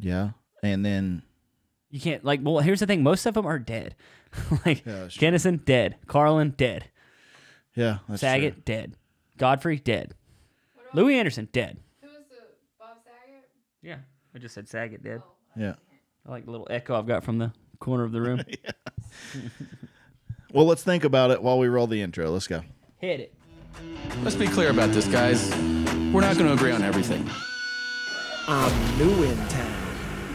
Yeah. 0.00 0.30
And 0.62 0.84
then 0.84 1.22
You 1.90 2.00
can't 2.00 2.24
like. 2.24 2.40
Well, 2.42 2.58
here's 2.58 2.80
the 2.80 2.86
thing: 2.86 3.02
most 3.02 3.24
of 3.26 3.34
them 3.34 3.46
are 3.46 3.58
dead. 3.58 3.94
like 4.66 4.84
Yeah, 4.84 5.00
that's. 5.00 5.16
Kinison 5.16 5.64
dead, 5.64 5.96
Carlin 6.06 6.50
dead, 6.56 6.84
yeah, 7.74 7.98
that's 8.08 8.20
Saget 8.20 8.54
true. 8.54 8.62
dead, 8.64 8.94
Godfrey 9.38 9.78
dead, 9.78 10.14
Louie 10.94 11.18
Anderson 11.18 11.48
dead. 11.52 11.78
Who 12.00 12.06
was 12.08 12.16
the 12.28 12.36
Bob 12.78 12.98
Saget? 13.04 13.48
Yeah, 13.82 13.96
I 14.34 14.38
just 14.38 14.54
said 14.54 14.68
Saget 14.68 15.02
dead. 15.02 15.22
Oh, 15.24 15.32
yeah. 15.56 15.74
I 16.26 16.30
like 16.30 16.44
the 16.44 16.50
little 16.52 16.68
echo 16.70 16.96
I've 16.96 17.06
got 17.08 17.24
from 17.24 17.38
the 17.38 17.52
corner 17.80 18.04
of 18.04 18.12
the 18.12 18.20
room. 18.20 18.42
Well, 20.52 20.66
let's 20.66 20.82
think 20.82 21.04
about 21.04 21.30
it 21.30 21.40
while 21.42 21.58
we 21.60 21.68
roll 21.68 21.86
the 21.86 22.02
intro. 22.02 22.28
Let's 22.30 22.48
go. 22.48 22.62
Hit 22.98 23.20
it. 23.20 23.34
Let's 24.24 24.34
be 24.34 24.48
clear 24.48 24.70
about 24.70 24.90
this, 24.90 25.06
guys. 25.06 25.48
We're 26.12 26.22
not 26.22 26.36
going 26.36 26.48
to 26.48 26.52
agree 26.54 26.72
on 26.72 26.82
everything. 26.82 27.28
I'm 28.48 28.98
new 28.98 29.22
in 29.22 29.36
town. 29.46 29.76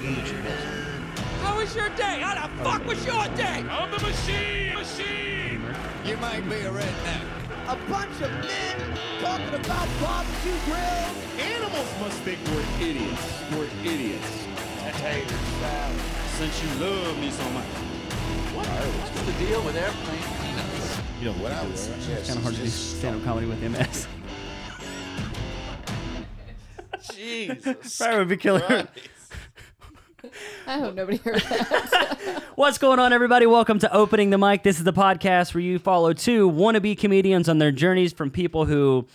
How 0.05 1.57
was 1.57 1.75
your 1.75 1.89
day? 1.89 2.19
How 2.21 2.47
the 2.47 2.63
fuck 2.63 2.85
was 2.85 3.03
your 3.05 3.25
day? 3.35 3.65
I'm 3.69 3.89
the 3.89 3.99
machine. 3.99 4.75
Machine. 4.75 5.61
You 6.05 6.17
might 6.17 6.47
be 6.47 6.57
a 6.57 6.69
redneck. 6.69 7.23
A 7.67 7.75
bunch 7.89 8.21
of 8.21 8.29
men 8.29 8.77
talking 9.19 9.47
about 9.47 9.87
barbecue 9.99 10.53
grills. 10.65 11.17
Animals 11.39 11.89
must 11.99 12.19
think 12.21 12.37
we're 12.45 12.85
idiots. 12.85 13.41
We're 13.51 13.69
idiots. 13.83 14.45
Since 16.37 16.63
you 16.63 16.69
love 16.79 17.19
me 17.19 17.31
so 17.31 17.49
much. 17.49 17.65
What's 18.53 19.21
the 19.21 19.45
deal 19.45 19.63
with 19.63 19.75
airplane 19.75 20.21
peanuts? 20.39 20.99
You 21.19 21.25
know 21.25 21.33
What 21.33 21.51
I 21.51 21.65
would 21.65 21.77
suggest 21.77 22.27
Kind 22.27 22.37
of 22.37 22.43
hard 22.43 22.55
to 22.55 22.61
do 22.61 22.65
just 22.67 22.99
stand-up 22.99 23.23
comedy 23.23 23.47
with 23.47 23.61
MS. 23.63 24.07
Jesus. 27.15 27.97
Probably 27.97 28.19
would 28.19 28.27
be 28.29 28.37
killer. 28.37 28.87
I 30.67 30.79
hope 30.79 30.95
nobody 30.95 31.17
heard 31.17 31.41
that. 31.41 32.43
What's 32.55 32.77
going 32.77 32.99
on, 32.99 33.13
everybody? 33.13 33.45
Welcome 33.45 33.79
to 33.79 33.93
Opening 33.93 34.29
the 34.29 34.37
Mic. 34.37 34.63
This 34.63 34.77
is 34.77 34.83
the 34.83 34.93
podcast 34.93 35.53
where 35.53 35.61
you 35.61 35.79
follow 35.79 36.13
two 36.13 36.49
wannabe 36.49 36.97
comedians 36.97 37.49
on 37.49 37.57
their 37.57 37.71
journeys 37.71 38.13
from 38.13 38.31
people 38.31 38.65
who 38.65 39.07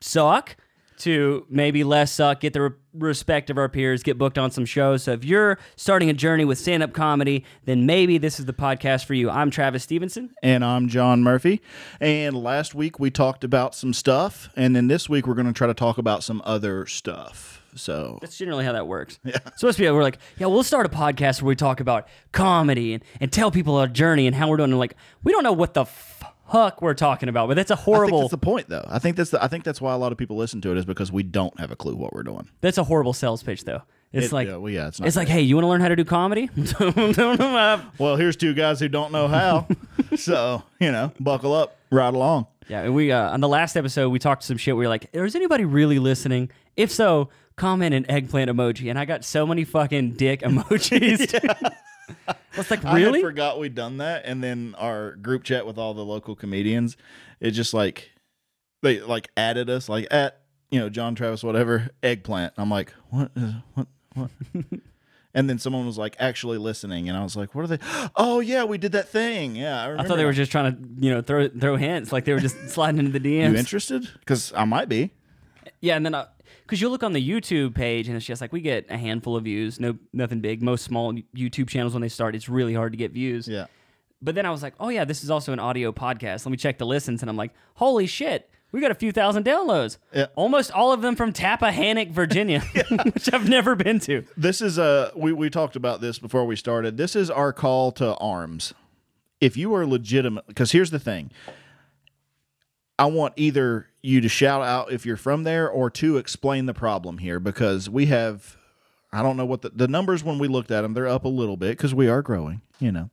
suck 0.00 0.56
to 0.98 1.46
maybe 1.50 1.84
less 1.84 2.12
suck, 2.12 2.40
get 2.40 2.52
the 2.52 2.62
re- 2.62 2.70
respect 2.94 3.50
of 3.50 3.58
our 3.58 3.68
peers, 3.68 4.02
get 4.02 4.18
booked 4.18 4.38
on 4.38 4.50
some 4.50 4.64
shows. 4.64 5.02
So 5.02 5.12
if 5.12 5.24
you're 5.24 5.58
starting 5.76 6.08
a 6.08 6.12
journey 6.12 6.44
with 6.44 6.58
stand 6.58 6.82
up 6.82 6.92
comedy, 6.92 7.44
then 7.64 7.86
maybe 7.86 8.18
this 8.18 8.38
is 8.38 8.46
the 8.46 8.52
podcast 8.52 9.04
for 9.04 9.14
you. 9.14 9.28
I'm 9.28 9.50
Travis 9.50 9.82
Stevenson. 9.82 10.30
And 10.42 10.64
I'm 10.64 10.88
John 10.88 11.22
Murphy. 11.22 11.60
And 12.00 12.36
last 12.36 12.74
week 12.74 13.00
we 13.00 13.10
talked 13.10 13.42
about 13.42 13.74
some 13.74 13.92
stuff, 13.92 14.48
and 14.56 14.76
then 14.76 14.86
this 14.86 15.08
week 15.08 15.26
we're 15.26 15.34
going 15.34 15.46
to 15.46 15.52
try 15.52 15.66
to 15.66 15.74
talk 15.74 15.98
about 15.98 16.22
some 16.22 16.40
other 16.44 16.86
stuff. 16.86 17.61
So 17.74 18.18
That's 18.20 18.36
generally 18.36 18.64
how 18.64 18.72
that 18.72 18.86
works. 18.86 19.18
Yeah. 19.24 19.38
Supposed 19.56 19.78
to 19.78 19.82
be, 19.84 19.90
we're 19.90 20.02
like, 20.02 20.18
yeah, 20.38 20.46
we'll 20.46 20.62
start 20.62 20.84
a 20.86 20.88
podcast 20.88 21.40
where 21.42 21.48
we 21.48 21.56
talk 21.56 21.80
about 21.80 22.06
comedy 22.32 22.94
and, 22.94 23.04
and 23.20 23.32
tell 23.32 23.50
people 23.50 23.76
our 23.76 23.86
journey 23.86 24.26
and 24.26 24.36
how 24.36 24.48
we're 24.48 24.56
doing. 24.58 24.70
And 24.70 24.78
like, 24.78 24.96
we 25.24 25.32
don't 25.32 25.42
know 25.44 25.52
what 25.52 25.74
the 25.74 25.84
fuck 25.86 26.82
we're 26.82 26.92
talking 26.94 27.28
about, 27.30 27.48
but 27.48 27.54
that's 27.54 27.70
a 27.70 27.74
I 27.74 27.76
think 27.76 27.84
horrible, 27.84 28.20
that's 28.20 28.30
the 28.32 28.38
point, 28.38 28.68
though. 28.68 28.84
I 28.88 28.98
think 28.98 29.16
that's 29.16 29.30
the, 29.30 29.42
I 29.42 29.48
think 29.48 29.64
that's 29.64 29.80
why 29.80 29.92
a 29.94 29.96
lot 29.96 30.12
of 30.12 30.18
people 30.18 30.36
listen 30.36 30.60
to 30.62 30.70
it 30.72 30.76
is 30.76 30.84
because 30.84 31.10
we 31.10 31.22
don't 31.22 31.58
have 31.58 31.70
a 31.70 31.76
clue 31.76 31.96
what 31.96 32.12
we're 32.12 32.22
doing. 32.24 32.48
that's 32.60 32.76
a 32.78 32.84
horrible 32.84 33.14
sales 33.14 33.42
pitch, 33.42 33.64
though. 33.64 33.82
It's 34.12 34.26
It- 34.26 34.32
like, 34.32 34.48
yeah, 34.48 34.56
well, 34.56 34.70
yeah, 34.70 34.88
it's 34.88 35.00
not 35.00 35.06
it's 35.06 35.16
like, 35.16 35.28
hey, 35.28 35.40
you 35.40 35.54
want 35.56 35.64
to 35.64 35.68
learn 35.68 35.80
how 35.80 35.88
to 35.88 35.96
do 35.96 36.04
comedy? 36.04 36.50
Well, 37.98 38.16
here's 38.16 38.36
two 38.36 38.54
guys 38.54 38.80
who 38.80 38.88
don't 38.88 39.12
know 39.12 39.28
how, 39.28 39.66
so 40.16 40.62
you 40.80 40.92
know, 40.92 41.12
buckle 41.20 41.54
up, 41.54 41.76
ride 41.90 42.14
along. 42.14 42.46
yeah, 42.68 42.82
and 42.82 42.94
we 42.94 43.12
uh, 43.12 43.30
on 43.30 43.40
the 43.40 43.48
last 43.48 43.76
episode 43.76 44.10
we 44.10 44.18
talked 44.18 44.42
some 44.44 44.56
shit. 44.56 44.76
We 44.76 44.84
were 44.84 44.88
like, 44.88 45.08
is 45.12 45.34
anybody 45.36 45.64
really 45.64 45.98
listening? 45.98 46.50
If 46.76 46.90
so, 46.90 47.28
comment 47.62 47.94
an 47.94 48.10
eggplant 48.10 48.50
emoji. 48.50 48.90
And 48.90 48.98
I 48.98 49.04
got 49.04 49.24
so 49.24 49.46
many 49.46 49.62
fucking 49.62 50.14
dick 50.14 50.40
emojis. 50.42 51.32
I 52.28 52.34
was 52.56 52.70
like, 52.70 52.84
I 52.84 52.96
really? 52.96 53.20
had 53.20 53.28
forgot 53.28 53.60
we'd 53.60 53.76
done 53.76 53.98
that, 53.98 54.24
and 54.26 54.42
then 54.42 54.74
our 54.76 55.12
group 55.12 55.44
chat 55.44 55.64
with 55.64 55.78
all 55.78 55.94
the 55.94 56.04
local 56.04 56.34
comedians, 56.34 56.96
it 57.40 57.52
just 57.52 57.72
like 57.72 58.10
they 58.82 59.00
like 59.00 59.30
added 59.36 59.70
us 59.70 59.88
like 59.88 60.08
at 60.10 60.42
you 60.70 60.80
know 60.80 60.90
John 60.90 61.14
Travis 61.14 61.42
whatever 61.42 61.88
eggplant. 62.02 62.52
I'm 62.58 62.68
like, 62.68 62.92
what 63.08 63.30
is 63.36 63.54
what 63.74 63.86
what? 64.14 64.30
and 65.34 65.48
then 65.48 65.58
someone 65.58 65.86
was 65.86 65.96
like 65.96 66.16
actually 66.18 66.58
listening, 66.58 67.08
and 67.08 67.16
I 67.16 67.22
was 67.22 67.36
like, 67.36 67.54
what 67.54 67.64
are 67.64 67.68
they? 67.68 67.78
Oh 68.16 68.40
yeah, 68.40 68.64
we 68.64 68.76
did 68.76 68.92
that 68.92 69.08
thing. 69.08 69.56
Yeah, 69.56 69.82
I, 69.82 70.02
I 70.02 70.06
thought 70.06 70.16
they 70.16 70.26
were 70.26 70.32
just 70.32 70.52
trying 70.52 70.76
to, 70.76 71.06
you 71.06 71.14
know, 71.14 71.22
throw 71.22 71.48
throw 71.48 71.76
hints, 71.76 72.12
like 72.12 72.26
they 72.26 72.34
were 72.34 72.40
just 72.40 72.68
sliding 72.68 72.98
into 72.98 73.18
the 73.18 73.20
DMs. 73.20 73.52
You 73.52 73.56
interested? 73.56 74.06
Because 74.18 74.52
I 74.54 74.64
might 74.64 74.90
be. 74.90 75.12
Yeah, 75.80 75.96
and 75.96 76.04
then 76.04 76.14
because 76.62 76.80
you 76.80 76.88
look 76.88 77.02
on 77.02 77.12
the 77.12 77.28
YouTube 77.28 77.74
page 77.74 78.08
and 78.08 78.16
it's 78.16 78.26
just 78.26 78.40
like 78.40 78.52
we 78.52 78.60
get 78.60 78.86
a 78.90 78.96
handful 78.96 79.36
of 79.36 79.44
views, 79.44 79.78
no 79.78 79.96
nothing 80.12 80.40
big. 80.40 80.62
Most 80.62 80.84
small 80.84 81.12
YouTube 81.12 81.68
channels 81.68 81.92
when 81.92 82.02
they 82.02 82.08
start, 82.08 82.34
it's 82.34 82.48
really 82.48 82.74
hard 82.74 82.92
to 82.92 82.96
get 82.96 83.12
views. 83.12 83.46
Yeah. 83.46 83.66
But 84.20 84.34
then 84.34 84.46
I 84.46 84.50
was 84.50 84.62
like, 84.62 84.74
oh 84.78 84.88
yeah, 84.88 85.04
this 85.04 85.24
is 85.24 85.30
also 85.30 85.52
an 85.52 85.58
audio 85.58 85.92
podcast. 85.92 86.46
Let 86.46 86.50
me 86.52 86.56
check 86.56 86.78
the 86.78 86.86
listens, 86.86 87.22
and 87.22 87.30
I'm 87.30 87.36
like, 87.36 87.52
holy 87.74 88.06
shit, 88.06 88.48
we 88.72 88.80
got 88.80 88.90
a 88.90 88.94
few 88.94 89.12
thousand 89.12 89.44
downloads. 89.44 89.98
Yeah. 90.14 90.26
Almost 90.34 90.72
all 90.72 90.92
of 90.92 91.02
them 91.02 91.14
from 91.14 91.32
Tappahannock, 91.32 92.10
Virginia, 92.10 92.60
which 93.12 93.32
I've 93.32 93.48
never 93.48 93.74
been 93.74 94.00
to. 94.00 94.24
This 94.36 94.62
is 94.62 94.78
a 94.78 95.12
we 95.14 95.32
we 95.32 95.50
talked 95.50 95.76
about 95.76 96.00
this 96.00 96.18
before 96.18 96.46
we 96.46 96.56
started. 96.56 96.96
This 96.96 97.14
is 97.14 97.30
our 97.30 97.52
call 97.52 97.92
to 97.92 98.14
arms. 98.16 98.72
If 99.40 99.56
you 99.56 99.74
are 99.74 99.84
legitimate, 99.86 100.46
because 100.46 100.72
here's 100.72 100.90
the 100.90 101.00
thing. 101.00 101.30
I 102.98 103.06
want 103.06 103.34
either 103.36 103.88
you 104.02 104.20
to 104.20 104.28
shout 104.28 104.62
out 104.62 104.92
if 104.92 105.06
you're 105.06 105.16
from 105.16 105.44
there 105.44 105.68
or 105.68 105.88
to 105.88 106.16
explain 106.16 106.66
the 106.66 106.74
problem 106.74 107.18
here 107.18 107.38
because 107.40 107.88
we 107.88 108.06
have 108.06 108.56
I 109.12 109.22
don't 109.22 109.36
know 109.36 109.44
what 109.44 109.62
the, 109.62 109.70
the 109.70 109.88
numbers 109.88 110.24
when 110.24 110.38
we 110.38 110.48
looked 110.48 110.70
at 110.70 110.82
them 110.82 110.94
they're 110.94 111.08
up 111.08 111.24
a 111.24 111.28
little 111.28 111.56
bit 111.56 111.76
because 111.76 111.94
we 111.94 112.08
are 112.08 112.22
growing, 112.22 112.62
you 112.78 112.92
know. 112.92 113.10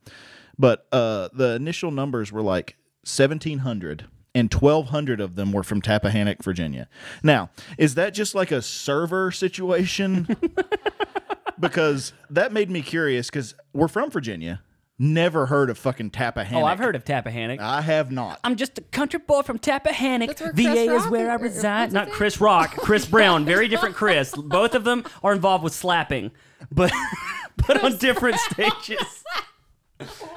But 0.58 0.86
uh 0.92 1.28
the 1.32 1.54
initial 1.54 1.90
numbers 1.90 2.32
were 2.32 2.42
like 2.42 2.76
1700 3.04 4.06
and 4.34 4.52
1200 4.52 5.20
of 5.20 5.34
them 5.34 5.52
were 5.52 5.62
from 5.62 5.82
Tappahannock, 5.82 6.42
Virginia. 6.42 6.88
Now, 7.22 7.50
is 7.78 7.96
that 7.96 8.14
just 8.14 8.34
like 8.34 8.52
a 8.52 8.62
server 8.62 9.32
situation? 9.32 10.28
because 11.60 12.12
that 12.30 12.52
made 12.52 12.70
me 12.70 12.82
curious 12.82 13.28
because 13.28 13.54
we're 13.72 13.88
from 13.88 14.10
Virginia. 14.10 14.62
Never 15.02 15.46
heard 15.46 15.70
of 15.70 15.78
fucking 15.78 16.10
Tappahannock. 16.10 16.52
Oh, 16.60 16.64
I've 16.66 16.78
heard 16.78 16.94
of 16.94 17.06
Tappahannock. 17.06 17.58
I 17.58 17.80
have 17.80 18.12
not. 18.12 18.38
I'm 18.44 18.56
just 18.56 18.76
a 18.76 18.82
country 18.82 19.18
boy 19.18 19.40
from 19.40 19.58
Tappahannock. 19.58 20.26
That's 20.26 20.42
where 20.42 20.52
VA 20.52 20.62
Chris 20.62 20.78
is 20.78 20.88
Rock 21.04 21.10
where 21.10 21.30
I 21.30 21.34
is- 21.36 21.40
or- 21.40 21.44
reside. 21.44 21.80
what's 21.84 21.94
Not 21.94 22.08
his 22.08 22.16
Chris 22.16 22.40
Rock, 22.42 22.76
Chris 22.76 23.06
Brown. 23.10 23.46
Very 23.46 23.66
different 23.66 23.94
Chris. 23.94 24.34
Both 24.36 24.74
of 24.74 24.84
them 24.84 25.04
are 25.24 25.32
involved 25.32 25.64
with 25.64 25.72
slapping, 25.72 26.32
but 26.70 26.92
but 27.66 27.82
on 27.82 27.96
different 27.96 28.36
stages. 28.40 29.24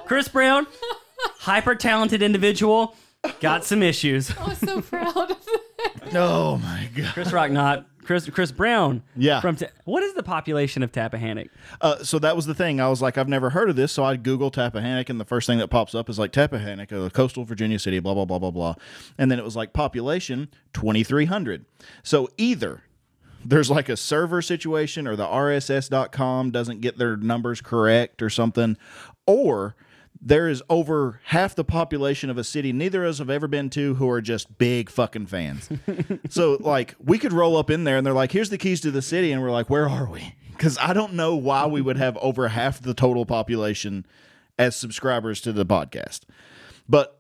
Chris 0.06 0.30
Brown, 0.30 0.66
hyper 1.40 1.76
talented 1.76 2.22
individual, 2.22 2.96
got 3.42 3.66
some 3.66 3.84
issues. 3.84 4.32
I 4.38 4.48
was 4.48 4.58
so 4.60 4.80
proud 4.82 5.32
of 5.32 5.38
it. 5.48 6.16
oh 6.16 6.58
my 6.58 6.90
god. 6.96 7.14
Chris 7.14 7.34
Rock, 7.34 7.52
not 7.52 7.86
Chris. 8.04 8.30
Chris 8.30 8.52
Brown. 8.52 9.04
Yeah. 9.16 9.42
From 9.42 9.56
Ta- 9.56 9.68
what 9.86 10.04
is 10.04 10.14
the 10.14 10.24
population 10.24 10.84
of 10.84 10.92
Tappahannock? 10.92 11.50
Uh, 11.82 12.04
so 12.04 12.20
that 12.20 12.36
was 12.36 12.46
the 12.46 12.54
thing. 12.54 12.80
I 12.80 12.88
was 12.90 13.02
like, 13.02 13.18
I've 13.18 13.28
never 13.30 13.50
heard 13.50 13.70
of 13.70 13.76
this. 13.76 13.92
So 13.92 14.04
I 14.04 14.16
Google 14.16 14.52
Tappahannock, 14.52 15.10
and 15.10 15.20
the 15.20 15.26
first 15.26 15.48
thing 15.48 15.58
that 15.60 15.70
pops 15.70 15.96
up 15.96 16.10
is 16.10 16.20
like 16.20 16.32
Tappahannock, 16.32 16.92
a 16.92 17.10
coastal 17.10 17.46
Virginia 17.46 17.80
city, 17.80 18.00
blah 18.00 18.14
blah 18.14 18.26
blah 18.26 18.40
blah 18.40 18.52
blah. 18.52 18.76
And 19.18 19.32
then 19.32 19.40
it 19.40 19.46
was 19.46 19.56
like 19.56 19.74
population 19.74 20.50
twenty 20.74 21.04
three 21.04 21.26
hundred. 21.26 21.66
So 22.04 22.30
either 22.38 22.84
there's 23.46 23.70
like 23.70 23.90
a 23.90 23.98
server 23.98 24.42
situation, 24.42 25.08
or 25.08 25.16
the 25.16 25.26
RSS.com 25.26 26.52
doesn't 26.52 26.82
get 26.82 26.98
their 26.98 27.18
numbers 27.18 27.62
correct, 27.62 28.22
or 28.22 28.30
something, 28.30 28.78
or 29.26 29.76
there 30.22 30.48
is 30.48 30.64
over 30.70 31.20
half 31.26 31.54
the 31.56 31.64
population 31.66 32.30
of 32.30 32.38
a 32.38 32.44
city 32.44 32.72
neither 32.72 33.04
of 33.04 33.10
us 33.12 33.18
have 33.20 33.30
ever 33.30 33.48
been 33.48 33.70
to 33.72 33.96
who 33.96 34.10
are 34.10 34.22
just 34.22 34.58
big 34.58 34.90
fucking 34.90 35.26
fans. 35.26 35.70
so 36.30 36.58
like 36.62 36.96
we 37.04 37.18
could 37.18 37.34
roll 37.34 37.58
up 37.58 37.70
in 37.70 37.84
there 37.84 37.98
and 37.98 38.06
they're 38.06 38.14
like, 38.14 38.32
here's 38.32 38.50
the 38.50 38.58
keys 38.58 38.80
to 38.82 38.92
the 38.92 39.02
city, 39.02 39.32
and 39.32 39.42
we're 39.42 39.52
like, 39.52 39.70
where 39.70 39.88
are 39.90 40.10
we? 40.10 40.36
Because 40.52 40.78
I 40.80 40.94
don't 40.94 41.14
know 41.14 41.36
why 41.36 41.66
we 41.66 41.82
would 41.82 41.98
have 41.98 42.16
over 42.18 42.48
half 42.50 42.82
the 42.82 42.94
total 42.94 43.26
population 43.26 44.06
as 44.58 44.76
subscribers 44.76 45.42
to 45.42 45.52
the 45.52 45.66
podcast. 45.66 46.22
But 46.88 47.20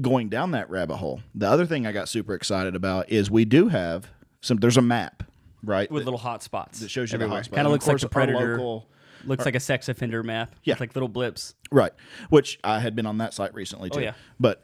going 0.00 0.28
down 0.28 0.52
that 0.52 0.68
rabbit 0.70 0.96
hole, 0.96 1.20
the 1.34 1.48
other 1.48 1.66
thing 1.66 1.86
I 1.86 1.92
got 1.92 2.08
super 2.08 2.34
excited 2.34 2.74
about 2.74 3.10
is 3.10 3.30
we 3.30 3.44
do 3.44 3.68
have 3.68 4.08
some. 4.40 4.56
There's 4.56 4.76
a 4.78 4.82
map, 4.82 5.22
right? 5.62 5.90
With 5.90 6.00
that- 6.02 6.06
little 6.06 6.18
hot 6.18 6.42
spots. 6.42 6.80
that 6.80 6.90
shows 6.90 7.12
you 7.12 7.16
everywhere. 7.16 7.42
the 7.42 7.48
hotspot. 7.50 7.54
Kind 7.54 7.66
of 7.66 7.72
looks 7.72 7.86
like 7.86 7.92
course, 7.94 8.02
the 8.02 8.06
our 8.06 8.10
Predator. 8.10 8.52
local- 8.58 8.88
looks 9.24 9.44
like 9.44 9.54
a 9.54 9.60
sex 9.60 9.88
offender 9.88 10.22
map. 10.22 10.54
Yeah. 10.64 10.74
With 10.74 10.80
like 10.80 10.94
little 10.94 11.08
blips. 11.08 11.54
right? 11.70 11.92
Which 12.28 12.58
I 12.64 12.80
had 12.80 12.94
been 12.96 13.06
on 13.06 13.18
that 13.18 13.34
site 13.34 13.54
recently 13.54 13.90
too. 13.90 14.00
Oh, 14.00 14.02
yeah. 14.02 14.14
But 14.38 14.62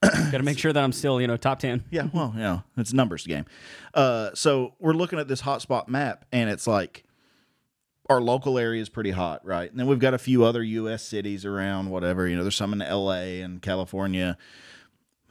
Got 0.02 0.38
to 0.38 0.42
make 0.44 0.58
sure 0.58 0.72
that 0.72 0.82
I'm 0.82 0.92
still, 0.92 1.20
you 1.20 1.26
know, 1.26 1.36
top 1.36 1.58
ten. 1.58 1.82
Yeah, 1.90 2.08
well, 2.12 2.30
you 2.32 2.40
know, 2.40 2.62
it's 2.76 2.92
a 2.92 2.96
numbers 2.96 3.26
game. 3.26 3.46
Uh, 3.92 4.30
so 4.32 4.74
we're 4.78 4.92
looking 4.92 5.18
at 5.18 5.26
this 5.26 5.42
hotspot 5.42 5.88
map, 5.88 6.24
and 6.30 6.48
it's 6.48 6.68
like 6.68 7.02
our 8.08 8.20
local 8.20 8.58
area 8.58 8.80
is 8.80 8.88
pretty 8.88 9.10
hot, 9.10 9.44
right? 9.44 9.68
And 9.68 9.78
then 9.78 9.88
we've 9.88 9.98
got 9.98 10.14
a 10.14 10.18
few 10.18 10.44
other 10.44 10.62
U.S. 10.62 11.02
cities 11.02 11.44
around, 11.44 11.90
whatever. 11.90 12.28
You 12.28 12.36
know, 12.36 12.42
there's 12.44 12.54
some 12.54 12.72
in 12.72 12.80
L.A. 12.80 13.40
and 13.40 13.60
California. 13.60 14.38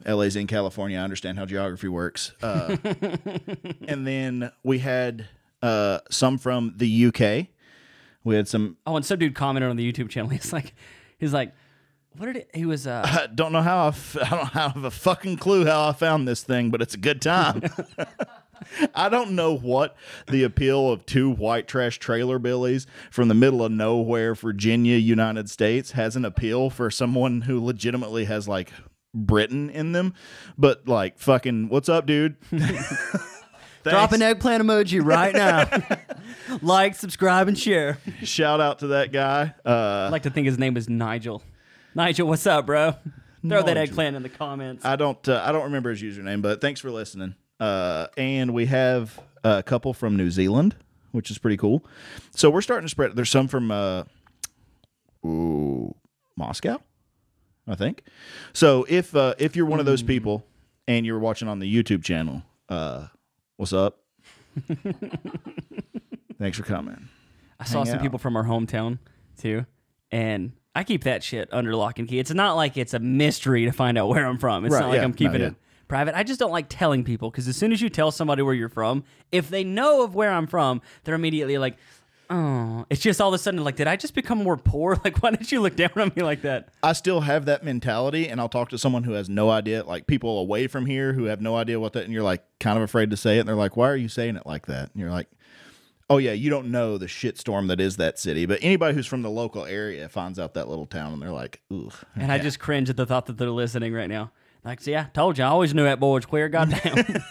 LA's 0.06 0.36
in 0.36 0.46
California. 0.46 0.98
I 0.98 1.02
understand 1.02 1.38
how 1.38 1.46
geography 1.46 1.88
works. 1.88 2.32
Uh, 2.42 2.76
and 3.88 4.06
then 4.06 4.52
we 4.62 4.78
had 4.78 5.26
uh, 5.62 6.00
some 6.10 6.38
from 6.38 6.74
the 6.76 7.06
UK. 7.06 7.48
We 8.28 8.36
had 8.36 8.46
some. 8.46 8.76
Oh, 8.86 8.94
and 8.94 9.04
some 9.04 9.18
dude 9.18 9.34
commented 9.34 9.70
on 9.70 9.76
the 9.76 9.90
YouTube 9.90 10.10
channel. 10.10 10.28
He's 10.38 10.52
like, 10.52 10.74
he's 11.18 11.32
like, 11.32 11.54
what 12.16 12.26
did 12.26 12.36
it? 12.36 12.50
He 12.52 12.66
was 12.66 12.86
uh, 12.86 13.02
I 13.04 13.26
don't 13.34 13.52
know 13.52 13.62
how 13.62 13.84
I, 13.84 13.88
f- 13.88 14.18
I 14.20 14.28
don't 14.28 14.52
have 14.52 14.84
a 14.84 14.90
fucking 14.90 15.38
clue 15.38 15.64
how 15.64 15.88
I 15.88 15.92
found 15.92 16.28
this 16.28 16.42
thing, 16.42 16.70
but 16.70 16.82
it's 16.82 16.94
a 16.94 16.98
good 16.98 17.22
time. 17.22 17.62
I 18.94 19.08
don't 19.08 19.32
know 19.32 19.56
what 19.56 19.96
the 20.26 20.42
appeal 20.42 20.90
of 20.90 21.06
two 21.06 21.30
white 21.30 21.68
trash 21.68 21.98
trailer 21.98 22.38
billies 22.38 22.86
from 23.10 23.28
the 23.28 23.34
middle 23.34 23.64
of 23.64 23.72
nowhere, 23.72 24.34
Virginia, 24.34 24.96
United 24.96 25.48
States, 25.48 25.92
has 25.92 26.16
an 26.16 26.24
appeal 26.24 26.68
for 26.68 26.90
someone 26.90 27.42
who 27.42 27.64
legitimately 27.64 28.26
has 28.26 28.46
like 28.46 28.72
Britain 29.14 29.70
in 29.70 29.92
them. 29.92 30.12
But 30.58 30.86
like, 30.86 31.18
fucking, 31.18 31.68
what's 31.70 31.88
up, 31.88 32.04
dude? 32.04 32.36
Drop 33.90 34.12
an 34.12 34.22
eggplant 34.22 34.62
emoji 34.62 35.04
right 35.04 35.34
now. 35.34 35.68
like, 36.62 36.94
subscribe, 36.94 37.48
and 37.48 37.58
share. 37.58 37.98
Shout 38.22 38.60
out 38.60 38.80
to 38.80 38.88
that 38.88 39.12
guy. 39.12 39.54
Uh, 39.64 40.06
I 40.06 40.08
like 40.08 40.22
to 40.22 40.30
think 40.30 40.46
his 40.46 40.58
name 40.58 40.76
is 40.76 40.88
Nigel. 40.88 41.42
Nigel, 41.94 42.28
what's 42.28 42.46
up, 42.46 42.66
bro? 42.66 42.94
Throw 43.46 43.62
that 43.62 43.76
eggplant 43.76 44.16
in 44.16 44.22
the 44.22 44.28
comments. 44.28 44.84
I 44.84 44.96
don't 44.96 45.26
uh, 45.28 45.42
I 45.44 45.52
don't 45.52 45.64
remember 45.64 45.90
his 45.90 46.02
username, 46.02 46.42
but 46.42 46.60
thanks 46.60 46.80
for 46.80 46.90
listening. 46.90 47.34
Uh, 47.60 48.08
and 48.16 48.52
we 48.52 48.66
have 48.66 49.18
a 49.44 49.62
couple 49.62 49.94
from 49.94 50.16
New 50.16 50.30
Zealand, 50.30 50.76
which 51.12 51.30
is 51.30 51.38
pretty 51.38 51.56
cool. 51.56 51.84
So 52.34 52.50
we're 52.50 52.62
starting 52.62 52.86
to 52.86 52.90
spread. 52.90 53.14
There's 53.16 53.30
some 53.30 53.48
from 53.48 53.70
uh, 53.70 54.04
ooh, 55.24 55.94
Moscow, 56.36 56.80
I 57.66 57.74
think. 57.74 58.02
So 58.52 58.84
if 58.88 59.14
uh, 59.14 59.34
if 59.38 59.56
you're 59.56 59.66
one 59.66 59.80
of 59.80 59.86
those 59.86 60.02
people 60.02 60.44
and 60.86 61.06
you're 61.06 61.18
watching 61.18 61.48
on 61.48 61.58
the 61.58 61.72
YouTube 61.72 62.02
channel, 62.02 62.42
uh, 62.68 63.06
what's 63.58 63.72
up? 63.74 63.98
thanks 66.38 66.56
for 66.56 66.64
coming. 66.64 67.08
I 67.60 67.64
saw 67.64 67.78
hang 67.78 67.86
some 67.86 67.96
out. 67.96 68.02
people 68.02 68.18
from 68.18 68.36
our 68.36 68.44
hometown 68.44 68.98
too, 69.36 69.66
and 70.10 70.52
I 70.74 70.84
keep 70.84 71.04
that 71.04 71.22
shit 71.22 71.48
under 71.52 71.74
lock 71.76 71.98
and 71.98 72.08
key. 72.08 72.18
It's 72.18 72.32
not 72.32 72.54
like 72.54 72.76
it's 72.76 72.94
a 72.94 72.98
mystery 72.98 73.66
to 73.66 73.72
find 73.72 73.98
out 73.98 74.08
where 74.08 74.24
I'm 74.26 74.38
from. 74.38 74.64
It's 74.64 74.72
Right, 74.72 74.80
not 74.80 74.88
like 74.88 74.96
yeah, 74.98 75.04
I'm 75.04 75.12
keeping 75.12 75.38
no, 75.40 75.44
yeah. 75.44 75.46
it 75.48 75.54
private. 75.88 76.14
I 76.16 76.22
just 76.22 76.38
don't 76.38 76.52
like 76.52 76.66
telling 76.68 77.02
people 77.02 77.30
because 77.30 77.48
as 77.48 77.56
soon 77.56 77.72
as 77.72 77.80
you 77.80 77.88
tell 77.88 78.10
somebody 78.10 78.42
where 78.42 78.54
you're 78.54 78.68
from, 78.68 79.04
if 79.32 79.48
they 79.48 79.64
know 79.64 80.02
of 80.04 80.14
where 80.14 80.30
I'm 80.30 80.46
from, 80.46 80.80
they're 81.04 81.14
immediately 81.14 81.58
like, 81.58 81.76
"Oh." 82.30 82.86
It's 82.90 83.00
just 83.00 83.20
all 83.20 83.28
of 83.28 83.34
a 83.34 83.38
sudden 83.38 83.62
like, 83.64 83.76
did 83.76 83.86
I 83.86 83.96
just 83.96 84.14
become 84.14 84.38
more 84.38 84.56
poor? 84.56 84.98
Like, 85.04 85.22
why 85.22 85.30
did 85.30 85.50
you 85.52 85.60
look 85.60 85.76
down 85.76 85.90
on 85.96 86.12
me 86.14 86.22
like 86.22 86.42
that? 86.42 86.68
I 86.82 86.92
still 86.92 87.20
have 87.20 87.44
that 87.46 87.64
mentality, 87.64 88.28
and 88.28 88.40
I'll 88.40 88.48
talk 88.48 88.68
to 88.70 88.78
someone 88.78 89.04
who 89.04 89.12
has 89.12 89.28
no 89.28 89.48
idea, 89.50 89.84
like 89.84 90.06
people 90.06 90.38
away 90.38 90.66
from 90.66 90.86
here 90.86 91.12
who 91.12 91.24
have 91.24 91.40
no 91.40 91.56
idea 91.56 91.80
what 91.80 91.92
that, 91.94 92.04
and 92.04 92.12
you're 92.12 92.22
like 92.22 92.44
kind 92.60 92.76
of 92.76 92.82
afraid 92.82 93.10
to 93.10 93.16
say 93.16 93.36
it, 93.36 93.40
and 93.40 93.48
they're 93.48 93.56
like, 93.56 93.76
"Why 93.76 93.88
are 93.88 93.96
you 93.96 94.08
saying 94.08 94.36
it 94.36 94.46
like 94.46 94.66
that?" 94.66 94.90
And 94.92 95.00
you're 95.00 95.10
like, 95.10 95.28
"Oh 96.10 96.18
yeah, 96.18 96.32
you 96.32 96.50
don't 96.50 96.70
know 96.70 96.98
the 96.98 97.06
shitstorm 97.06 97.68
that 97.68 97.80
is 97.80 97.96
that 97.96 98.18
city." 98.18 98.44
But 98.46 98.58
anybody 98.62 98.94
who's 98.94 99.06
from 99.06 99.22
the 99.22 99.30
local 99.30 99.64
area 99.64 100.08
finds 100.08 100.38
out 100.38 100.54
that 100.54 100.68
little 100.68 100.86
town, 100.86 101.12
and 101.12 101.22
they're 101.22 101.30
like, 101.30 101.60
"Ugh." 101.72 101.94
And 102.16 102.32
I 102.32 102.38
just 102.38 102.58
cringe 102.58 102.90
at 102.90 102.96
the 102.96 103.06
thought 103.06 103.26
that 103.26 103.38
they're 103.38 103.50
listening 103.50 103.92
right 103.92 104.08
now. 104.08 104.32
Like, 104.64 104.80
see, 104.80 104.96
I 104.96 105.04
told 105.14 105.38
you, 105.38 105.44
I 105.44 105.48
always 105.48 105.72
knew 105.72 105.84
that 105.84 106.00
boy 106.00 106.14
was 106.14 106.26
queer. 106.26 106.48
Goddamn. 106.48 107.22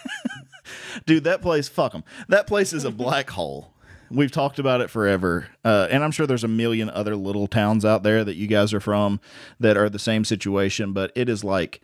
dude, 1.06 1.24
that 1.24 1.42
place, 1.42 1.68
fuck 1.68 1.92
them. 1.92 2.02
That 2.28 2.46
place 2.46 2.72
is 2.72 2.84
a 2.84 2.90
black 2.90 3.30
hole. 3.30 3.74
We've 4.10 4.30
talked 4.32 4.58
about 4.58 4.80
it 4.80 4.88
forever, 4.90 5.48
uh, 5.64 5.88
and 5.90 6.02
I'm 6.02 6.10
sure 6.10 6.26
there's 6.26 6.44
a 6.44 6.48
million 6.48 6.88
other 6.90 7.14
little 7.14 7.46
towns 7.46 7.84
out 7.84 8.02
there 8.02 8.24
that 8.24 8.36
you 8.36 8.46
guys 8.46 8.72
are 8.72 8.80
from 8.80 9.20
that 9.60 9.76
are 9.76 9.88
the 9.90 9.98
same 9.98 10.24
situation. 10.24 10.92
But 10.92 11.12
it 11.14 11.28
is 11.28 11.44
like 11.44 11.80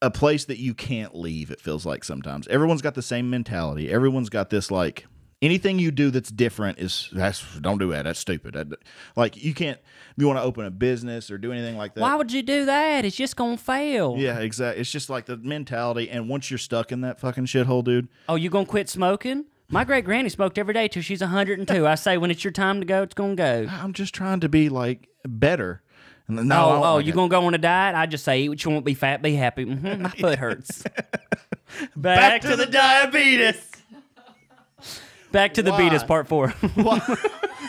a 0.00 0.10
place 0.10 0.44
that 0.46 0.58
you 0.58 0.74
can't 0.74 1.14
leave. 1.14 1.50
It 1.50 1.60
feels 1.60 1.84
like 1.84 2.04
sometimes 2.04 2.46
everyone's 2.48 2.82
got 2.82 2.94
the 2.94 3.02
same 3.02 3.28
mentality. 3.30 3.90
Everyone's 3.90 4.28
got 4.30 4.48
this 4.50 4.70
like 4.70 5.06
anything 5.42 5.78
you 5.78 5.90
do 5.90 6.10
that's 6.10 6.30
different 6.30 6.78
is 6.78 7.08
that's 7.12 7.44
don't 7.58 7.78
do 7.78 7.90
that. 7.90 8.02
That's 8.04 8.18
stupid. 8.18 8.54
That- 8.54 8.78
like 9.16 9.42
you 9.42 9.54
can't. 9.54 9.78
if 9.78 10.14
You 10.16 10.26
want 10.26 10.38
to 10.38 10.42
open 10.42 10.64
a 10.64 10.70
business 10.70 11.30
or 11.30 11.38
do 11.38 11.52
anything 11.52 11.76
like 11.76 11.94
that. 11.94 12.00
Why 12.00 12.14
would 12.14 12.32
you 12.32 12.42
do 12.42 12.64
that? 12.66 13.04
It's 13.04 13.16
just 13.16 13.36
gonna 13.36 13.56
fail. 13.56 14.14
yeah, 14.18 14.38
exactly. 14.38 14.80
It's 14.80 14.90
just 14.90 15.10
like 15.10 15.26
the 15.26 15.36
mentality, 15.36 16.08
and 16.10 16.28
once 16.28 16.50
you're 16.50 16.58
stuck 16.58 16.92
in 16.92 17.00
that 17.02 17.20
fucking 17.20 17.46
shithole, 17.46 17.84
dude, 17.84 18.08
Oh, 18.28 18.36
you 18.36 18.50
gonna 18.50 18.66
quit 18.66 18.88
smoking? 18.88 19.44
My 19.70 19.84
great 19.84 20.04
granny 20.06 20.30
smoked 20.30 20.56
every 20.56 20.72
day 20.72 20.88
till 20.88 21.02
she's 21.02 21.20
102. 21.20 21.86
I 21.86 21.94
say 21.96 22.16
when 22.16 22.30
it's 22.30 22.42
your 22.42 22.52
time 22.52 22.80
to 22.80 22.86
go, 22.86 23.02
it's 23.02 23.14
gonna 23.14 23.34
go. 23.34 23.66
I'm 23.70 23.92
just 23.92 24.14
trying 24.14 24.40
to 24.40 24.48
be 24.48 24.70
like 24.70 25.08
better. 25.26 25.82
No, 26.26 26.42
oh, 26.66 26.82
oh, 26.84 26.94
like 26.96 27.06
you 27.06 27.12
it. 27.12 27.14
gonna 27.14 27.28
go 27.28 27.44
on 27.44 27.54
a 27.54 27.58
diet? 27.58 27.94
I 27.94 28.06
just 28.06 28.24
say 28.24 28.40
eat 28.42 28.48
what 28.48 28.64
you 28.64 28.70
want, 28.70 28.84
be 28.86 28.94
fat, 28.94 29.20
be 29.22 29.34
happy. 29.34 29.64
hmm 29.64 30.02
my 30.02 30.08
foot 30.18 30.38
hurts. 30.38 30.82
Back, 31.96 32.18
Back 32.18 32.40
to, 32.42 32.48
to 32.48 32.56
the, 32.56 32.64
the 32.66 32.72
diabetes. 32.72 33.70
Back 35.32 35.54
to 35.54 35.62
the 35.62 35.70
Why? 35.72 35.78
beatus, 35.90 36.02
part 36.06 36.26
four. 36.28 36.54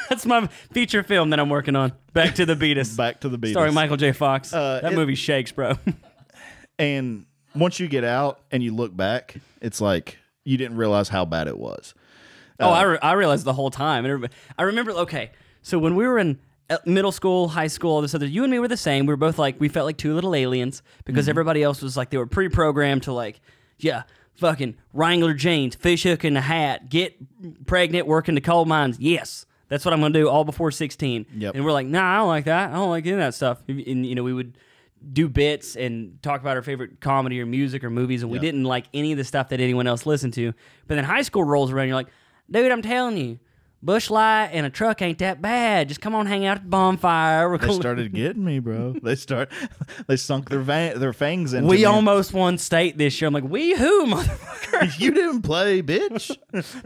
That's 0.09 0.25
my 0.25 0.47
feature 0.71 1.03
film 1.03 1.31
that 1.31 1.39
I'm 1.39 1.49
working 1.49 1.75
on. 1.75 1.91
Back 2.13 2.35
to 2.35 2.45
the 2.45 2.55
beatus. 2.55 2.95
back 2.95 3.19
to 3.21 3.29
the 3.29 3.37
beat. 3.37 3.51
Starring 3.51 3.73
Michael 3.73 3.97
J. 3.97 4.13
Fox. 4.13 4.53
Uh, 4.53 4.79
that 4.81 4.93
it- 4.93 4.95
movie 4.95 5.15
shakes, 5.15 5.51
bro. 5.51 5.73
And 6.77 7.25
once 7.53 7.77
you 7.81 7.89
get 7.89 8.05
out 8.05 8.39
and 8.51 8.63
you 8.63 8.73
look 8.73 8.95
back, 8.95 9.35
it's 9.61 9.81
like 9.81 10.17
you 10.43 10.57
didn't 10.57 10.77
realize 10.77 11.09
how 11.09 11.25
bad 11.25 11.47
it 11.47 11.57
was. 11.57 11.93
Oh, 12.59 12.69
I, 12.69 12.83
re- 12.83 12.99
I 13.01 13.13
realized 13.13 13.45
the 13.45 13.53
whole 13.53 13.71
time. 13.71 14.05
And 14.05 14.29
I 14.57 14.63
remember, 14.63 14.91
okay, 14.91 15.31
so 15.61 15.79
when 15.79 15.95
we 15.95 16.05
were 16.05 16.19
in 16.19 16.39
uh, 16.69 16.77
middle 16.85 17.11
school, 17.11 17.47
high 17.47 17.67
school, 17.67 17.91
all 17.91 18.01
this 18.01 18.13
other, 18.13 18.25
you 18.25 18.43
and 18.43 18.51
me 18.51 18.59
were 18.59 18.67
the 18.67 18.77
same. 18.77 19.05
We 19.05 19.13
were 19.13 19.17
both 19.17 19.39
like, 19.39 19.59
we 19.59 19.69
felt 19.69 19.85
like 19.85 19.97
two 19.97 20.13
little 20.13 20.35
aliens 20.35 20.83
because 21.05 21.29
everybody 21.29 21.63
else 21.63 21.81
was 21.81 21.95
like, 21.95 22.09
they 22.09 22.17
were 22.17 22.27
pre 22.27 22.49
programmed 22.49 23.03
to 23.03 23.13
like, 23.13 23.39
yeah, 23.77 24.03
fucking 24.35 24.75
Wrangler 24.93 25.33
jeans, 25.33 25.75
fish 25.75 26.03
hook 26.03 26.25
in 26.25 26.33
the 26.33 26.41
hat, 26.41 26.89
get 26.89 27.15
pregnant, 27.65 28.07
work 28.07 28.27
in 28.27 28.35
the 28.35 28.41
coal 28.41 28.65
mines. 28.65 28.99
Yes. 28.99 29.45
That's 29.69 29.85
what 29.85 29.93
I'm 29.93 29.99
going 29.99 30.13
to 30.13 30.19
do 30.19 30.27
all 30.27 30.43
before 30.43 30.71
16. 30.71 31.27
Yep. 31.37 31.55
And 31.55 31.63
we're 31.63 31.71
like, 31.71 31.87
nah, 31.87 32.15
I 32.15 32.17
don't 32.17 32.27
like 32.27 32.45
that. 32.45 32.71
I 32.71 32.73
don't 32.73 32.89
like 32.89 33.05
any 33.05 33.13
of 33.13 33.19
that 33.19 33.35
stuff. 33.35 33.61
And, 33.67 34.05
you 34.05 34.15
know, 34.15 34.23
we 34.23 34.33
would 34.33 34.57
do 35.13 35.29
bits 35.29 35.75
and 35.75 36.21
talk 36.21 36.41
about 36.41 36.57
our 36.57 36.63
favorite 36.63 36.99
comedy 37.01 37.39
or 37.41 37.45
music 37.45 37.83
or 37.83 37.89
movies, 37.89 38.21
and 38.21 38.31
we 38.31 38.37
Yep. 38.37 38.41
didn't 38.41 38.63
like 38.65 38.85
any 38.93 39.11
of 39.11 39.17
the 39.17 39.23
stuff 39.23 39.49
that 39.49 39.59
anyone 39.59 39.87
else 39.87 40.05
listened 40.05 40.33
to. 40.33 40.53
But 40.87 40.95
then 40.95 41.03
high 41.03 41.21
school 41.21 41.43
rolls 41.43 41.71
around, 41.71 41.87
you're 41.87 41.95
like, 41.95 42.07
dude, 42.51 42.71
I'm 42.71 42.81
telling 42.81 43.17
you, 43.17 43.39
Busch 43.81 44.09
Light 44.09 44.49
and 44.51 44.65
a 44.65 44.69
truck 44.69 45.01
ain't 45.01 45.19
that 45.19 45.41
bad. 45.41 45.87
Just 45.87 46.01
come 46.01 46.13
on, 46.13 46.25
hang 46.25 46.45
out 46.45 46.57
at 46.57 46.63
the 46.63 46.69
bonfire. 46.69 47.49
We're 47.49 47.57
They 47.59 47.67
cool." 47.67 47.75
started 47.79 48.13
getting 48.13 48.43
me, 48.43 48.59
bro. 48.59 48.93
They 49.01 49.15
start. 49.15 49.49
They 50.07 50.17
sunk 50.17 50.49
their 50.49 50.59
van, 50.59 50.99
their 50.99 51.13
fangs 51.13 51.53
in. 51.53 51.65
we 51.65 51.77
me. 51.77 51.85
almost 51.85 52.33
won 52.33 52.57
state 52.57 52.97
this 52.97 53.21
year. 53.21 53.27
I'm 53.27 53.33
like, 53.33 53.43
we 53.45 53.75
who, 53.75 54.05
motherfucker? 54.13 54.99
You 54.99 55.11
didn't 55.11 55.43
play, 55.43 55.81
bitch. 55.81 56.35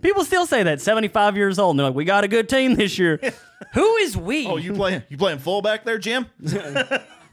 People 0.03 0.23
still 0.23 0.45
say 0.45 0.61
that. 0.63 0.81
75 0.81 1.35
years 1.37 1.57
old, 1.57 1.71
and 1.73 1.79
they're 1.79 1.87
like, 1.87 1.95
we 1.95 2.05
got 2.05 2.23
a 2.23 2.27
good 2.27 2.47
team 2.49 2.75
this 2.75 2.99
year. 2.99 3.19
who 3.73 3.95
is 3.97 4.15
we? 4.15 4.45
oh, 4.45 4.57
you 4.57 4.73
playing? 4.73 5.01
You 5.09 5.17
playing 5.17 5.39
fullback 5.39 5.85
there, 5.85 5.97
Jim? 5.97 6.27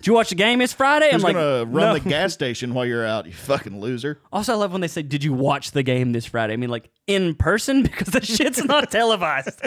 Did 0.01 0.07
you 0.07 0.15
watch 0.15 0.31
the 0.31 0.35
game 0.35 0.59
this 0.61 0.73
Friday? 0.73 1.11
Who's 1.13 1.23
I'm 1.23 1.35
like, 1.35 1.35
gonna 1.35 1.65
run 1.67 1.95
"No." 1.95 1.99
the 1.99 2.09
gas 2.09 2.33
station 2.41 2.73
while 2.73 2.87
you're 2.87 3.05
out? 3.07 3.27
You 3.27 3.33
fucking 3.33 3.81
loser. 3.81 4.19
Also, 4.33 4.53
I 4.55 4.57
love 4.57 4.73
when 4.73 4.81
they 4.81 4.89
say, 4.89 5.03
"Did 5.03 5.23
you 5.23 5.35
watch 5.35 5.73
the 5.73 5.83
game 5.83 6.13
this 6.13 6.25
Friday?" 6.25 6.55
I 6.55 6.57
mean, 6.57 6.71
like 6.71 6.89
in 7.07 7.35
person 7.35 7.83
because 7.85 8.09
the 8.09 8.25
shit's 8.25 8.65
not 8.65 8.91
televised. 8.93 9.61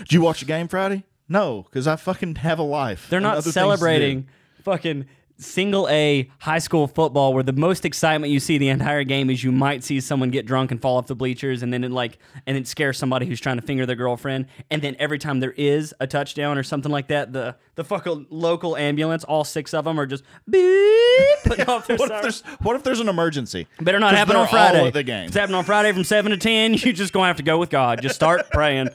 Did 0.00 0.12
you 0.12 0.20
watch 0.20 0.40
the 0.40 0.46
game 0.46 0.68
Friday? 0.68 1.04
No, 1.30 1.62
because 1.62 1.86
I 1.86 1.96
fucking 1.96 2.34
have 2.36 2.58
a 2.58 2.62
life. 2.62 3.06
They're 3.08 3.20
not 3.20 3.38
other 3.38 3.42
things 3.44 3.54
to 3.54 3.60
do. 3.60 3.64
celebrating 3.64 4.28
fucking 4.62 5.06
single 5.36 5.88
A 5.88 6.30
high 6.38 6.58
school 6.58 6.86
football 6.86 7.34
where 7.34 7.42
the 7.42 7.52
most 7.52 7.84
excitement 7.84 8.32
you 8.32 8.38
see 8.40 8.56
the 8.58 8.68
entire 8.68 9.02
game 9.04 9.30
is 9.30 9.42
you 9.42 9.50
might 9.52 9.82
see 9.82 10.00
someone 10.00 10.30
get 10.30 10.46
drunk 10.46 10.70
and 10.70 10.80
fall 10.80 10.96
off 10.96 11.06
the 11.06 11.14
bleachers 11.14 11.62
and 11.62 11.72
then 11.72 11.82
it 11.82 11.90
like 11.90 12.18
and 12.46 12.56
it 12.56 12.68
scares 12.68 12.96
somebody 12.98 13.26
who's 13.26 13.40
trying 13.40 13.56
to 13.56 13.62
finger 13.62 13.84
their 13.84 13.96
girlfriend 13.96 14.46
and 14.70 14.80
then 14.80 14.94
every 14.98 15.18
time 15.18 15.40
there 15.40 15.52
is 15.56 15.92
a 16.00 16.06
touchdown 16.06 16.56
or 16.56 16.62
something 16.62 16.92
like 16.92 17.08
that 17.08 17.32
the 17.32 17.56
the 17.74 17.82
fucking 17.84 18.26
local 18.30 18.76
ambulance 18.76 19.24
all 19.24 19.42
six 19.44 19.74
of 19.74 19.84
them 19.84 19.98
are 19.98 20.06
just 20.06 20.22
beep 20.48 21.38
putting 21.44 21.66
off 21.68 21.86
their 21.86 21.96
What 21.96 22.10
if 22.10 22.22
there's 22.22 22.42
What 22.62 22.76
if 22.76 22.82
there's 22.82 23.00
an 23.00 23.08
emergency? 23.08 23.66
Better 23.80 23.98
not 23.98 24.14
happen 24.14 24.36
on 24.36 24.48
Friday. 24.48 24.80
all 24.80 24.86
at 24.86 24.92
the 24.92 25.02
game. 25.02 25.26
It's 25.26 25.36
happening 25.36 25.56
on 25.56 25.64
Friday 25.64 25.92
from 25.92 26.04
7 26.04 26.30
to 26.30 26.36
10, 26.38 26.74
you 26.74 26.92
just 26.92 27.12
to 27.12 27.20
have 27.20 27.36
to 27.36 27.42
go 27.42 27.58
with 27.58 27.70
God. 27.70 28.00
Just 28.02 28.14
start 28.14 28.50
praying. 28.52 28.88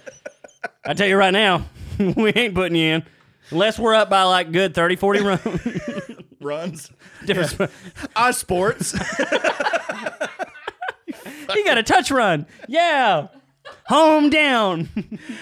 I 0.85 0.93
tell 0.93 1.07
you 1.07 1.17
right 1.17 1.33
now, 1.33 1.65
we 1.99 2.31
ain't 2.33 2.55
putting 2.55 2.75
you 2.77 2.95
in. 2.95 3.03
Unless 3.51 3.79
we're 3.79 3.95
up 3.95 4.09
by 4.09 4.23
like 4.23 4.51
good 4.51 4.73
30, 4.75 4.95
40 4.95 5.21
runs. 5.21 5.41
Runs. 6.39 6.91
Different. 7.25 7.71
I 8.15 8.31
sports. 8.31 8.91
he 11.53 11.63
got 11.63 11.77
a 11.77 11.83
touch 11.83 12.11
run. 12.11 12.45
Yeah. 12.67 13.27
Home 13.87 14.29
down. 14.29 14.89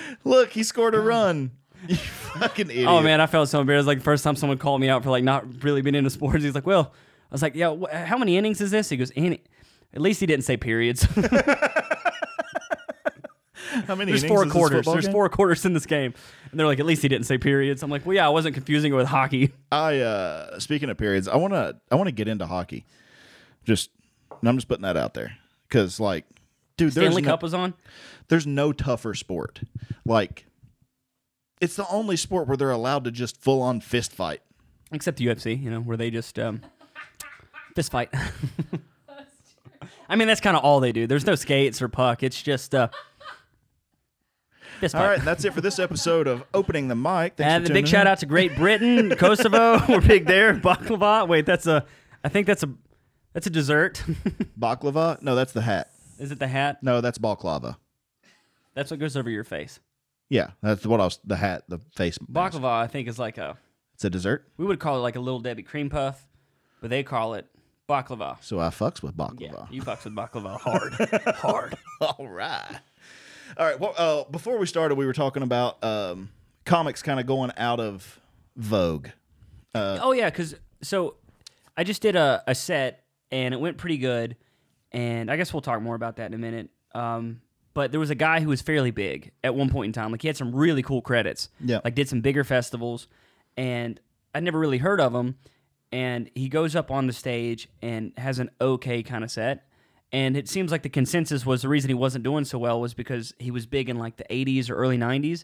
Look, 0.24 0.52
he 0.52 0.64
scored 0.64 0.96
a 0.96 1.00
run. 1.00 1.52
You 1.88 1.96
fucking 1.96 2.68
oh, 2.68 2.72
idiot. 2.72 2.88
Oh, 2.88 3.02
man, 3.02 3.22
I 3.22 3.28
felt 3.28 3.50
so 3.50 3.62
embarrassed. 3.62 3.88
Like 3.88 4.00
the 4.00 4.04
first 4.04 4.24
time 4.24 4.36
someone 4.36 4.58
called 4.58 4.82
me 4.82 4.90
out 4.90 5.04
for 5.04 5.10
like 5.12 5.24
not 5.24 5.64
really 5.64 5.82
being 5.82 5.96
into 5.96 6.10
sports. 6.10 6.44
He's 6.44 6.56
like, 6.56 6.66
well, 6.66 6.94
I 7.30 7.34
was 7.34 7.42
like, 7.42 7.56
yeah, 7.56 7.76
wh- 7.76 7.94
how 7.94 8.18
many 8.18 8.38
innings 8.38 8.62
is 8.62 8.72
this? 8.72 8.90
He 8.90 8.98
goes, 8.98 9.12
"Inning." 9.12 9.40
At 9.94 10.02
least 10.02 10.20
he 10.20 10.26
didn't 10.26 10.44
say 10.46 10.58
periods. 10.58 11.08
How 13.86 13.96
many 13.96 14.12
There's 14.12 14.26
four 14.26 14.46
quarters. 14.46 14.86
There's 14.86 15.06
game? 15.06 15.12
four 15.12 15.30
quarters 15.30 15.66
in 15.66 15.74
this 15.74 15.86
game. 15.86 16.14
And 16.52 16.60
they're 16.60 16.68
like, 16.68 16.80
at 16.80 16.86
least 16.86 17.02
he 17.02 17.08
didn't 17.08 17.26
say 17.26 17.38
periods. 17.38 17.84
I'm 17.84 17.90
like, 17.90 18.06
well, 18.06 18.16
yeah, 18.16 18.26
I 18.26 18.30
wasn't 18.30 18.56
confusing 18.56 18.94
it 18.94 18.96
with 18.96 19.08
hockey. 19.08 19.52
I 19.72 20.00
uh 20.00 20.60
speaking 20.60 20.90
of 20.90 20.98
periods, 20.98 21.28
I 21.28 21.36
want 21.38 21.54
to 21.54 21.78
I 21.92 21.96
want 21.96 22.08
to 22.08 22.14
get 22.14 22.28
into 22.28 22.46
hockey. 22.46 22.86
Just 23.66 23.90
I'm 24.44 24.58
just 24.58 24.68
putting 24.68 24.84
that 24.84 24.98
out 24.98 25.14
there 25.14 25.38
cuz 25.70 26.00
like 26.00 26.26
dude 26.78 26.94
there's 26.94 27.06
Stanley 27.06 27.22
no, 27.22 27.30
Cup 27.30 27.44
was 27.44 27.54
on. 27.54 27.74
there's 28.30 28.48
no 28.48 28.72
tougher 28.72 29.14
sport. 29.14 29.62
Like 30.06 30.46
it's 31.60 31.76
the 31.76 31.88
only 31.90 32.18
sport 32.18 32.48
where 32.48 32.58
they're 32.58 32.72
allowed 32.72 33.04
to 33.06 33.12
just 33.12 33.42
full 33.42 33.62
on 33.62 33.82
fist 33.82 34.12
fight. 34.14 34.42
Except 34.92 35.18
the 35.18 35.26
UFC, 35.26 35.62
you 35.62 35.70
know, 35.70 35.82
where 35.82 35.98
they 35.98 36.10
just 36.10 36.40
um, 36.40 36.62
fist 37.76 37.92
fight. 37.92 38.10
I 40.10 40.16
mean, 40.16 40.28
that's 40.28 40.40
kind 40.40 40.56
of 40.56 40.64
all 40.64 40.80
they 40.80 40.92
do. 40.92 41.08
There's 41.08 41.26
no 41.26 41.36
skates 41.36 41.82
or 41.82 41.90
puck. 41.90 42.24
It's 42.24 42.42
just 42.42 42.74
uh, 42.74 42.88
All 44.94 45.02
right, 45.02 45.18
and 45.20 45.28
that's 45.28 45.44
it 45.46 45.54
for 45.54 45.62
this 45.62 45.80
episode 45.80 46.28
of 46.28 46.44
opening 46.54 46.88
the 46.88 46.96
mic. 46.96 47.36
Thanks 47.38 47.42
And 47.54 47.70
a 47.70 47.74
big 47.74 47.88
shout 47.88 48.08
out 48.08 48.20
to 48.20 48.26
Great 48.26 48.56
Britain, 48.56 49.10
Kosovo. 49.18 49.82
We're 49.90 50.02
big 50.02 50.26
there. 50.26 50.54
Baklava. 50.56 51.28
Wait, 51.28 51.46
that's 51.46 51.68
a. 51.68 51.86
I 52.24 52.30
think 52.30 52.48
that's 52.48 52.64
a. 52.64 52.74
That's 53.34 53.48
a 53.48 53.52
dessert. 53.52 54.04
baklava. 54.60 55.22
No, 55.22 55.36
that's 55.36 55.54
the 55.54 55.62
hat. 55.62 55.92
Is 56.20 56.32
it 56.32 56.40
the 56.40 56.48
hat? 56.48 56.82
No, 56.82 57.02
that's 57.02 57.18
baklava. 57.20 57.78
That's 58.74 58.90
what 58.92 59.00
goes 59.00 59.16
over 59.18 59.30
your 59.30 59.44
face. 59.44 59.80
Yeah, 60.30 60.52
that's 60.62 60.86
what 60.86 61.00
I 61.00 61.06
was. 61.06 61.20
The 61.24 61.36
hat, 61.36 61.64
the 61.68 61.80
face. 61.96 62.18
mask. 62.28 62.56
Baklava, 62.58 62.66
I 62.84 62.88
think, 62.88 63.08
is 63.08 63.18
like 63.20 63.38
a. 63.38 63.58
It's 63.96 64.06
a 64.06 64.10
dessert. 64.10 64.48
We 64.58 64.66
would 64.66 64.80
call 64.80 64.98
it 64.98 65.00
like 65.02 65.16
a 65.16 65.20
little 65.20 65.40
Debbie 65.40 65.64
cream 65.64 65.90
puff, 65.90 66.28
but 66.82 66.90
they 66.92 67.02
call 67.04 67.34
it 67.34 67.48
baklava. 67.90 68.38
So 68.44 68.60
I 68.60 68.68
fucks 68.68 69.02
with 69.02 69.16
Yeah, 69.18 69.26
baklava. 69.50 69.72
you 69.72 69.82
fucks 69.82 70.04
with 70.04 70.14
baklava 70.16 70.60
hard, 70.60 70.94
hard. 71.38 71.78
All 72.02 72.28
right. 72.28 72.80
All 73.56 73.66
right. 73.66 73.80
Well, 73.80 73.94
uh, 73.98 74.24
before 74.30 74.58
we 74.58 74.66
started, 74.66 74.96
we 74.96 75.06
were 75.06 75.14
talking 75.14 75.44
about 75.44 75.84
um, 75.84 76.30
comics 76.66 77.02
kind 77.02 77.20
of 77.20 77.26
going 77.26 77.52
out 77.58 77.80
of 77.80 78.20
vogue. 78.56 79.08
Oh 79.76 80.12
yeah, 80.12 80.30
because 80.30 80.56
so 80.82 81.16
I 81.76 81.84
just 81.84 82.02
did 82.02 82.16
a, 82.16 82.44
a 82.48 82.56
set 82.56 83.04
and 83.32 83.54
it 83.54 83.60
went 83.60 83.78
pretty 83.78 83.98
good, 83.98 84.36
and 84.92 85.30
I 85.30 85.38
guess 85.38 85.54
we'll 85.54 85.62
talk 85.62 85.82
more 85.82 85.96
about 85.96 86.16
that 86.16 86.28
in 86.28 86.34
a 86.34 86.38
minute. 86.38 86.70
Um, 86.96 87.42
but 87.74 87.92
there 87.92 88.00
was 88.00 88.10
a 88.10 88.16
guy 88.16 88.40
who 88.40 88.50
was 88.50 88.62
fairly 88.62 88.90
big 88.90 89.32
at 89.44 89.54
one 89.54 89.70
point 89.70 89.88
in 89.88 89.94
time. 89.94 90.12
Like 90.12 90.24
he 90.24 90.28
had 90.28 90.36
some 90.36 90.56
really 90.56 90.82
cool 90.82 91.02
credits. 91.02 91.50
Yeah. 91.64 91.80
Like 91.84 91.94
did 91.94 92.10
some 92.10 92.22
bigger 92.22 92.44
festivals, 92.44 93.08
and 93.56 94.00
I'd 94.34 94.44
never 94.44 94.58
really 94.58 94.80
heard 94.80 95.00
of 95.00 95.14
him. 95.14 95.36
And 95.92 96.30
he 96.36 96.50
goes 96.50 96.76
up 96.76 96.90
on 96.92 97.08
the 97.08 97.14
stage 97.14 97.70
and 97.82 98.14
has 98.18 98.40
an 98.40 98.50
okay 98.60 99.04
kind 99.04 99.24
of 99.24 99.32
set. 99.32 99.67
And 100.12 100.38
it 100.38 100.48
seems 100.48 100.72
like 100.72 100.84
the 100.84 100.90
consensus 100.90 101.46
was 101.46 101.62
the 101.64 101.68
reason 101.70 101.90
he 101.90 101.94
wasn't 101.94 102.24
doing 102.24 102.46
so 102.46 102.58
well 102.58 102.80
was 102.80 102.94
because 102.94 103.34
he 103.40 103.52
was 103.52 103.66
big 103.66 103.90
in 103.90 103.98
like 103.98 104.16
the 104.18 104.24
80s 104.30 104.70
or 104.70 104.76
early 104.76 104.98
90s, 104.98 105.44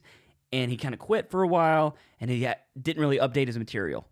and 0.53 0.71
he 0.71 0.77
kind 0.77 0.93
of 0.93 0.99
quit 0.99 1.29
for 1.29 1.43
a 1.43 1.47
while, 1.47 1.97
and 2.21 2.29
he 2.31 2.45
ha- 2.45 2.55
didn't 2.81 3.01
really 3.01 3.17
update 3.17 3.47
his 3.47 3.57
material. 3.57 4.07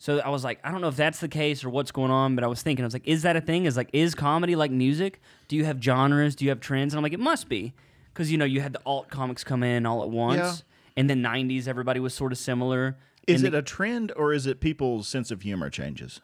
So 0.00 0.20
I 0.20 0.28
was 0.28 0.44
like, 0.44 0.60
I 0.62 0.70
don't 0.70 0.80
know 0.80 0.86
if 0.88 0.94
that's 0.96 1.18
the 1.18 1.26
case 1.28 1.64
or 1.64 1.70
what's 1.70 1.90
going 1.90 2.12
on, 2.12 2.36
but 2.36 2.44
I 2.44 2.46
was 2.46 2.62
thinking, 2.62 2.84
I 2.84 2.86
was 2.86 2.92
like, 2.94 3.08
is 3.08 3.22
that 3.22 3.34
a 3.34 3.40
thing? 3.40 3.64
Is 3.64 3.76
like, 3.76 3.90
is 3.92 4.14
comedy 4.14 4.54
like 4.54 4.70
music? 4.70 5.20
Do 5.48 5.56
you 5.56 5.64
have 5.64 5.82
genres? 5.82 6.36
Do 6.36 6.44
you 6.44 6.50
have 6.50 6.60
trends? 6.60 6.94
And 6.94 6.98
I'm 6.98 7.02
like, 7.02 7.12
it 7.14 7.18
must 7.18 7.48
be, 7.48 7.74
because 8.14 8.30
you 8.30 8.38
know 8.38 8.44
you 8.44 8.60
had 8.60 8.72
the 8.74 8.80
alt 8.86 9.08
comics 9.10 9.42
come 9.42 9.64
in 9.64 9.84
all 9.86 10.04
at 10.04 10.10
once, 10.10 10.38
Yeah. 10.38 10.54
and 10.96 11.10
then 11.10 11.20
'90s 11.20 11.66
everybody 11.66 11.98
was 11.98 12.14
sort 12.14 12.30
of 12.30 12.38
similar. 12.38 12.96
Is 13.26 13.42
And 13.42 13.52
it 13.52 13.58
a 13.58 13.62
trend 13.62 14.12
or 14.16 14.32
is 14.32 14.46
it 14.46 14.60
people's 14.60 15.08
sense 15.08 15.32
of 15.32 15.42
humor 15.42 15.68
changes? 15.70 16.20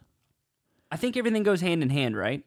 I 0.93 0.97
think 0.97 1.17
everything 1.17 1.43
goes 1.43 1.61
hand 1.61 1.83
in 1.83 1.91
hand, 1.91 2.17
right? 2.17 2.45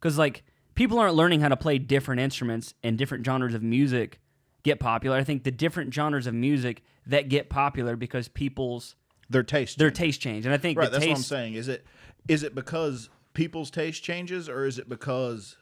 Because 0.00 0.16
like 0.16 0.42
people 0.74 0.98
aren't 0.98 1.14
learning 1.14 1.40
how 1.40 1.48
to 1.48 1.56
play 1.56 1.78
different 1.78 2.20
instruments 2.20 2.74
and 2.82 2.96
different 2.98 3.24
genres 3.24 3.54
of 3.54 3.62
music 3.62 4.20
get 4.62 4.78
popular. 4.80 5.16
I 5.16 5.24
think 5.24 5.44
the 5.44 5.50
different 5.50 5.92
genres 5.94 6.26
of 6.26 6.34
music 6.34 6.82
that 7.06 7.28
get 7.28 7.48
popular 7.50 7.96
because 7.96 8.28
people's 8.28 8.94
Their 9.28 9.42
taste. 9.42 9.78
their 9.78 9.88
changes. 9.90 9.98
taste 9.98 10.20
change, 10.20 10.44
and 10.46 10.54
I 10.54 10.58
think 10.58 10.78
Right. 10.78 10.86
the 10.86 10.92
That's 10.92 11.04
what 11.06 11.10
I'm 11.12 11.16
taste, 11.16 11.28
saying. 11.28 11.54
Is 11.54 11.68
it 11.68 11.84
is 12.28 12.42
it 12.42 12.54
because 12.54 13.08
people's 13.32 13.70
taste 13.70 14.02
changes 14.02 14.48
or 14.48 14.66
is 14.66 14.78
it 14.78 14.88
because 14.88 15.56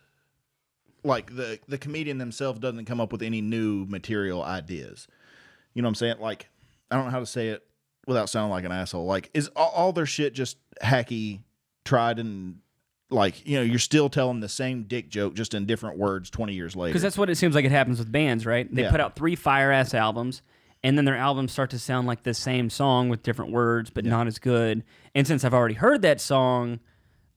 like 1.05 1.37
the 1.37 1.59
the 1.69 1.79
comedian 1.79 2.19
themselves 2.19 2.59
doesn't 2.59 2.85
come 2.87 3.01
up 3.01 3.13
with 3.13 3.23
any 3.23 3.41
new 3.41 3.85
material 3.87 4.43
ideas? 4.43 5.07
You 5.75 5.83
know 5.83 5.87
what 5.87 5.91
I'm 5.91 5.95
saying? 5.97 6.17
Like 6.21 6.49
I 6.91 6.97
don't 6.97 7.05
know 7.07 7.11
how 7.13 7.21
to 7.21 7.27
say 7.27 7.49
it 7.49 7.65
without 8.07 8.29
sounding 8.29 8.51
like 8.51 8.65
an 8.65 8.73
asshole. 8.73 9.05
Like 9.07 9.31
is 9.35 9.49
all, 9.55 9.71
all 9.71 9.93
their 9.93 10.07
shit 10.07 10.33
just 10.35 10.57
hacky, 10.83 11.41
tried 11.85 12.19
and 12.19 12.59
like 13.11 13.47
you 13.47 13.57
know 13.57 13.63
you're 13.63 13.79
still 13.79 14.09
telling 14.11 14.41
the 14.41 14.49
same 14.49 14.83
dick 14.85 15.09
joke 15.09 15.35
just 15.35 15.55
in 15.55 15.65
different 15.67 15.99
words 15.99 16.29
20 16.31 16.53
years 16.53 16.77
later. 16.77 16.91
Because 16.91 17.03
that's 17.03 17.17
what 17.19 17.31
it 17.31 17.37
seems 17.37 17.55
like 17.55 17.65
it 17.65 17.71
happens 17.71 17.99
with 17.99 18.11
bands, 18.13 18.45
right? 18.45 18.73
They 18.75 18.83
Yeah. 18.83 18.91
put 18.91 19.01
out 19.01 19.17
three 19.17 19.35
fire 19.35 19.73
ass 19.73 19.95
albums, 19.95 20.43
and 20.85 20.97
then 20.99 21.05
their 21.05 21.17
albums 21.17 21.53
start 21.53 21.71
to 21.71 21.79
sound 21.79 22.07
like 22.07 22.23
the 22.25 22.35
same 22.35 22.69
song 22.71 23.09
with 23.09 23.23
different 23.23 23.51
words, 23.51 23.91
but 23.91 24.05
not 24.05 24.27
as 24.27 24.39
good. 24.39 24.85
And 25.15 25.27
since 25.27 25.43
I've 25.45 25.55
already 25.55 25.75
heard 25.75 26.03
that 26.03 26.21
song, 26.21 26.81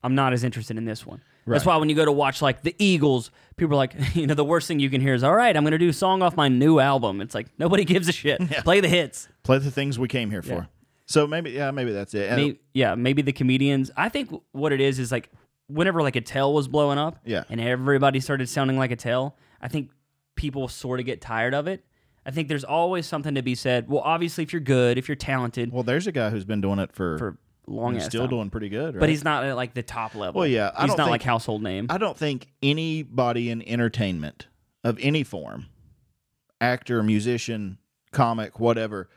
I'm 0.04 0.13
not 0.16 0.34
as 0.34 0.44
interested 0.44 0.78
in 0.78 0.86
this 0.86 1.06
one. 1.06 1.22
That's 1.48 1.66
why 1.66 1.75
when 1.78 1.90
you 1.90 1.96
go 1.96 2.06
to 2.06 2.12
watch 2.12 2.42
like 2.42 2.62
the 2.62 2.75
Eagles, 2.78 3.32
people 3.58 3.74
are 3.74 3.78
like, 3.78 3.94
you 4.16 4.28
know, 4.28 4.36
the 4.36 4.46
worst 4.46 4.68
thing 4.68 4.80
you 4.80 4.90
can 4.90 5.01
hear 5.01 5.13
is, 5.16 5.24
"All 5.24 5.34
right, 5.36 5.56
I'm 5.56 5.63
going 5.63 5.72
to 5.72 5.78
do 5.80 5.90
a 5.90 5.94
song 5.94 6.22
off 6.22 6.36
my 6.38 6.48
new 6.50 6.80
album." 6.80 7.20
It's 7.22 7.34
like 7.34 7.48
nobody 7.58 7.84
gives 7.94 8.08
a 8.08 8.12
shit. 8.12 8.40
Play 8.63 8.80
the 8.80 8.88
hits. 8.88 9.28
play 9.44 9.58
the 9.58 9.72
things 9.72 9.98
we 9.98 10.08
came 10.08 10.30
here 10.32 10.42
for. 10.44 10.68
So 11.08 11.28
maybe 11.28 11.51
yeah, 11.51 11.72
maybe 11.72 11.92
that's 11.92 12.13
it. 12.13 12.32
Maybe, 12.32 12.60
yeah, 12.74 12.96
maybe 12.96 13.22
the 13.22 13.34
comedians. 13.34 13.90
I 13.98 14.08
think 14.08 14.32
what 14.51 14.72
it 14.72 14.80
is 14.80 14.98
is 15.00 15.12
like 15.12 15.30
whenever 15.74 16.01
like 16.01 16.16
a 16.16 16.22
tail 16.22 16.54
was 16.54 16.68
blowing 16.68 16.98
up, 16.98 17.20
Yeah. 17.25 17.44
and 17.50 17.60
everybody 17.62 18.20
started 18.20 18.48
sounding 18.50 18.78
like 18.78 18.92
a 18.92 18.96
tail, 18.96 19.36
I 19.62 19.68
think 19.68 19.92
people 20.36 20.68
sort 20.68 21.00
of 21.00 21.06
get 21.06 21.22
tired 21.22 21.54
of 21.54 21.68
it. 21.68 21.84
I 22.25 22.32
think 22.32 22.48
there's 22.48 22.63
always 22.63 23.06
something 23.08 23.36
to 23.36 23.42
be 23.42 23.56
said. 23.56 23.88
Well, 23.90 24.01
obviously, 24.04 24.44
if 24.44 24.54
you're 24.54 24.60
good, 24.60 24.98
if 24.98 25.08
you're 25.08 25.16
talented, 25.16 25.72
well, 25.72 25.84
there's 25.84 26.06
a 26.08 26.12
guy 26.12 26.30
who's 26.30 26.46
been 26.46 26.62
doing 26.62 26.78
it 26.80 26.92
for 26.94 27.18
for 27.18 27.38
long 27.68 27.94
he's 27.96 28.06
still 28.06 28.22
time. 28.24 28.30
doing 28.30 28.50
pretty 28.50 28.70
good, 28.70 28.96
right? 28.96 29.00
but 29.00 29.10
he's 29.10 29.24
not 29.24 29.44
at 29.44 29.56
like 29.56 29.74
the 29.74 29.82
top 29.84 30.13
level. 30.16 30.40
Well, 30.40 30.48
yeah, 30.48 30.72
I 30.75 30.82
he's 30.82 30.90
not 30.90 30.98
think- 30.98 31.10
like 31.10 31.24
household 31.24 31.63
name. 31.63 31.88
I 31.90 31.98
don't 31.98 32.18
think 32.18 32.48
anybody 32.62 33.50
in 33.50 33.62
entertainment 33.68 34.48
of 34.84 34.98
any 35.01 35.24
form, 35.24 35.68
actor, 36.60 37.01
musician, 37.04 37.78
comic, 38.12 38.60
whatever, 38.60 39.10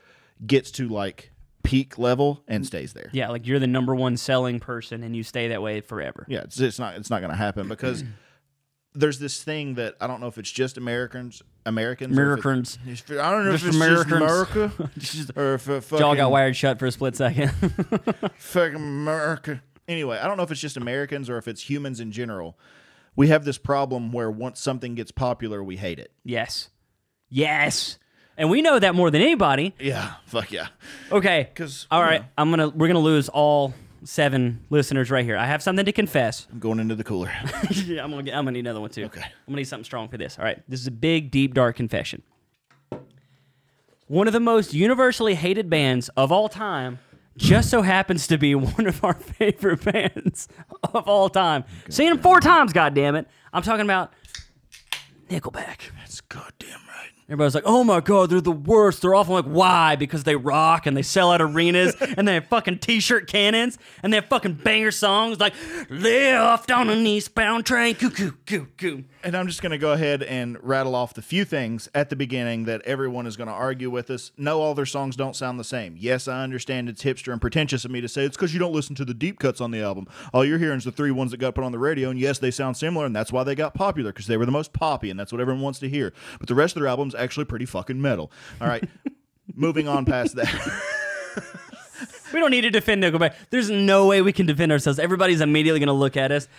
gets 0.45 0.71
to 0.71 0.87
like 0.87 1.31
peak 1.65 1.97
level 1.97 2.43
and 2.47 2.65
stays 2.65 2.93
there. 2.93 3.09
yeah, 3.13 3.29
like 3.29 3.45
you're 3.47 3.59
the 3.59 3.67
number 3.67 3.93
one 3.95 4.15
selling 4.17 4.59
person, 4.59 5.03
and 5.03 5.15
you 5.15 5.23
stay 5.23 5.49
that 5.49 5.61
way 5.61 5.81
forever. 5.81 6.25
Yeah, 6.29 6.41
it's, 6.41 6.59
it's 6.59 6.79
not 6.79 6.95
it's 6.95 7.09
not 7.09 7.19
going 7.19 7.31
to 7.31 7.35
happen 7.37 7.67
because 7.67 8.03
there's 8.93 9.19
this 9.19 9.43
thing 9.43 9.75
that 9.75 9.95
I 9.99 10.07
don't 10.07 10.21
know 10.21 10.27
if 10.27 10.37
it's 10.37 10.51
just 10.51 10.77
Americans, 10.77 11.41
Americans, 11.65 12.17
or 12.17 12.33
if 12.33 12.39
it- 12.39 12.45
Americans. 12.45 12.79
I 13.11 13.31
don't 13.31 13.45
know 13.45 13.51
Just 13.51 13.63
if 13.63 13.67
it's 13.69 13.75
Americans. 13.75 14.09
just 14.09 14.55
America 14.55 14.91
Just- 14.97 15.31
or 15.37 15.53
if 15.55 15.67
it 15.69 15.81
fucking, 15.83 16.15
got 16.17 16.31
wired 16.31 16.55
shut 16.55 16.79
for 16.79 16.85
a 16.85 16.91
split 16.91 17.15
second. 17.15 17.49
fucking 18.37 18.75
America. 18.75 19.61
Anyway, 19.87 20.17
I 20.17 20.27
don't 20.27 20.37
know 20.37 20.43
if 20.43 20.51
it's 20.51 20.61
just 20.61 20.77
Americans 20.77 21.29
or 21.29 21.37
if 21.37 21.47
it's 21.47 21.69
humans 21.69 21.99
in 21.99 22.11
general. 22.11 22.57
We 23.17 23.27
have 23.29 23.45
this 23.45 23.57
problem 23.57 24.11
where 24.11 24.29
once 24.31 24.59
something 24.59 24.95
gets 24.95 25.11
popular, 25.11 25.63
we 25.63 25.77
hate 25.77 25.99
it. 25.99 26.11
yes, 26.23 26.69
yes, 27.29 27.97
and 28.37 28.49
we 28.49 28.61
know 28.61 28.79
that 28.79 28.95
more 28.95 29.09
than 29.11 29.21
anybody. 29.21 29.73
Yeah, 29.79 30.13
fuck 30.25 30.51
yeah. 30.51 30.67
Okay, 31.11 31.49
because 31.53 31.87
all 31.91 32.01
right, 32.01 32.21
know. 32.21 32.27
I'm 32.37 32.49
gonna 32.49 32.69
we're 32.69 32.87
gonna 32.87 32.99
lose 32.99 33.29
all 33.29 33.73
seven 34.03 34.63
listeners 34.69 35.09
right 35.09 35.25
here. 35.25 35.37
I 35.37 35.45
have 35.45 35.63
something 35.63 35.85
to 35.85 35.91
confess. 35.91 36.47
I'm 36.51 36.59
going 36.59 36.79
into 36.79 36.95
the 36.95 37.03
cooler. 37.03 37.31
yeah, 37.71 38.03
I'm 38.03 38.11
gonna 38.11 38.23
get, 38.23 38.35
I'm 38.35 38.45
gonna 38.45 38.51
need 38.51 38.59
another 38.61 38.81
one 38.81 38.89
too. 38.89 39.05
Okay. 39.05 39.21
I'm 39.21 39.31
gonna 39.47 39.57
need 39.57 39.65
something 39.65 39.85
strong 39.85 40.09
for 40.09 40.17
this. 40.17 40.37
All 40.37 40.45
right, 40.45 40.61
this 40.69 40.79
is 40.79 40.87
a 40.87 40.91
big, 40.91 41.31
deep, 41.31 41.53
dark 41.53 41.75
confession. 41.75 42.21
One 44.07 44.27
of 44.27 44.33
the 44.33 44.39
most 44.39 44.73
universally 44.73 45.33
hated 45.33 45.69
bands 45.69 46.09
of 46.09 46.31
all 46.31 46.47
time 46.47 46.99
just 47.37 47.69
so 47.69 47.81
happens 47.81 48.27
to 48.27 48.37
be 48.37 48.55
one 48.55 48.87
of 48.87 49.03
our 49.03 49.15
favorite 49.15 49.83
bands 49.83 50.47
of 50.93 51.07
all 51.07 51.29
time. 51.29 51.63
Seen 51.89 52.09
them 52.09 52.19
four 52.19 52.39
times, 52.39 52.71
goddammit. 52.73 53.25
I'm 53.51 53.63
talking 53.63 53.85
about 53.85 54.13
Nickelback. 55.29 55.79
That's 55.97 56.21
goddamn. 56.21 56.84
Everybody's 57.27 57.55
like, 57.55 57.63
"Oh 57.65 57.83
my 57.83 58.01
god, 58.01 58.29
they're 58.29 58.39
the 58.39 58.51
worst. 58.51 59.01
They're 59.01 59.15
awful." 59.15 59.35
I'm 59.35 59.45
like, 59.45 59.51
why? 59.53 59.95
Because 59.95 60.25
they 60.25 60.35
rock 60.35 60.85
and 60.85 60.95
they 60.95 61.01
sell 61.01 61.31
out 61.31 61.41
arenas 61.41 61.95
and 61.99 62.27
they 62.27 62.35
have 62.35 62.45
fucking 62.47 62.79
t-shirt 62.79 63.27
cannons 63.27 63.79
and 64.03 64.13
they 64.13 64.17
have 64.17 64.25
fucking 64.25 64.53
banger 64.55 64.91
songs 64.91 65.39
like 65.39 65.53
"Left 65.89 66.69
on 66.69 66.89
an 66.89 67.05
eastbound 67.07 67.65
train." 67.65 67.95
Coo 67.95 68.11
coo 68.11 68.33
coo 68.45 68.67
coo. 68.77 69.03
And 69.25 69.35
I'm 69.35 69.47
just 69.47 69.63
going 69.63 69.71
to 69.71 69.79
go 69.79 69.93
ahead 69.93 70.21
and 70.21 70.55
rattle 70.61 70.93
off 70.93 71.15
the 71.15 71.21
few 71.23 71.45
things 71.45 71.89
at 71.95 72.11
the 72.11 72.15
beginning 72.15 72.65
that 72.65 72.83
everyone 72.83 73.25
is 73.25 73.35
going 73.35 73.47
to 73.47 73.53
argue 73.53 73.89
with 73.89 74.11
us. 74.11 74.31
No, 74.37 74.61
all 74.61 74.75
their 74.75 74.85
songs 74.85 75.15
don't 75.15 75.35
sound 75.35 75.59
the 75.59 75.63
same. 75.63 75.95
Yes, 75.97 76.27
I 76.27 76.43
understand 76.43 76.89
it's 76.89 77.03
hipster 77.03 77.31
and 77.31 77.41
pretentious 77.41 77.83
of 77.85 77.89
me 77.89 78.01
to 78.01 78.07
say 78.07 78.23
it's 78.23 78.37
because 78.37 78.53
you 78.53 78.59
don't 78.59 78.71
listen 78.71 78.93
to 78.97 79.03
the 79.03 79.15
deep 79.15 79.39
cuts 79.39 79.61
on 79.61 79.71
the 79.71 79.81
album. 79.81 80.07
All 80.31 80.45
you're 80.45 80.59
hearing 80.59 80.77
is 80.77 80.83
the 80.83 80.91
three 80.91 81.09
ones 81.09 81.31
that 81.31 81.37
got 81.37 81.55
put 81.55 81.63
on 81.63 81.71
the 81.71 81.79
radio, 81.79 82.11
and 82.11 82.19
yes, 82.19 82.37
they 82.37 82.51
sound 82.51 82.77
similar, 82.77 83.07
and 83.07 83.15
that's 83.15 83.31
why 83.31 83.43
they 83.43 83.55
got 83.55 83.73
popular 83.73 84.11
because 84.11 84.27
they 84.27 84.37
were 84.37 84.45
the 84.45 84.51
most 84.51 84.73
poppy, 84.73 85.09
and 85.09 85.19
that's 85.19 85.31
what 85.31 85.41
everyone 85.41 85.63
wants 85.63 85.79
to 85.79 85.89
hear. 85.89 86.13
But 86.37 86.47
the 86.47 86.53
rest 86.53 86.75
of 86.75 86.81
their 86.83 86.87
album's 86.87 87.15
actually 87.15 87.45
pretty 87.45 87.65
fucking 87.65 87.99
metal. 87.99 88.31
All 88.61 88.67
right, 88.67 88.87
moving 89.55 89.87
on 89.87 90.05
past 90.05 90.35
that. 90.35 90.83
We 92.33 92.41
don't 92.41 92.51
need 92.51 92.61
to 92.61 92.69
defend 92.69 93.01
Nickelback. 93.01 93.33
There's 93.49 93.69
no 93.69 94.07
way 94.07 94.21
we 94.21 94.33
can 94.33 94.45
defend 94.45 94.71
ourselves. 94.71 94.99
Everybody's 94.99 95.39
immediately 95.39 95.79
going 95.79 95.87
to 95.87 95.93
look 95.93 96.17
at 96.17 96.33
us. 96.33 96.49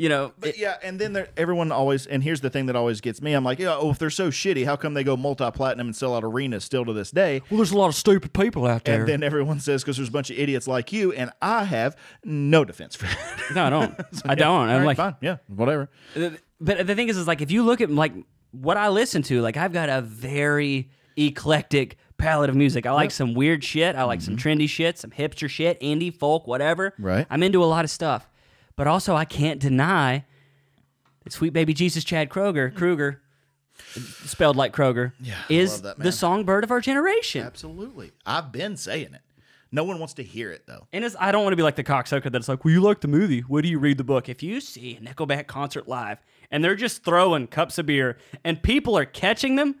You 0.00 0.08
know, 0.08 0.32
But 0.38 0.56
yeah, 0.56 0.78
and 0.82 0.98
then 0.98 1.12
there, 1.12 1.28
everyone 1.36 1.70
always, 1.70 2.06
and 2.06 2.24
here's 2.24 2.40
the 2.40 2.48
thing 2.48 2.64
that 2.66 2.74
always 2.74 3.02
gets 3.02 3.20
me. 3.20 3.34
I'm 3.34 3.44
like, 3.44 3.58
yeah, 3.58 3.76
oh, 3.78 3.90
if 3.90 3.98
they're 3.98 4.08
so 4.08 4.30
shitty, 4.30 4.64
how 4.64 4.74
come 4.74 4.94
they 4.94 5.04
go 5.04 5.14
multi-platinum 5.14 5.88
and 5.88 5.94
sell 5.94 6.14
out 6.14 6.24
arenas 6.24 6.64
still 6.64 6.86
to 6.86 6.94
this 6.94 7.10
day? 7.10 7.42
well, 7.50 7.58
there's 7.58 7.72
a 7.72 7.76
lot 7.76 7.88
of 7.88 7.94
stupid 7.94 8.32
people 8.32 8.66
out 8.66 8.84
there. 8.84 9.00
And 9.00 9.08
then 9.10 9.22
everyone 9.22 9.60
says 9.60 9.82
because 9.82 9.98
there's 9.98 10.08
a 10.08 10.12
bunch 10.12 10.30
of 10.30 10.38
idiots 10.38 10.66
like 10.66 10.90
you, 10.90 11.12
and 11.12 11.30
I 11.42 11.64
have 11.64 11.98
no 12.24 12.64
defense 12.64 12.96
for 12.96 13.04
that. 13.04 13.40
no, 13.54 13.64
I 13.66 13.68
don't. 13.68 14.00
I 14.24 14.34
don't. 14.34 14.48
All 14.48 14.62
I'm 14.62 14.78
right, 14.78 14.86
like, 14.86 14.96
fine, 14.96 15.16
yeah, 15.20 15.36
whatever. 15.48 15.90
but 16.14 16.86
the 16.86 16.94
thing 16.94 17.10
is, 17.10 17.18
is 17.18 17.26
like 17.26 17.42
if 17.42 17.50
you 17.50 17.62
look 17.62 17.82
at 17.82 17.90
like 17.90 18.14
what 18.52 18.78
I 18.78 18.88
listen 18.88 19.20
to, 19.24 19.42
like 19.42 19.58
I've 19.58 19.74
got 19.74 19.90
a 19.90 20.00
very 20.00 20.88
eclectic 21.18 21.98
palette 22.16 22.48
of 22.48 22.56
music. 22.56 22.86
I 22.86 22.92
like 22.92 23.10
some 23.10 23.34
weird 23.34 23.62
shit. 23.62 23.96
I 23.96 24.04
like 24.04 24.22
some 24.22 24.36
mm-hmm. 24.38 24.48
trendy 24.48 24.68
shit, 24.68 24.96
some 24.98 25.10
hipster 25.10 25.50
shit, 25.50 25.78
indie, 25.82 26.14
folk, 26.14 26.46
whatever. 26.46 26.94
Right. 26.98 27.26
I'm 27.28 27.42
into 27.42 27.62
a 27.62 27.66
lot 27.66 27.84
of 27.84 27.90
stuff. 27.90 28.30
But 28.80 28.86
also, 28.86 29.14
I 29.14 29.26
can't 29.26 29.60
deny 29.60 30.24
that 31.22 31.34
Sweet 31.34 31.52
Baby 31.52 31.74
Jesus 31.74 32.02
Chad 32.02 32.30
Kroger, 32.30 32.74
Kruger, 32.74 33.20
spelled 34.24 34.56
like 34.56 34.74
Kroger, 34.74 35.12
Yeah, 35.20 35.34
is 35.50 35.82
that 35.82 35.98
the 35.98 36.10
songbird 36.10 36.64
of 36.64 36.70
our 36.70 36.80
generation. 36.80 37.44
Absolutely. 37.44 38.12
I've 38.24 38.50
been 38.52 38.78
saying 38.78 39.12
it. 39.12 39.20
No 39.70 39.84
one 39.84 39.98
wants 39.98 40.14
to 40.14 40.22
hear 40.22 40.50
it 40.50 40.62
though. 40.66 40.86
And 40.94 41.04
I 41.20 41.30
don't 41.30 41.42
want 41.42 41.52
to 41.52 41.58
be 41.58 41.62
like 41.62 41.76
the 41.76 41.84
cocksucker 41.84 42.32
that's 42.32 42.48
like, 42.48 42.64
well, 42.64 42.72
you 42.72 42.80
like 42.80 43.02
the 43.02 43.08
movie. 43.08 43.40
What 43.40 43.64
do 43.64 43.68
you 43.68 43.78
read 43.78 43.98
the 43.98 44.04
book? 44.04 44.30
If 44.30 44.42
you 44.42 44.62
see 44.62 44.96
a 44.96 45.00
Nickelback 45.04 45.46
concert 45.46 45.86
live 45.86 46.16
and 46.50 46.64
they're 46.64 46.74
just 46.74 47.04
throwing 47.04 47.48
cups 47.48 47.76
of 47.76 47.84
beer 47.84 48.16
and 48.44 48.62
people 48.62 48.96
are 48.96 49.04
catching 49.04 49.56
them, 49.56 49.74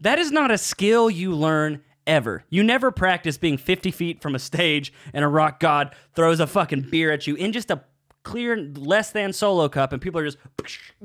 that 0.00 0.18
is 0.18 0.32
not 0.32 0.50
a 0.50 0.58
skill 0.58 1.08
you 1.08 1.32
learn 1.32 1.84
ever. 2.08 2.42
You 2.50 2.64
never 2.64 2.90
practice 2.90 3.38
being 3.38 3.56
50 3.56 3.92
feet 3.92 4.20
from 4.20 4.34
a 4.34 4.40
stage 4.40 4.92
and 5.12 5.24
a 5.24 5.28
rock 5.28 5.60
god 5.60 5.94
throws 6.16 6.40
a 6.40 6.48
fucking 6.48 6.88
beer 6.90 7.12
at 7.12 7.28
you 7.28 7.36
in 7.36 7.52
just 7.52 7.70
a 7.70 7.84
clear, 8.30 8.56
less 8.56 9.10
than 9.12 9.32
solo 9.32 9.68
cup 9.68 9.92
and 9.92 10.00
people 10.00 10.20
are 10.20 10.24
just, 10.24 10.38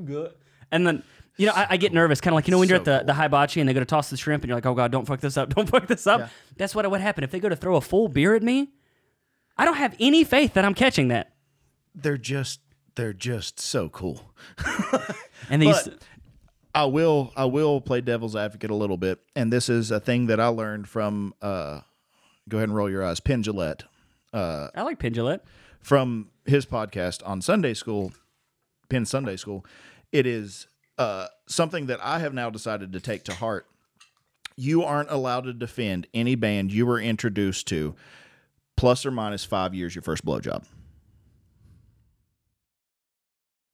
good. 0.04 0.32
and 0.70 0.86
then. 0.86 1.02
You 1.38 1.44
know, 1.48 1.52
I, 1.52 1.66
I 1.70 1.76
get 1.76 1.92
nervous, 1.92 2.22
kind 2.22 2.32
of 2.32 2.36
like 2.36 2.48
you 2.48 2.52
know 2.52 2.58
when 2.58 2.66
you're 2.66 2.78
at 2.78 2.86
the, 2.86 3.02
the 3.04 3.12
hibachi 3.12 3.60
and 3.60 3.68
they 3.68 3.74
go 3.74 3.80
to 3.80 3.84
toss 3.84 4.08
the 4.08 4.16
shrimp 4.16 4.42
and 4.42 4.48
you're 4.48 4.56
like, 4.56 4.64
oh 4.64 4.72
god, 4.72 4.90
don't 4.90 5.04
fuck 5.04 5.20
this 5.20 5.36
up, 5.36 5.50
don't 5.54 5.68
fuck 5.68 5.86
this 5.86 6.06
up. 6.06 6.20
Yeah. 6.20 6.28
That's 6.56 6.74
what 6.74 6.90
would 6.90 7.02
happen 7.02 7.24
if 7.24 7.30
they 7.30 7.40
go 7.40 7.50
to 7.50 7.56
throw 7.56 7.76
a 7.76 7.82
full 7.82 8.08
beer 8.08 8.34
at 8.34 8.42
me. 8.42 8.70
I 9.58 9.66
don't 9.66 9.76
have 9.76 9.94
any 10.00 10.24
faith 10.24 10.54
that 10.54 10.64
I'm 10.64 10.72
catching 10.72 11.08
that. 11.08 11.34
They're 11.94 12.16
just 12.16 12.60
they're 12.94 13.12
just 13.12 13.60
so 13.60 13.90
cool. 13.90 14.32
And 15.50 15.60
these, 15.60 15.82
But 15.82 16.02
I 16.74 16.86
will 16.86 17.32
I 17.36 17.44
will 17.44 17.82
play 17.82 18.00
devil's 18.00 18.34
advocate 18.34 18.70
a 18.70 18.74
little 18.74 18.96
bit, 18.96 19.18
and 19.34 19.52
this 19.52 19.68
is 19.68 19.90
a 19.90 20.00
thing 20.00 20.26
that 20.28 20.40
I 20.40 20.46
learned 20.46 20.88
from. 20.88 21.34
Uh, 21.42 21.80
go 22.48 22.56
ahead 22.56 22.70
and 22.70 22.76
roll 22.76 22.88
your 22.90 23.04
eyes, 23.04 23.20
Penn 23.20 23.42
Jillette, 23.42 23.82
I 24.32 24.70
like 24.82 24.98
Pendulette. 24.98 25.44
from 25.80 26.30
his 26.46 26.66
podcast 26.66 27.26
on 27.26 27.40
Sunday 27.40 27.74
School, 27.74 28.12
Penn 28.88 29.04
Sunday 29.04 29.36
School. 29.36 29.64
It 30.12 30.26
is 30.26 30.66
uh, 30.98 31.26
something 31.46 31.86
that 31.86 32.00
I 32.02 32.20
have 32.20 32.34
now 32.34 32.50
decided 32.50 32.92
to 32.92 33.00
take 33.00 33.24
to 33.24 33.34
heart. 33.34 33.66
You 34.56 34.82
aren't 34.82 35.10
allowed 35.10 35.44
to 35.44 35.52
defend 35.52 36.06
any 36.14 36.34
band 36.34 36.72
you 36.72 36.86
were 36.86 37.00
introduced 37.00 37.66
to, 37.68 37.94
plus 38.76 39.04
or 39.04 39.10
minus 39.10 39.44
five 39.44 39.74
years 39.74 39.94
your 39.94 40.02
first 40.02 40.24
blowjob. 40.24 40.64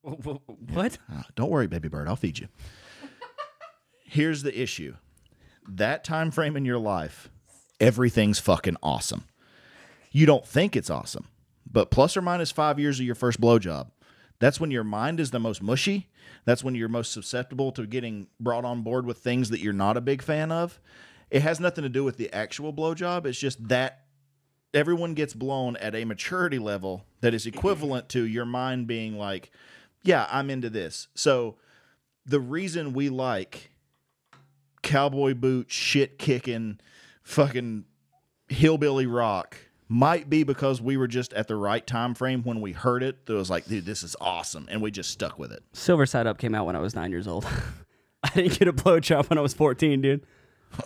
What? 0.03 0.99
Uh, 1.13 1.23
don't 1.37 1.51
worry, 1.51 1.69
baby 1.69 1.89
bird. 1.89 2.09
I'll 2.09 2.17
feed 2.17 2.39
you. 2.41 2.49
Here's 4.05 4.43
the 4.43 4.61
issue. 4.61 4.97
That 5.69 6.03
time 6.03 6.33
frame 6.33 6.57
in 6.57 6.65
your 6.65 6.79
life, 6.79 7.31
everything's 7.79 8.41
fucking 8.41 8.77
awesome. 8.83 9.25
You 10.11 10.27
don't 10.27 10.47
think 10.47 10.75
it's 10.75 10.91
awesome, 10.91 11.29
but 11.71 11.91
plus 11.91 12.17
or 12.17 12.23
minus 12.23 12.51
five 12.51 12.79
years 12.79 13.01
of 13.01 13.07
your 13.07 13.15
first 13.15 13.41
blowjob, 13.41 13.91
that's 14.39 14.61
when 14.61 14.71
your 14.71 14.85
mind 14.85 15.21
is 15.21 15.31
the 15.31 15.39
most 15.39 15.63
mushy. 15.63 16.09
That's 16.45 16.65
when 16.65 16.75
you're 16.75 16.89
most 16.89 17.13
susceptible 17.13 17.71
to 17.73 17.87
getting 17.87 18.27
brought 18.41 18.65
on 18.65 18.83
board 18.83 19.07
with 19.07 19.19
things 19.19 19.51
that 19.51 19.61
you're 19.61 19.73
not 19.73 19.97
a 19.97 20.01
big 20.01 20.23
fan 20.23 20.51
of. 20.51 20.81
It 21.31 21.43
has 21.43 21.61
nothing 21.61 21.83
to 21.83 21.89
do 21.89 22.05
with 22.05 22.17
the 22.17 22.33
actual 22.33 22.73
blowjob. 22.73 23.25
It's 23.25 23.39
just 23.39 23.69
that 23.69 24.03
everyone 24.75 25.15
gets 25.15 25.35
blown 25.35 25.77
at 25.77 25.95
a 25.95 26.05
maturity 26.05 26.59
level 26.59 27.05
that 27.21 27.35
is 27.35 27.47
equivalent 27.47 28.09
to 28.11 28.25
your 28.25 28.45
mind 28.45 28.87
being 28.87 29.17
like, 29.17 29.51
yeah, 30.03 30.27
I'm 30.31 30.51
into 30.51 30.69
this. 30.71 31.09
So 31.15 31.57
the 32.27 32.41
reason 32.41 32.93
we 32.93 33.09
like 33.09 33.71
cowboy 34.83 35.35
boot, 35.35 35.71
shit 35.71 36.19
kicking, 36.19 36.81
fucking 37.23 37.85
hillbilly 38.49 39.07
rock 39.07 39.57
might 39.93 40.31
be 40.31 40.43
because 40.43 40.81
we 40.81 40.97
were 40.97 41.07
just 41.07 41.35
at 41.35 41.49
the 41.49 41.55
right 41.55 41.87
time 41.87 42.15
frame 42.15 42.43
when 42.43 42.63
we 42.63 42.73
heard 42.73 43.03
it. 43.03 43.27
That 43.27 43.35
was 43.35 43.51
like, 43.51 43.67
dude, 43.67 43.85
this 43.85 44.03
is 44.03 44.17
awesome, 44.21 44.67
and 44.71 44.81
we 44.81 44.91
just 44.91 45.11
stuck 45.11 45.39
with 45.39 45.53
it. 45.53 45.63
Silver 45.75 46.07
Side 46.07 46.27
Up 46.27 46.39
came 46.39 46.55
out 46.55 46.65
when 46.65 46.75
I 46.75 46.81
was 46.81 46.95
nine 46.95 47.11
years 47.11 47.29
old. 47.29 47.47
I 48.25 48.31
didn't 48.31 48.59
get 48.59 48.69
a 48.69 48.73
blowjob 48.73 49.29
when 49.29 49.39
I 49.39 49.43
was 49.43 49.53
14, 49.53 50.01
dude. 50.01 50.27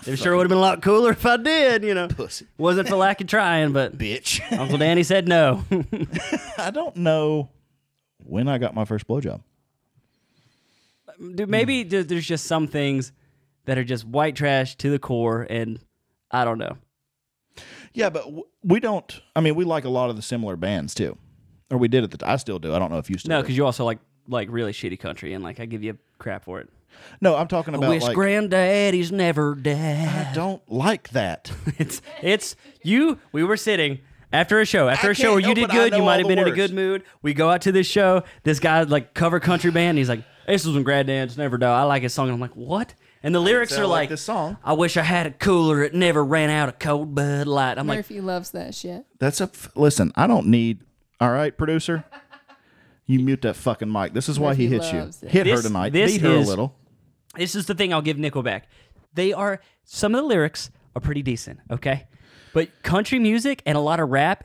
It 0.06 0.16
sure 0.16 0.34
would 0.34 0.42
have 0.42 0.48
been 0.48 0.58
a 0.58 0.60
lot 0.60 0.82
cooler 0.82 1.12
if 1.12 1.24
I 1.24 1.36
did, 1.36 1.84
you 1.84 1.94
know. 1.94 2.08
Pussy, 2.08 2.46
Wasn't 2.58 2.88
for 2.88 2.96
lack 2.96 3.20
of 3.20 3.28
trying, 3.28 3.72
but 3.72 3.96
bitch. 3.98 4.40
Uncle 4.58 4.78
Danny 4.78 5.04
said 5.04 5.28
no. 5.28 5.62
I 6.58 6.72
don't 6.72 6.96
know 6.96 7.50
when 8.24 8.48
I 8.48 8.58
got 8.58 8.74
my 8.74 8.84
first 8.84 9.06
blowjob. 9.06 9.40
Dude, 11.36 11.48
maybe 11.48 11.84
there's 11.84 12.26
just 12.26 12.46
some 12.46 12.66
things 12.66 13.12
that 13.66 13.78
are 13.78 13.84
just 13.84 14.04
white 14.04 14.34
trash 14.34 14.74
to 14.76 14.90
the 14.90 14.98
core, 14.98 15.46
and 15.48 15.78
I 16.32 16.44
don't 16.44 16.58
know. 16.58 16.76
Yeah, 17.96 18.10
but 18.10 18.24
w- 18.24 18.44
we 18.62 18.78
don't. 18.78 19.20
I 19.34 19.40
mean, 19.40 19.54
we 19.54 19.64
like 19.64 19.84
a 19.84 19.88
lot 19.88 20.10
of 20.10 20.16
the 20.16 20.22
similar 20.22 20.54
bands 20.56 20.94
too, 20.94 21.16
or 21.70 21.78
we 21.78 21.88
did 21.88 22.04
at 22.04 22.10
the. 22.10 22.18
t- 22.18 22.26
I 22.26 22.36
still 22.36 22.58
do. 22.58 22.74
I 22.74 22.78
don't 22.78 22.90
know 22.92 22.98
if 22.98 23.08
you 23.08 23.16
still. 23.18 23.30
No, 23.30 23.38
do. 23.38 23.42
because 23.44 23.56
you 23.56 23.64
also 23.64 23.84
like 23.84 23.98
like 24.28 24.48
really 24.50 24.72
shitty 24.72 24.98
country, 25.00 25.32
and 25.32 25.42
like 25.42 25.60
I 25.60 25.64
give 25.64 25.82
you 25.82 25.96
crap 26.18 26.44
for 26.44 26.60
it. 26.60 26.68
no, 27.22 27.34
I'm 27.36 27.48
talking 27.48 27.74
I 27.74 27.78
about 27.78 27.88
wish 27.88 28.02
like. 28.02 28.14
granddaddy's 28.14 29.10
never 29.10 29.54
dead. 29.54 30.28
I 30.28 30.34
don't 30.34 30.62
like 30.70 31.08
that. 31.10 31.50
It's 31.78 32.02
it's 32.22 32.54
you. 32.82 33.18
We 33.32 33.42
were 33.44 33.56
sitting 33.56 34.00
after 34.32 34.60
a 34.60 34.66
show. 34.66 34.88
After 34.88 35.08
I 35.08 35.10
a 35.12 35.14
show 35.14 35.30
where 35.32 35.40
you 35.40 35.54
did 35.54 35.70
good, 35.70 35.94
you 35.94 36.02
might 36.02 36.18
have 36.18 36.28
been 36.28 36.38
in 36.38 36.48
a 36.48 36.52
good 36.52 36.74
mood. 36.74 37.02
We 37.22 37.32
go 37.34 37.48
out 37.50 37.62
to 37.62 37.72
this 37.72 37.86
show. 37.86 38.24
This 38.42 38.60
guy 38.60 38.82
like 38.82 39.14
cover 39.14 39.40
country 39.40 39.70
band. 39.70 39.96
He's 39.96 40.08
like, 40.10 40.22
"This 40.46 40.66
is 40.66 40.74
when 40.74 40.82
Granddad's 40.82 41.38
never 41.38 41.56
die." 41.56 41.80
I 41.80 41.84
like 41.84 42.02
his 42.02 42.12
song. 42.12 42.28
And 42.28 42.34
I'm 42.34 42.40
like, 42.40 42.56
"What?" 42.56 42.94
And 43.26 43.34
the 43.34 43.40
lyrics 43.40 43.76
are 43.76 43.82
like 43.86 44.02
like, 44.02 44.08
this 44.10 44.22
song. 44.22 44.56
"I 44.64 44.72
wish 44.74 44.96
I 44.96 45.02
had 45.02 45.26
a 45.26 45.30
cooler. 45.32 45.82
It 45.82 45.94
never 45.94 46.24
ran 46.24 46.48
out 46.48 46.68
of 46.68 46.78
cold 46.78 47.14
Bud 47.14 47.46
Light." 47.48 47.76
I'm 47.76 47.86
like, 47.88 47.98
Murphy 47.98 48.20
loves 48.20 48.52
that 48.52 48.74
shit. 48.74 49.04
That's 49.18 49.40
a 49.40 49.44
f- 49.44 49.68
listen. 49.74 50.12
I 50.14 50.26
don't 50.28 50.46
need. 50.46 50.80
All 51.20 51.30
right, 51.30 51.56
producer. 51.56 52.04
You 53.06 53.20
mute 53.20 53.42
that 53.42 53.54
fucking 53.56 53.90
mic. 53.90 54.12
This 54.14 54.28
is 54.28 54.38
why 54.38 54.54
he 54.54 54.68
Murphy 54.68 54.74
hits 54.98 55.22
you. 55.22 55.26
it. 55.28 55.30
Hit 55.32 55.46
her 55.46 55.56
This- 55.56 55.64
tonight. 55.64 55.92
this 55.92 56.12
Beat 56.12 56.20
her 56.22 56.30
is- 56.36 56.46
a 56.46 56.50
little. 56.50 56.74
this 57.36 57.54
is 57.56 57.66
the 57.66 57.74
thing 57.74 57.92
I'll 57.92 58.02
give 58.02 58.16
Nickelback. 58.16 58.62
They 59.14 59.32
are 59.32 59.60
some 59.84 60.14
of 60.14 60.22
the 60.22 60.26
lyrics 60.28 60.70
are 60.94 61.00
pretty 61.00 61.22
decent, 61.22 61.58
okay? 61.70 62.06
But 62.52 62.82
country 62.82 63.18
music 63.18 63.62
and 63.66 63.76
a 63.76 63.80
lot 63.80 63.98
of 64.00 64.08
rap, 64.10 64.44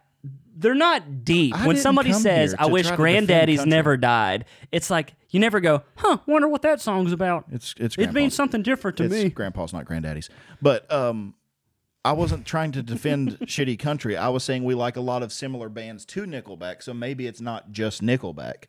they're 0.56 0.76
not 0.76 1.24
deep. 1.24 1.56
I 1.56 1.68
when 1.68 1.78
somebody 1.78 2.14
says, 2.14 2.56
"I 2.58 2.68
wish 2.68 2.88
try 2.88 2.96
to 2.96 3.04
defend 3.04 3.28
Granddaddy's 3.28 3.66
never 3.66 3.98
died," 3.98 4.46
it's 4.72 4.90
like 4.90 5.14
you 5.30 5.40
never 5.40 5.60
go, 5.60 5.84
"Huh? 5.96 6.18
Wonder 6.26 6.48
what 6.48 6.62
that 6.64 6.82
song's 6.82 7.12
about." 7.12 7.46
It's 7.52 7.74
it's. 7.78 7.98
it 7.98 8.14
means 8.14 8.36
something 8.36 8.62
different 8.62 8.98
to 8.98 9.06
it's 9.06 9.14
me. 9.14 9.30
Grandpa's, 9.30 9.74
not 9.74 9.86
granddaddy's. 9.86 10.30
But 10.62 10.92
um, 10.92 11.36
I 12.04 12.14
wasn't 12.14 12.46
trying 12.46 12.72
to 12.74 12.84
defend 12.84 13.40
shitty 13.42 13.80
country. 13.80 14.18
I 14.18 14.30
was 14.30 14.44
saying 14.44 14.64
we 14.64 14.76
like 14.76 14.98
a 14.98 15.02
lot 15.02 15.24
of 15.24 15.32
similar 15.32 15.70
bands 15.70 16.06
to 16.06 16.24
Nickelback, 16.24 16.84
so 16.84 16.94
maybe 16.94 17.28
it's 17.28 17.42
not 17.42 17.72
just 17.72 18.02
Nickelback. 18.02 18.66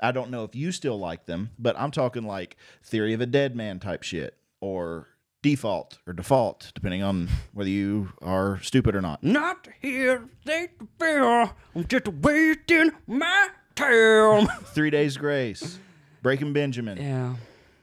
I 0.00 0.12
don't 0.12 0.30
know 0.30 0.44
if 0.44 0.56
you 0.56 0.72
still 0.72 0.98
like 0.98 1.26
them, 1.26 1.50
but 1.58 1.78
I'm 1.78 1.92
talking 1.92 2.24
like 2.24 2.56
Theory 2.82 3.12
of 3.12 3.20
a 3.20 3.26
Dead 3.26 3.54
Man 3.54 3.78
type 3.78 4.02
shit 4.02 4.36
or 4.60 5.08
Default 5.42 5.98
or 6.06 6.12
Default, 6.12 6.70
depending 6.74 7.02
on 7.02 7.28
whether 7.52 7.68
you 7.70 8.10
are 8.22 8.60
stupid 8.62 8.94
or 8.94 9.00
not. 9.00 9.22
Not 9.24 9.68
here, 9.80 10.28
state 10.42 10.78
the 10.78 10.86
fear. 10.98 11.50
I'm 11.74 11.86
just 11.88 12.08
wasting 12.08 12.92
my 13.06 13.48
time. 13.74 14.46
Three 14.66 14.90
Days 14.90 15.16
Grace, 15.16 15.78
Breaking 16.22 16.52
Benjamin. 16.52 16.98
yeah. 16.98 17.34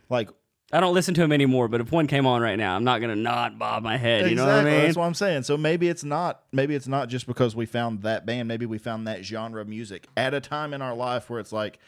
Like 0.09 0.29
I 0.71 0.79
don't 0.79 0.93
listen 0.93 1.13
to 1.15 1.23
him 1.23 1.31
anymore, 1.31 1.67
but 1.67 1.81
if 1.81 1.91
one 1.91 2.05
came 2.07 2.25
on 2.27 2.41
right 2.41 2.55
now, 2.57 2.75
I'm 2.75 2.83
not 2.83 3.01
gonna 3.01 3.15
not 3.15 3.57
bob 3.59 3.83
my 3.83 3.97
head. 3.97 4.29
You 4.29 4.35
know 4.35 4.45
what 4.45 4.51
I 4.51 4.57
Exactly, 4.59 4.71
mean? 4.71 4.81
That's 4.85 4.97
what 4.97 5.05
I'm 5.05 5.13
saying. 5.15 5.43
So 5.43 5.57
maybe 5.57 5.89
it's 5.89 6.03
not 6.03 6.43
maybe 6.51 6.75
it's 6.75 6.87
not 6.87 7.09
just 7.09 7.27
because 7.27 7.55
we 7.55 7.65
found 7.65 8.03
that 8.03 8.25
band. 8.25 8.47
Maybe 8.47 8.65
we 8.65 8.77
found 8.77 9.07
that 9.07 9.25
genre 9.25 9.61
of 9.61 9.67
music 9.67 10.07
at 10.15 10.33
a 10.33 10.39
time 10.39 10.73
in 10.73 10.81
our 10.81 10.95
life 10.95 11.29
where 11.29 11.39
it's 11.39 11.51
like, 11.51 11.79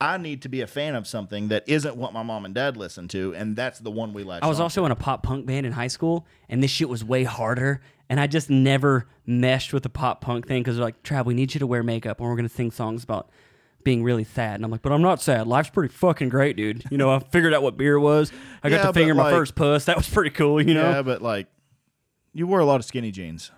I 0.00 0.16
need 0.16 0.42
to 0.42 0.48
be 0.48 0.60
a 0.60 0.66
fan 0.68 0.94
of 0.94 1.08
something 1.08 1.48
that 1.48 1.64
isn't 1.66 1.96
what 1.96 2.12
my 2.12 2.22
mom 2.22 2.44
and 2.44 2.54
dad 2.54 2.76
listen 2.76 3.08
to, 3.08 3.34
and 3.34 3.56
that's 3.56 3.80
the 3.80 3.90
one 3.90 4.12
we 4.12 4.22
like. 4.22 4.42
I 4.44 4.46
was 4.46 4.60
also 4.60 4.84
in 4.84 4.92
a 4.92 4.96
pop 4.96 5.24
punk 5.24 5.44
band 5.46 5.66
in 5.66 5.72
high 5.72 5.88
school, 5.88 6.24
and 6.48 6.62
this 6.62 6.70
shit 6.70 6.88
was 6.88 7.04
way 7.04 7.24
harder. 7.24 7.80
And 8.08 8.18
I 8.20 8.26
just 8.26 8.48
never 8.48 9.06
meshed 9.26 9.72
with 9.72 9.82
the 9.82 9.88
pop 9.90 10.20
punk 10.20 10.46
thing 10.46 10.62
because 10.62 10.76
they're 10.76 10.84
like, 10.84 11.02
Trav, 11.02 11.26
we 11.26 11.34
need 11.34 11.52
you 11.52 11.58
to 11.60 11.66
wear 11.66 11.82
makeup, 11.82 12.20
and 12.20 12.28
we're 12.28 12.36
gonna 12.36 12.48
sing 12.48 12.70
songs 12.70 13.02
about 13.02 13.28
being 13.84 14.02
really 14.04 14.24
sad. 14.24 14.54
And 14.56 14.64
I'm 14.64 14.70
like, 14.70 14.82
but 14.82 14.92
I'm 14.92 15.02
not 15.02 15.20
sad. 15.20 15.46
Life's 15.46 15.70
pretty 15.70 15.92
fucking 15.92 16.28
great, 16.28 16.56
dude. 16.56 16.84
You 16.90 16.98
know, 16.98 17.10
I 17.10 17.18
figured 17.18 17.52
out 17.52 17.62
what 17.62 17.76
beer 17.76 17.98
was. 17.98 18.32
I 18.62 18.70
got 18.70 18.76
Yeah, 18.76 18.86
to 18.86 18.92
finger 18.92 19.14
my 19.14 19.30
first 19.30 19.54
puss. 19.56 19.86
That 19.86 19.96
was 19.96 20.08
pretty 20.08 20.30
cool. 20.30 20.60
You 20.62 20.74
know. 20.74 20.90
yeah, 20.90 21.02
but 21.02 21.22
like, 21.22 21.48
you 22.32 22.46
wore 22.46 22.60
a 22.60 22.64
lot 22.64 22.76
of 22.76 22.84
skinny 22.84 23.10
jeans. 23.10 23.50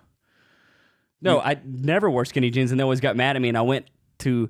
No, 1.21 1.39
I 1.39 1.59
never 1.65 2.11
wore 2.11 2.25
skinny 2.25 2.51
jeans, 2.51 2.71
and 2.71 2.81
they 2.81 2.83
always 2.83 3.01
got 3.01 3.15
mad 3.15 3.37
at 3.37 3.43
me. 3.43 3.49
And 3.51 3.59
I 3.59 3.63
went 3.63 3.87
to 4.21 4.49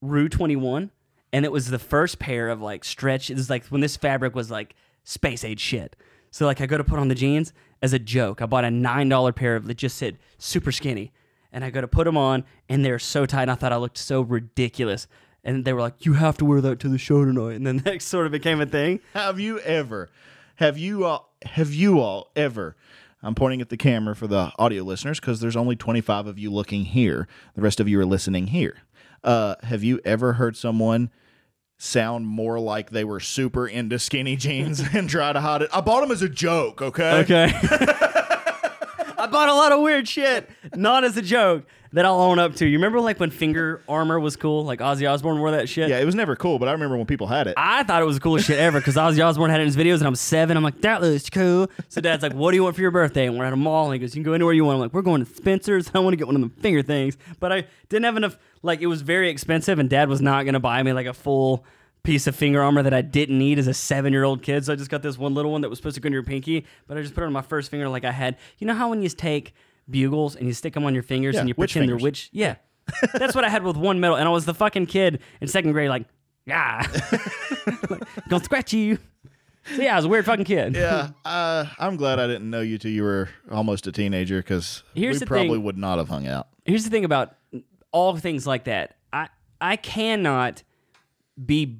Rue 0.00 0.28
21, 0.28 0.90
and 1.32 1.44
it 1.44 1.52
was 1.52 1.68
the 1.68 1.78
first 1.78 2.18
pair 2.18 2.48
of 2.48 2.60
like 2.60 2.84
stretch. 2.84 3.30
It 3.30 3.36
was 3.36 3.50
like 3.50 3.64
when 3.66 3.80
this 3.80 3.96
fabric 3.96 4.34
was 4.34 4.50
like 4.50 4.74
space 5.04 5.44
age 5.44 5.60
shit. 5.60 5.96
So 6.30 6.46
like 6.46 6.60
I 6.60 6.66
go 6.66 6.78
to 6.78 6.84
put 6.84 6.98
on 6.98 7.08
the 7.08 7.14
jeans 7.14 7.52
as 7.80 7.92
a 7.92 7.98
joke. 7.98 8.42
I 8.42 8.46
bought 8.46 8.64
a 8.64 8.70
nine 8.70 9.08
dollar 9.08 9.32
pair 9.32 9.56
of 9.56 9.66
that 9.66 9.76
just 9.76 9.96
said 9.96 10.18
super 10.38 10.72
skinny, 10.72 11.12
and 11.52 11.64
I 11.64 11.70
go 11.70 11.80
to 11.80 11.88
put 11.88 12.04
them 12.04 12.16
on, 12.16 12.44
and 12.68 12.84
they're 12.84 12.98
so 12.98 13.26
tight. 13.26 13.42
And 13.42 13.50
I 13.50 13.54
thought 13.54 13.72
I 13.72 13.76
looked 13.76 13.98
so 13.98 14.22
ridiculous. 14.22 15.06
And 15.44 15.64
they 15.64 15.72
were 15.72 15.80
like, 15.80 16.06
"You 16.06 16.12
have 16.14 16.38
to 16.38 16.44
wear 16.44 16.60
that 16.60 16.78
to 16.80 16.88
the 16.88 16.98
show 16.98 17.24
tonight." 17.24 17.54
And 17.54 17.66
then 17.66 17.76
that 17.84 18.02
sort 18.02 18.26
of 18.26 18.32
became 18.32 18.60
a 18.60 18.66
thing. 18.66 19.00
Have 19.14 19.40
you 19.40 19.58
ever 19.60 20.10
Have 20.56 20.78
you 20.78 21.04
all 21.04 21.32
have 21.44 21.74
you 21.74 21.98
all 21.98 22.30
ever 22.36 22.76
I'm 23.22 23.34
pointing 23.34 23.60
at 23.60 23.68
the 23.68 23.76
camera 23.76 24.16
for 24.16 24.26
the 24.26 24.52
audio 24.58 24.82
listeners 24.82 25.20
because 25.20 25.40
there's 25.40 25.56
only 25.56 25.76
25 25.76 26.26
of 26.26 26.38
you 26.38 26.50
looking 26.50 26.84
here. 26.86 27.28
The 27.54 27.62
rest 27.62 27.78
of 27.78 27.88
you 27.88 28.00
are 28.00 28.04
listening 28.04 28.48
here. 28.48 28.78
Uh, 29.22 29.54
have 29.62 29.84
you 29.84 30.00
ever 30.04 30.34
heard 30.34 30.56
someone 30.56 31.10
sound 31.82 32.26
more 32.26 32.60
like 32.60 32.90
they 32.90 33.04
were 33.04 33.20
super 33.20 33.66
into 33.66 33.98
skinny 33.98 34.36
jeans 34.36 34.80
and 34.92 35.08
try 35.08 35.32
to 35.32 35.40
hide 35.40 35.62
it? 35.62 35.70
I 35.72 35.80
bought 35.80 36.00
them 36.02 36.12
as 36.12 36.22
a 36.22 36.28
joke, 36.28 36.80
okay? 36.80 37.20
Okay. 37.20 37.52
I 39.18 39.28
bought 39.30 39.48
a 39.48 39.54
lot 39.54 39.72
of 39.72 39.80
weird 39.80 40.08
shit, 40.08 40.50
not 40.74 41.04
as 41.04 41.16
a 41.16 41.22
joke, 41.22 41.64
that 41.92 42.04
I'll 42.04 42.20
own 42.20 42.38
up 42.38 42.56
to. 42.56 42.66
You 42.66 42.78
remember 42.78 43.00
like 43.00 43.20
when 43.20 43.30
finger 43.30 43.82
armor 43.88 44.18
was 44.18 44.34
cool? 44.34 44.64
Like 44.64 44.80
Ozzy 44.80 45.08
Osbourne 45.08 45.38
wore 45.38 45.52
that 45.52 45.68
shit? 45.68 45.88
Yeah, 45.88 45.98
it 45.98 46.04
was 46.04 46.14
never 46.14 46.34
cool, 46.34 46.58
but 46.58 46.68
I 46.68 46.72
remember 46.72 46.96
when 46.96 47.06
people 47.06 47.26
had 47.26 47.46
it. 47.46 47.54
I 47.56 47.84
thought 47.84 48.02
it 48.02 48.04
was 48.04 48.16
the 48.16 48.20
coolest 48.20 48.46
shit 48.46 48.58
ever 48.58 48.80
because 48.80 48.96
Ozzy 48.96 49.24
Osbourne 49.24 49.50
had 49.50 49.60
it 49.60 49.64
in 49.64 49.68
his 49.68 49.76
videos, 49.76 49.98
and 49.98 50.06
I'm 50.06 50.16
seven. 50.16 50.56
I'm 50.56 50.62
like, 50.62 50.80
that 50.80 51.02
looks 51.02 51.30
cool. 51.30 51.70
So 51.88 52.00
Dad's 52.00 52.22
like, 52.22 52.32
what 52.32 52.50
do 52.50 52.56
you 52.56 52.64
want 52.64 52.74
for 52.74 52.82
your 52.82 52.90
birthday? 52.90 53.26
And 53.26 53.38
we're 53.38 53.44
at 53.44 53.52
a 53.52 53.56
mall, 53.56 53.84
and 53.86 53.94
he 53.94 54.00
goes, 54.00 54.14
you 54.14 54.22
can 54.22 54.24
go 54.24 54.32
anywhere 54.32 54.54
you 54.54 54.64
want. 54.64 54.76
I'm 54.76 54.80
like, 54.80 54.94
we're 54.94 55.02
going 55.02 55.24
to 55.24 55.32
Spencer's. 55.32 55.90
I 55.94 55.98
want 56.00 56.14
to 56.14 56.16
get 56.16 56.26
one 56.26 56.36
of 56.36 56.42
the 56.42 56.60
finger 56.60 56.82
things, 56.82 57.16
but 57.38 57.52
I 57.52 57.66
didn't 57.88 58.04
have 58.04 58.16
enough. 58.16 58.38
Like, 58.62 58.80
it 58.80 58.86
was 58.86 59.02
very 59.02 59.28
expensive, 59.28 59.78
and 59.78 59.90
Dad 59.90 60.08
was 60.08 60.20
not 60.20 60.44
going 60.44 60.54
to 60.54 60.60
buy 60.60 60.82
me 60.82 60.92
like 60.92 61.06
a 61.06 61.12
full 61.14 61.64
piece 62.04 62.26
of 62.26 62.34
finger 62.34 62.60
armor 62.62 62.82
that 62.82 62.92
I 62.94 63.00
didn't 63.00 63.38
need 63.38 63.58
as 63.58 63.66
a 63.68 63.74
seven 63.74 64.12
year 64.12 64.24
old 64.24 64.42
kid. 64.42 64.64
So 64.64 64.72
I 64.72 64.76
just 64.76 64.90
got 64.90 65.02
this 65.02 65.16
one 65.18 65.34
little 65.34 65.52
one 65.52 65.60
that 65.60 65.68
was 65.68 65.78
supposed 65.78 65.94
to 65.94 66.00
go 66.00 66.08
in 66.08 66.12
your 66.12 66.22
pinky, 66.24 66.66
but 66.86 66.96
I 66.98 67.02
just 67.02 67.14
put 67.14 67.22
it 67.22 67.26
on 67.26 67.32
my 67.32 67.42
first 67.42 67.70
finger 67.70 67.88
like 67.88 68.04
I 68.04 68.10
had. 68.12 68.36
You 68.58 68.66
know 68.66 68.74
how 68.74 68.90
when 68.90 69.02
you 69.02 69.08
take 69.08 69.54
bugles 69.88 70.34
and 70.36 70.46
you 70.46 70.52
stick 70.52 70.74
them 70.74 70.84
on 70.84 70.94
your 70.94 71.02
fingers 71.04 71.34
Yeah, 71.34 71.40
and 71.40 71.48
you 71.48 71.54
pretend 71.54 71.88
they're 71.88 71.94
fingers. 71.96 72.02
witch? 72.02 72.28
Yeah. 72.32 72.56
That's 73.14 73.34
what 73.34 73.44
I 73.44 73.48
had 73.48 73.62
with 73.62 73.76
one 73.76 74.00
metal, 74.00 74.16
and 74.16 74.28
I 74.28 74.32
was 74.32 74.44
the 74.44 74.54
fucking 74.54 74.86
kid 74.86 75.20
in 75.40 75.46
second 75.48 75.70
grade, 75.72 75.88
like, 75.88 76.04
yeah, 76.44 76.84
gonna 78.28 78.42
scratch 78.44 78.72
you. 78.72 78.98
So 79.76 79.80
yeah, 79.82 79.92
I 79.92 79.96
was 79.96 80.04
a 80.06 80.08
weird 80.08 80.24
fucking 80.24 80.44
kid. 80.44 80.74
yeah, 80.74 81.10
uh, 81.24 81.66
I'm 81.78 81.96
glad 81.96 82.18
I 82.18 82.26
didn't 82.26 82.50
know 82.50 82.60
you 82.60 82.78
till 82.78 82.90
you 82.90 83.04
were 83.04 83.28
almost 83.50 83.86
a 83.86 83.92
teenager 83.92 84.38
because 84.38 84.82
we 84.96 85.16
probably 85.20 85.50
thing. 85.50 85.62
would 85.62 85.78
not 85.78 85.98
have 85.98 86.08
hung 86.08 86.26
out. 86.26 86.48
Here's 86.64 86.82
the 86.82 86.90
thing 86.90 87.04
about 87.04 87.36
all 87.92 88.16
things 88.16 88.46
like 88.46 88.64
that. 88.64 88.96
I 89.12 89.28
I 89.60 89.76
cannot 89.76 90.62
be. 91.44 91.78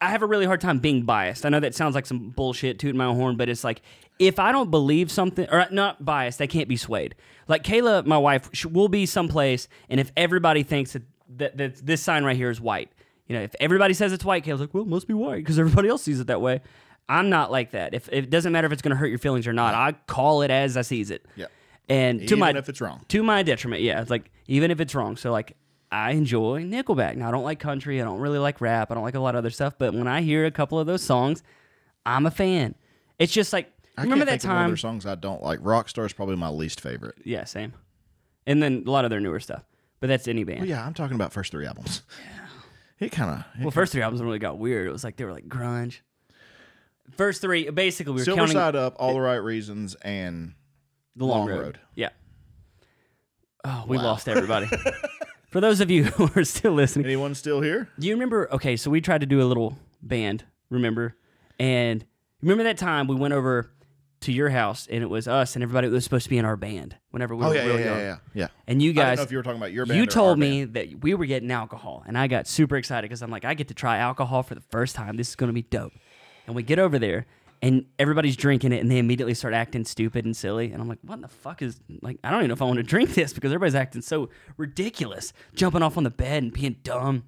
I 0.00 0.08
have 0.08 0.22
a 0.22 0.26
really 0.26 0.46
hard 0.46 0.60
time 0.60 0.80
being 0.80 1.02
biased. 1.02 1.46
I 1.46 1.50
know 1.50 1.60
that 1.60 1.72
sounds 1.72 1.94
like 1.94 2.04
some 2.04 2.30
bullshit, 2.30 2.80
tooting 2.80 2.98
my 2.98 3.04
own 3.04 3.14
horn, 3.14 3.36
but 3.36 3.48
it's 3.48 3.62
like 3.62 3.80
if 4.18 4.40
I 4.40 4.50
don't 4.50 4.72
believe 4.72 5.10
something, 5.10 5.48
or 5.52 5.66
not 5.70 6.04
biased, 6.04 6.40
I 6.40 6.48
can't 6.48 6.68
be 6.68 6.76
swayed. 6.76 7.14
Like 7.46 7.62
Kayla, 7.62 8.04
my 8.04 8.18
wife, 8.18 8.50
sh- 8.52 8.66
will 8.66 8.88
be 8.88 9.06
someplace, 9.06 9.68
and 9.88 10.00
if 10.00 10.10
everybody 10.16 10.64
thinks 10.64 10.94
that, 10.94 11.02
that, 11.36 11.56
that 11.58 11.86
this 11.86 12.02
sign 12.02 12.24
right 12.24 12.36
here 12.36 12.50
is 12.50 12.60
white, 12.60 12.90
you 13.28 13.36
know, 13.36 13.42
if 13.42 13.54
everybody 13.60 13.94
says 13.94 14.12
it's 14.12 14.24
white, 14.24 14.44
Kayla's 14.44 14.60
like, 14.60 14.74
well, 14.74 14.82
it 14.82 14.88
must 14.88 15.06
be 15.06 15.14
white 15.14 15.36
because 15.36 15.58
everybody 15.60 15.88
else 15.88 16.02
sees 16.02 16.18
it 16.18 16.26
that 16.26 16.40
way. 16.40 16.60
I'm 17.08 17.30
not 17.30 17.50
like 17.50 17.70
that. 17.70 17.94
If, 17.94 18.08
if 18.08 18.24
it 18.24 18.30
doesn't 18.30 18.52
matter 18.52 18.66
if 18.66 18.72
it's 18.72 18.82
going 18.82 18.90
to 18.90 18.96
hurt 18.96 19.06
your 19.06 19.18
feelings 19.18 19.46
or 19.46 19.52
not, 19.52 19.74
I 19.74 19.92
call 20.06 20.42
it 20.42 20.50
as 20.50 20.76
I 20.76 20.82
sees 20.82 21.10
it. 21.10 21.24
Yeah. 21.36 21.46
And 21.88 22.20
to 22.20 22.24
Even 22.26 22.38
my 22.40 22.50
if 22.50 22.68
it's 22.68 22.80
wrong. 22.80 23.04
to 23.08 23.22
my 23.22 23.42
detriment. 23.42 23.82
Yeah, 23.82 24.00
it's 24.00 24.10
like 24.10 24.30
even 24.46 24.70
if 24.70 24.80
it's 24.80 24.94
wrong. 24.94 25.16
So 25.16 25.32
like 25.32 25.56
I 25.90 26.10
enjoy 26.12 26.64
Nickelback. 26.64 27.16
Now 27.16 27.28
I 27.28 27.30
don't 27.30 27.44
like 27.44 27.58
country. 27.60 28.00
I 28.00 28.04
don't 28.04 28.20
really 28.20 28.38
like 28.38 28.60
rap. 28.60 28.90
I 28.90 28.94
don't 28.94 29.04
like 29.04 29.14
a 29.14 29.20
lot 29.20 29.34
of 29.34 29.38
other 29.38 29.50
stuff. 29.50 29.74
But 29.78 29.94
when 29.94 30.06
I 30.06 30.20
hear 30.20 30.44
a 30.44 30.50
couple 30.50 30.78
of 30.78 30.86
those 30.86 31.02
songs, 31.02 31.42
I'm 32.04 32.26
a 32.26 32.30
fan. 32.30 32.74
It's 33.18 33.32
just 33.32 33.52
like 33.54 33.72
I 33.96 34.02
remember 34.02 34.26
that 34.26 34.32
think 34.42 34.44
of 34.44 34.50
time. 34.50 34.70
their 34.70 34.76
songs 34.76 35.06
I 35.06 35.14
don't 35.14 35.42
like. 35.42 35.60
Rockstar 35.60 36.04
is 36.04 36.12
probably 36.12 36.36
my 36.36 36.48
least 36.50 36.80
favorite. 36.80 37.14
Yeah, 37.24 37.44
same. 37.44 37.72
And 38.46 38.62
then 38.62 38.84
a 38.86 38.90
lot 38.90 39.04
of 39.04 39.10
their 39.10 39.20
newer 39.20 39.40
stuff. 39.40 39.64
But 40.00 40.06
that's 40.08 40.28
any 40.28 40.44
band. 40.44 40.60
Well, 40.60 40.68
yeah, 40.68 40.86
I'm 40.86 40.94
talking 40.94 41.14
about 41.16 41.32
first 41.32 41.50
three 41.52 41.66
albums. 41.66 42.02
Yeah. 42.22 43.06
It 43.06 43.12
kind 43.12 43.30
of 43.56 43.62
Well, 43.62 43.70
first 43.70 43.92
three 43.92 44.02
albums 44.02 44.22
really 44.22 44.38
got 44.38 44.58
weird. 44.58 44.86
It 44.86 44.92
was 44.92 45.04
like 45.04 45.16
they 45.16 45.24
were 45.24 45.32
like 45.32 45.48
grunge. 45.48 46.00
First 47.16 47.40
three, 47.40 47.70
basically, 47.70 48.12
we 48.12 48.20
were 48.20 48.24
Silver 48.24 48.40
counting 48.42 48.54
Side 48.54 48.76
Up, 48.76 48.94
All 48.98 49.14
the 49.14 49.20
Right 49.20 49.36
Reasons, 49.36 49.94
and 50.02 50.54
the 51.18 51.24
long, 51.24 51.40
Long 51.40 51.48
road. 51.48 51.60
Road. 51.60 51.80
Yeah. 51.94 52.08
Oh, 53.64 53.84
we 53.86 53.98
lost 53.98 54.28
everybody. 54.28 54.68
For 55.50 55.60
those 55.60 55.80
of 55.80 55.90
you 55.90 56.04
who 56.16 56.30
are 56.40 56.44
still 56.44 56.72
listening, 56.72 57.06
anyone 57.06 57.34
still 57.34 57.60
here? 57.60 57.88
Do 57.98 58.06
you 58.06 58.14
remember? 58.14 58.50
Okay, 58.52 58.76
so 58.76 58.90
we 58.90 59.00
tried 59.00 59.20
to 59.22 59.26
do 59.26 59.42
a 59.42 59.44
little 59.44 59.76
band, 60.02 60.44
remember? 60.70 61.16
And 61.58 62.04
remember 62.42 62.64
that 62.64 62.78
time 62.78 63.06
we 63.08 63.16
went 63.16 63.34
over 63.34 63.70
to 64.20 64.32
your 64.32 64.48
house 64.50 64.86
and 64.90 65.02
it 65.02 65.06
was 65.08 65.26
us 65.28 65.54
and 65.54 65.62
everybody 65.62 65.88
was 65.88 66.02
supposed 66.04 66.24
to 66.24 66.30
be 66.30 66.38
in 66.38 66.44
our 66.44 66.56
band 66.56 66.96
whenever 67.10 67.34
we 67.36 67.44
Oh 67.44 67.48
were 67.48 67.54
yeah, 67.54 67.62
yeah, 67.62 67.66
really 67.68 67.82
yeah, 67.84 67.88
young. 67.90 67.98
yeah, 68.00 68.04
yeah. 68.06 68.16
yeah. 68.34 68.48
And 68.66 68.82
you 68.82 68.92
guys, 68.92 69.02
I 69.02 69.08
guys, 69.10 69.16
know 69.18 69.22
if 69.24 69.30
you 69.32 69.36
were 69.38 69.42
talking 69.42 69.58
about 69.58 69.72
your 69.72 69.86
band. 69.86 69.98
you 69.98 70.06
told 70.06 70.38
me 70.38 70.64
band. 70.64 70.74
that 70.74 71.00
we 71.02 71.14
were 71.14 71.26
getting 71.26 71.50
alcohol, 71.50 72.04
and 72.06 72.16
I 72.18 72.26
got 72.26 72.46
super 72.46 72.76
excited 72.76 73.08
because 73.08 73.22
I'm 73.22 73.30
like, 73.30 73.44
I 73.44 73.54
get 73.54 73.68
to 73.68 73.74
try 73.74 73.98
alcohol 73.98 74.42
for 74.42 74.54
the 74.54 74.60
first 74.60 74.94
time. 74.96 75.16
This 75.16 75.28
is 75.30 75.36
going 75.36 75.48
to 75.48 75.54
be 75.54 75.62
dope. 75.62 75.92
And 76.46 76.54
we 76.56 76.62
get 76.62 76.78
over 76.78 76.98
there, 76.98 77.26
and 77.62 77.86
everybody's 77.98 78.36
drinking 78.36 78.72
it, 78.72 78.80
and 78.80 78.90
they 78.90 78.98
immediately 78.98 79.34
start 79.34 79.54
acting 79.54 79.84
stupid 79.84 80.24
and 80.24 80.36
silly. 80.36 80.72
And 80.72 80.80
I'm 80.80 80.88
like, 80.88 80.98
what 81.02 81.20
the 81.20 81.28
fuck 81.28 81.62
is 81.62 81.80
like? 82.02 82.18
I 82.22 82.30
don't 82.30 82.40
even 82.40 82.48
know 82.48 82.54
if 82.54 82.62
I 82.62 82.66
want 82.66 82.78
to 82.78 82.82
drink 82.82 83.14
this 83.14 83.32
because 83.32 83.50
everybody's 83.52 83.74
acting 83.74 84.02
so 84.02 84.30
ridiculous, 84.56 85.32
jumping 85.54 85.82
off 85.82 85.96
on 85.96 86.04
the 86.04 86.10
bed 86.10 86.42
and 86.42 86.52
being 86.52 86.76
dumb. 86.82 87.24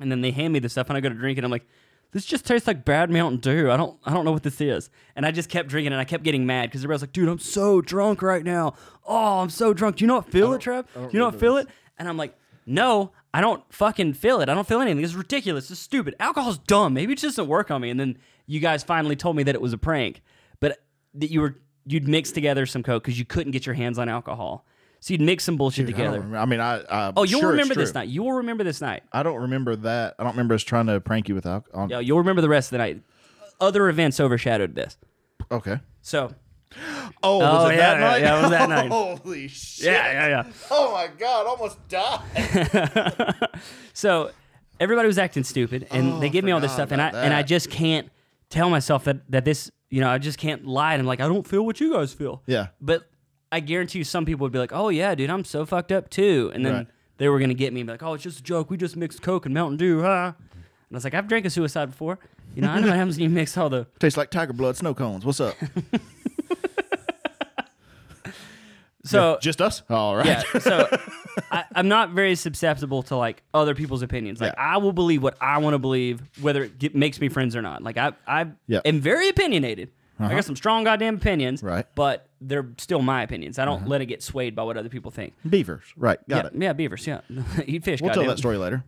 And 0.00 0.10
then 0.10 0.20
they 0.20 0.30
hand 0.30 0.52
me 0.52 0.58
the 0.58 0.68
stuff, 0.68 0.88
and 0.88 0.96
I 0.96 1.00
go 1.00 1.08
to 1.08 1.14
drink 1.14 1.36
it. 1.36 1.40
and 1.40 1.44
I'm 1.44 1.50
like, 1.50 1.66
this 2.12 2.24
just 2.24 2.46
tastes 2.46 2.66
like 2.66 2.84
bad 2.84 3.10
Mountain 3.10 3.40
Dew. 3.40 3.70
I 3.70 3.76
don't, 3.76 3.98
I 4.04 4.14
don't 4.14 4.24
know 4.24 4.32
what 4.32 4.42
this 4.42 4.60
is. 4.60 4.88
And 5.14 5.26
I 5.26 5.30
just 5.30 5.50
kept 5.50 5.68
drinking, 5.68 5.92
and 5.92 6.00
I 6.00 6.04
kept 6.04 6.24
getting 6.24 6.46
mad 6.46 6.70
because 6.70 6.82
everybody's 6.82 7.02
like, 7.02 7.12
dude, 7.12 7.28
I'm 7.28 7.38
so 7.38 7.80
drunk 7.80 8.22
right 8.22 8.44
now. 8.44 8.74
Oh, 9.06 9.40
I'm 9.40 9.50
so 9.50 9.74
drunk. 9.74 9.96
Do 9.96 10.04
you 10.04 10.06
not 10.06 10.30
feel 10.30 10.52
it, 10.54 10.60
Trev? 10.60 10.86
Do 10.94 11.08
you 11.12 11.18
not 11.18 11.34
feel 11.34 11.56
it? 11.58 11.68
And 11.98 12.08
I'm 12.08 12.16
like, 12.16 12.34
no, 12.64 13.12
I 13.34 13.40
don't 13.40 13.62
fucking 13.72 14.14
feel 14.14 14.40
it. 14.40 14.48
I 14.48 14.54
don't 14.54 14.66
feel 14.66 14.80
anything. 14.80 15.02
This 15.02 15.10
is 15.10 15.16
ridiculous. 15.16 15.68
This 15.68 15.78
is 15.78 15.84
stupid. 15.84 16.14
Alcohol's 16.20 16.58
dumb. 16.58 16.94
Maybe 16.94 17.12
it 17.12 17.18
just 17.18 17.36
doesn't 17.36 17.48
work 17.48 17.70
on 17.70 17.80
me. 17.82 17.90
And 17.90 17.98
then 17.98 18.18
you 18.48 18.58
guys 18.58 18.82
finally 18.82 19.14
told 19.14 19.36
me 19.36 19.44
that 19.44 19.54
it 19.54 19.60
was 19.60 19.72
a 19.72 19.78
prank, 19.78 20.22
but 20.58 20.78
that 21.14 21.30
you 21.30 21.40
were 21.40 21.54
you'd 21.86 22.08
mix 22.08 22.32
together 22.32 22.66
some 22.66 22.82
coke 22.82 23.04
because 23.04 23.18
you 23.18 23.24
couldn't 23.24 23.52
get 23.52 23.64
your 23.66 23.76
hands 23.76 23.98
on 24.00 24.08
alcohol. 24.08 24.66
So 25.00 25.14
you'd 25.14 25.20
mix 25.20 25.44
some 25.44 25.56
bullshit 25.56 25.86
Dude, 25.86 25.94
together. 25.94 26.18
remember. 26.18 26.38
I 26.38 26.44
mean, 26.44 26.58
I. 26.60 26.80
I 26.90 27.12
Oh, 27.16 27.22
you'll 27.22 27.38
sure 27.40 27.50
remember 27.50 27.74
this 27.76 27.94
night. 27.94 28.08
You 28.08 28.24
will 28.24 28.32
remember 28.32 28.64
this 28.64 28.80
night. 28.80 29.04
I 29.12 29.22
don't 29.22 29.40
remember 29.42 29.76
that. 29.76 30.16
I 30.18 30.24
don't 30.24 30.32
remember 30.32 30.54
us 30.56 30.64
trying 30.64 30.86
to 30.86 31.00
prank 31.00 31.28
you 31.28 31.36
with 31.36 31.46
alcohol. 31.46 31.86
Yeah, 31.88 32.00
you'll 32.00 32.18
remember 32.18 32.42
the 32.42 32.48
rest 32.48 32.68
of 32.68 32.70
the 32.72 32.78
night. 32.78 33.02
Other 33.60 33.88
events 33.88 34.18
overshadowed 34.18 34.74
this. 34.74 34.96
Okay. 35.52 35.78
So 36.02 36.34
Oh, 37.22 37.38
was 37.38 37.64
Oh, 37.64 37.68
it 37.68 37.76
yeah, 37.76 37.94
that 37.94 38.00
night? 38.00 38.20
yeah, 38.22 38.38
it 38.38 38.42
was 38.42 38.50
that 38.50 38.68
night. 38.68 38.90
Holy 39.24 39.48
shit! 39.48 39.86
yeah, 39.86 40.12
yeah, 40.12 40.28
yeah. 40.46 40.52
Oh 40.70 40.92
my 40.92 41.08
god, 41.18 41.46
almost 41.46 41.78
died. 41.88 43.38
So 43.94 44.30
everybody 44.80 45.06
was 45.06 45.18
acting 45.18 45.44
stupid, 45.44 45.86
and 45.90 46.14
Oh, 46.14 46.20
they 46.20 46.28
give 46.30 46.44
me 46.44 46.52
all 46.52 46.60
this 46.60 46.72
stuff, 46.72 46.90
and 46.92 47.00
I 47.00 47.08
about 47.10 47.24
and 47.24 47.32
I 47.34 47.42
just 47.42 47.70
can't 47.70 48.08
tell 48.50 48.70
myself 48.70 49.04
that 49.04 49.30
that 49.30 49.44
this, 49.44 49.70
you 49.90 50.00
know, 50.00 50.08
I 50.10 50.18
just 50.18 50.38
can't 50.38 50.66
lie. 50.66 50.94
And 50.94 51.00
I'm 51.00 51.06
like, 51.06 51.20
I 51.20 51.28
don't 51.28 51.46
feel 51.46 51.64
what 51.64 51.80
you 51.80 51.92
guys 51.94 52.12
feel. 52.12 52.42
Yeah. 52.46 52.68
But 52.80 53.08
I 53.50 53.60
guarantee 53.60 53.98
you, 53.98 54.04
some 54.04 54.24
people 54.24 54.44
would 54.44 54.52
be 54.52 54.58
like, 54.58 54.72
Oh 54.72 54.88
yeah, 54.90 55.14
dude, 55.14 55.30
I'm 55.30 55.44
so 55.44 55.64
fucked 55.66 55.92
up 55.92 56.10
too, 56.10 56.50
and 56.54 56.64
then 56.64 56.72
Right. 56.74 56.86
they 57.18 57.28
were 57.28 57.38
gonna 57.38 57.54
get 57.54 57.72
me 57.72 57.80
and 57.80 57.86
be 57.88 57.92
like, 57.92 58.02
Oh, 58.02 58.14
it's 58.14 58.22
just 58.24 58.40
a 58.40 58.42
joke. 58.42 58.70
We 58.70 58.76
just 58.76 58.96
mixed 58.96 59.22
Coke 59.22 59.46
and 59.46 59.54
Mountain 59.54 59.78
Dew, 59.78 60.02
huh? 60.02 60.32
And 60.36 60.94
I 60.94 60.96
was 60.96 61.04
like, 61.04 61.14
I've 61.14 61.28
drank 61.28 61.44
a 61.46 61.50
suicide 61.50 61.86
before. 61.90 62.18
You 62.54 62.62
know, 62.62 62.70
I 62.70 62.80
know 62.80 62.88
what 62.88 62.96
happens 62.96 63.16
when 63.16 63.24
you 63.24 63.30
mix 63.30 63.56
all 63.58 63.68
the. 63.68 63.86
Tastes 63.98 64.16
like 64.16 64.30
tiger 64.30 64.52
blood, 64.54 64.76
snow 64.76 64.94
cones. 64.94 65.24
What's 65.24 65.38
up? 65.40 65.54
So 69.08 69.38
Just 69.40 69.60
us? 69.60 69.82
Oh, 69.90 69.94
all 69.96 70.16
right. 70.16 70.26
yeah 70.26 70.42
so 70.60 70.88
I, 71.52 71.64
i'm 71.74 71.88
not 71.88 72.10
very 72.10 72.34
susceptible 72.34 73.02
to 73.04 73.16
like 73.16 73.42
other 73.54 73.74
people's 73.74 74.02
opinions 74.02 74.40
like 74.40 74.54
Yeah. 74.56 74.74
i 74.74 74.76
will 74.78 74.92
believe 74.92 75.22
what 75.22 75.36
i 75.40 75.58
want 75.58 75.74
to 75.74 75.78
believe 75.78 76.20
whether 76.40 76.64
it 76.64 76.78
get, 76.78 76.94
makes 76.96 77.20
me 77.20 77.28
friends 77.28 77.54
or 77.54 77.62
not 77.62 77.82
like 77.82 77.96
i 77.96 78.12
i 78.26 78.46
Yeah. 78.66 78.80
am 78.84 79.00
very 79.00 79.28
opinionated 79.28 79.90
i 80.18 80.24
uh-huh. 80.24 80.34
got 80.34 80.44
some 80.44 80.56
strong 80.56 80.82
goddamn 80.84 81.14
opinions 81.16 81.62
Right. 81.62 81.86
but 81.94 82.26
they're 82.40 82.66
still 82.78 83.02
my 83.02 83.22
opinions 83.22 83.58
i 83.58 83.64
don't 83.64 83.80
uh-huh. 83.82 83.88
let 83.88 84.00
it 84.00 84.06
get 84.06 84.22
swayed 84.22 84.56
by 84.56 84.64
what 84.64 84.76
other 84.76 84.88
people 84.88 85.10
think 85.12 85.34
Beavers. 85.48 85.84
Right. 85.96 86.18
Got 86.28 86.44
yeah, 86.44 86.46
it. 86.48 86.62
yeah 86.62 86.72
beavers 86.72 87.06
yeah 87.06 87.20
eat 87.66 87.84
fish 87.84 88.00
We'll 88.02 88.10
tell 88.10 88.22
goddamn. 88.22 88.30
that 88.30 88.38
story 88.38 88.56
later. 88.56 88.82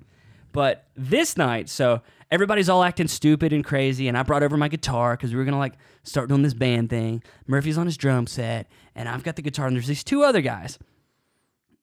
But 0.53 0.87
this 0.97 1.37
night, 1.37 1.69
so 1.69 2.03
everybody's 2.29 2.69
all 2.69 2.83
acting 2.83 3.07
stupid 3.07 3.53
and 3.53 3.65
crazy, 3.65 4.09
and 4.09 4.19
I 4.19 4.25
brought 4.25 4.43
over 4.43 4.57
my 4.57 4.67
guitar 4.67 5.17
because 5.17 5.31
we 5.31 5.39
were 5.39 5.45
gonna 5.45 5.61
like 5.61 5.75
start 6.03 6.29
doing 6.29 6.43
this 6.43 6.55
band 6.55 6.91
thing. 6.91 7.23
Murphy's 7.47 7.79
on 7.79 7.87
his 7.87 7.97
drum 7.97 8.27
set, 8.27 8.67
and 9.01 9.09
I've 9.09 9.23
got 9.25 9.37
the 9.37 9.43
guitar, 9.43 9.67
and 9.67 9.75
there's 9.75 9.87
these 9.87 10.05
two 10.05 10.23
other 10.23 10.43
guys. 10.43 10.79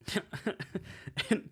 and, 1.29 1.49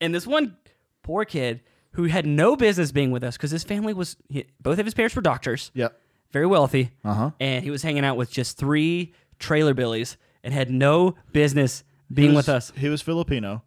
and 0.00 0.14
this 0.14 0.26
one 0.26 0.56
poor 1.02 1.24
kid 1.24 1.60
who 1.92 2.04
had 2.04 2.26
no 2.26 2.56
business 2.56 2.90
being 2.92 3.10
with 3.10 3.22
us 3.22 3.36
because 3.36 3.50
his 3.50 3.62
family 3.64 3.92
was 3.92 4.16
he, 4.28 4.46
both 4.60 4.78
of 4.78 4.86
his 4.86 4.94
parents 4.94 5.14
were 5.14 5.22
doctors, 5.22 5.70
Yep. 5.74 5.98
very 6.32 6.46
wealthy, 6.46 6.90
Uh-huh. 7.04 7.30
and 7.38 7.62
he 7.64 7.70
was 7.70 7.82
hanging 7.82 8.04
out 8.04 8.16
with 8.16 8.30
just 8.30 8.56
three 8.56 9.12
trailer 9.38 9.74
billies 9.74 10.16
and 10.42 10.54
had 10.54 10.70
no 10.70 11.14
business 11.32 11.84
being 12.12 12.30
He 12.30 12.36
with 12.36 12.48
us. 12.48 12.72
He 12.76 12.88
was 12.88 13.02
Filipino, 13.02 13.62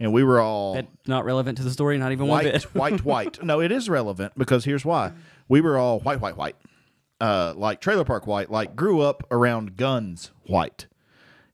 and 0.00 0.12
we 0.12 0.24
were 0.24 0.40
all 0.40 0.74
That's 0.74 0.88
not 1.06 1.24
relevant 1.24 1.58
to 1.58 1.64
the 1.64 1.70
story, 1.70 1.98
not 1.98 2.12
even 2.12 2.26
one 2.26 2.44
white, 2.44 2.52
bit. 2.52 2.62
white, 2.74 3.04
white. 3.04 3.42
No, 3.44 3.60
it 3.60 3.70
is 3.70 3.88
relevant 3.88 4.32
because 4.36 4.64
here's 4.64 4.84
why. 4.84 5.12
We 5.48 5.60
were 5.60 5.76
all 5.78 6.00
white, 6.00 6.20
white, 6.20 6.36
white. 6.36 6.56
Uh, 7.20 7.54
like 7.56 7.80
trailer 7.80 8.04
park 8.04 8.26
white, 8.26 8.50
like 8.50 8.76
grew 8.76 9.00
up 9.00 9.22
around 9.30 9.76
guns 9.76 10.32
white. 10.44 10.86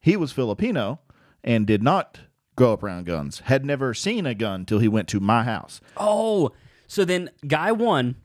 He 0.01 0.16
was 0.16 0.33
Filipino 0.33 0.98
and 1.44 1.66
did 1.66 1.83
not 1.83 2.18
grow 2.57 2.72
up 2.72 2.83
around 2.83 3.07
guns. 3.07 3.40
Had 3.40 3.64
never 3.64 3.94
seen 3.94 4.27
a 4.27 4.35
gun 4.35 4.64
till 4.64 4.81
he 4.81 4.88
went 4.88 5.07
to 5.09 5.20
my 5.20 5.44
house. 5.44 5.81
Oh, 5.96 6.51
so 6.88 7.05
then 7.05 7.31
guy 7.46 7.70
one 7.72 8.16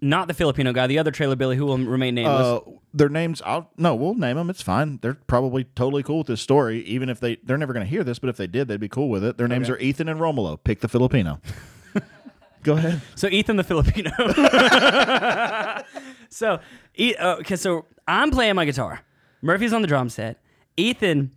Not 0.00 0.26
the 0.28 0.34
Filipino 0.34 0.72
guy, 0.72 0.86
the 0.86 0.98
other 0.98 1.10
trailer 1.10 1.36
Billy 1.36 1.56
who 1.56 1.66
will 1.66 1.78
remain 1.78 2.14
nameless. 2.14 2.40
Uh, 2.46 2.60
their 2.94 3.08
names, 3.08 3.42
I'll 3.44 3.70
no, 3.76 3.94
we'll 3.94 4.14
name 4.14 4.36
them. 4.36 4.48
It's 4.48 4.62
fine. 4.62 4.98
They're 5.02 5.14
probably 5.26 5.64
totally 5.64 6.02
cool 6.02 6.18
with 6.18 6.26
this 6.28 6.40
story, 6.40 6.80
even 6.84 7.08
if 7.08 7.20
they 7.20 7.36
they're 7.44 7.58
never 7.58 7.72
going 7.74 7.84
to 7.84 7.90
hear 7.90 8.04
this. 8.04 8.18
But 8.18 8.30
if 8.30 8.36
they 8.36 8.46
did, 8.46 8.68
they'd 8.68 8.80
be 8.80 8.88
cool 8.88 9.08
with 9.10 9.22
it. 9.24 9.36
Their 9.36 9.48
names 9.48 9.68
are 9.68 9.78
Ethan 9.78 10.08
and 10.08 10.18
Romulo. 10.20 10.58
Pick 10.62 10.80
the 10.80 10.88
Filipino. 10.88 11.40
Go 12.62 12.74
ahead. 12.74 13.02
So 13.14 13.28
Ethan 13.28 13.56
the 13.56 13.64
Filipino. 13.64 14.10
so, 16.34 16.60
E- 16.98 17.14
uh, 17.16 17.36
okay, 17.36 17.56
so 17.56 17.86
I'm 18.06 18.30
playing 18.30 18.54
my 18.56 18.64
guitar. 18.64 19.00
Murphy's 19.42 19.72
on 19.72 19.82
the 19.82 19.88
drum 19.88 20.08
set. 20.08 20.40
Ethan 20.76 21.30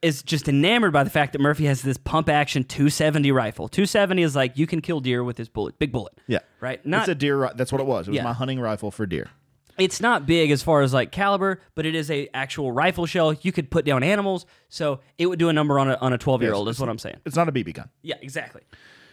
is 0.00 0.22
just 0.22 0.48
enamored 0.48 0.92
by 0.92 1.02
the 1.02 1.10
fact 1.10 1.32
that 1.32 1.40
Murphy 1.40 1.64
has 1.64 1.82
this 1.82 1.96
pump 1.96 2.28
action 2.28 2.62
270 2.62 3.32
rifle. 3.32 3.68
270 3.68 4.22
is 4.22 4.36
like 4.36 4.56
you 4.56 4.66
can 4.66 4.80
kill 4.80 5.00
deer 5.00 5.24
with 5.24 5.36
this 5.36 5.48
bullet, 5.48 5.78
big 5.78 5.90
bullet. 5.90 6.12
Yeah, 6.28 6.38
Right? 6.60 6.84
Not 6.86 7.00
it's 7.00 7.08
a 7.08 7.14
deer. 7.16 7.36
ri- 7.36 7.48
That's 7.56 7.72
what 7.72 7.80
it 7.80 7.86
was. 7.86 8.06
It 8.06 8.12
was 8.12 8.16
Yeah. 8.16 8.22
my 8.22 8.32
hunting 8.32 8.60
rifle 8.60 8.90
for 8.90 9.06
deer. 9.06 9.28
it's 9.76 10.00
not 10.00 10.26
big 10.26 10.50
as 10.50 10.60
far 10.62 10.82
as 10.82 10.92
like 10.92 11.12
caliber, 11.12 11.60
but 11.76 11.86
it 11.86 11.94
is 11.94 12.10
a 12.10 12.28
actual 12.34 12.70
rifle 12.72 13.06
shell. 13.06 13.32
You 13.42 13.52
could 13.52 13.70
put 13.70 13.84
down 13.84 14.02
animals, 14.02 14.44
so 14.68 15.00
it 15.18 15.26
would 15.26 15.38
do 15.38 15.48
a 15.48 15.52
number 15.52 15.78
on 15.78 15.88
a 15.90 15.94
on 16.00 16.12
a 16.12 16.18
12 16.18 16.42
year 16.42 16.52
old. 16.52 16.66
Yes, 16.68 16.76
Is 16.76 16.80
what 16.80 16.88
I'm 16.88 16.98
saying. 16.98 17.16
It's 17.24 17.36
not 17.36 17.48
a 17.48 17.52
BB 17.52 17.74
gun. 17.74 17.88
Yeah, 18.02 18.16
exactly. 18.20 18.62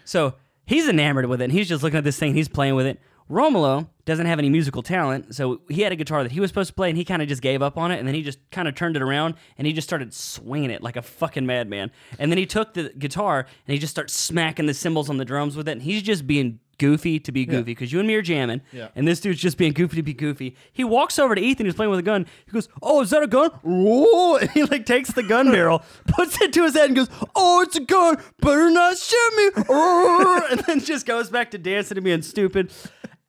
So 0.05 0.35
he's 0.65 0.87
enamored 0.89 1.25
with 1.27 1.41
it. 1.41 1.45
And 1.45 1.53
he's 1.53 1.67
just 1.69 1.83
looking 1.83 1.97
at 1.97 2.03
this 2.03 2.17
thing. 2.17 2.33
He's 2.35 2.47
playing 2.47 2.73
with 2.75 2.85
it. 2.87 2.99
Romulo 3.29 3.87
doesn't 4.05 4.27
have 4.27 4.37
any 4.37 4.49
musical 4.49 4.83
talent, 4.83 5.33
so 5.33 5.61
he 5.67 5.81
had 5.81 5.91
a 5.91 5.95
guitar 5.95 6.21
that 6.21 6.31
he 6.31 6.39
was 6.39 6.49
supposed 6.51 6.67
to 6.69 6.75
play, 6.75 6.89
and 6.89 6.97
he 6.97 7.03
kind 7.03 7.23
of 7.23 7.27
just 7.27 7.41
gave 7.41 7.61
up 7.63 7.75
on 7.75 7.91
it. 7.91 7.97
And 7.97 8.07
then 8.07 8.13
he 8.13 8.21
just 8.21 8.37
kind 8.51 8.67
of 8.67 8.75
turned 8.75 8.95
it 8.95 9.01
around, 9.01 9.33
and 9.57 9.65
he 9.65 9.73
just 9.73 9.87
started 9.87 10.13
swinging 10.13 10.69
it 10.69 10.83
like 10.83 10.95
a 10.95 11.01
fucking 11.01 11.45
madman. 11.45 11.89
And 12.19 12.31
then 12.31 12.37
he 12.37 12.45
took 12.45 12.75
the 12.75 12.89
guitar 12.99 13.39
and 13.39 13.73
he 13.73 13.79
just 13.79 13.91
starts 13.91 14.13
smacking 14.13 14.67
the 14.67 14.75
cymbals 14.75 15.09
on 15.09 15.17
the 15.17 15.25
drums 15.25 15.55
with 15.57 15.67
it. 15.67 15.71
And 15.71 15.81
he's 15.81 16.03
just 16.03 16.27
being 16.27 16.59
goofy 16.77 17.19
to 17.21 17.31
be 17.31 17.45
goofy 17.45 17.63
because 17.63 17.91
you 17.91 17.99
and 17.99 18.07
me 18.07 18.13
are 18.15 18.21
jamming, 18.21 18.61
Yeah. 18.71 18.89
and 18.95 19.07
this 19.07 19.21
dude's 19.21 19.39
just 19.41 19.57
being 19.57 19.71
goofy 19.73 19.95
to 19.95 20.03
be 20.03 20.13
goofy. 20.13 20.55
He 20.71 20.83
walks 20.83 21.17
over 21.17 21.33
to 21.33 21.41
Ethan, 21.41 21.65
who's 21.65 21.73
playing 21.73 21.89
with 21.89 21.99
a 21.99 22.03
gun. 22.03 22.27
He 22.45 22.51
goes, 22.51 22.67
"Oh, 22.83 23.01
is 23.01 23.09
that 23.09 23.23
a 23.23 23.27
gun?" 23.27 23.49
Whoa! 23.63 24.35
And 24.41 24.51
he 24.51 24.63
like 24.65 24.85
takes 24.85 25.11
the 25.13 25.23
gun 25.23 25.49
barrel, 25.51 25.81
puts 26.09 26.39
it 26.41 26.53
to 26.53 26.63
his 26.63 26.75
head, 26.75 26.87
and 26.87 26.95
goes, 26.95 27.09
"Oh, 27.35 27.61
it's 27.61 27.75
a 27.77 27.79
gun. 27.79 28.17
Better 28.39 28.69
not 28.69 28.97
shoot 28.97 29.33
me!" 29.35 29.63
and 30.51 30.59
then 30.67 30.79
just 30.81 31.05
goes 31.07 31.29
back 31.31 31.49
to 31.51 31.57
dancing 31.57 31.97
and 31.97 32.03
being 32.05 32.21
stupid. 32.21 32.71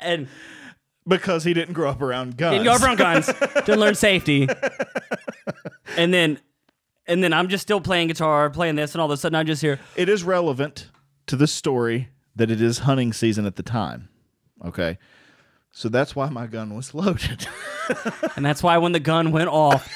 And 0.00 0.28
Because 1.06 1.44
he 1.44 1.54
didn't 1.54 1.74
grow 1.74 1.90
up 1.90 2.02
around 2.02 2.36
guns. 2.36 2.62
didn't 2.62 2.78
go 2.78 2.84
around 2.84 2.96
guns, 2.98 3.26
didn't 3.54 3.80
learn 3.80 3.94
safety. 3.94 4.48
And 5.96 6.12
then, 6.12 6.38
and 7.06 7.22
then 7.22 7.32
I'm 7.32 7.48
just 7.48 7.62
still 7.62 7.80
playing 7.80 8.08
guitar, 8.08 8.50
playing 8.50 8.76
this, 8.76 8.94
and 8.94 9.00
all 9.00 9.06
of 9.06 9.12
a 9.12 9.16
sudden 9.16 9.36
I 9.36 9.42
just 9.44 9.62
hear, 9.62 9.78
It 9.96 10.08
is 10.08 10.24
relevant 10.24 10.88
to 11.26 11.36
the 11.36 11.46
story 11.46 12.08
that 12.34 12.50
it 12.50 12.60
is 12.60 12.80
hunting 12.80 13.12
season 13.12 13.46
at 13.46 13.56
the 13.56 13.62
time. 13.62 14.08
Okay. 14.64 14.98
So 15.70 15.88
that's 15.88 16.16
why 16.16 16.28
my 16.30 16.46
gun 16.46 16.74
was 16.74 16.94
loaded. 16.94 17.46
And 18.34 18.44
that's 18.44 18.62
why 18.62 18.78
when 18.78 18.92
the 18.92 19.00
gun 19.00 19.30
went 19.30 19.48
off, 19.48 19.88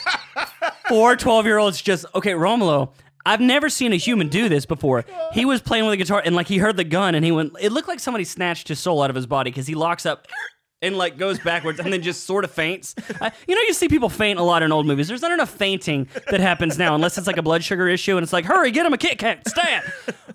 four 0.89 1.17
12 1.17 1.47
year 1.47 1.59
olds 1.59 1.81
just, 1.83 2.05
okay, 2.15 2.33
Romulo, 2.33 2.91
I've 3.27 3.41
never 3.41 3.69
seen 3.69 3.93
a 3.93 3.97
human 3.97 4.29
do 4.29 4.49
this 4.49 4.67
before. 4.67 5.05
He 5.33 5.45
was 5.45 5.61
playing 5.61 5.85
with 5.85 5.95
a 5.95 5.97
guitar 5.97 6.23
and 6.25 6.35
like 6.35 6.49
he 6.49 6.59
heard 6.59 6.77
the 6.77 6.85
gun 6.85 7.15
and 7.15 7.25
he 7.25 7.33
went, 7.33 7.53
it 7.61 7.71
looked 7.73 7.89
like 7.89 8.01
somebody 8.01 8.25
snatched 8.25 8.69
his 8.69 8.79
soul 8.79 9.03
out 9.03 9.11
of 9.11 9.17
his 9.17 9.27
body 9.27 9.51
because 9.51 9.67
he 9.67 9.75
locks 9.75 10.07
up 10.07 10.27
and 10.83 10.97
like 10.97 11.19
goes 11.19 11.39
backwards 11.39 11.79
and 11.79 11.93
then 11.93 12.01
just 12.01 12.25
sort 12.25 12.45
of 12.45 12.51
faints. 12.51 12.95
I, 13.21 13.31
you 13.47 13.55
know, 13.55 13.61
you 13.63 13.75
see 13.75 13.89
people 13.89 14.09
faint 14.09 14.39
a 14.39 14.43
lot 14.43 14.63
in 14.63 14.73
old 14.73 14.87
movies. 14.87 15.09
There's 15.09 15.21
not 15.23 15.33
enough 15.33 15.51
fainting 15.51 16.09
that 16.31 16.41
happens 16.41 16.79
now 16.79 16.95
unless 16.95 17.19
it's 17.19 17.27
like 17.27 17.37
a 17.37 17.43
blood 17.43 17.63
sugar 17.63 17.87
issue 17.89 18.17
and 18.17 18.25
it's 18.25 18.33
like, 18.33 18.47
hurry, 18.47 18.71
get 18.71 18.87
him 18.87 18.93
a 18.95 18.99
Kit 18.99 19.19
Kat, 19.19 19.47
stat. 19.47 19.85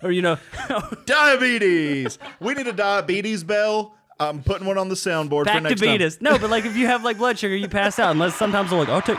Or, 0.03 0.11
you 0.11 0.21
know, 0.21 0.37
diabetes. 1.05 2.19
We 2.39 2.53
need 2.53 2.67
a 2.67 2.73
diabetes 2.73 3.43
bell. 3.43 3.95
I'm 4.19 4.43
putting 4.43 4.67
one 4.67 4.77
on 4.77 4.87
the 4.89 4.95
soundboard 4.95 5.29
for 5.41 5.45
back 5.45 5.55
to 5.57 5.61
next 5.69 5.81
beat 5.81 5.97
time. 5.97 6.07
us. 6.07 6.21
No, 6.21 6.37
but 6.37 6.49
like 6.49 6.65
if 6.65 6.77
you 6.77 6.85
have 6.85 7.03
like 7.03 7.17
blood 7.17 7.37
sugar, 7.39 7.55
you 7.55 7.67
pass 7.67 7.99
out. 7.99 8.11
Unless 8.11 8.35
sometimes 8.35 8.69
they'll 8.69 8.79
like, 8.79 8.89
I'll 8.89 9.01
take. 9.01 9.17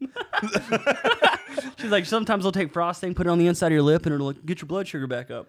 She's 1.78 1.90
like, 1.90 2.06
sometimes 2.06 2.44
they'll 2.44 2.52
take 2.52 2.72
frosting, 2.72 3.14
put 3.14 3.26
it 3.26 3.30
on 3.30 3.38
the 3.38 3.46
inside 3.46 3.68
of 3.68 3.72
your 3.72 3.82
lip, 3.82 4.06
and 4.06 4.14
it'll 4.14 4.28
like, 4.28 4.44
get 4.46 4.60
your 4.60 4.66
blood 4.66 4.86
sugar 4.88 5.06
back 5.06 5.30
up. 5.30 5.48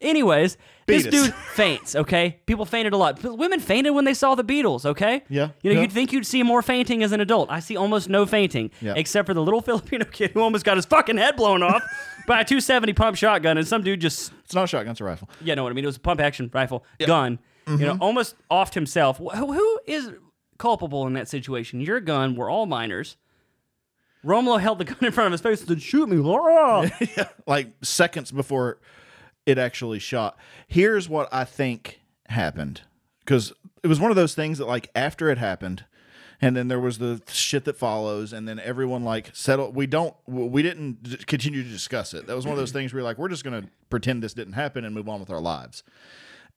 Anyways, 0.00 0.56
this 0.86 1.06
us. 1.06 1.10
dude 1.12 1.34
faints. 1.54 1.94
Okay, 1.94 2.40
people 2.46 2.64
fainted 2.64 2.92
a 2.92 2.96
lot. 2.96 3.22
But 3.22 3.38
Women 3.38 3.60
fainted 3.60 3.94
when 3.94 4.04
they 4.04 4.14
saw 4.14 4.34
the 4.34 4.42
Beatles. 4.42 4.84
Okay, 4.84 5.22
Yeah, 5.28 5.50
You 5.62 5.70
know, 5.70 5.76
yeah. 5.76 5.82
you'd 5.82 5.92
think 5.92 6.12
you'd 6.12 6.26
see 6.26 6.42
more 6.42 6.60
fainting 6.60 7.04
as 7.04 7.12
an 7.12 7.20
adult. 7.20 7.50
I 7.52 7.60
see 7.60 7.76
almost 7.76 8.08
no 8.08 8.26
fainting, 8.26 8.72
Yeah. 8.80 8.94
except 8.96 9.26
for 9.26 9.34
the 9.34 9.42
little 9.42 9.60
Filipino 9.70 10.04
kid 10.04 10.32
who 10.32 10.40
almost 10.40 10.64
got 10.64 10.76
his 10.76 10.86
fucking 10.86 11.18
head 11.18 11.36
blown 11.36 11.62
off 11.62 11.82
by 12.26 12.40
a 12.40 12.44
270 12.44 12.92
pump 12.94 13.16
shotgun, 13.16 13.58
and 13.58 13.66
some 13.68 13.82
dude 13.84 14.00
just 14.00 14.32
It's 14.44 14.54
not 14.54 14.64
a 14.64 14.66
shotgun, 14.66 14.90
it's 14.90 15.00
a 15.00 15.04
rifle. 15.04 15.30
yeah, 15.40 15.54
know 15.54 15.62
what 15.62 15.70
I 15.70 15.74
mean. 15.74 15.84
It 15.84 15.88
was 15.88 15.96
a 15.98 16.00
pump 16.00 16.20
action 16.20 16.50
rifle 16.52 16.84
gun. 16.98 17.38
You 17.68 17.76
know, 17.76 17.92
mm-hmm. 17.92 18.02
almost 18.02 18.34
offed 18.50 18.74
himself. 18.74 19.18
Wh- 19.18 19.36
Who, 19.36 19.52
who 19.52 19.80
is 19.86 20.10
culpable 20.58 21.06
in 21.06 21.12
that 21.12 21.28
situation? 21.28 21.80
Your 21.80 22.00
gun. 22.00 22.34
We're 22.34 22.50
all 22.50 22.66
minors. 22.66 23.16
Romulo 24.24 24.60
held 24.60 24.78
the 24.78 24.84
gun 24.84 24.98
in 25.00 25.12
front 25.12 25.26
of 25.26 25.32
his 25.32 25.40
face 25.40 25.60
and 25.60 25.68
said, 25.68 25.82
"Shoot 25.82 26.08
me!" 26.08 26.16
Laura." 26.16 26.90
Like 27.46 27.72
seconds 27.82 28.30
before 28.30 28.78
it 29.46 29.58
actually 29.58 29.98
shot. 29.98 30.36
Here's 30.66 31.08
what 31.08 31.28
I 31.32 31.44
think 31.44 32.00
happened. 32.28 32.82
Because 33.20 33.52
it 33.82 33.86
was 33.86 34.00
one 34.00 34.10
of 34.10 34.16
those 34.16 34.34
things 34.34 34.58
that, 34.58 34.66
like, 34.66 34.90
after 34.96 35.30
it 35.30 35.38
happened, 35.38 35.84
and 36.40 36.56
then 36.56 36.66
there 36.66 36.80
was 36.80 36.98
the 36.98 37.22
shit 37.28 37.64
that 37.66 37.76
follows, 37.76 38.32
and 38.32 38.48
then 38.48 38.58
everyone, 38.58 39.04
like, 39.04 39.30
settled. 39.32 39.76
We 39.76 39.86
don't, 39.86 40.14
we 40.26 40.62
didn't 40.62 41.26
continue 41.26 41.62
to 41.62 41.68
discuss 41.68 42.14
it. 42.14 42.26
That 42.26 42.34
was 42.34 42.44
one 42.44 42.52
of 42.52 42.58
those 42.58 42.72
things 42.78 42.92
where, 42.92 43.02
like, 43.02 43.18
we're 43.18 43.28
just 43.28 43.44
going 43.44 43.62
to 43.62 43.68
pretend 43.90 44.22
this 44.22 44.34
didn't 44.34 44.54
happen 44.54 44.84
and 44.84 44.94
move 44.94 45.08
on 45.08 45.20
with 45.20 45.30
our 45.30 45.40
lives. 45.40 45.84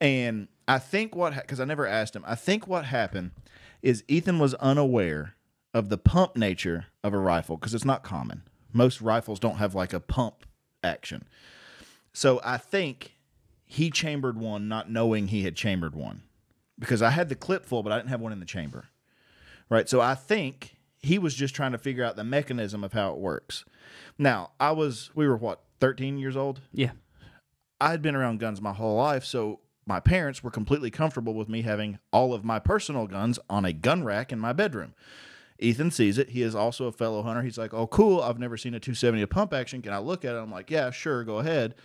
And 0.02 0.48
I 0.68 0.80
think 0.80 1.16
what, 1.16 1.36
because 1.36 1.60
I 1.60 1.66
never 1.66 1.86
asked 1.86 2.16
him, 2.16 2.24
I 2.26 2.36
think 2.36 2.68
what 2.68 2.86
happened 2.86 3.32
is 3.82 4.04
Ethan 4.08 4.40
was 4.40 4.56
unaware 4.56 5.35
of 5.76 5.90
the 5.90 5.98
pump 5.98 6.38
nature 6.38 6.86
of 7.04 7.14
a 7.14 7.20
rifle 7.20 7.58
because 7.58 7.74
it's 7.74 7.84
not 7.84 8.02
common. 8.02 8.44
Most 8.72 9.02
rifles 9.02 9.42
don't 9.42 9.58
have 9.58 9.76
like 9.76 9.92
a 9.92 10.00
pump 10.00 10.46
action. 10.82 11.26
So 12.14 12.40
I 12.46 12.58
think 12.58 13.18
he 13.66 13.92
chambered 13.92 14.38
one 14.40 14.70
not 14.70 14.90
knowing 14.90 15.28
he 15.28 15.44
had 15.44 15.58
chambered 15.58 15.94
one 15.94 16.24
because 16.80 17.02
I 17.02 17.10
had 17.10 17.28
the 17.28 17.36
clip 17.36 17.66
full, 17.66 17.84
but 17.84 17.92
I 17.92 17.98
didn't 17.98 18.10
have 18.10 18.22
one 18.22 18.32
in 18.32 18.40
the 18.40 18.46
chamber. 18.46 18.86
Right. 19.70 19.90
So 19.90 20.00
I 20.00 20.16
think 20.16 20.78
he 20.98 21.20
was 21.20 21.36
just 21.36 21.54
trying 21.54 21.74
to 21.74 21.78
figure 21.78 22.06
out 22.06 22.16
the 22.16 22.24
mechanism 22.24 22.82
of 22.82 22.94
how 22.94 23.12
it 23.12 23.18
works. 23.18 23.66
Now, 24.18 24.52
I 24.62 24.72
was, 24.72 25.12
we 25.14 25.28
were 25.28 25.36
what, 25.36 25.62
13 25.82 26.18
years 26.18 26.38
old? 26.38 26.62
yeah, 26.72 26.92
I 27.82 27.92
had 27.92 28.02
been 28.02 28.16
around 28.16 28.40
guns 28.40 28.62
my 28.62 28.72
whole 28.72 28.96
life, 28.96 29.26
so 29.26 29.60
my 29.86 30.00
parents 30.00 30.42
were 30.42 30.52
completely 30.52 30.90
comfortable 30.90 31.34
with 31.34 31.50
me 31.50 31.64
having 31.64 32.00
all 32.14 32.34
of 32.34 32.46
my 32.46 32.60
personal 32.60 33.08
guns 33.08 33.40
on 33.50 33.66
a 33.66 33.74
gun 33.74 34.06
rack 34.06 34.32
in 34.32 34.40
my 34.40 34.54
bedroom. 34.54 34.94
Ethan 35.60 35.92
sees 35.92 36.18
it. 36.18 36.30
He 36.30 36.42
is 36.42 36.56
also 36.56 36.86
a 36.86 36.92
fellow 36.92 37.24
hunter. 37.24 37.42
He's 37.42 37.58
like, 37.58 37.74
"Oh, 37.74 37.88
cool! 37.88 38.22
I've 38.22 38.40
never 38.40 38.58
seen 38.58 38.74
a 38.74 38.80
270 38.80 39.22
a 39.22 39.28
pump 39.28 39.54
action. 39.54 39.82
Can 39.82 39.94
I 39.94 40.00
look 40.00 40.26
at 40.26 40.36
it?" 40.36 40.40
I'm 40.40 40.52
like, 40.52 40.70
"Yeah, 40.70 40.92
sure, 40.92 41.24
go 41.24 41.40
ahead." 41.40 41.76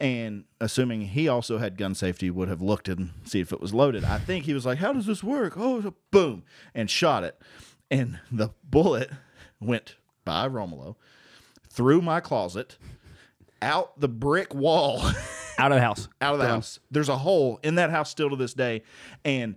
And 0.00 0.44
assuming 0.60 1.00
he 1.00 1.26
also 1.26 1.58
had 1.58 1.76
gun 1.76 1.94
safety, 1.94 2.30
would 2.30 2.48
have 2.48 2.62
looked 2.62 2.88
and 2.88 3.10
see 3.24 3.40
if 3.40 3.52
it 3.52 3.60
was 3.60 3.74
loaded. 3.74 4.04
I 4.04 4.18
think 4.18 4.44
he 4.44 4.54
was 4.54 4.64
like, 4.64 4.78
"How 4.78 4.92
does 4.92 5.06
this 5.06 5.24
work?" 5.24 5.54
Oh, 5.56 5.94
boom, 6.10 6.44
and 6.74 6.88
shot 6.88 7.24
it, 7.24 7.40
and 7.90 8.20
the 8.30 8.50
bullet 8.62 9.10
went 9.60 9.96
by 10.24 10.48
Romulo 10.48 10.94
through 11.68 12.02
my 12.02 12.20
closet, 12.20 12.76
out 13.60 13.98
the 13.98 14.08
brick 14.08 14.54
wall. 14.54 15.02
out 15.58 15.72
of 15.72 15.76
the 15.76 15.82
house. 15.82 16.08
out 16.20 16.34
of 16.34 16.40
the 16.40 16.46
house. 16.46 16.78
There's 16.90 17.08
a 17.08 17.16
hole 17.16 17.58
in 17.62 17.74
that 17.74 17.90
house 17.90 18.10
still 18.10 18.30
to 18.30 18.36
this 18.36 18.54
day. 18.54 18.82
And 19.24 19.56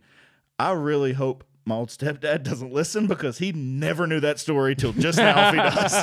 I 0.58 0.72
really 0.72 1.14
hope 1.14 1.44
my 1.66 1.76
old 1.76 1.90
stepdad 1.90 2.44
doesn't 2.44 2.72
listen 2.74 3.08
because 3.08 3.38
he 3.38 3.52
never 3.52 4.08
knew 4.08 4.20
that 4.20 4.40
story 4.40 4.76
till 4.76 4.94
just 4.94 5.18
now 5.18 5.50
if 5.50 5.54
he 5.54 5.60
does. 5.62 5.94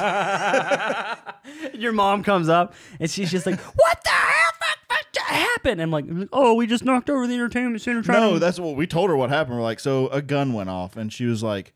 Your 1.81 1.93
mom 1.93 2.23
comes 2.23 2.49
up 2.49 2.75
and 3.01 3.11
she's 3.11 3.31
just 3.31 3.47
like, 3.47 3.59
"What 3.61 3.99
the 4.05 4.11
hell 4.11 4.53
fuck, 4.61 4.79
fuck, 4.89 5.07
just 5.13 5.27
happened?" 5.27 5.83
I'm 5.83 5.91
like, 5.91 6.05
"Oh, 6.33 6.55
we 6.55 6.67
just 6.67 6.85
knocked 6.85 7.11
over 7.11 7.27
the 7.27 7.35
entertainment 7.35 7.81
center." 7.83 8.03
Trying 8.03 8.21
No, 8.21 8.35
to- 8.35 8.39
that's 8.39 8.61
what 8.61 8.77
we 8.77 8.87
told 8.87 9.11
her 9.11 9.17
what 9.17 9.31
happened. 9.31 9.57
We're 9.57 9.63
like, 9.63 9.81
so 9.81 10.09
a 10.09 10.23
gun 10.23 10.53
went 10.53 10.71
off 10.71 10.97
and 10.97 11.13
she 11.13 11.25
was 11.27 11.43
like 11.43 11.73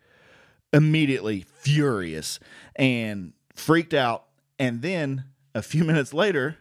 immediately 0.73 1.45
furious 1.61 2.38
and 2.77 3.33
freaked 3.55 3.95
out. 3.95 4.25
And 4.59 4.83
then 4.83 5.25
a 5.55 5.62
few 5.62 5.85
minutes 5.85 6.14
later, 6.14 6.57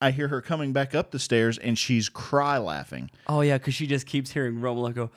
I 0.00 0.10
hear 0.10 0.28
her 0.28 0.40
coming 0.40 0.72
back 0.72 0.94
up 0.94 1.10
the 1.10 1.18
stairs 1.18 1.58
and 1.58 1.78
she's 1.78 2.08
cry 2.08 2.58
laughing. 2.58 3.10
oh 3.28 3.40
yeah, 3.40 3.58
because 3.58 3.74
she 3.74 3.86
just 3.86 4.06
keeps 4.06 4.30
hearing 4.30 4.56
Romulo 4.56 4.94
go, 4.94 5.10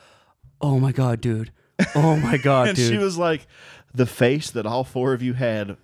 "Oh 0.61 0.79
my 0.79 0.91
god, 0.91 1.21
dude! 1.21 1.51
Oh 1.95 2.15
my 2.17 2.37
god, 2.43 2.69
and 2.69 2.77
dude!" 2.77 2.91
she 2.91 2.97
was 2.97 3.17
like, 3.17 3.47
the 3.93 4.05
face 4.05 4.51
that 4.51 4.65
all 4.65 4.83
four 4.83 5.13
of 5.13 5.21
you 5.21 5.33
had 5.33 5.77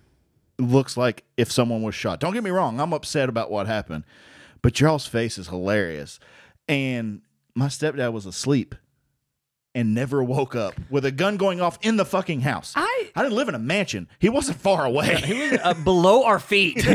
looks 0.58 0.96
like 0.96 1.24
if 1.36 1.50
someone 1.50 1.82
was 1.82 1.94
shot. 1.94 2.20
Don't 2.20 2.32
get 2.32 2.44
me 2.44 2.50
wrong, 2.50 2.80
I'm 2.80 2.92
upset 2.92 3.28
about 3.28 3.50
what 3.50 3.66
happened, 3.66 4.04
but 4.62 4.78
y'all's 4.80 5.06
face 5.06 5.36
is 5.38 5.48
hilarious. 5.48 6.20
And 6.68 7.22
my 7.54 7.66
stepdad 7.66 8.12
was 8.12 8.24
asleep 8.26 8.74
and 9.74 9.92
never 9.94 10.22
woke 10.22 10.54
up 10.54 10.74
with 10.88 11.04
a 11.04 11.10
gun 11.10 11.36
going 11.36 11.60
off 11.60 11.78
in 11.82 11.96
the 11.96 12.04
fucking 12.04 12.40
house. 12.42 12.72
I- 12.76 13.10
I 13.16 13.22
didn't 13.22 13.36
live 13.36 13.48
in 13.48 13.54
a 13.54 13.58
mansion. 13.60 14.08
He 14.20 14.28
wasn't 14.28 14.58
far 14.60 14.84
away. 14.84 15.16
He 15.24 15.50
was 15.50 15.60
uh, 15.62 15.74
below 15.74 16.24
our 16.24 16.38
feet. 16.38 16.76
you 16.86 16.92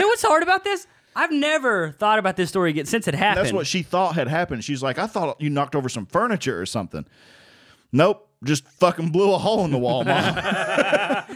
know 0.00 0.08
what's 0.08 0.22
hard 0.22 0.42
about 0.42 0.64
this? 0.64 0.86
I've 1.14 1.32
never 1.32 1.92
thought 1.92 2.18
about 2.18 2.36
this 2.36 2.48
story 2.48 2.70
again 2.70 2.86
since 2.86 3.06
it 3.08 3.14
happened. 3.14 3.46
That's 3.46 3.52
what 3.52 3.66
she 3.66 3.82
thought 3.82 4.14
had 4.14 4.28
happened. 4.28 4.64
She's 4.64 4.82
like, 4.82 4.98
I 4.98 5.06
thought 5.06 5.40
you 5.40 5.50
knocked 5.50 5.74
over 5.76 5.88
some 5.88 6.06
furniture 6.06 6.60
or 6.60 6.66
something. 6.66 7.04
Nope, 7.92 8.28
just 8.42 8.66
fucking 8.66 9.10
blew 9.10 9.32
a 9.34 9.38
hole 9.38 9.64
in 9.64 9.70
the 9.70 9.78
wall, 9.78 10.04
mom. 10.04 10.34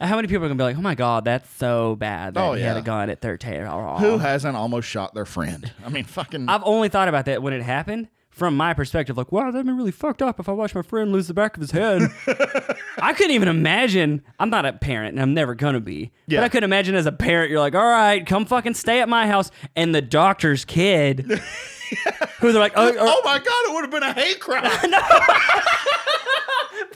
How 0.00 0.14
many 0.16 0.28
people 0.28 0.44
are 0.44 0.48
gonna 0.48 0.56
be 0.58 0.62
like, 0.64 0.76
"Oh 0.76 0.82
my 0.82 0.94
god, 0.94 1.24
that's 1.24 1.48
so 1.56 1.96
bad 1.96 2.34
that 2.34 2.44
Oh, 2.44 2.52
he 2.52 2.60
had 2.62 2.74
yeah. 2.74 2.80
a 2.80 2.82
gun 2.82 3.08
at 3.08 3.20
thirteen"? 3.22 3.62
Oh. 3.62 3.96
Who 3.98 4.18
hasn't 4.18 4.54
almost 4.54 4.86
shot 4.88 5.14
their 5.14 5.24
friend? 5.24 5.72
I 5.84 5.88
mean, 5.88 6.04
fucking. 6.04 6.48
I've 6.50 6.62
only 6.64 6.90
thought 6.90 7.08
about 7.08 7.24
that 7.24 7.42
when 7.42 7.54
it 7.54 7.62
happened 7.62 8.08
from 8.36 8.54
my 8.54 8.74
perspective. 8.74 9.16
Like, 9.16 9.32
wow, 9.32 9.50
that'd 9.50 9.66
be 9.66 9.72
really 9.72 9.90
fucked 9.90 10.20
up 10.20 10.38
if 10.38 10.46
I 10.48 10.52
watched 10.52 10.74
my 10.74 10.82
friend 10.82 11.10
lose 11.10 11.26
the 11.26 11.34
back 11.34 11.56
of 11.56 11.62
his 11.62 11.70
head. 11.70 12.02
I 12.98 13.14
couldn't 13.14 13.32
even 13.32 13.48
imagine. 13.48 14.22
I'm 14.38 14.50
not 14.50 14.66
a 14.66 14.74
parent, 14.74 15.14
and 15.14 15.22
I'm 15.22 15.32
never 15.32 15.54
gonna 15.54 15.80
be. 15.80 16.12
Yeah. 16.26 16.40
But 16.40 16.44
I 16.44 16.48
could 16.50 16.62
imagine 16.62 16.94
as 16.94 17.06
a 17.06 17.12
parent, 17.12 17.50
you're 17.50 17.60
like, 17.60 17.74
all 17.74 17.88
right, 17.88 18.24
come 18.26 18.44
fucking 18.44 18.74
stay 18.74 19.00
at 19.00 19.08
my 19.08 19.26
house, 19.26 19.50
and 19.74 19.94
the 19.94 20.02
doctor's 20.02 20.66
kid, 20.66 21.20
who 22.40 22.52
they're 22.52 22.60
like, 22.60 22.74
oh, 22.76 22.92
oh, 22.94 22.96
oh 22.98 23.22
my 23.24 23.38
god, 23.38 23.46
it 23.48 23.74
would 23.74 23.82
have 23.82 23.90
been 23.90 24.02
a 24.02 24.12
hate 24.12 24.38
crime. 24.38 24.62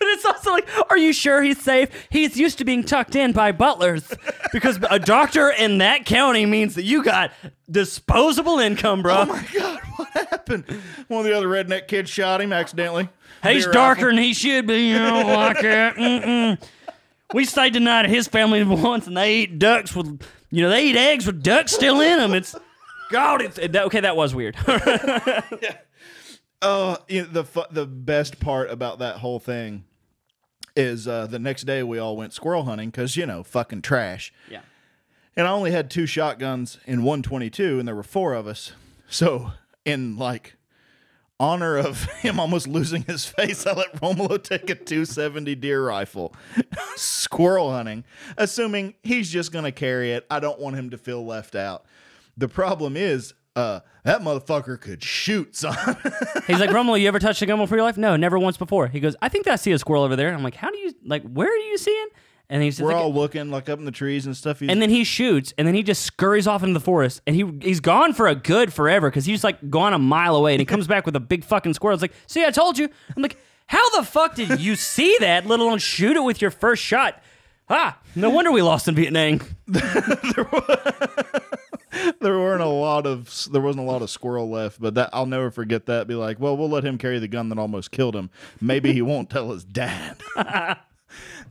But 0.00 0.08
it's 0.08 0.24
also 0.24 0.52
like, 0.52 0.66
are 0.90 0.96
you 0.96 1.12
sure 1.12 1.42
he's 1.42 1.62
safe? 1.62 1.90
He's 2.08 2.34
used 2.34 2.56
to 2.58 2.64
being 2.64 2.82
tucked 2.82 3.14
in 3.14 3.32
by 3.32 3.52
butlers 3.52 4.10
because 4.50 4.78
a 4.90 4.98
doctor 4.98 5.50
in 5.50 5.76
that 5.78 6.06
county 6.06 6.46
means 6.46 6.74
that 6.76 6.84
you 6.84 7.04
got 7.04 7.32
disposable 7.70 8.58
income, 8.58 9.02
bro. 9.02 9.14
oh 9.18 9.26
my 9.26 9.46
god, 9.54 9.80
what 9.96 10.08
happened? 10.30 10.64
One 11.08 11.20
of 11.20 11.26
the 11.26 11.36
other 11.36 11.48
redneck 11.48 11.86
kids 11.86 12.08
shot 12.08 12.40
him 12.40 12.50
accidentally. 12.50 13.10
he's 13.42 13.66
Beer 13.66 13.72
darker 13.74 14.06
rifle. 14.06 14.16
than 14.16 14.24
he 14.24 14.32
should 14.32 14.66
be. 14.66 14.88
You 14.88 14.98
don't 15.00 15.26
like 15.26 15.62
it. 15.62 15.94
Mm-mm. 15.96 16.62
We 17.34 17.44
stayed 17.44 17.74
the 17.74 17.80
night 17.80 18.06
at 18.06 18.10
his 18.10 18.26
family 18.26 18.64
once, 18.64 19.06
and 19.06 19.14
they 19.14 19.34
eat 19.40 19.58
ducks 19.58 19.94
with, 19.94 20.22
you 20.50 20.62
know, 20.62 20.70
they 20.70 20.86
eat 20.86 20.96
eggs 20.96 21.26
with 21.26 21.42
ducks 21.42 21.72
still 21.72 22.00
in 22.00 22.18
them. 22.18 22.32
It's 22.32 22.56
God. 23.10 23.42
It's 23.42 23.56
that, 23.56 23.76
okay. 23.84 24.00
That 24.00 24.16
was 24.16 24.34
weird. 24.34 24.56
yeah. 24.66 25.76
Oh, 26.62 26.96
you 27.06 27.22
know, 27.22 27.42
the 27.42 27.66
the 27.70 27.86
best 27.86 28.40
part 28.40 28.70
about 28.70 28.98
that 29.00 29.16
whole 29.16 29.38
thing 29.40 29.84
is 30.76 31.06
uh, 31.08 31.26
the 31.26 31.38
next 31.38 31.64
day 31.64 31.82
we 31.82 31.98
all 31.98 32.16
went 32.16 32.32
squirrel 32.32 32.64
hunting 32.64 32.90
because 32.90 33.16
you 33.16 33.26
know 33.26 33.42
fucking 33.42 33.82
trash. 33.82 34.32
yeah. 34.50 34.60
And 35.36 35.46
I 35.46 35.52
only 35.52 35.70
had 35.70 35.90
two 35.90 36.06
shotguns 36.06 36.78
in 36.86 37.02
122, 37.02 37.78
and 37.78 37.86
there 37.86 37.94
were 37.94 38.02
four 38.02 38.34
of 38.34 38.46
us. 38.46 38.72
So, 39.08 39.52
in 39.84 40.16
like 40.18 40.56
honor 41.38 41.76
of 41.76 42.04
him 42.20 42.38
almost 42.38 42.66
losing 42.68 43.02
his 43.04 43.24
face, 43.24 43.66
I 43.66 43.72
let 43.72 43.94
Romulo 44.00 44.42
take 44.42 44.68
a 44.68 44.74
270 44.74 45.54
deer 45.54 45.86
rifle 45.86 46.34
squirrel 46.96 47.70
hunting, 47.70 48.04
assuming 48.36 48.94
he's 49.02 49.30
just 49.30 49.52
going 49.52 49.64
to 49.64 49.72
carry 49.72 50.12
it. 50.12 50.26
I 50.30 50.40
don't 50.40 50.60
want 50.60 50.76
him 50.76 50.90
to 50.90 50.98
feel 50.98 51.24
left 51.24 51.54
out. 51.54 51.86
The 52.36 52.48
problem 52.48 52.96
is, 52.96 53.32
uh, 53.60 53.80
that 54.04 54.22
motherfucker 54.22 54.80
could 54.80 55.02
shoot, 55.02 55.54
son. 55.54 55.74
He's 56.46 56.58
like, 56.58 56.70
Romulo, 56.70 57.00
you 57.00 57.08
ever 57.08 57.18
touched 57.18 57.42
a 57.42 57.46
gun 57.46 57.58
before 57.58 57.76
your 57.76 57.84
life? 57.84 57.98
No, 57.98 58.16
never 58.16 58.38
once 58.38 58.56
before. 58.56 58.88
He 58.88 59.00
goes, 59.00 59.14
I 59.20 59.28
think 59.28 59.46
I 59.46 59.56
see 59.56 59.72
a 59.72 59.78
squirrel 59.78 60.02
over 60.02 60.16
there. 60.16 60.32
I'm 60.32 60.42
like, 60.42 60.54
how 60.54 60.70
do 60.70 60.78
you 60.78 60.94
like? 61.04 61.22
Where 61.22 61.48
are 61.48 61.56
you 61.56 61.76
seeing? 61.76 62.06
And 62.48 62.62
he's 62.62 62.78
just 62.78 62.84
We're 62.84 62.94
like, 62.94 63.02
all 63.02 63.14
looking 63.14 63.50
like 63.50 63.68
up 63.68 63.78
in 63.78 63.84
the 63.84 63.92
trees 63.92 64.26
and 64.26 64.36
stuff. 64.36 64.58
He's, 64.58 64.70
and 64.70 64.82
then 64.82 64.90
he 64.90 65.04
shoots, 65.04 65.52
and 65.56 65.68
then 65.68 65.74
he 65.74 65.82
just 65.84 66.02
scurries 66.02 66.48
off 66.48 66.62
into 66.62 66.72
the 66.74 66.80
forest, 66.80 67.20
and 67.26 67.36
he 67.36 67.44
he's 67.60 67.78
gone 67.80 68.12
for 68.12 68.26
a 68.26 68.34
good 68.34 68.72
forever 68.72 69.08
because 69.08 69.24
he's 69.24 69.44
like 69.44 69.70
gone 69.70 69.92
a 69.92 69.98
mile 69.98 70.34
away, 70.34 70.54
and 70.54 70.60
he 70.60 70.64
comes 70.64 70.86
back 70.88 71.06
with 71.06 71.14
a 71.14 71.20
big 71.20 71.44
fucking 71.44 71.74
squirrel. 71.74 71.94
It's 71.94 72.02
like, 72.02 72.14
see, 72.26 72.44
I 72.44 72.50
told 72.50 72.78
you. 72.78 72.88
I'm 73.14 73.22
like, 73.22 73.38
how 73.66 73.88
the 73.90 74.04
fuck 74.04 74.34
did 74.34 74.60
you 74.60 74.74
see 74.74 75.16
that? 75.20 75.46
Let 75.46 75.60
alone 75.60 75.78
shoot 75.78 76.16
it 76.16 76.24
with 76.24 76.40
your 76.42 76.50
first 76.50 76.82
shot. 76.82 77.22
Ah, 77.68 77.98
no 78.16 78.30
wonder 78.30 78.50
we 78.50 78.62
lost 78.62 78.88
in 78.88 78.96
Vietnam. 78.96 79.40
there 82.20 82.38
weren't 82.38 82.62
a 82.62 82.66
lot 82.66 83.06
of 83.06 83.48
there 83.50 83.60
wasn't 83.60 83.86
a 83.86 83.90
lot 83.90 84.02
of 84.02 84.10
squirrel 84.10 84.48
left, 84.48 84.80
but 84.80 84.94
that 84.94 85.10
I'll 85.12 85.26
never 85.26 85.50
forget 85.50 85.86
that. 85.86 86.06
Be 86.06 86.14
like, 86.14 86.38
well, 86.38 86.56
we'll 86.56 86.68
let 86.68 86.84
him 86.84 86.98
carry 86.98 87.18
the 87.18 87.28
gun 87.28 87.48
that 87.48 87.58
almost 87.58 87.90
killed 87.90 88.14
him. 88.14 88.30
Maybe 88.60 88.92
he 88.92 89.02
won't 89.02 89.30
tell 89.30 89.50
his 89.50 89.64
dad. 89.64 90.16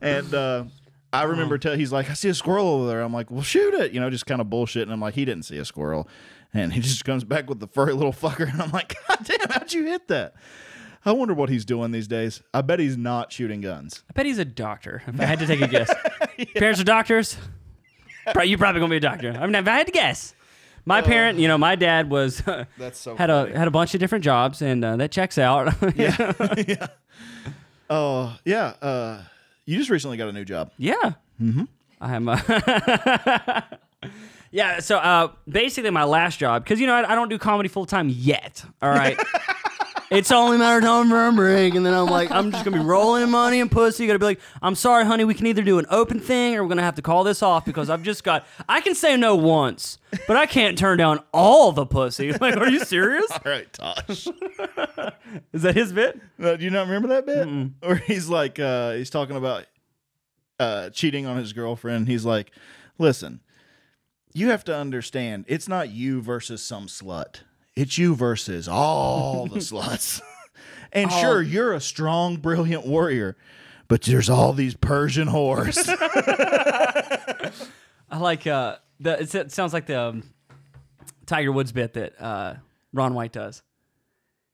and 0.02 0.34
uh, 0.34 0.66
I 1.12 1.24
remember 1.24 1.58
tell 1.58 1.76
he's 1.76 1.92
like, 1.92 2.10
I 2.10 2.14
see 2.14 2.30
a 2.30 2.34
squirrel 2.34 2.68
over 2.68 2.88
there. 2.88 3.02
I'm 3.02 3.14
like, 3.14 3.32
well, 3.32 3.42
shoot 3.42 3.74
it, 3.74 3.92
you 3.92 4.00
know, 4.00 4.10
just 4.10 4.26
kind 4.26 4.42
of 4.42 4.50
bullshit. 4.50 4.84
And 4.84 4.94
I'm 4.94 5.02
like, 5.02 5.16
he 5.16 5.26
didn't 5.26 5.44
see 5.44 5.58
a 5.58 5.66
squirrel, 5.66 6.08
and 6.54 6.74
he 6.74 6.82
just 6.82 7.04
comes 7.06 7.24
back 7.24 7.50
with 7.50 7.60
the 7.60 7.68
furry 7.68 7.94
little 7.94 8.14
fucker, 8.14 8.50
and 8.52 8.62
I'm 8.62 8.72
like, 8.72 8.96
God 9.08 9.20
damn, 9.24 9.50
how'd 9.50 9.74
you 9.74 9.86
hit 9.86 10.08
that? 10.08 10.36
I 11.06 11.14
wonder 11.14 11.34
what 11.34 11.50
he's 11.50 11.64
doing 11.64 11.92
these 11.92 12.08
days. 12.08 12.42
I 12.54 12.62
bet 12.62 12.80
he's 12.80 12.98
not 12.98 13.32
shooting 13.32 13.62
guns. 13.62 14.04
I 14.10 14.14
bet 14.14 14.26
he's 14.26 14.38
a 14.38 14.46
doctor. 14.46 15.02
If 15.08 15.20
I 15.20 15.26
had 15.26 15.40
to 15.40 15.48
take 15.48 15.62
a 15.62 15.68
guess, 15.68 15.92
parents 16.56 16.82
are 16.82 16.84
doctors. 16.84 17.38
You're 18.44 18.58
probably 18.58 18.80
gonna 18.82 18.90
be 18.92 18.98
a 18.98 19.00
doctor. 19.00 19.32
I 19.40 19.46
mean, 19.46 19.56
if 19.56 19.68
I 19.68 19.78
had 19.78 19.86
to 19.88 19.92
guess, 19.92 20.34
my 20.86 21.02
parent, 21.02 21.40
you 21.40 21.48
know, 21.48 21.58
my 21.58 21.76
dad 21.76 22.10
was 22.10 22.42
That's 22.78 23.00
so 23.00 23.16
had 23.16 23.30
funny. 23.30 23.52
a 23.54 23.58
had 23.58 23.68
a 23.68 23.72
bunch 23.72 23.94
of 23.94 24.00
different 24.00 24.24
jobs, 24.24 24.62
and 24.62 24.84
uh, 24.84 24.96
that 24.98 25.12
checks 25.12 25.38
out. 25.38 25.74
yeah. 25.96 26.88
Oh 27.90 28.38
yeah, 28.46 28.74
uh, 28.82 29.24
you 29.66 29.78
just 29.78 29.90
recently 29.90 30.18
got 30.18 30.30
a 30.30 30.34
new 30.34 30.46
job. 30.46 30.72
Yeah. 30.78 31.14
Mm-hmm. 31.42 31.64
I'm. 32.02 32.30
Uh, 32.30 33.62
yeah. 34.52 34.80
So 34.80 34.98
uh, 34.98 35.32
basically, 35.48 35.90
my 35.90 36.04
last 36.06 36.40
job, 36.40 36.64
because 36.64 36.80
you 36.80 36.88
know 36.88 36.94
I, 36.94 37.12
I 37.12 37.16
don't 37.16 37.30
do 37.30 37.38
comedy 37.38 37.70
full 37.70 37.86
time 37.86 38.10
yet. 38.10 38.64
All 38.82 38.90
right. 38.90 39.18
It's 40.12 40.32
only 40.32 40.56
a 40.56 40.60
matter 40.60 40.78
of 40.80 40.84
time 40.84 41.10
for 41.10 41.28
a 41.28 41.32
break, 41.32 41.76
and 41.76 41.86
then 41.86 41.94
I'm 41.94 42.08
like, 42.08 42.32
I'm 42.32 42.52
just 42.52 42.66
gonna 42.66 42.78
be 42.78 42.84
rolling 42.84 43.24
in 43.24 43.30
money 43.30 43.60
and 43.62 43.72
pussy. 43.72 44.04
You 44.04 44.08
gotta 44.08 44.20
be 44.20 44.26
like, 44.26 44.40
I'm 44.62 44.76
sorry, 44.76 45.06
honey. 45.06 45.24
We 45.24 45.34
can 45.34 45.46
either 45.46 45.62
do 45.62 45.78
an 45.80 45.86
open 45.90 46.20
thing, 46.20 46.56
or 46.56 46.64
we're 46.64 46.70
gonna 46.70 46.82
have 46.84 46.96
to 46.96 47.02
call 47.02 47.24
this 47.24 47.44
off 47.44 47.66
because 47.66 47.90
I've 47.90 48.04
just 48.04 48.24
got. 48.24 48.46
I 48.68 48.82
can 48.82 48.96
say 48.96 49.16
no 49.18 49.36
once, 49.36 50.00
but 50.28 50.36
I 50.38 50.46
can't 50.46 50.78
turn 50.78 50.98
down 50.98 51.22
all 51.32 51.72
the 51.72 51.86
pussy. 51.86 52.34
Like, 52.40 52.56
are 52.56 52.70
you 52.70 52.80
serious? 52.86 53.30
All 53.32 53.42
right, 53.46 53.72
Tosh. 53.74 54.28
Is 55.54 55.62
that 55.64 55.76
his 55.76 55.92
bit? 55.92 56.20
Uh, 56.42 56.56
do 56.56 56.64
you 56.64 56.70
not 56.70 56.88
remember 56.88 57.10
that 57.10 57.26
bit? 57.26 57.48
Or 57.82 57.96
he's 57.96 58.30
like, 58.30 58.60
uh, 58.60 58.94
he's 58.94 59.10
talking 59.10 59.36
about 59.36 59.66
uh, 60.60 60.90
cheating 60.92 61.26
on 61.26 61.36
his 61.38 61.52
girlfriend. 61.52 62.08
He's 62.08 62.24
like, 62.24 62.52
listen, 62.98 63.42
you 64.34 64.50
have 64.50 64.64
to 64.66 64.76
understand, 64.76 65.46
it's 65.48 65.68
not 65.68 65.90
you 65.90 66.22
versus 66.22 66.64
some 66.64 66.88
slut. 66.88 67.42
It's 67.76 67.98
you 67.98 68.16
versus 68.16 68.68
all 68.68 69.48
the 69.48 69.60
sluts. 69.60 70.22
and 70.92 71.12
sure, 71.12 71.42
you're 71.42 71.74
a 71.74 71.80
strong, 71.80 72.38
brilliant 72.38 72.86
warrior, 72.86 73.38
but 73.88 74.02
there's 74.04 74.30
all 74.30 74.54
these 74.54 74.76
Persian 74.76 75.28
whores. 75.30 75.88
I 78.12 78.18
like 78.18 78.48
uh 78.48 78.78
the 79.00 79.22
it, 79.22 79.34
it 79.36 79.52
sounds 79.52 79.74
like 79.74 79.86
the 79.86 80.00
um, 80.02 80.24
Tiger 81.26 81.52
Woods 81.52 81.72
bit 81.72 81.94
that 81.94 82.20
uh, 82.22 82.56
Ron 82.94 83.14
White 83.14 83.32
does. 83.32 83.62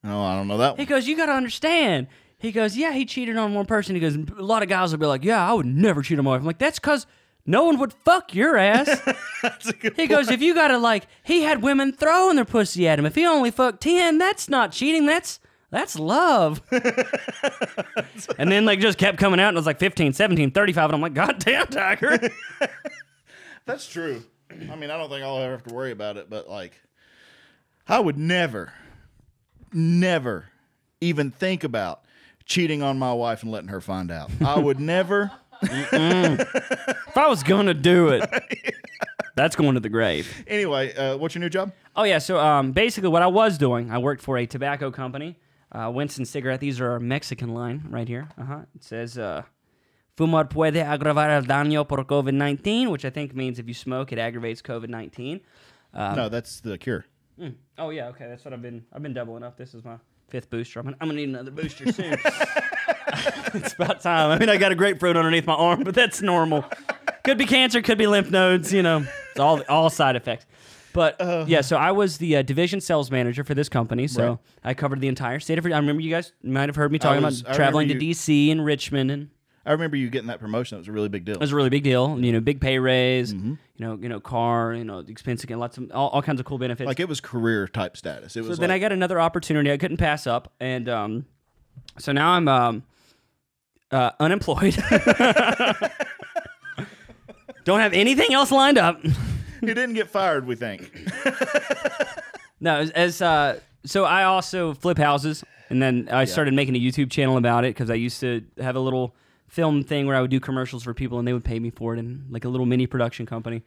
no, 0.03 0.23
I 0.23 0.35
don't 0.35 0.47
know 0.47 0.57
that 0.57 0.75
He 0.75 0.81
one. 0.83 0.87
goes, 0.87 1.07
"You 1.07 1.17
got 1.17 1.27
to 1.27 1.31
understand." 1.33 2.07
He 2.37 2.51
goes, 2.51 2.77
"Yeah, 2.77 2.91
he 2.91 3.05
cheated 3.05 3.37
on 3.37 3.53
one 3.53 3.65
person." 3.65 3.95
He 3.95 4.01
goes, 4.01 4.15
"A 4.15 4.43
lot 4.43 4.61
of 4.61 4.69
guys 4.69 4.91
will 4.91 4.99
be 4.99 5.05
like, 5.05 5.23
yeah, 5.23 5.49
I 5.49 5.53
would 5.53 5.65
never 5.65 6.01
cheat 6.03 6.19
on 6.19 6.25
my 6.25 6.31
wife." 6.31 6.41
I'm 6.41 6.45
like, 6.45 6.59
"That's 6.59 6.79
because 6.79 7.07
no 7.45 7.63
one 7.63 7.79
would 7.79 7.93
fuck 8.03 8.35
your 8.35 8.57
ass." 8.57 8.89
he 9.95 10.07
goes, 10.07 10.29
"If 10.29 10.41
you 10.41 10.53
got 10.53 10.69
to 10.69 10.77
like, 10.77 11.07
he 11.23 11.43
had 11.43 11.61
women 11.61 11.91
throwing 11.91 12.35
their 12.35 12.45
pussy 12.45 12.87
at 12.87 12.99
him. 12.99 13.05
If 13.05 13.15
he 13.15 13.25
only 13.25 13.51
fucked 13.51 13.81
ten, 13.81 14.17
that's 14.17 14.49
not 14.49 14.71
cheating. 14.71 15.05
That's 15.05 15.39
that's 15.71 15.97
love." 15.97 16.61
and 18.37 18.51
then 18.51 18.65
like 18.65 18.79
just 18.79 18.97
kept 18.97 19.17
coming 19.17 19.39
out, 19.39 19.49
and 19.49 19.57
it 19.57 19.59
was 19.59 19.65
like 19.65 19.79
15, 19.79 20.13
17, 20.13 20.51
35, 20.51 20.85
and 20.85 20.95
I'm 20.95 21.01
like, 21.01 21.13
"God 21.13 21.39
damn, 21.39 21.67
Tiger." 21.67 22.17
That's 23.65 23.87
true. 23.87 24.23
I 24.51 24.75
mean, 24.75 24.91
I 24.91 24.97
don't 24.97 25.09
think 25.09 25.23
I'll 25.23 25.39
ever 25.39 25.53
have 25.53 25.63
to 25.63 25.73
worry 25.73 25.91
about 25.91 26.17
it, 26.17 26.29
but 26.29 26.47
like, 26.47 26.79
I 27.87 27.99
would 27.99 28.17
never, 28.17 28.73
never 29.73 30.45
even 31.01 31.31
think 31.31 31.63
about 31.63 32.03
cheating 32.45 32.83
on 32.83 32.99
my 32.99 33.11
wife 33.11 33.41
and 33.41 33.51
letting 33.51 33.69
her 33.69 33.81
find 33.81 34.11
out. 34.11 34.29
I 34.45 34.59
would 34.59 34.79
never. 34.79 35.31
If 35.61 37.17
I 37.17 37.27
was 37.27 37.43
gonna 37.43 37.73
do 37.73 38.09
it, 38.09 38.29
that's 39.35 39.55
going 39.55 39.73
to 39.73 39.79
the 39.79 39.89
grave. 39.89 40.43
Anyway, 40.47 40.93
uh, 40.95 41.17
what's 41.17 41.35
your 41.35 41.41
new 41.41 41.49
job? 41.49 41.71
Oh 41.95 42.03
yeah, 42.03 42.19
so 42.19 42.39
um, 42.39 42.71
basically 42.71 43.09
what 43.09 43.21
I 43.21 43.27
was 43.27 43.57
doing, 43.57 43.91
I 43.91 43.97
worked 43.97 44.21
for 44.21 44.37
a 44.37 44.45
tobacco 44.45 44.91
company, 44.91 45.37
uh, 45.71 45.91
Winston 45.93 46.25
Cigarette. 46.25 46.59
These 46.59 46.79
are 46.79 46.91
our 46.91 46.99
Mexican 46.99 47.53
line 47.53 47.85
right 47.89 48.07
here. 48.07 48.29
Uh 48.37 48.43
huh. 48.45 48.59
It 48.75 48.83
says, 48.83 49.17
uh, 49.17 49.43
"Fumar 50.17 50.49
puede 50.49 50.75
agravar 50.83 51.29
el 51.29 51.43
daño 51.43 51.87
por 51.87 52.03
COVID-19," 52.05 52.89
which 52.89 53.05
I 53.05 53.09
think 53.09 53.35
means 53.35 53.59
if 53.59 53.67
you 53.67 53.73
smoke, 53.73 54.11
it 54.11 54.19
aggravates 54.19 54.61
COVID-19. 54.61 55.41
no, 55.93 56.29
that's 56.29 56.61
the 56.61 56.77
cure. 56.77 57.05
Oh 57.77 57.89
yeah, 57.89 58.07
okay, 58.07 58.27
that's 58.27 58.45
what 58.45 58.53
I've 58.53 58.61
been. 58.61 58.85
I've 58.93 59.03
been 59.03 59.13
doubling 59.13 59.43
up. 59.43 59.57
This 59.57 59.73
is 59.73 59.83
my 59.83 59.97
fifth 60.29 60.49
booster. 60.49 60.79
I'm 60.79 60.85
gonna, 60.85 60.97
I'm 61.01 61.07
gonna 61.09 61.19
need 61.19 61.29
another 61.29 61.51
booster 61.51 61.91
soon. 61.91 62.17
it's 63.63 63.73
about 63.73 64.01
time. 64.01 64.31
I 64.31 64.39
mean, 64.39 64.49
I 64.49 64.57
got 64.57 64.71
a 64.71 64.75
grapefruit 64.75 65.17
underneath 65.17 65.45
my 65.45 65.53
arm, 65.53 65.83
but 65.83 65.95
that's 65.95 66.21
normal. 66.21 66.65
Could 67.23 67.37
be 67.37 67.45
cancer, 67.45 67.81
could 67.81 67.97
be 67.97 68.07
lymph 68.07 68.29
nodes. 68.31 68.71
You 68.73 68.83
know, 68.83 69.05
it's 69.31 69.39
all 69.39 69.61
all 69.69 69.89
side 69.89 70.15
effects. 70.15 70.45
But 70.93 71.17
yeah, 71.47 71.61
so 71.61 71.75
I 71.75 71.91
was 71.91 72.19
the 72.19 72.37
uh, 72.37 72.41
division 72.41 72.79
sales 72.79 73.11
manager 73.11 73.43
for 73.43 73.53
this 73.53 73.67
company. 73.67 74.07
So 74.07 74.29
Right. 74.29 74.39
I 74.63 74.73
covered 74.73 75.01
the 75.01 75.09
entire 75.09 75.39
state 75.39 75.57
of. 75.57 75.63
Virginia. 75.63 75.75
I 75.75 75.79
remember 75.79 76.01
you 76.01 76.09
guys 76.11 76.31
might 76.41 76.69
have 76.69 76.75
heard 76.75 76.91
me 76.91 76.99
talking 76.99 77.23
was- 77.23 77.41
about 77.41 77.55
traveling 77.55 77.89
to 77.89 77.95
D.C. 77.95 78.49
and 78.51 78.63
Richmond 78.63 79.11
and 79.11 79.29
I 79.65 79.71
remember 79.71 79.97
you 79.97 80.09
getting 80.11 80.27
that 80.27 80.39
promotion. 80.39 80.75
It 80.77 80.81
was 80.81 80.87
a 80.89 80.91
really 80.91 81.09
big 81.09 81.25
deal. 81.25 81.33
it 81.35 81.39
was 81.41 81.51
a 81.51 81.55
really 81.55 81.71
big 81.71 81.83
deal. 81.83 82.19
You 82.23 82.31
know, 82.31 82.39
big 82.39 82.61
pay 82.61 82.77
raise. 82.77 83.33
You 83.33 83.57
you 83.77 83.85
know, 83.85 83.97
you 83.99 84.07
know, 84.09 84.19
car, 84.19 84.73
you 84.73 84.83
know, 84.83 84.99
expensive 84.99 85.49
and 85.49 85.59
lots 85.59 85.77
of 85.77 85.91
all, 85.91 86.09
all 86.09 86.21
kinds 86.21 86.39
of 86.39 86.45
cool 86.45 86.59
benefits. 86.59 86.85
Like 86.87 86.99
it 86.99 87.09
was 87.09 87.19
career 87.19 87.67
type 87.67 87.97
status. 87.97 88.35
It 88.35 88.43
so 88.43 88.49
was 88.49 88.59
then 88.59 88.69
I 88.71 88.77
got 88.79 88.91
another 88.91 89.19
opportunity 89.19 89.71
I 89.71 89.77
couldn't 89.77 89.97
pass 89.97 90.27
up, 90.27 90.53
and 90.59 90.87
um, 90.87 91.25
so 91.97 92.11
now 92.11 92.31
I'm 92.31 92.47
um, 92.47 92.83
uh, 93.91 94.11
unemployed. 94.19 94.75
Don't 97.63 97.79
have 97.79 97.93
anything 97.93 98.33
else 98.33 98.51
lined 98.51 98.77
up. 98.77 99.03
you 99.03 99.13
didn't 99.61 99.93
get 99.93 100.09
fired. 100.09 100.45
We 100.45 100.55
think. 100.55 100.91
No, 102.61 102.77
as, 102.77 102.91
as 102.91 103.21
uh, 103.21 103.59
so 103.85 104.05
I 104.05 104.23
also 104.23 104.73
flip 104.73 104.97
houses, 104.97 105.43
and 105.69 105.81
then 105.81 106.07
I 106.11 106.25
started 106.25 106.53
making 106.53 106.75
a 106.75 106.79
YouTube 106.79 107.09
channel 107.11 107.37
about 107.37 107.65
it 107.65 107.69
because 107.75 107.89
I 107.89 107.95
used 107.95 108.19
to 108.21 108.43
have 108.59 108.75
a 108.75 108.79
little 108.79 109.15
film 109.47 109.83
thing 109.83 110.05
where 110.07 110.15
I 110.15 110.21
would 110.21 110.31
do 110.31 110.39
commercials 110.39 110.83
for 110.83 110.93
people, 110.93 111.17
and 111.19 111.27
they 111.27 111.33
would 111.33 111.43
pay 111.43 111.59
me 111.59 111.69
for 111.71 111.93
it, 111.95 111.99
and 111.99 112.31
like 112.31 112.45
a 112.45 112.49
little 112.49 112.65
mini 112.65 112.87
production 112.87 113.25
company. 113.25 113.63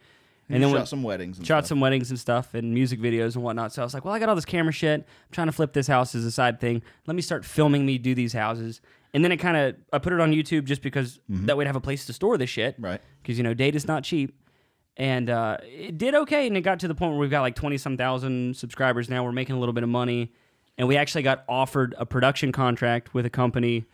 And 0.49 0.63
then 0.63 0.71
shot 0.71 0.77
when- 0.77 0.87
some 0.87 1.03
weddings. 1.03 1.39
And 1.39 1.47
shot 1.47 1.65
stuff. 1.65 1.69
some 1.69 1.81
weddings 1.81 2.09
and 2.09 2.19
stuff 2.19 2.55
and 2.55 2.73
music 2.73 3.01
videos 3.01 3.35
and 3.35 3.45
whatnot. 3.45 3.73
So 3.75 3.83
I 3.83 3.85
was 3.85 3.93
like, 3.93 4.07
well, 4.07 4.15
I 4.15 4.19
got 4.19 4.31
all 4.31 4.35
this 4.35 4.47
camera 4.47 4.73
shit. 4.73 5.01
I'm 5.01 5.07
trying 5.31 5.49
to 5.49 5.53
flip 5.53 5.75
this 5.75 5.87
house 5.87 6.15
as 6.15 6.25
a 6.25 6.31
side 6.31 6.59
thing. 6.59 6.83
Let 7.07 7.15
me 7.15 7.21
start 7.21 7.45
filming 7.45 7.85
me 7.85 7.99
do 7.99 8.15
these 8.15 8.33
houses. 8.33 8.81
And 9.15 9.25
then 9.25 9.33
it 9.33 9.39
kind 9.39 9.57
of, 9.57 9.77
I 9.93 9.99
put 9.99 10.13
it 10.13 10.21
on 10.21 10.33
YouTube 10.33 10.65
just 10.65 10.83
because 10.83 11.19
that 11.29 11.57
way 11.57 11.63
would 11.63 11.67
have 11.67 11.77
a 11.77 11.81
place 11.81 12.07
to 12.07 12.13
store 12.13 12.37
this 12.37 12.51
shit. 12.51 12.75
Mm-hmm. 12.75 12.85
Right. 12.85 13.01
Because, 13.23 13.39
you 13.39 13.45
know, 13.45 13.55
data's 13.55 13.87
not 13.87 14.05
cheap. 14.05 14.39
And 14.97 15.31
uh, 15.31 15.59
it 15.63 15.97
did 15.97 16.15
okay. 16.15 16.47
And 16.47 16.57
it 16.57 16.63
got 16.63 16.81
to 16.81 16.89
the 16.89 16.95
point 16.95 17.13
where 17.13 17.21
we've 17.21 17.31
got 17.31 17.41
like 17.41 17.55
20 17.55 17.79
some 17.79 17.97
thousand 17.97 18.57
subscribers 18.57 19.09
now. 19.09 19.25
We're 19.25 19.33
making 19.33 19.57
a 19.57 19.59
little 19.59 19.73
bit 19.73 19.85
of 19.85 19.89
money. 19.89 20.33
And 20.77 20.87
we 20.87 20.97
actually 20.97 21.23
got 21.23 21.45
offered 21.49 21.95
a 21.99 22.05
production 22.05 22.53
contract 22.53 23.15
with 23.15 23.25
a 23.25 23.31
company. 23.31 23.87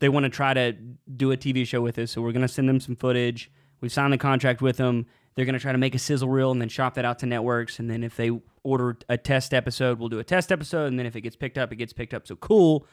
They 0.00 0.08
want 0.08 0.24
to 0.24 0.30
try 0.30 0.52
to 0.54 0.72
do 0.72 1.30
a 1.32 1.36
TV 1.36 1.66
show 1.66 1.80
with 1.80 1.98
us. 1.98 2.10
So 2.10 2.20
we're 2.20 2.32
going 2.32 2.42
to 2.42 2.48
send 2.48 2.68
them 2.68 2.80
some 2.80 2.96
footage. 2.96 3.50
We've 3.80 3.92
signed 3.92 4.12
the 4.12 4.18
contract 4.18 4.60
with 4.60 4.78
them. 4.78 5.06
They're 5.34 5.44
going 5.44 5.54
to 5.54 5.60
try 5.60 5.72
to 5.72 5.78
make 5.78 5.94
a 5.94 5.98
sizzle 5.98 6.28
reel 6.28 6.50
and 6.50 6.60
then 6.60 6.68
shop 6.68 6.94
that 6.94 7.04
out 7.04 7.18
to 7.20 7.26
networks. 7.26 7.78
And 7.78 7.90
then 7.90 8.02
if 8.02 8.16
they 8.16 8.30
order 8.62 8.96
a 9.08 9.18
test 9.18 9.54
episode, 9.54 9.98
we'll 9.98 10.08
do 10.08 10.18
a 10.18 10.24
test 10.24 10.50
episode. 10.50 10.86
And 10.86 10.98
then 10.98 11.06
if 11.06 11.14
it 11.14 11.20
gets 11.20 11.36
picked 11.36 11.58
up, 11.58 11.72
it 11.72 11.76
gets 11.76 11.92
picked 11.92 12.14
up. 12.14 12.26
So 12.26 12.36
cool. 12.36 12.86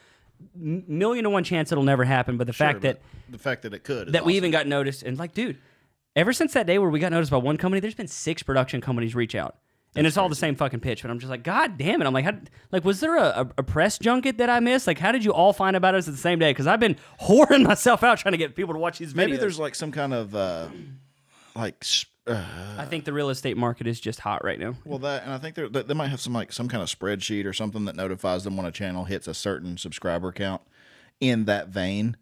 Million 0.54 1.24
to 1.24 1.30
one 1.30 1.44
chance 1.44 1.72
it'll 1.72 1.84
never 1.84 2.04
happen. 2.04 2.36
But 2.36 2.46
the 2.46 2.52
Sure, 2.52 2.66
fact 2.68 2.82
that 2.82 3.00
the 3.28 3.38
fact 3.38 3.62
that 3.62 3.74
it 3.74 3.84
could 3.84 4.12
that 4.12 4.24
we 4.24 4.36
even 4.36 4.50
got 4.50 4.66
noticed 4.66 5.02
and 5.02 5.18
like, 5.18 5.34
dude, 5.34 5.58
ever 6.16 6.32
since 6.32 6.52
that 6.52 6.66
day 6.66 6.78
where 6.78 6.90
we 6.90 7.00
got 7.00 7.12
noticed 7.12 7.30
by 7.30 7.36
one 7.38 7.56
company, 7.56 7.80
there's 7.80 7.94
been 7.94 8.08
six 8.08 8.42
production 8.42 8.80
companies 8.80 9.14
reach 9.14 9.34
out. 9.34 9.56
and 9.96 10.06
it's 10.06 10.16
all 10.16 10.28
the 10.28 10.34
same 10.34 10.56
fucking 10.56 10.80
pitch, 10.80 11.02
but 11.02 11.10
I'm 11.10 11.18
just 11.20 11.30
like, 11.30 11.44
God 11.44 11.78
damn 11.78 12.02
it! 12.02 12.06
I'm 12.06 12.12
like, 12.12 12.24
how, 12.24 12.34
like, 12.72 12.84
was 12.84 12.98
there 13.00 13.16
a, 13.16 13.48
a, 13.56 13.62
press 13.62 13.96
junket 13.98 14.38
that 14.38 14.50
I 14.50 14.58
missed? 14.58 14.88
Like, 14.88 14.98
how 14.98 15.12
did 15.12 15.24
you 15.24 15.32
all 15.32 15.52
find 15.52 15.76
about 15.76 15.94
us 15.94 16.08
at 16.08 16.14
the 16.14 16.20
same 16.20 16.40
day? 16.40 16.50
Because 16.50 16.66
I've 16.66 16.80
been 16.80 16.96
whoring 17.22 17.64
myself 17.64 18.02
out 18.02 18.18
trying 18.18 18.32
to 18.32 18.38
get 18.38 18.56
people 18.56 18.74
to 18.74 18.80
watch 18.80 18.98
these 18.98 19.12
videos. 19.12 19.16
maybe 19.16 19.36
there's 19.36 19.58
like 19.58 19.74
some 19.76 19.92
kind 19.92 20.12
of 20.12 20.34
uh, 20.34 20.68
like 21.54 21.84
I 22.78 22.86
think 22.86 23.04
the 23.04 23.12
real 23.12 23.28
estate 23.28 23.56
market 23.56 23.86
is 23.86 24.00
just 24.00 24.20
hot 24.20 24.44
right 24.44 24.58
now. 24.58 24.74
well 24.84 24.98
that, 25.00 25.24
and 25.24 25.32
I 25.32 25.38
think 25.38 25.56
they 25.56 25.82
they 25.82 25.94
might 25.94 26.08
have 26.08 26.20
some 26.20 26.32
like 26.32 26.52
some 26.52 26.68
kind 26.68 26.82
of 26.82 26.88
spreadsheet 26.88 27.44
or 27.44 27.52
something 27.52 27.84
that 27.84 27.96
notifies 27.96 28.44
them 28.44 28.56
when 28.56 28.66
a 28.66 28.72
channel 28.72 29.04
hits 29.04 29.28
a 29.28 29.34
certain 29.34 29.76
subscriber 29.76 30.32
count 30.32 30.62
in 31.20 31.44
that 31.44 31.68
vein. 31.68 32.16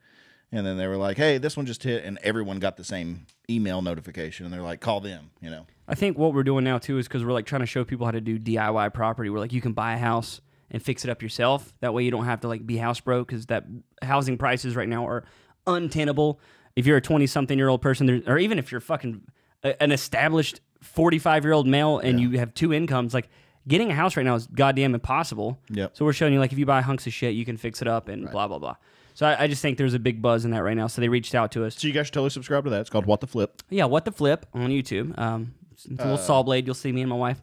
And 0.54 0.66
then 0.66 0.76
they 0.76 0.86
were 0.86 0.98
like, 0.98 1.16
"Hey, 1.16 1.38
this 1.38 1.56
one 1.56 1.64
just 1.64 1.82
hit," 1.82 2.04
and 2.04 2.18
everyone 2.22 2.58
got 2.58 2.76
the 2.76 2.84
same 2.84 3.26
email 3.48 3.80
notification. 3.80 4.44
And 4.44 4.52
they're 4.52 4.60
like, 4.60 4.80
"Call 4.80 5.00
them," 5.00 5.30
you 5.40 5.48
know. 5.48 5.66
I 5.88 5.94
think 5.94 6.18
what 6.18 6.34
we're 6.34 6.42
doing 6.42 6.64
now 6.64 6.78
too 6.78 6.98
is 6.98 7.08
because 7.08 7.24
we're 7.24 7.32
like 7.32 7.46
trying 7.46 7.60
to 7.62 7.66
show 7.66 7.84
people 7.84 8.04
how 8.06 8.12
to 8.12 8.20
do 8.20 8.38
DIY 8.38 8.92
property. 8.92 9.30
We're 9.30 9.38
like, 9.38 9.52
you 9.52 9.60
can 9.60 9.72
buy 9.72 9.94
a 9.94 9.98
house 9.98 10.40
and 10.70 10.82
fix 10.82 11.04
it 11.04 11.10
up 11.10 11.22
yourself. 11.22 11.72
That 11.80 11.94
way, 11.94 12.04
you 12.04 12.10
don't 12.10 12.24
have 12.24 12.40
to 12.42 12.48
like 12.48 12.66
be 12.66 12.76
house 12.76 13.00
broke 13.00 13.28
because 13.28 13.46
that 13.46 13.64
housing 14.02 14.36
prices 14.36 14.76
right 14.76 14.88
now 14.88 15.06
are 15.06 15.24
untenable. 15.66 16.40
If 16.76 16.86
you're 16.86 16.96
a 16.96 17.02
20 17.02 17.26
something 17.26 17.58
year 17.58 17.68
old 17.68 17.82
person, 17.82 18.06
there, 18.06 18.22
or 18.26 18.38
even 18.38 18.58
if 18.58 18.70
you're 18.70 18.80
fucking 18.80 19.22
a, 19.62 19.80
an 19.82 19.92
established 19.92 20.60
45 20.80 21.44
year 21.44 21.52
old 21.52 21.66
male 21.66 21.98
and 21.98 22.20
you 22.20 22.38
have 22.38 22.54
two 22.54 22.72
incomes, 22.72 23.14
like 23.14 23.28
getting 23.68 23.90
a 23.90 23.94
house 23.94 24.16
right 24.16 24.24
now 24.26 24.34
is 24.34 24.46
goddamn 24.48 24.94
impossible. 24.94 25.58
Yep. 25.70 25.96
So 25.96 26.04
we're 26.04 26.12
showing 26.12 26.32
you 26.32 26.40
like 26.40 26.52
if 26.52 26.58
you 26.58 26.66
buy 26.66 26.80
hunks 26.80 27.06
of 27.06 27.12
shit, 27.12 27.34
you 27.34 27.44
can 27.44 27.56
fix 27.56 27.80
it 27.82 27.88
up 27.88 28.08
and 28.08 28.30
blah 28.30 28.48
blah 28.48 28.58
blah. 28.58 28.76
So 29.14 29.26
I, 29.26 29.42
I 29.44 29.46
just 29.46 29.60
think 29.60 29.76
there's 29.78 29.94
a 29.94 29.98
big 29.98 30.22
buzz 30.22 30.44
in 30.44 30.52
that 30.52 30.62
right 30.62 30.76
now. 30.76 30.86
So 30.86 31.00
they 31.00 31.08
reached 31.08 31.34
out 31.34 31.52
to 31.52 31.64
us. 31.64 31.76
So 31.76 31.86
you 31.86 31.92
guys 31.92 32.06
should 32.06 32.14
totally 32.14 32.30
subscribe 32.30 32.64
to 32.64 32.70
that. 32.70 32.80
It's 32.80 32.90
called 32.90 33.04
What 33.06 33.20
the 33.20 33.26
Flip. 33.26 33.62
Yeah, 33.68 33.84
what 33.84 34.04
the 34.06 34.12
flip 34.12 34.46
on 34.54 34.70
YouTube. 34.70 35.16
Um, 35.18 35.54
it's 35.72 35.86
a 35.86 35.90
little 35.90 36.16
saw 36.18 36.42
blade. 36.42 36.64
You'll 36.66 36.74
see 36.74 36.92
me 36.92 37.02
and 37.02 37.10
my 37.10 37.16
wife. 37.16 37.42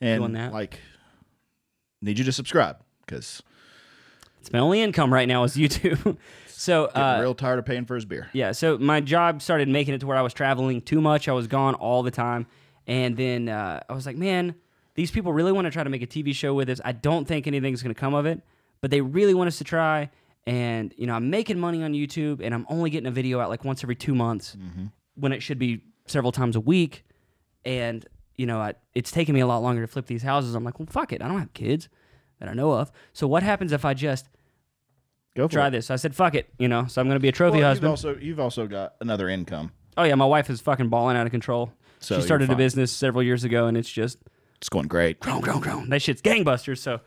And 0.00 0.20
Doing 0.20 0.32
that. 0.34 0.52
like, 0.52 0.78
need 2.00 2.18
you 2.18 2.24
to 2.24 2.32
subscribe 2.32 2.76
because 3.04 3.42
It's 4.40 4.52
my 4.52 4.58
only 4.60 4.80
income 4.80 5.12
right 5.12 5.26
now 5.28 5.42
is 5.44 5.56
YouTube. 5.56 6.16
So 6.62 6.84
uh, 6.86 7.18
real 7.20 7.34
tired 7.34 7.58
of 7.58 7.64
paying 7.64 7.84
for 7.84 7.94
his 7.94 8.04
beer. 8.04 8.28
yeah, 8.32 8.52
so 8.52 8.78
my 8.78 9.00
job 9.00 9.42
started 9.42 9.68
making 9.68 9.94
it 9.94 9.98
to 9.98 10.06
where 10.06 10.16
I 10.16 10.22
was 10.22 10.32
traveling 10.32 10.80
too 10.80 11.00
much. 11.00 11.28
I 11.28 11.32
was 11.32 11.46
gone 11.46 11.74
all 11.74 12.02
the 12.02 12.10
time, 12.10 12.46
and 12.86 13.16
then 13.16 13.48
uh, 13.48 13.80
I 13.88 13.92
was 13.92 14.06
like, 14.06 14.16
man, 14.16 14.54
these 14.94 15.10
people 15.10 15.32
really 15.32 15.52
want 15.52 15.64
to 15.66 15.70
try 15.70 15.82
to 15.82 15.90
make 15.90 16.02
a 16.02 16.06
TV 16.06 16.34
show 16.34 16.54
with 16.54 16.68
us. 16.70 16.80
I 16.84 16.92
don't 16.92 17.26
think 17.26 17.46
anything's 17.46 17.82
going 17.82 17.94
to 17.94 18.00
come 18.00 18.14
of 18.14 18.26
it, 18.26 18.40
but 18.80 18.90
they 18.90 19.00
really 19.00 19.34
want 19.34 19.48
us 19.48 19.58
to 19.58 19.64
try. 19.64 20.10
And 20.46 20.92
you 20.96 21.06
know, 21.06 21.14
I'm 21.14 21.30
making 21.30 21.58
money 21.58 21.82
on 21.82 21.92
YouTube, 21.92 22.40
and 22.42 22.54
I'm 22.54 22.66
only 22.68 22.90
getting 22.90 23.06
a 23.06 23.12
video 23.12 23.40
out 23.40 23.48
like 23.48 23.64
once 23.64 23.82
every 23.82 23.96
two 23.96 24.14
months, 24.14 24.56
when 25.14 25.32
it 25.32 25.42
should 25.42 25.58
be 25.58 25.82
several 26.06 26.32
times 26.32 26.56
a 26.56 26.60
week. 26.60 27.04
And 27.64 28.06
you 28.36 28.46
know, 28.46 28.60
I, 28.60 28.74
it's 28.94 29.10
taking 29.10 29.34
me 29.34 29.40
a 29.40 29.46
lot 29.46 29.58
longer 29.62 29.82
to 29.82 29.86
flip 29.86 30.06
these 30.06 30.22
houses. 30.22 30.54
I'm 30.54 30.64
like, 30.64 30.78
well, 30.78 30.88
fuck 30.90 31.12
it, 31.12 31.22
I 31.22 31.28
don't 31.28 31.38
have 31.38 31.52
kids 31.54 31.88
that 32.40 32.48
I 32.48 32.54
know 32.54 32.72
of. 32.72 32.90
So 33.12 33.26
what 33.26 33.42
happens 33.42 33.72
if 33.72 33.84
I 33.84 33.94
just 33.94 34.28
Go 35.34 35.48
for 35.48 35.52
try 35.54 35.66
it. 35.68 35.70
this. 35.70 35.90
I 35.90 35.96
said, 35.96 36.14
fuck 36.14 36.34
it, 36.34 36.48
you 36.58 36.68
know. 36.68 36.86
So 36.86 37.00
I'm 37.00 37.06
going 37.08 37.16
to 37.16 37.20
be 37.20 37.28
a 37.28 37.32
trophy 37.32 37.58
Well, 37.58 37.68
husband. 37.68 37.84
You've 37.84 37.90
also 37.90 38.16
you've 38.16 38.40
also 38.40 38.66
got 38.66 38.94
another 39.00 39.28
income. 39.28 39.72
oh 39.96 40.02
yeah, 40.04 40.14
my 40.14 40.26
wife 40.26 40.50
is 40.50 40.60
fucking 40.60 40.88
balling 40.88 41.16
out 41.16 41.26
of 41.26 41.30
control. 41.32 41.72
So 42.00 42.14
she 42.14 42.18
you're 42.18 42.26
started 42.26 42.44
a 42.44 42.48
fine. 42.48 42.56
business 42.58 42.90
several 42.92 43.22
years 43.22 43.44
ago, 43.44 43.66
and 43.66 43.76
it's 43.76 43.90
just 43.90 44.18
It's 44.58 44.68
going 44.68 44.88
great. 44.88 45.20
grown, 45.20 45.40
grown, 45.40 45.60
grown. 45.60 45.88
That 45.88 46.02
shit's 46.02 46.20
gangbusters. 46.20 46.78
So 46.78 47.00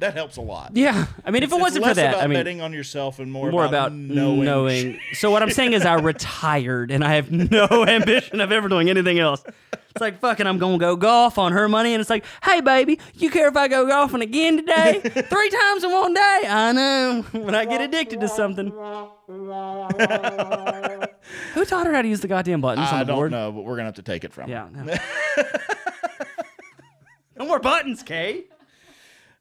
That 0.00 0.12
helps 0.14 0.36
a 0.36 0.42
lot. 0.42 0.72
yeah, 0.76 1.06
I 1.24 1.30
mean, 1.30 1.42
if 1.42 1.52
it 1.52 1.58
wasn't 1.60 1.86
for 1.86 1.94
that, 1.94 2.14
about 2.14 2.24
I 2.24 2.26
mean, 2.26 2.38
betting 2.38 2.60
on 2.60 2.72
yourself 2.72 3.18
and 3.18 3.32
more, 3.32 3.50
more 3.50 3.64
about, 3.64 3.92
knowing. 3.92 4.98
So 5.14 5.30
what 5.30 5.42
I'm 5.42 5.50
saying 5.50 5.72
is, 5.72 5.84
I 5.86 5.94
retired, 6.00 6.90
and 6.90 7.02
I 7.04 7.14
have 7.14 7.30
no 7.32 7.66
ambition 7.88 8.40
of 8.40 8.52
ever 8.52 8.68
doing 8.68 8.90
anything 8.90 9.18
else. 9.18 9.42
It's 9.94 10.00
like 10.00 10.18
fucking, 10.18 10.44
I'm 10.46 10.58
gonna 10.58 10.78
go 10.78 10.96
golf 10.96 11.38
on 11.38 11.52
her 11.52 11.68
money, 11.68 11.94
and 11.94 12.00
it's 12.00 12.10
like, 12.10 12.24
hey 12.42 12.60
baby, 12.60 12.98
you 13.14 13.30
care 13.30 13.46
if 13.46 13.56
I 13.56 13.68
go 13.68 13.86
golfing 13.86 14.22
again 14.22 14.56
today, 14.56 15.00
three 15.04 15.50
times 15.50 15.84
in 15.84 15.92
one 15.92 16.12
day? 16.12 16.42
I 16.48 16.72
know. 16.72 17.24
When 17.30 17.54
I 17.54 17.64
get 17.64 17.80
addicted 17.80 18.18
to 18.20 18.26
something. 18.26 18.70
Who 21.54 21.64
taught 21.64 21.86
her 21.86 21.94
how 21.94 22.02
to 22.02 22.08
use 22.08 22.20
the 22.20 22.28
goddamn 22.28 22.60
buttons 22.60 22.88
on 22.88 22.94
I 22.94 22.98
the 23.00 23.04
don't 23.06 23.16
board? 23.16 23.30
know, 23.30 23.52
but 23.52 23.62
we're 23.62 23.76
gonna 23.76 23.84
have 23.86 23.94
to 23.94 24.02
take 24.02 24.24
it 24.24 24.32
from. 24.32 24.50
her. 24.50 24.50
Yeah. 24.50 24.68
No, 24.72 24.94
no 27.38 27.46
more 27.46 27.60
buttons, 27.60 28.02
Kay. 28.02 28.44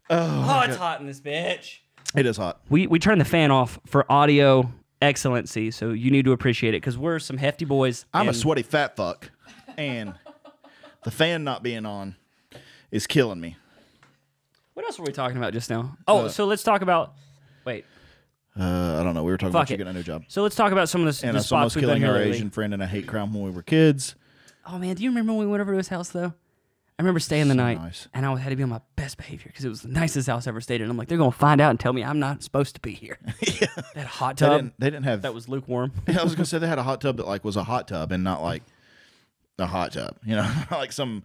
Oh, 0.10 0.48
oh 0.50 0.62
it's 0.68 0.78
hot 0.78 1.00
in 1.02 1.08
this 1.08 1.20
bitch. 1.20 1.80
It 2.16 2.26
is 2.28 2.38
hot. 2.38 2.62
We 2.70 2.86
we 2.88 3.00
turned 3.00 3.20
the 3.22 3.26
fan 3.26 3.50
off 3.52 3.80
for 3.88 4.10
audio 4.12 4.72
excellency, 5.02 5.72
so 5.72 5.90
you 5.90 6.12
need 6.12 6.26
to 6.26 6.32
appreciate 6.32 6.74
it 6.76 6.82
because 6.82 6.96
we're 6.98 7.18
some 7.20 7.38
hefty 7.38 7.66
boys. 7.66 8.06
I'm 8.14 8.28
a 8.28 8.30
and- 8.30 8.38
sweaty 8.38 8.62
fat 8.64 8.96
fuck, 8.96 9.32
and 9.78 10.14
the 11.04 11.12
fan 11.12 11.44
not 11.44 11.64
being 11.64 11.86
on 11.86 12.16
is 12.92 13.08
killing 13.08 13.40
me. 13.42 13.58
What 14.74 14.86
else 14.86 14.98
were 14.98 15.06
we 15.06 15.12
talking 15.14 15.38
about 15.38 15.54
just 15.54 15.70
now? 15.70 15.98
Uh, 16.08 16.14
Oh, 16.14 16.28
so 16.28 16.46
let's 16.46 16.64
talk 16.64 16.82
about. 16.82 17.14
Wait. 17.66 17.86
Uh, 18.60 19.00
I 19.00 19.04
don't 19.04 19.14
know. 19.16 19.24
We 19.24 19.32
were 19.32 19.38
talking 19.38 19.52
Fuck 19.54 19.62
about 19.64 19.70
you 19.72 19.74
it. 19.76 19.78
getting 19.80 19.92
a 19.92 19.98
new 19.98 20.04
job, 20.04 20.24
So 20.28 20.44
let's 20.44 20.56
talk 20.56 20.72
about 20.72 20.88
some 20.90 21.06
of 21.08 21.20
the, 21.20 21.26
and 21.28 21.36
the 21.36 21.40
us 21.40 21.48
spots 21.48 21.52
almost 21.54 21.76
we've 21.76 21.82
done 21.84 21.90
killing 21.98 22.02
here 22.04 22.12
our 22.12 22.18
lately. 22.20 22.36
Asian 22.36 22.50
friend 22.52 22.74
in 22.74 22.82
a 22.82 22.88
hate 22.88 23.08
crime 23.08 23.34
when 23.34 23.44
we 23.44 23.50
were 23.52 23.64
kids. 23.64 24.16
Oh 24.68 24.78
man, 24.78 24.96
do 24.96 25.04
you 25.04 25.10
remember 25.10 25.34
when 25.34 25.40
we 25.42 25.48
went 25.48 25.62
over 25.62 25.72
to 25.72 25.78
his 25.78 25.88
house 25.88 26.10
though? 26.10 26.34
I 27.00 27.02
remember 27.02 27.20
staying 27.20 27.48
the 27.48 27.56
night, 27.56 27.80
nice. 27.80 28.08
and 28.14 28.24
I 28.24 28.36
had 28.38 28.52
to 28.52 28.56
be 28.56 28.62
on 28.62 28.70
my 28.70 28.80
best 28.96 29.18
behavior 29.18 29.48
because 29.48 29.66
it 29.66 29.70
was 29.70 29.82
the 29.82 29.88
nicest 29.90 30.28
house 30.28 30.46
I 30.46 30.52
ever 30.52 30.62
stayed 30.62 30.80
in. 30.80 30.90
I'm 30.92 30.96
like, 30.96 31.08
they're 31.08 31.18
gonna 31.18 31.32
find 31.32 31.60
out 31.60 31.72
and 31.72 31.80
tell 31.80 31.92
me 31.92 32.04
I'm 32.04 32.20
not 32.20 32.44
supposed 32.44 32.76
to 32.76 32.82
be 32.82 32.92
here. 32.94 33.18
That 33.96 34.06
hot 34.06 34.38
They 34.38 34.46
tub 34.46 34.58
didn't. 34.62 34.74
They 34.80 34.88
didn't 34.92 35.06
have. 35.06 35.24
that 35.24 35.34
was 35.34 35.50
lukewarm. 35.50 35.92
I 36.08 36.24
was 36.24 36.36
gonna 36.36 36.46
say 36.46 36.60
they 36.60 36.68
had 36.68 36.78
a 36.80 36.84
hot 36.84 37.02
tub 37.02 37.18
that 37.18 37.26
like 37.28 37.44
was 37.44 37.56
a 37.56 37.64
hot 37.64 37.88
tub 37.88 38.12
and 38.12 38.24
not 38.24 38.44
like 38.44 38.62
a 39.60 39.66
hot 39.66 39.94
tub. 39.94 40.18
You 40.26 40.36
know, 40.36 40.52
like 40.72 40.92
some 40.92 41.24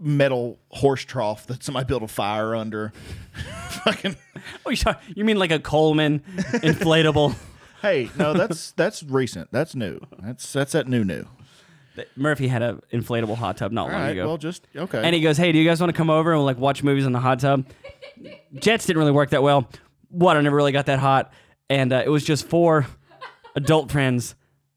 metal 0.00 0.58
horse 0.70 1.04
trough 1.04 1.46
that 1.48 1.62
somebody 1.64 1.86
built 1.86 2.02
a 2.02 2.08
fire 2.08 2.54
under. 2.54 2.92
Fucking. 3.84 4.16
Oh, 4.64 4.70
you, 4.70 4.76
talk- 4.76 5.02
you 5.14 5.24
mean 5.24 5.38
like 5.38 5.50
a 5.50 5.58
Coleman 5.58 6.20
inflatable? 6.36 7.34
Hey, 7.80 8.10
no, 8.18 8.32
that's 8.32 8.72
that's 8.72 9.04
recent. 9.04 9.52
That's 9.52 9.76
new. 9.76 10.00
That's 10.18 10.52
that's 10.52 10.72
that 10.72 10.88
new 10.88 11.04
new. 11.04 11.24
Murphy 12.16 12.48
had 12.48 12.60
an 12.60 12.80
inflatable 12.92 13.36
hot 13.36 13.56
tub 13.56 13.70
not 13.70 13.86
All 13.86 13.92
long 13.92 14.00
right. 14.00 14.10
ago. 14.10 14.26
Well, 14.26 14.36
just 14.36 14.66
okay. 14.74 15.00
and 15.00 15.14
he 15.14 15.20
goes, 15.20 15.36
"Hey, 15.36 15.52
do 15.52 15.58
you 15.58 15.64
guys 15.64 15.80
want 15.80 15.92
to 15.92 15.96
come 15.96 16.10
over 16.10 16.32
and 16.32 16.44
like 16.44 16.58
watch 16.58 16.82
movies 16.82 17.06
in 17.06 17.12
the 17.12 17.20
hot 17.20 17.38
tub?" 17.38 17.66
Jets 18.54 18.84
didn't 18.86 18.98
really 18.98 19.12
work 19.12 19.30
that 19.30 19.44
well. 19.44 19.70
Water 20.10 20.42
never 20.42 20.56
really 20.56 20.72
got 20.72 20.86
that 20.86 20.98
hot, 20.98 21.32
and 21.70 21.92
uh, 21.92 22.02
it 22.04 22.08
was 22.08 22.24
just 22.24 22.48
four 22.48 22.84
adult 23.54 23.92
friends, 23.92 24.34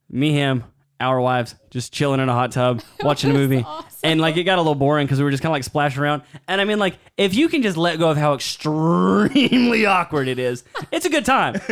me, 0.08 0.34
him, 0.34 0.64
our 1.02 1.20
wives 1.20 1.56
just 1.70 1.92
chilling 1.94 2.20
in 2.20 2.30
a 2.30 2.34
hot 2.34 2.52
tub 2.52 2.82
watching 3.02 3.32
a 3.32 3.34
movie. 3.34 3.64
awesome. 3.68 3.90
and 4.04 4.22
like 4.22 4.38
it 4.38 4.44
got 4.44 4.58
a 4.58 4.62
little 4.62 4.76
boring 4.76 5.06
because 5.08 5.18
we 5.20 5.24
were 5.24 5.32
just 5.32 5.42
kind 5.44 5.52
of 5.52 5.54
like 5.54 5.64
splashing 5.64 6.02
around. 6.02 6.22
And 6.48 6.62
i 6.62 6.66
mean 6.66 6.80
like 6.80 6.98
if 7.18 7.34
you 7.34 7.50
can 7.50 7.62
just 7.62 7.78
let 7.78 7.98
go 8.00 8.10
of 8.12 8.18
how 8.18 8.34
extremely 8.34 9.86
awkward 9.88 10.28
it 10.28 10.40
is 10.40 10.64
it's 10.92 11.06
a 11.06 11.10
good 11.10 11.26
time. 11.26 11.56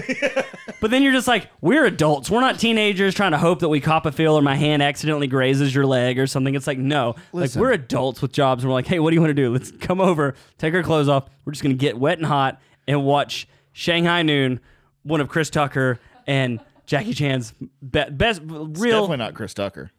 But 0.82 0.91
then 0.91 1.03
you're 1.03 1.11
just 1.11 1.27
like 1.27 1.49
we're 1.59 1.84
adults. 1.86 2.30
We're 2.30 2.39
not 2.39 2.57
teenagers 2.57 3.13
trying 3.13 3.32
to 3.34 3.38
hope 3.38 3.59
that 3.59 3.67
we 3.67 3.82
cop 3.82 4.05
a 4.05 4.13
feel 4.13 4.36
or 4.36 4.41
my 4.41 4.55
hand 4.55 4.82
accidentally 4.82 5.27
grazes 5.27 5.75
your 5.75 5.86
leg 5.86 6.17
or 6.17 6.25
something. 6.25 6.55
It's 6.55 6.67
like 6.67 6.77
no. 6.77 7.15
Listen. 7.34 7.59
like 7.59 7.67
we're 7.67 7.73
adults 7.73 8.21
with 8.21 8.32
jobs 8.32 8.63
and 8.63 8.69
we're 8.69 8.75
like 8.75 8.88
hey 8.88 8.99
what 8.99 9.09
do 9.09 9.15
you 9.15 9.19
want 9.21 9.32
to 9.32 9.34
do? 9.34 9.51
Let's 9.51 9.71
come 9.71 9.99
over 9.99 10.36
take 10.57 10.73
our 10.73 10.82
clothes 10.84 11.09
off. 11.09 11.25
We're 11.43 11.51
just 11.51 11.63
gonna 11.63 11.75
get 11.75 11.97
wet 11.99 12.17
and 12.17 12.25
hot 12.25 12.61
and 12.88 13.03
watch 13.03 13.45
shanghai 13.73 14.23
noon 14.23 14.61
one 15.03 15.19
of 15.19 15.27
chris 15.27 15.49
tucker 15.49 15.99
and 16.25 16.61
jackie 16.89 17.13
chan's 17.13 17.53
be- 17.53 18.05
best 18.11 18.41
It's 18.41 18.49
real 18.79 19.01
definitely 19.01 19.17
not 19.17 19.33
Chris 19.35 19.53
Tucker. 19.53 19.91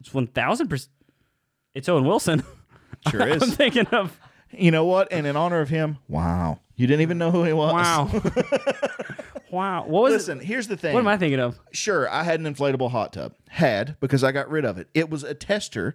it's 0.00 0.12
one 0.14 0.26
thousand 0.26 0.68
percent. 0.68 0.90
It's 1.74 1.88
Owen 1.88 2.04
Wilson. 2.04 2.42
Sure 3.10 3.26
is. 3.28 3.42
I'm 3.42 3.50
thinking 3.50 3.86
of 3.88 4.18
you 4.50 4.70
know 4.70 4.84
what? 4.86 5.08
And 5.12 5.26
in 5.26 5.36
honor 5.36 5.60
of 5.60 5.68
him, 5.68 5.98
wow. 6.08 6.60
You 6.76 6.86
didn't 6.86 7.02
even 7.02 7.18
know 7.18 7.30
who 7.30 7.44
he 7.44 7.52
was. 7.52 7.72
wow, 7.72 8.10
wow. 9.50 9.84
What 9.86 10.02
was 10.04 10.12
Listen, 10.12 10.40
it? 10.40 10.44
here's 10.46 10.68
the 10.68 10.76
thing. 10.76 10.94
What 10.94 11.00
am 11.00 11.08
I 11.08 11.16
thinking 11.18 11.38
of? 11.40 11.60
Sure, 11.72 12.08
I 12.08 12.22
had 12.22 12.40
an 12.40 12.52
inflatable 12.52 12.90
hot 12.90 13.12
tub. 13.12 13.34
Had 13.48 13.96
because 14.00 14.24
I 14.24 14.32
got 14.32 14.48
rid 14.48 14.64
of 14.64 14.78
it. 14.78 14.88
It 14.94 15.10
was 15.10 15.22
a 15.22 15.34
tester 15.34 15.94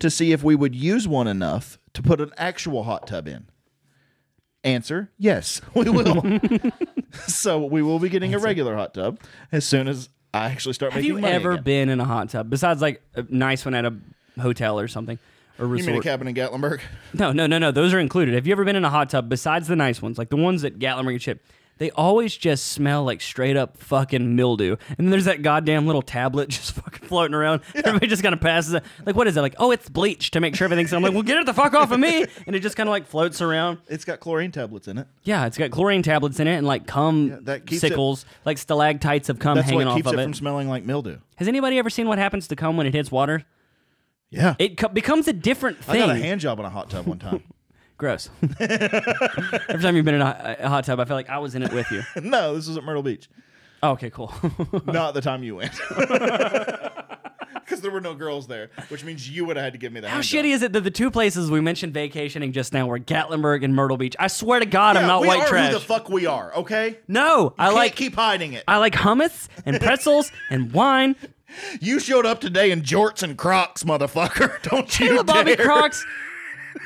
to 0.00 0.10
see 0.10 0.32
if 0.32 0.42
we 0.42 0.54
would 0.56 0.74
use 0.74 1.06
one 1.06 1.28
enough 1.28 1.78
to 1.94 2.02
put 2.02 2.20
an 2.20 2.32
actual 2.36 2.84
hot 2.84 3.06
tub 3.06 3.28
in. 3.28 3.46
Answer: 4.64 5.10
Yes, 5.16 5.60
we 5.74 5.88
will. 5.88 6.22
so 7.26 7.64
we 7.64 7.82
will 7.82 7.98
be 7.98 8.08
getting 8.08 8.34
a 8.34 8.38
regular 8.38 8.74
hot 8.76 8.94
tub 8.94 9.20
as 9.52 9.64
soon 9.64 9.88
as 9.88 10.08
I 10.34 10.46
actually 10.46 10.74
start 10.74 10.92
Have 10.92 11.02
making 11.02 11.16
you 11.16 11.20
money 11.22 11.32
ever 11.34 11.52
again. 11.52 11.62
been 11.64 11.88
in 11.88 12.00
a 12.00 12.04
hot 12.04 12.28
tub 12.30 12.50
besides 12.50 12.82
like 12.82 13.02
a 13.14 13.24
nice 13.28 13.64
one 13.64 13.74
at 13.74 13.84
a 13.84 13.94
hotel 14.40 14.78
or 14.78 14.88
something 14.88 15.18
or 15.58 15.66
You 15.76 15.84
mean 15.84 15.96
a 15.96 16.00
cabin 16.02 16.28
in 16.28 16.34
Gatlinburg? 16.34 16.80
no, 17.14 17.32
no, 17.32 17.46
no, 17.46 17.58
no. 17.58 17.70
Those 17.72 17.92
are 17.94 17.98
included. 17.98 18.34
Have 18.34 18.46
you 18.46 18.52
ever 18.52 18.64
been 18.64 18.76
in 18.76 18.84
a 18.84 18.90
hot 18.90 19.10
tub 19.10 19.28
besides 19.28 19.66
the 19.68 19.74
nice 19.76 20.00
ones, 20.00 20.16
like 20.18 20.28
the 20.28 20.36
ones 20.36 20.64
at 20.64 20.78
Gatlinburg 20.78 21.12
and 21.12 21.22
shit? 21.22 21.40
They 21.78 21.90
always 21.92 22.36
just 22.36 22.66
smell 22.68 23.04
like 23.04 23.20
straight 23.20 23.56
up 23.56 23.76
fucking 23.78 24.34
mildew. 24.36 24.76
And 24.88 24.96
then 25.06 25.10
there's 25.10 25.26
that 25.26 25.42
goddamn 25.42 25.86
little 25.86 26.02
tablet 26.02 26.48
just 26.50 26.72
fucking 26.72 27.06
floating 27.08 27.34
around. 27.34 27.62
Everybody 27.74 28.06
just 28.08 28.22
kind 28.22 28.32
of 28.34 28.40
passes 28.40 28.74
it. 28.74 28.84
Like, 29.06 29.14
what 29.16 29.26
is 29.28 29.36
it? 29.36 29.40
Like, 29.42 29.54
oh, 29.58 29.70
it's 29.70 29.88
bleach 29.88 30.32
to 30.32 30.40
make 30.40 30.54
sure 30.56 30.64
everything's. 30.64 30.92
I'm 30.92 31.02
like, 31.02 31.12
well, 31.12 31.22
get 31.22 31.38
it 31.38 31.46
the 31.46 31.54
fuck 31.54 31.74
off 31.74 31.90
of 31.92 32.00
me. 32.00 32.26
And 32.46 32.56
it 32.56 32.60
just 32.60 32.76
kind 32.76 32.88
of 32.88 32.92
like 32.92 33.06
floats 33.06 33.40
around. 33.42 33.78
It's 33.88 34.04
got 34.04 34.20
chlorine 34.20 34.50
tablets 34.52 34.88
in 34.88 34.98
it. 34.98 35.06
Yeah, 35.22 35.46
it's 35.46 35.58
got 35.58 35.70
chlorine 35.70 36.02
tablets 36.02 36.40
in 36.40 36.46
it 36.48 36.54
and 36.56 36.66
like 36.66 36.86
cum 36.86 37.28
Yeah, 37.28 37.36
that 37.42 37.66
keeps 37.66 37.84
it- 37.84 37.88
sickles, 37.88 38.24
like 38.44 38.58
stalactites 38.58 39.28
of 39.28 39.38
cum 39.38 39.54
That's 39.56 39.66
hanging 39.68 39.86
what 39.86 39.92
off 39.92 39.96
keeps 39.96 40.08
of 40.08 40.14
it 40.14 40.20
it. 40.20 40.24
from 40.24 40.34
smelling 40.34 40.68
like 40.68 40.84
mildew. 40.84 41.18
Has 41.36 41.46
anybody 41.48 41.78
ever 41.78 41.90
seen 41.90 42.08
what 42.08 42.18
happens 42.18 42.48
to 42.48 42.56
cum 42.56 42.76
when 42.76 42.86
it 42.86 42.94
hits 42.94 43.10
water? 43.12 43.44
Yeah. 44.30 44.54
It 44.58 44.76
co- 44.78 44.88
becomes 44.88 45.28
a 45.28 45.32
different 45.32 45.78
I 45.88 45.98
got 45.98 46.10
a 46.10 46.14
hand 46.16 46.40
job 46.40 46.58
in 46.58 46.64
a 46.64 46.70
hot 46.70 46.90
tub 46.90 47.06
one 47.06 47.18
time. 47.18 47.42
Gross. 47.98 48.30
Every 48.60 49.82
time 49.82 49.96
you've 49.96 50.04
been 50.04 50.14
in 50.14 50.22
a, 50.22 50.56
a 50.60 50.68
hot 50.68 50.84
tub, 50.84 51.00
I 51.00 51.04
feel 51.04 51.16
like 51.16 51.28
I 51.28 51.38
was 51.38 51.56
in 51.56 51.64
it 51.64 51.72
with 51.72 51.90
you. 51.90 52.02
no, 52.22 52.54
this 52.54 52.68
was 52.68 52.76
at 52.76 52.84
Myrtle 52.84 53.02
Beach. 53.02 53.28
Oh, 53.82 53.90
okay, 53.90 54.08
cool. 54.08 54.32
Not 54.86 55.14
the 55.14 55.20
time 55.20 55.42
you 55.42 55.56
went. 55.56 55.72
Because 57.64 57.80
there 57.80 57.90
were 57.90 58.00
no 58.00 58.14
girls 58.14 58.46
there, 58.46 58.70
which 58.88 59.04
means 59.04 59.28
you 59.28 59.44
would 59.44 59.56
have 59.56 59.64
had 59.64 59.72
to 59.72 59.78
give 59.78 59.92
me 59.92 60.00
that. 60.00 60.10
How 60.10 60.20
shitty 60.20 60.52
is 60.52 60.62
it 60.62 60.72
that 60.72 60.82
the 60.82 60.90
two 60.92 61.10
places 61.10 61.50
we 61.50 61.60
mentioned 61.60 61.92
vacationing 61.92 62.52
just 62.52 62.72
now 62.72 62.86
were 62.86 62.98
Gatlinburg 63.00 63.64
and 63.64 63.74
Myrtle 63.74 63.96
Beach? 63.96 64.14
I 64.18 64.28
swear 64.28 64.60
to 64.60 64.66
God, 64.66 64.96
I'm 64.96 65.06
not 65.06 65.20
we 65.20 65.28
white 65.28 65.40
are 65.40 65.48
trash. 65.48 65.72
who 65.72 65.78
the 65.78 65.84
fuck 65.84 66.08
we 66.08 66.24
are, 66.26 66.54
okay? 66.54 66.98
no, 67.08 67.52
I 67.58 67.64
Can't 67.66 67.74
like 67.76 67.96
keep 67.96 68.14
hiding 68.14 68.52
it. 68.52 68.64
I 68.66 68.78
like 68.78 68.94
hummus 68.94 69.48
and 69.66 69.80
pretzels 69.80 70.30
and 70.50 70.72
wine. 70.72 71.16
You 71.80 71.98
showed 71.98 72.26
up 72.26 72.40
today 72.40 72.70
in 72.70 72.82
jorts 72.82 73.22
and 73.22 73.36
Crocs, 73.36 73.82
motherfucker. 73.84 74.62
Don't 74.62 75.00
you 75.00 75.22
Kayla 75.22 75.44
dare. 75.44 75.56
Crocs. 75.56 76.04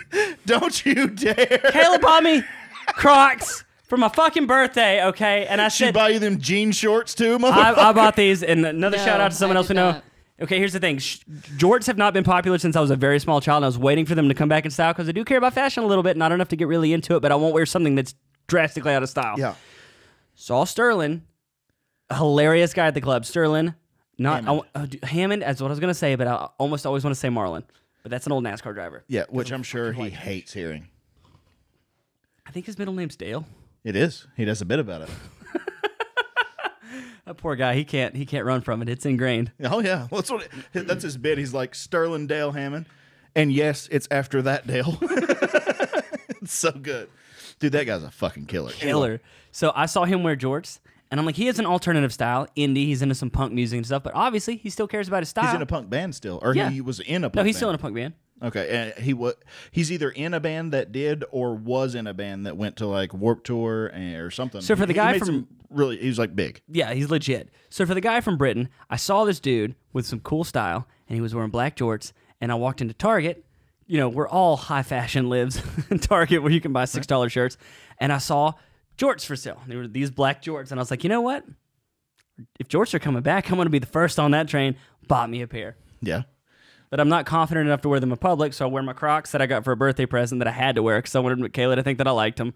Don't 0.47 0.85
you 0.87 1.07
dare. 1.09 1.35
Kayla 1.35 2.01
bought 2.01 2.23
me 2.23 2.43
Crocs 2.89 3.65
for 3.89 3.97
my 3.97 4.09
fucking 4.09 4.47
birthday. 4.47 5.05
Okay, 5.07 5.47
and 5.47 5.61
I 5.61 5.69
She 5.69 5.85
said 5.85 5.95
buy 5.95 6.09
you 6.11 6.19
them 6.19 6.39
jean 6.39 6.73
shorts 6.73 7.15
too, 7.15 7.39
motherfucker? 7.39 7.77
I, 7.77 7.91
I 7.91 7.93
bought 7.93 8.17
these, 8.17 8.43
and 8.43 8.65
another 8.67 8.97
No, 8.97 9.05
shout 9.05 9.21
out 9.21 9.31
to 9.31 9.37
someone 9.37 9.57
I 9.57 9.61
else 9.61 9.69
we 9.69 9.75
did 9.75 9.81
know. 9.81 9.91
not. 9.93 10.05
Okay, 10.41 10.59
here's 10.59 10.73
the 10.73 10.81
thing: 10.81 10.99
Sh- 10.99 11.19
jorts 11.57 11.87
have 11.87 11.97
not 11.97 12.13
been 12.15 12.25
popular 12.25 12.59
since 12.59 12.75
I 12.75 12.81
was 12.81 12.91
a 12.91 12.97
very 12.97 13.21
small 13.21 13.41
child. 13.41 13.59
And 13.59 13.67
I 13.67 13.69
was 13.69 13.79
waiting 13.79 14.07
for 14.07 14.15
them 14.15 14.29
to 14.29 14.35
come 14.35 14.49
back 14.49 14.65
in 14.65 14.71
style 14.71 14.93
because 14.93 15.09
I 15.09 15.13
do 15.13 15.25
care 15.25 15.39
about 15.39 15.53
fashion 15.53 15.85
a 15.85 15.87
little 15.87 16.03
bit, 16.03 16.17
not 16.17 16.33
enough 16.33 16.49
to 16.49 16.57
get 16.57 16.67
really 16.69 16.93
into 16.93 17.15
it, 17.17 17.21
but 17.21 17.31
I 17.31 17.37
won't 17.37 17.55
wear 17.55 17.67
something 17.67 17.95
that's 17.95 18.15
drastically 18.49 18.93
out 18.93 19.03
of 19.03 19.09
style. 19.09 19.39
yeah. 19.39 19.55
Saw 20.35 20.65
Sterling, 20.65 21.23
a 22.11 22.17
hilarious 22.17 22.73
guy 22.75 22.87
at 22.89 22.95
the 22.95 23.01
club. 23.01 23.25
Sterling, 23.25 23.75
not 24.19 24.45
Hammond. 24.45 24.63
I, 24.75 24.79
uh, 24.81 24.87
d- 24.87 24.99
Hammond, 25.05 25.43
that's 25.43 25.61
what 25.61 25.69
I 25.69 25.71
was 25.71 25.79
gonna 25.81 25.95
say, 25.95 26.17
but 26.17 26.27
I 26.27 26.49
almost 26.59 26.87
always 26.87 27.05
want 27.05 27.15
to 27.15 27.21
say 27.21 27.29
Marlin. 27.29 27.63
But 28.03 28.11
that's 28.11 28.27
an 28.27 28.33
old 28.33 28.45
NASCAR 28.45 28.75
driver. 28.75 29.05
Yeah, 29.07 29.25
which 29.29 29.53
I'm 29.53 29.63
sure 29.63 29.93
he 29.93 30.11
hates 30.11 30.53
hearing. 30.53 30.89
I 32.47 32.51
think 32.51 32.67
his 32.67 32.79
middle 32.79 32.95
name's 32.95 33.17
Dale. 33.17 33.47
It 33.85 33.97
is. 33.97 34.27
He 34.37 34.45
does 34.45 34.61
a 34.61 34.65
bit 34.65 34.79
about 34.79 35.03
it. 35.03 35.11
That 37.25 37.37
poor 37.37 37.55
guy, 37.55 37.75
he 37.77 37.85
can't 37.85 38.17
he 38.17 38.27
can't 38.27 38.45
run 38.45 38.63
from 38.63 38.83
it. 38.83 38.89
It's 38.89 39.07
ingrained. 39.07 39.53
Oh 39.63 39.81
yeah, 39.81 40.09
well, 40.11 40.21
that's 40.21 40.31
what. 40.31 40.49
It, 40.75 40.89
that's 40.89 41.05
his 41.05 41.17
bit. 41.17 41.39
He's 41.39 41.55
like 41.55 41.75
Sterling 41.75 42.27
Dale 42.27 42.51
Hammond, 42.51 42.87
and 43.37 43.53
yes, 43.53 43.89
it's 43.93 44.09
after 44.11 44.43
that 44.43 44.67
Dale. 44.67 44.99
it's 45.01 46.53
so 46.53 46.73
good, 46.73 47.09
dude. 47.61 47.73
That 47.73 47.85
guy's 47.87 48.03
a 48.03 48.11
fucking 48.11 48.47
killer. 48.47 48.73
killer. 48.73 49.21
So 49.53 49.73
I 49.75 49.87
saw 49.87 50.05
him 50.05 50.25
wear 50.25 50.35
jorts, 50.35 50.81
and 51.13 51.21
I'm 51.21 51.27
like, 51.27 51.37
he 51.37 51.47
has 51.47 51.61
an 51.61 51.67
alternative 51.67 52.13
style. 52.13 52.49
Indie, 52.57 52.87
he's 52.87 53.03
into 53.03 53.15
some 53.15 53.31
punk 53.31 53.53
music 53.53 53.77
and 53.77 53.87
stuff, 53.87 54.03
but 54.03 54.15
obviously 54.17 54.57
he 54.57 54.69
still 54.71 54.89
cares 54.89 55.07
about 55.07 55.21
his 55.21 55.29
style. 55.29 55.45
He's 55.47 55.55
in 55.55 55.63
a 55.63 55.67
punk 55.67 55.89
band 55.89 56.17
still, 56.17 56.41
or 56.43 56.57
Yeah. 56.57 56.71
he 56.71 56.81
was 56.81 56.99
in 56.99 57.23
a. 57.23 57.31
Punk 57.31 57.35
band. 57.35 57.37
no, 57.37 57.47
he's 57.47 57.55
band. 57.55 57.59
still 57.59 57.69
in 57.69 57.75
a 57.77 57.79
punk 57.79 57.95
band. 57.95 58.15
Okay, 58.43 58.69
and 58.97 59.05
he 59.05 59.15
was. 59.15 59.35
He's 59.71 59.93
either 59.93 60.11
in 60.11 60.35
a 60.35 60.41
band 60.41 60.73
that 60.73 60.91
did, 60.91 61.23
or 61.31 61.55
was 61.55 61.95
in 61.95 62.09
a 62.09 62.15
band 62.15 62.47
that 62.47 62.57
went 62.57 62.75
to 62.79 62.87
like 62.89 63.15
Warped 63.15 63.47
Tour 63.47 63.87
and, 63.87 64.17
or 64.17 64.33
something. 64.33 64.61
So 64.61 64.75
for 64.75 64.85
the 64.85 64.93
He 64.93 64.97
guy 64.97 65.13
made 65.13 65.19
from- 65.21 65.27
some 65.27 65.49
really, 65.71 65.97
he 65.99 66.09
was 66.09 66.19
like 66.19 66.35
big. 66.35 66.61
Yeah, 66.67 66.93
he's 66.93 67.09
legit. 67.09 67.51
So 67.71 67.87
for 67.87 67.95
the 67.95 68.01
guy 68.01 68.21
from 68.21 68.37
Britain, 68.37 68.69
I 68.91 68.97
saw 68.97 69.25
this 69.25 69.39
dude 69.39 69.77
with 69.93 70.07
some 70.07 70.19
cool 70.19 70.43
style, 70.43 70.89
and 71.09 71.15
he 71.15 71.21
was 71.21 71.37
wearing 71.37 71.51
black 71.51 71.77
jorts. 71.77 72.13
And 72.41 72.51
I 72.51 72.57
walked 72.57 72.81
into 72.81 72.95
Target, 72.95 73.45
you 73.87 73.99
know, 73.99 74.09
where 74.09 74.27
all 74.27 74.57
high 74.57 74.83
fashion 74.83 75.29
lives, 75.31 75.63
Target, 76.01 76.43
where 76.43 76.51
you 76.51 76.61
can 76.61 76.73
buy 76.73 76.87
six 76.87 77.07
dollar 77.07 77.29
shirts. 77.29 77.57
And 77.99 78.13
I 78.13 78.19
saw 78.19 78.55
jorts 78.99 79.25
for 79.25 79.37
sale. 79.37 79.61
They 79.67 79.77
were 79.77 79.89
these 79.89 80.11
black 80.11 80.43
jorts, 80.43 80.71
and 80.71 80.81
I 80.81 80.83
was 80.83 80.91
like, 80.91 81.05
you 81.05 81.09
know 81.11 81.21
what? 81.21 81.45
If 82.59 82.69
jorts 82.69 82.95
are 82.95 82.99
coming 82.99 83.23
back, 83.23 83.49
I'm 83.51 83.57
going 83.57 83.67
to 83.67 83.71
be 83.71 83.79
the 83.79 83.87
first 83.87 84.19
on 84.19 84.31
that 84.33 84.49
train. 84.49 84.77
Bought 85.07 85.31
me 85.31 85.43
a 85.43 85.47
pair. 85.47 85.77
Yeah, 86.01 86.23
But 86.91 86.99
I'm 86.99 87.09
not 87.09 87.27
confident 87.27 87.67
enough 87.67 87.83
to 87.83 87.89
wear 87.89 88.01
them 88.01 88.11
in 88.11 88.19
public, 88.19 88.53
so 88.53 88.67
I 88.67 88.69
wear 88.69 88.83
my 88.83 88.93
Crocs 88.93 89.31
that 89.33 89.41
I 89.43 89.47
got 89.47 89.63
for 89.65 89.73
a 89.73 89.77
birthday 89.77 90.07
present 90.07 90.41
that 90.41 90.49
I 90.49 90.53
had 90.53 90.75
to 90.77 90.83
wear 90.83 90.99
because 90.99 91.15
I 91.15 91.21
wanted 91.21 91.53
Kayla 91.53 91.77
to 91.77 91.83
think 91.83 91.99
that 91.99 92.09
I 92.09 92.11
liked 92.11 92.39
them. 92.39 92.55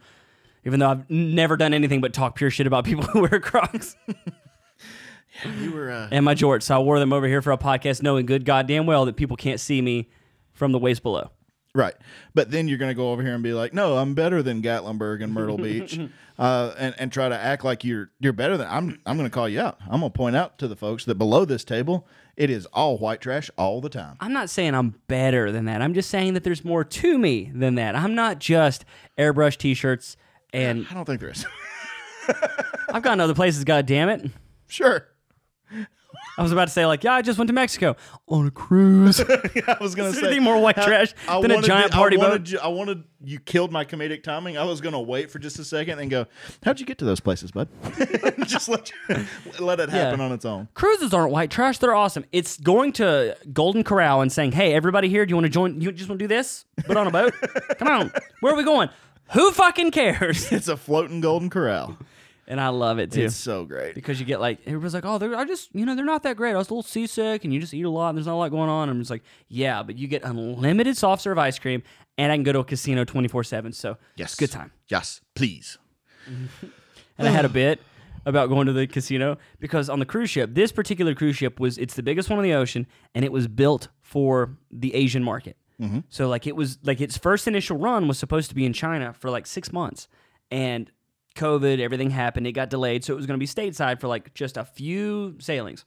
Even 0.65 0.81
though 0.81 0.89
I've 0.89 1.09
never 1.09 1.57
done 1.57 1.73
anything 1.73 2.01
but 2.01 2.13
talk 2.13 2.35
pure 2.35 2.51
shit 2.51 2.67
about 2.67 2.85
people 2.85 3.05
who 3.13 3.21
wear 3.23 3.39
Crocs. 3.39 3.95
you 5.61 5.71
were. 5.73 5.91
Uh, 5.93 6.09
and 6.11 6.25
my 6.25 6.35
jorts. 6.35 6.65
So 6.65 6.75
I 6.75 6.79
wore 6.79 6.99
them 6.99 7.13
over 7.13 7.27
here 7.29 7.41
for 7.43 7.53
a 7.53 7.59
podcast, 7.59 8.03
knowing 8.03 8.27
good 8.27 8.45
goddamn 8.45 8.87
well 8.87 9.05
that 9.05 9.17
people 9.17 9.37
can't 9.37 9.61
see 9.61 9.81
me 9.81 10.09
from 10.53 10.73
the 10.73 10.79
waist 10.79 11.03
below. 11.05 11.31
Right. 11.77 11.95
But 12.35 12.51
then 12.51 12.69
you're 12.69 12.79
going 12.79 12.91
to 12.91 12.95
go 12.95 13.13
over 13.13 13.23
here 13.23 13.35
and 13.35 13.43
be 13.43 13.53
like, 13.53 13.75
no, 13.75 13.99
I'm 13.99 14.15
better 14.15 14.43
than 14.43 14.63
Gatlinburg 14.63 15.23
and 15.23 15.31
Myrtle 15.31 15.59
Beach, 15.59 16.01
uh, 16.39 16.75
and, 16.79 16.95
and 16.99 17.13
try 17.13 17.29
to 17.29 17.37
act 17.39 17.65
like 17.65 17.85
you're 17.85 18.11
you're 18.19 18.33
better 18.33 18.57
than 18.57 18.67
I'm. 18.67 18.99
I'm 19.05 19.19
going 19.19 19.29
to 19.29 19.35
call 19.35 19.47
you 19.47 19.61
out. 19.61 19.79
I'm 19.85 20.01
going 20.01 20.11
to 20.11 20.17
point 20.17 20.37
out 20.37 20.57
to 20.59 20.69
the 20.69 20.77
folks 20.77 21.05
that 21.05 21.17
below 21.17 21.45
this 21.45 21.65
table, 21.65 22.09
it 22.35 22.49
is 22.49 22.65
all 22.73 22.97
white 22.97 23.21
trash 23.21 23.51
all 23.59 23.83
the 23.83 23.91
time. 23.91 24.17
I'm 24.21 24.33
not 24.33 24.49
saying 24.49 24.75
I'm 24.75 24.95
better 25.07 25.53
than 25.53 25.67
that. 25.67 25.83
I'm 25.83 25.93
just 25.93 26.09
saying 26.09 26.33
that 26.33 26.45
there's 26.45 26.65
more 26.65 26.83
to 26.83 27.19
me 27.19 27.53
than 27.55 27.75
that. 27.75 27.95
I'm 27.95 28.15
not 28.15 28.39
just 28.39 28.87
airbrush 29.19 29.59
t-shirts 29.59 30.17
and 30.55 30.87
I 30.91 30.95
don't 30.95 31.05
think 31.05 31.21
there 31.21 31.31
is. 31.31 31.45
I've 32.89 33.03
gone 33.03 33.21
other 33.21 33.35
places, 33.35 33.65
god 33.65 33.85
damn 33.85 34.09
it. 34.09 34.31
sure. 34.67 35.09
I 36.39 36.43
was 36.43 36.53
about 36.53 36.67
to 36.67 36.73
say 36.73 36.85
like, 36.87 37.03
yeah, 37.05 37.15
I 37.15 37.23
just 37.23 37.39
went 37.39 37.49
to 37.49 37.55
Mexico 37.55 37.97
on 38.29 38.47
a 38.47 38.51
cruise. 38.51 39.21
I 39.69 39.77
was 39.81 39.95
going 39.95 40.09
Is 40.11 40.15
to 40.17 40.21
there 40.21 40.31
say 40.31 40.37
anything 40.37 40.43
more 40.43 40.61
white 40.61 40.77
trash 40.77 41.15
I 41.29 41.41
than 41.41 41.51
a 41.51 41.55
wanted 41.55 41.67
giant 41.67 41.93
to- 41.93 41.97
party 41.97 42.17
I 42.17 42.21
boat? 42.21 42.29
wanted, 42.31 42.51
you- 42.51 42.59
I 42.59 42.69
wanted 42.69 43.05
you 43.25 43.39
killed 43.41 43.73
my 43.73 43.85
comedic 43.85 44.23
timing. 44.23 44.57
I 44.59 44.65
was 44.65 44.81
going 44.81 44.93
to 44.93 44.99
wait 45.01 45.31
for 45.31 45.39
just 45.39 45.59
a 45.59 45.65
second 45.65 45.99
and 45.99 46.11
go, 46.11 46.27
"How'd 46.63 46.79
you 46.79 46.87
get 46.87 46.99
to 46.99 47.05
those 47.05 47.19
places, 47.21 47.51
bud?" 47.51 47.69
just 48.47 48.69
let 48.69 48.91
you, 49.09 49.25
let 49.59 49.81
it 49.81 49.89
happen 49.89 50.21
Yeah. 50.21 50.27
on 50.27 50.33
its 50.33 50.45
own. 50.45 50.69
Cruises 50.75 51.13
aren't 51.15 51.33
white 51.33 51.51
trash. 51.51 51.79
They're 51.79 51.95
awesome. 51.95 52.25
It's 52.33 52.59
going 52.59 52.93
to 52.95 53.37
Golden 53.53 53.83
Corral 53.85 54.21
and 54.21 54.31
saying, 54.31 54.53
"Hey, 54.53 54.75
everybody 54.75 55.09
here, 55.09 55.25
do 55.27 55.31
you 55.31 55.37
want 55.37 55.47
to 55.47 55.51
join? 55.51 55.81
You 55.81 55.91
just 55.93 56.09
want 56.09 56.19
to 56.21 56.25
do 56.25 56.29
this? 56.29 56.67
But 56.87 56.97
on 56.97 57.07
a 57.07 57.11
boat? 57.11 57.35
Come 57.79 57.89
on. 57.89 58.13
Where 58.41 58.53
are 58.53 58.57
we 58.57 58.65
going? 58.65 58.91
Who 59.33 59.51
fucking 59.53 59.91
cares?" 59.93 60.53
It's 60.57 60.69
a 60.69 60.77
floating 60.77 61.21
golden 61.21 61.51
corral. 61.51 61.97
And 62.49 62.61
I 62.61 62.69
love 62.69 62.99
it 63.01 63.11
too. 63.11 63.23
It's 63.23 63.35
so 63.35 63.65
great. 63.65 63.95
because 63.97 64.21
you 64.21 64.27
get 64.27 64.41
like 64.41 64.61
everybody's 64.67 64.95
like, 64.95 65.05
oh, 65.05 65.19
they're 65.19 65.35
I 65.37 65.45
just 65.45 65.69
you 65.75 65.85
know 65.85 65.97
they're 65.97 66.05
not 66.05 66.23
that 66.23 66.37
great. 66.37 66.55
I 66.55 66.59
was 66.59 66.69
a 66.69 66.73
little 66.75 66.83
seasick, 66.85 67.43
and 67.45 67.53
you 67.53 67.59
just 67.61 67.75
eat 67.75 67.85
a 67.85 67.91
lot, 67.91 68.11
and 68.11 68.19
there's 68.19 68.27
not 68.27 68.35
a 68.35 68.37
lot 68.37 68.51
going 68.51 68.71
on. 68.71 68.89
I'm 68.89 68.99
just 69.01 69.11
like, 69.11 69.25
yeah, 69.49 69.83
but 69.83 69.97
you 69.99 70.07
get 70.07 70.23
unlimited 70.23 70.97
soft 70.97 71.23
serve 71.23 71.39
ice 71.39 71.59
cream, 71.59 71.83
and 72.17 72.31
I 72.31 72.37
can 72.37 72.45
go 72.45 72.53
to 72.53 72.61
a 72.61 72.65
casino 72.65 73.05
24 73.05 73.43
seven. 73.45 73.73
So 73.73 73.97
Yes, 74.17 74.35
good 74.37 74.53
time. 74.53 74.71
Yes, 74.89 75.21
please. 75.35 75.79
And 77.19 77.27
I 77.27 77.31
had 77.31 77.45
a 77.45 77.49
bit. 77.63 77.81
about 78.27 78.49
going 78.49 78.67
to 78.67 78.73
the 78.73 78.87
casino 78.87 79.39
because 79.61 79.89
on 79.89 80.01
the 80.01 80.05
cruise 80.05 80.29
ship, 80.31 80.51
this 80.53 80.71
particular 80.73 81.15
cruise 81.15 81.37
ship 81.37 81.59
was 81.61 81.79
it's 81.79 81.95
the 81.95 82.03
biggest 82.03 82.29
one 82.29 82.39
on 82.39 82.43
the 82.45 82.53
ocean 82.53 82.87
and 83.15 83.25
it 83.25 83.31
was 83.33 83.47
built 83.49 83.89
for 84.03 84.57
the 84.71 84.95
Asian 84.95 85.23
market. 85.25 85.57
Mm-hmm. 85.81 86.01
So 86.09 86.29
like 86.29 86.47
it 86.47 86.57
was 86.57 86.79
like 86.83 87.01
its 87.01 87.17
first 87.17 87.47
initial 87.47 87.79
run 87.79 88.07
was 88.09 88.19
supposed 88.19 88.49
to 88.51 88.55
be 88.55 88.67
in 88.67 88.73
China 88.73 89.15
for 89.19 89.31
like 89.31 89.47
six 89.47 89.73
months, 89.73 90.09
and 90.51 90.91
COVID, 91.37 91.79
everything 91.79 92.11
happened, 92.11 92.47
it 92.47 92.53
got 92.53 92.71
delayed, 92.71 93.05
so 93.05 93.13
it 93.13 93.17
was 93.17 93.27
going 93.27 93.39
to 93.39 93.43
be 93.43 93.47
stateside 93.47 94.01
for 94.01 94.09
like 94.09 94.35
just 94.35 94.57
a 94.57 94.65
few 94.65 95.37
sailings. 95.39 95.85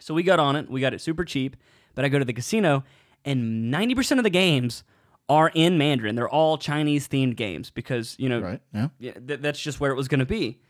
So 0.00 0.14
we 0.14 0.22
got 0.22 0.38
on 0.40 0.56
it. 0.56 0.70
We 0.70 0.80
got 0.80 0.94
it 0.94 1.00
super 1.00 1.24
cheap. 1.24 1.56
But 1.94 2.04
I 2.04 2.08
go 2.08 2.18
to 2.18 2.24
the 2.24 2.32
casino, 2.32 2.84
and 3.24 3.72
90% 3.74 4.18
of 4.18 4.24
the 4.24 4.30
games 4.30 4.84
are 5.28 5.50
in 5.54 5.76
Mandarin. 5.76 6.14
They're 6.14 6.28
all 6.28 6.56
Chinese 6.56 7.08
themed 7.08 7.36
games 7.36 7.70
because, 7.70 8.16
you 8.18 8.28
know, 8.28 8.40
Right. 8.40 8.60
Yeah. 8.72 8.88
yeah, 8.98 9.12
th- 9.12 9.40
that's 9.40 9.60
just 9.60 9.80
where 9.80 9.90
it 9.90 9.96
was 9.96 10.08
going 10.08 10.20
to 10.20 10.26
be. 10.26 10.60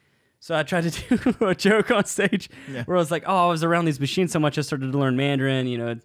So 0.41 0.55
I 0.57 0.63
tried 0.63 0.91
to 0.91 1.17
do 1.39 1.47
a 1.47 1.55
joke 1.55 1.91
on 1.91 2.05
stage 2.07 2.49
where 2.87 2.97
I 2.97 3.01
was 3.01 3.11
like, 3.11 3.25
oh, 3.27 3.47
I 3.49 3.51
was 3.51 3.63
around 3.63 3.85
these 3.85 4.01
machines 4.01 4.33
so 4.33 4.39
much, 4.41 4.57
I 4.59 4.63
started 4.63 4.91
to 4.93 4.99
learn 4.99 5.17
Mandarin, 5.17 5.67
you 5.67 5.77
know, 5.79 5.97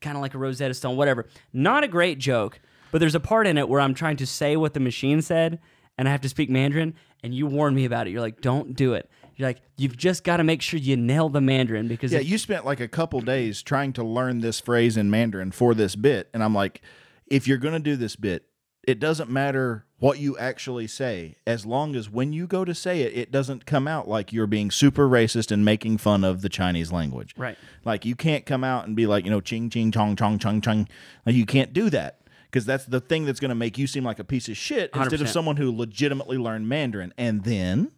kind 0.00 0.16
of 0.16 0.20
like 0.20 0.34
a 0.34 0.38
Rosetta 0.38 0.74
Stone, 0.74 0.96
whatever. 0.96 1.26
Not 1.52 1.84
a 1.84 1.88
great 1.88 2.18
joke, 2.18 2.60
but 2.90 2.98
there's 2.98 3.14
a 3.14 3.20
part 3.20 3.46
in 3.46 3.56
it 3.56 3.68
where 3.68 3.80
I'm 3.80 3.94
trying 3.94 4.16
to 4.16 4.26
say 4.26 4.56
what 4.56 4.74
the 4.74 4.80
machine 4.80 5.22
said 5.22 5.60
and 5.98 6.08
I 6.08 6.12
have 6.12 6.20
to 6.22 6.28
speak 6.28 6.50
Mandarin, 6.50 6.94
and 7.22 7.34
you 7.34 7.46
warned 7.46 7.76
me 7.76 7.84
about 7.84 8.06
it. 8.06 8.10
You're 8.10 8.20
like, 8.20 8.40
don't 8.40 8.74
do 8.74 8.94
it. 8.94 9.08
You're 9.36 9.48
like, 9.48 9.60
you've 9.76 9.96
just 9.96 10.22
got 10.22 10.36
to 10.36 10.44
make 10.44 10.62
sure 10.62 10.78
you 10.78 10.96
nail 10.96 11.28
the 11.28 11.40
Mandarin 11.40 11.88
because 11.88 12.12
Yeah, 12.12 12.20
if- 12.20 12.28
you 12.28 12.38
spent 12.38 12.64
like 12.64 12.80
a 12.80 12.88
couple 12.88 13.20
days 13.20 13.62
trying 13.62 13.92
to 13.94 14.04
learn 14.04 14.40
this 14.40 14.60
phrase 14.60 14.96
in 14.96 15.10
Mandarin 15.10 15.50
for 15.52 15.74
this 15.74 15.96
bit, 15.96 16.28
and 16.32 16.42
I'm 16.42 16.54
like, 16.54 16.82
if 17.26 17.48
you're 17.48 17.58
gonna 17.58 17.80
do 17.80 17.96
this 17.96 18.16
bit, 18.16 18.44
it 18.86 19.00
doesn't 19.00 19.30
matter 19.30 19.86
what 19.98 20.18
you 20.18 20.36
actually 20.36 20.86
say, 20.86 21.36
as 21.46 21.64
long 21.64 21.96
as 21.96 22.10
when 22.10 22.34
you 22.34 22.46
go 22.46 22.64
to 22.66 22.74
say 22.74 23.00
it, 23.00 23.16
it 23.16 23.30
doesn't 23.32 23.64
come 23.64 23.88
out 23.88 24.06
like 24.06 24.30
you're 24.30 24.46
being 24.46 24.70
super 24.70 25.08
racist 25.08 25.50
and 25.50 25.64
making 25.64 25.96
fun 25.96 26.22
of 26.22 26.42
the 26.42 26.50
Chinese 26.50 26.92
language. 26.92 27.32
Right. 27.38 27.56
Like 27.86 28.04
you 28.04 28.14
can't 28.14 28.44
come 28.44 28.62
out 28.62 28.86
and 28.86 28.94
be 28.94 29.06
like, 29.06 29.24
you 29.24 29.30
know, 29.30 29.40
ching 29.40 29.70
ching 29.70 29.90
chong 29.90 30.16
chong 30.16 30.38
chong 30.38 30.60
chong. 30.60 30.86
Like 31.24 31.34
you 31.34 31.46
can't 31.46 31.72
do 31.72 31.88
that. 31.90 32.18
Because 32.54 32.66
that's 32.66 32.84
the 32.84 33.00
thing 33.00 33.24
that's 33.24 33.40
going 33.40 33.48
to 33.48 33.56
make 33.56 33.78
you 33.78 33.88
seem 33.88 34.04
like 34.04 34.20
a 34.20 34.24
piece 34.24 34.48
of 34.48 34.56
shit 34.56 34.90
instead 34.94 35.20
of 35.20 35.26
100%. 35.26 35.32
someone 35.32 35.56
who 35.56 35.76
legitimately 35.76 36.38
learned 36.38 36.68
Mandarin. 36.68 37.12
And 37.18 37.42
then, 37.42 37.90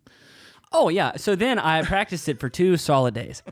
Oh 0.73 0.89
yeah. 0.89 1.17
So 1.17 1.37
then 1.37 1.59
I 1.59 1.83
practiced 1.83 2.27
it 2.27 2.41
for 2.41 2.49
two 2.49 2.79
solid 2.79 3.13
days, 3.13 3.43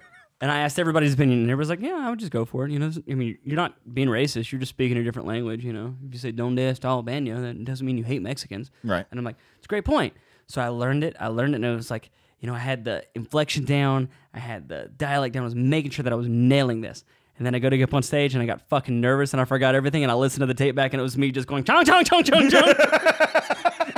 and 0.41 0.51
I 0.51 0.61
asked 0.61 0.79
everybody's 0.79 1.13
opinion, 1.13 1.41
and 1.41 1.51
everybody's 1.51 1.69
like, 1.69 1.81
"Yeah, 1.83 2.07
I 2.07 2.09
would 2.09 2.19
just 2.19 2.33
go 2.33 2.47
for 2.47 2.65
it." 2.65 2.71
You 2.73 2.79
know, 2.79 2.91
I 3.09 3.15
mean, 3.15 3.37
you're 3.45 3.57
not 3.57 3.75
being 3.95 4.09
racist. 4.09 4.51
You're 4.51 4.59
just 4.61 4.71
speaking 4.71 4.97
a 4.97 5.05
different 5.05 5.29
language. 5.29 5.63
You 5.63 5.75
know, 5.75 5.95
if 6.07 6.15
you 6.15 6.19
say 6.19 6.33
"Donde 6.33 6.59
está 6.59 7.05
baño," 7.05 7.41
that 7.43 7.65
doesn't 7.65 7.87
mean 7.87 7.99
you 7.99 8.05
hate 8.05 8.23
Mexicans. 8.23 8.71
Right. 8.83 9.07
And 9.11 9.19
I'm 9.19 9.25
like, 9.25 9.37
"It's 9.59 9.67
a 9.67 9.69
great 9.69 9.85
point." 9.85 10.15
So 10.47 10.61
I 10.61 10.69
learned 10.69 11.05
it. 11.05 11.17
I 11.21 11.29
learned 11.29 11.55
it, 11.55 11.57
and 11.57 11.65
it 11.67 11.75
was 11.75 11.91
like, 11.91 12.11
you 12.41 12.49
know, 12.49 12.55
I 12.55 12.59
had 12.59 12.85
the 12.85 13.05
inflection 13.15 13.65
down. 13.65 14.09
I 14.35 14.39
had 14.39 14.69
the 14.69 14.91
dialect 14.97 15.35
down. 15.35 15.43
I 15.43 15.47
was 15.47 15.55
making 15.55 15.93
sure 15.93 16.03
that 16.03 16.13
I 16.13 16.17
was 16.17 16.29
nailing 16.29 16.81
this. 16.81 17.05
And 17.37 17.45
then 17.45 17.55
I 17.55 17.59
go 17.59 17.69
to 17.69 17.77
get 17.77 17.85
up 17.89 17.95
on 17.95 18.03
stage, 18.03 18.35
and 18.35 18.43
I 18.43 18.47
got 18.47 18.61
fucking 18.69 19.01
nervous, 19.01 19.33
and 19.33 19.41
I 19.41 19.45
forgot 19.45 19.75
everything. 19.75 20.05
And 20.05 20.13
I 20.13 20.15
listened 20.15 20.43
to 20.43 20.47
the 20.47 20.55
tape 20.55 20.75
back, 20.77 20.93
and 20.93 21.01
it 21.01 21.03
was 21.03 21.19
me 21.19 21.33
just 21.33 21.49
going 21.49 21.65
chong 21.65 21.85
chong 21.85 22.05
chong 22.05 22.23
chong 22.23 22.51
chong. 22.51 22.75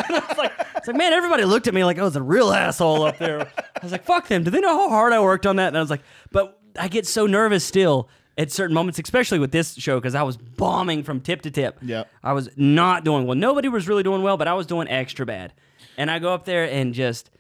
It's 0.09 0.39
like, 0.39 0.53
it's 0.77 0.87
like, 0.87 0.97
man, 0.97 1.13
everybody 1.13 1.45
looked 1.45 1.67
at 1.67 1.75
me 1.75 1.83
like 1.85 1.99
I 1.99 2.03
was 2.03 2.17
a 2.17 2.23
real 2.23 2.53
asshole 2.53 3.05
up 3.05 3.19
there. 3.19 3.41
I 3.41 3.81
was 3.83 3.93
like, 3.93 4.05
fuck 4.05 4.29
them. 4.29 4.45
Do 4.45 4.51
they 4.51 4.61
know 4.61 4.69
how 4.77 4.89
hard 4.91 5.13
I 5.13 5.21
worked 5.21 5.47
on 5.47 5.57
that? 5.57 5.69
And 5.69 5.77
I 5.77 5.81
was 5.81 5.91
like, 5.91 6.03
but 6.31 6.61
I 6.79 6.89
get 6.89 7.07
so 7.07 7.27
nervous 7.27 7.65
still 7.65 8.09
at 8.39 8.53
certain 8.53 8.75
moments, 8.75 8.99
especially 8.99 9.39
with 9.39 9.51
this 9.51 9.75
show, 9.75 9.99
because 9.99 10.15
I 10.15 10.23
was 10.23 10.37
bombing 10.37 11.03
from 11.03 11.21
tip 11.21 11.43
to 11.43 11.51
tip. 11.51 11.79
Yeah. 11.83 12.05
I 12.23 12.35
was 12.35 12.51
not 12.57 13.05
doing 13.05 13.27
well. 13.27 13.37
Nobody 13.37 13.69
was 13.69 13.89
really 13.89 14.03
doing 14.03 14.23
well, 14.23 14.37
but 14.37 14.47
I 14.47 14.55
was 14.55 14.67
doing 14.67 14.89
extra 14.89 15.25
bad. 15.25 15.55
And 15.97 16.11
I 16.11 16.19
go 16.19 16.33
up 16.35 16.45
there 16.45 16.71
and 16.71 16.93
just, 16.93 17.31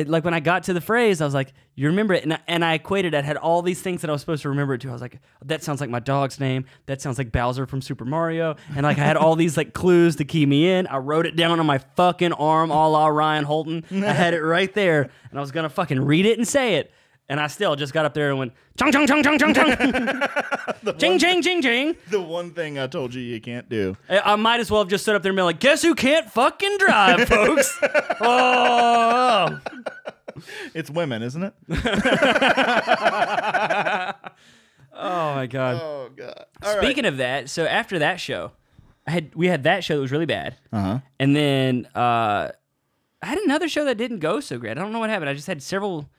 it, 0.00 0.08
like 0.08 0.24
when 0.24 0.34
I 0.34 0.40
got 0.40 0.64
to 0.64 0.72
the 0.72 0.80
phrase, 0.80 1.20
I 1.20 1.24
was 1.24 1.34
like, 1.34 1.52
"You 1.74 1.86
remember 1.88 2.14
it?" 2.14 2.22
And 2.24 2.34
I, 2.34 2.38
and 2.48 2.64
I 2.64 2.74
equated. 2.74 3.14
it. 3.14 3.24
had 3.24 3.36
all 3.36 3.62
these 3.62 3.80
things 3.82 4.00
that 4.00 4.10
I 4.10 4.12
was 4.12 4.20
supposed 4.20 4.42
to 4.42 4.48
remember 4.48 4.74
it 4.74 4.80
to. 4.82 4.88
I 4.88 4.92
was 4.92 5.02
like, 5.02 5.18
"That 5.44 5.62
sounds 5.62 5.80
like 5.80 5.90
my 5.90 6.00
dog's 6.00 6.40
name. 6.40 6.64
That 6.86 7.00
sounds 7.00 7.18
like 7.18 7.32
Bowser 7.32 7.66
from 7.66 7.80
Super 7.82 8.04
Mario." 8.04 8.56
And 8.74 8.82
like 8.84 8.98
I 8.98 9.04
had 9.04 9.16
all 9.16 9.36
these 9.36 9.56
like 9.56 9.72
clues 9.74 10.16
to 10.16 10.24
key 10.24 10.46
me 10.46 10.70
in. 10.70 10.86
I 10.86 10.96
wrote 10.98 11.26
it 11.26 11.36
down 11.36 11.60
on 11.60 11.66
my 11.66 11.78
fucking 11.78 12.32
arm, 12.32 12.70
a 12.70 12.88
la 12.88 13.06
Ryan 13.06 13.44
Holton. 13.44 13.84
I 13.90 14.12
had 14.12 14.34
it 14.34 14.42
right 14.42 14.72
there, 14.74 15.10
and 15.30 15.38
I 15.38 15.40
was 15.40 15.52
gonna 15.52 15.68
fucking 15.70 16.00
read 16.04 16.26
it 16.26 16.38
and 16.38 16.46
say 16.48 16.76
it. 16.76 16.92
And 17.28 17.38
I 17.38 17.46
still 17.46 17.76
just 17.76 17.92
got 17.92 18.04
up 18.04 18.12
there 18.12 18.30
and 18.30 18.40
went 18.40 18.52
chung 18.76 18.90
chung 18.90 19.06
chung 19.06 19.22
chung 19.22 19.38
chung 19.38 19.54
chung, 19.54 19.76
ching 20.98 21.16
ching 21.20 21.42
ching 21.42 21.62
ching. 21.62 21.96
the 22.08 22.20
one 22.20 22.50
thing 22.50 22.76
I 22.76 22.88
told 22.88 23.14
you 23.14 23.22
you 23.22 23.40
can't 23.40 23.68
do. 23.68 23.96
I 24.08 24.32
I 24.32 24.34
might 24.34 24.58
as 24.58 24.68
well 24.68 24.80
have 24.80 24.88
just 24.88 25.04
stood 25.04 25.14
up 25.14 25.22
there 25.22 25.30
and 25.30 25.36
been 25.36 25.44
like, 25.44 25.60
"Guess 25.60 25.82
who 25.82 25.94
can't 25.94 26.28
fucking 26.28 26.78
drive, 26.78 27.28
folks?" 27.28 27.78
oh. 28.20 28.79
It's 30.80 30.90
women, 30.90 31.22
isn't 31.22 31.42
it? 31.44 31.54
Oh 34.92 35.34
my 35.34 35.46
god. 35.46 35.80
Oh 35.80 36.10
god. 36.14 36.44
Speaking 36.78 37.04
of 37.06 37.18
that, 37.18 37.48
so 37.48 37.64
after 37.64 38.00
that 38.00 38.20
show, 38.20 38.52
I 39.06 39.12
had 39.12 39.34
we 39.34 39.46
had 39.46 39.62
that 39.62 39.82
show 39.84 39.96
that 39.96 40.00
was 40.02 40.12
really 40.12 40.26
bad, 40.26 40.56
Uh-huh. 40.72 40.98
and 41.18 41.34
then 41.34 41.86
uh, 41.94 42.50
I 43.22 43.26
had 43.26 43.38
another 43.38 43.68
show 43.68 43.84
that 43.84 43.96
didn't 43.96 44.18
go 44.18 44.40
so 44.40 44.58
great. 44.58 44.76
I 44.76 44.80
don't 44.82 44.92
know 44.92 44.98
what 44.98 45.08
happened. 45.08 45.30
I 45.30 45.34
just 45.34 45.46
had 45.46 45.62
several 45.62 46.10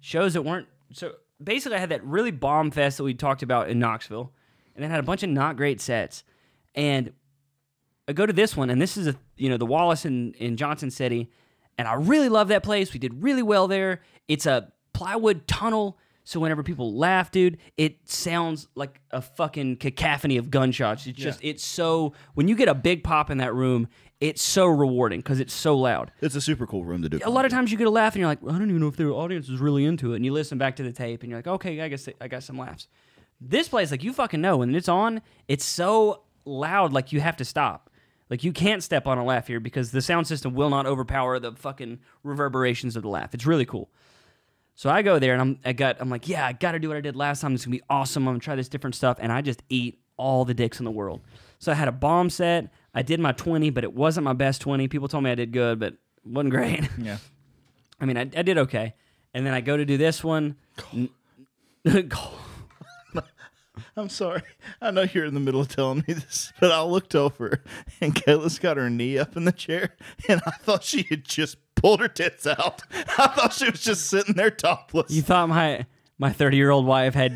shows 0.00 0.34
that 0.34 0.42
weren't 0.42 0.68
so. 0.92 1.12
Basically, 1.42 1.76
I 1.76 1.80
had 1.80 1.90
that 1.90 2.04
really 2.04 2.30
bomb 2.30 2.70
fest 2.70 2.98
that 2.98 3.04
we 3.04 3.14
talked 3.14 3.42
about 3.42 3.68
in 3.68 3.78
Knoxville, 3.78 4.32
and 4.74 4.82
then 4.82 4.90
had 4.90 5.00
a 5.00 5.04
bunch 5.04 5.22
of 5.22 5.30
not 5.30 5.56
great 5.56 5.80
sets. 5.80 6.22
And 6.74 7.12
I 8.08 8.12
go 8.12 8.24
to 8.26 8.32
this 8.32 8.56
one, 8.56 8.70
and 8.70 8.80
this 8.80 8.96
is 8.96 9.06
a 9.08 9.16
you 9.36 9.48
know 9.50 9.56
the 9.58 9.66
Wallace 9.66 10.04
in 10.06 10.32
in 10.34 10.56
Johnson 10.56 10.90
City, 10.90 11.30
and 11.80 11.88
I 11.88 11.94
really 11.94 12.28
love 12.28 12.48
that 12.48 12.62
place. 12.62 12.92
We 12.92 12.98
did 12.98 13.22
really 13.22 13.42
well 13.42 13.66
there. 13.66 14.02
It's 14.28 14.44
a 14.44 14.70
plywood 14.92 15.48
tunnel, 15.48 15.98
so 16.24 16.38
whenever 16.38 16.62
people 16.62 16.94
laugh, 16.94 17.30
dude, 17.30 17.56
it 17.78 18.06
sounds 18.06 18.68
like 18.74 19.00
a 19.10 19.22
fucking 19.22 19.76
cacophony 19.76 20.36
of 20.36 20.50
gunshots. 20.50 21.06
It's 21.06 21.18
just 21.18 21.40
it's 21.42 21.64
so 21.64 22.12
when 22.34 22.48
you 22.48 22.54
get 22.54 22.68
a 22.68 22.74
big 22.74 23.02
pop 23.02 23.30
in 23.30 23.38
that 23.38 23.54
room, 23.54 23.88
it's 24.20 24.42
so 24.42 24.66
rewarding 24.66 25.20
because 25.20 25.40
it's 25.40 25.54
so 25.54 25.74
loud. 25.74 26.12
It's 26.20 26.34
a 26.34 26.40
super 26.42 26.66
cool 26.66 26.84
room 26.84 27.00
to 27.00 27.08
do. 27.08 27.18
A 27.24 27.30
lot 27.30 27.46
of 27.46 27.50
times 27.50 27.72
you 27.72 27.78
get 27.78 27.86
a 27.86 27.90
laugh 27.90 28.14
and 28.14 28.20
you're 28.20 28.28
like, 28.28 28.42
I 28.42 28.58
don't 28.58 28.68
even 28.68 28.80
know 28.80 28.88
if 28.88 28.96
the 28.96 29.06
audience 29.06 29.48
is 29.48 29.58
really 29.58 29.86
into 29.86 30.12
it. 30.12 30.16
And 30.16 30.24
you 30.26 30.34
listen 30.34 30.58
back 30.58 30.76
to 30.76 30.82
the 30.82 30.92
tape 30.92 31.22
and 31.22 31.30
you're 31.30 31.38
like, 31.38 31.46
okay, 31.46 31.80
I 31.80 31.88
guess 31.88 32.06
I 32.20 32.28
got 32.28 32.42
some 32.42 32.58
laughs. 32.58 32.88
This 33.40 33.68
place, 33.68 33.90
like 33.90 34.04
you 34.04 34.12
fucking 34.12 34.42
know, 34.42 34.58
when 34.58 34.74
it's 34.74 34.90
on, 34.90 35.22
it's 35.48 35.64
so 35.64 36.24
loud, 36.44 36.92
like 36.92 37.10
you 37.10 37.22
have 37.22 37.38
to 37.38 37.44
stop. 37.46 37.89
Like 38.30 38.44
you 38.44 38.52
can't 38.52 38.82
step 38.82 39.06
on 39.08 39.18
a 39.18 39.24
laugh 39.24 39.48
here 39.48 39.60
because 39.60 39.90
the 39.90 40.00
sound 40.00 40.28
system 40.28 40.54
will 40.54 40.70
not 40.70 40.86
overpower 40.86 41.38
the 41.40 41.52
fucking 41.52 41.98
reverberations 42.22 42.94
of 42.96 43.02
the 43.02 43.08
laugh. 43.08 43.34
It's 43.34 43.44
really 43.44 43.66
cool. 43.66 43.90
So 44.76 44.88
I 44.88 45.02
go 45.02 45.18
there 45.18 45.32
and 45.32 45.42
I'm 45.42 45.58
I 45.64 45.72
got 45.72 45.96
I'm 46.00 46.08
like, 46.08 46.28
yeah, 46.28 46.46
I 46.46 46.52
gotta 46.52 46.78
do 46.78 46.88
what 46.88 46.96
I 46.96 47.00
did 47.00 47.16
last 47.16 47.40
time. 47.40 47.54
It's 47.54 47.64
gonna 47.64 47.76
be 47.76 47.82
awesome. 47.90 48.26
I'm 48.26 48.34
gonna 48.34 48.40
try 48.40 48.54
this 48.54 48.68
different 48.68 48.94
stuff. 48.94 49.18
And 49.20 49.32
I 49.32 49.42
just 49.42 49.62
eat 49.68 49.98
all 50.16 50.44
the 50.44 50.54
dicks 50.54 50.78
in 50.78 50.84
the 50.84 50.90
world. 50.90 51.20
So 51.58 51.72
I 51.72 51.74
had 51.74 51.88
a 51.88 51.92
bomb 51.92 52.30
set. 52.30 52.72
I 52.94 53.02
did 53.02 53.20
my 53.20 53.32
20, 53.32 53.70
but 53.70 53.84
it 53.84 53.92
wasn't 53.92 54.24
my 54.24 54.32
best 54.32 54.62
20. 54.62 54.88
People 54.88 55.08
told 55.08 55.24
me 55.24 55.30
I 55.30 55.34
did 55.34 55.52
good, 55.52 55.78
but 55.80 55.94
it 55.94 55.98
wasn't 56.24 56.50
great. 56.50 56.88
Yeah. 56.98 57.18
I 58.00 58.06
mean, 58.06 58.16
I, 58.16 58.22
I 58.22 58.42
did 58.42 58.56
okay. 58.56 58.94
And 59.34 59.44
then 59.44 59.52
I 59.52 59.60
go 59.60 59.76
to 59.76 59.84
do 59.84 59.98
this 59.98 60.24
one. 60.24 60.56
I'm 63.96 64.08
sorry. 64.08 64.42
I 64.80 64.90
know 64.90 65.02
you're 65.02 65.24
in 65.24 65.34
the 65.34 65.40
middle 65.40 65.60
of 65.60 65.68
telling 65.68 66.04
me 66.06 66.14
this, 66.14 66.52
but 66.60 66.72
I 66.72 66.82
looked 66.82 67.14
over 67.14 67.62
and 68.00 68.14
Kayla's 68.14 68.58
got 68.58 68.76
her 68.76 68.90
knee 68.90 69.18
up 69.18 69.36
in 69.36 69.44
the 69.44 69.52
chair, 69.52 69.96
and 70.28 70.40
I 70.46 70.50
thought 70.52 70.84
she 70.84 71.02
had 71.02 71.24
just 71.24 71.56
pulled 71.74 72.00
her 72.00 72.08
tits 72.08 72.46
out. 72.46 72.82
I 72.92 73.26
thought 73.28 73.52
she 73.52 73.70
was 73.70 73.80
just 73.82 74.06
sitting 74.08 74.34
there 74.34 74.50
topless. 74.50 75.10
you 75.10 75.22
thought 75.22 75.48
my 75.48 75.86
my 76.18 76.30
30 76.32 76.56
year 76.56 76.70
old 76.70 76.86
wife 76.86 77.14
had 77.14 77.34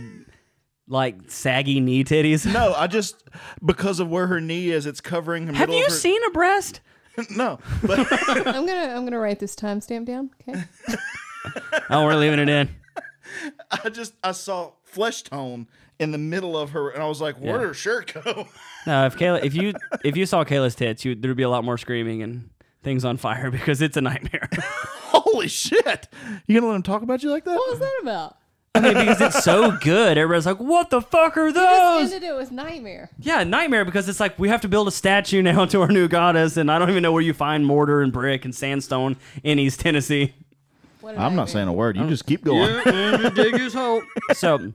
like 0.87 1.31
saggy 1.31 1.81
knee 1.81 2.05
titties? 2.05 2.51
no, 2.53 2.75
I 2.75 2.87
just 2.87 3.23
because 3.65 4.01
of 4.01 4.09
where 4.11 4.27
her 4.27 4.41
knee 4.41 4.71
is, 4.71 4.87
it's 4.87 5.01
covering 5.01 5.47
the 5.47 5.55
Have 5.55 5.71
you 5.71 5.85
her. 5.85 5.91
seen 5.91 6.21
a 6.27 6.31
breast? 6.31 6.81
no, 7.31 7.59
but 7.83 8.01
I'm 8.29 8.67
gonna 8.67 8.93
I'm 8.95 9.05
gonna 9.05 9.19
write 9.21 9.39
this 9.39 9.55
timestamp 9.55 10.05
down. 10.07 10.31
Okay. 10.49 10.63
Oh, 11.91 12.05
we're 12.05 12.17
leaving 12.17 12.39
it 12.41 12.49
in. 12.49 12.69
I 13.85 13.89
just 13.89 14.15
I 14.23 14.33
saw 14.33 14.73
flesh 14.83 15.23
tone 15.23 15.69
in 16.05 16.13
the 16.13 16.19
middle 16.19 16.57
of 16.57 16.71
her, 16.71 16.91
and 16.91 17.03
I 17.03 17.09
was 17.09 17.21
like, 17.21 17.37
"Where'd 17.37 17.61
Yeah. 17.61 17.67
her 17.69 17.75
shirt 17.75 18.15
go?" 18.23 18.47
No, 18.87 19.07
if 19.07 19.17
Kayla, 19.17 19.43
if 19.43 19.55
you 19.55 19.73
if 20.05 20.17
you 20.17 20.27
saw 20.27 20.45
Kayla's 20.45 20.75
tits, 20.77 21.05
you, 21.05 21.15
there'd 21.15 21.37
be 21.37 21.43
a 21.43 21.49
lot 21.49 21.65
more 21.65 21.79
screaming 21.79 22.23
and 22.23 22.51
things 22.83 23.05
on 23.05 23.17
fire 23.17 23.51
because 23.59 23.81
it's 23.83 23.97
a 23.97 24.01
nightmare. 24.03 24.49
Holy 25.09 25.49
shit! 25.49 26.07
You 26.47 26.61
gonna 26.61 26.71
let 26.71 26.77
him 26.77 26.83
talk 26.83 27.03
about 27.03 27.23
you 27.23 27.31
like 27.31 27.45
that? 27.45 27.57
What 27.57 27.71
was 27.71 27.79
that 27.81 27.99
about? 28.03 28.37
I 28.77 28.81
mean, 28.81 28.95
because 28.95 29.21
it's 29.21 29.45
so 29.45 29.71
good. 29.81 30.19
Everybody's 30.19 30.47
like, 30.47 30.59
"What 30.61 30.91
the 30.91 31.01
fuck 31.01 31.37
are 31.39 31.47
You 31.47 31.53
those?" 31.55 32.01
just 32.11 32.15
ended 32.15 32.29
it 32.29 32.37
with 32.37 32.51
nightmare. 32.53 33.09
Yeah, 33.21 33.43
nightmare 33.45 33.85
because 33.85 34.09
it's 34.09 34.19
like 34.21 34.39
we 34.39 34.49
have 34.49 34.61
to 34.63 34.69
build 34.69 34.89
a 34.89 34.91
statue 34.91 35.41
now 35.43 35.65
to 35.67 35.81
our 35.81 35.89
new 35.89 36.07
goddess, 36.09 36.57
and 36.57 36.71
I 36.71 36.79
don't 36.79 36.91
even 36.91 37.03
know 37.03 37.13
where 37.13 37.23
you 37.23 37.33
find 37.33 37.65
mortar 37.65 38.03
and 38.03 38.13
brick 38.13 38.45
and 38.45 38.55
sandstone 38.55 39.17
in 39.45 39.59
East 39.59 39.81
Tennessee. 39.81 40.35
What 41.01 41.15
a 41.15 41.21
I'm 41.21 41.37
not 41.37 41.49
saying 41.51 41.69
a 41.69 41.73
word. 41.73 41.97
You 41.97 42.07
just 42.09 42.27
keep 42.27 42.43
going. 42.45 42.83
dig 43.35 43.57
his 43.59 43.73
hole. 43.75 44.03
So 44.33 44.73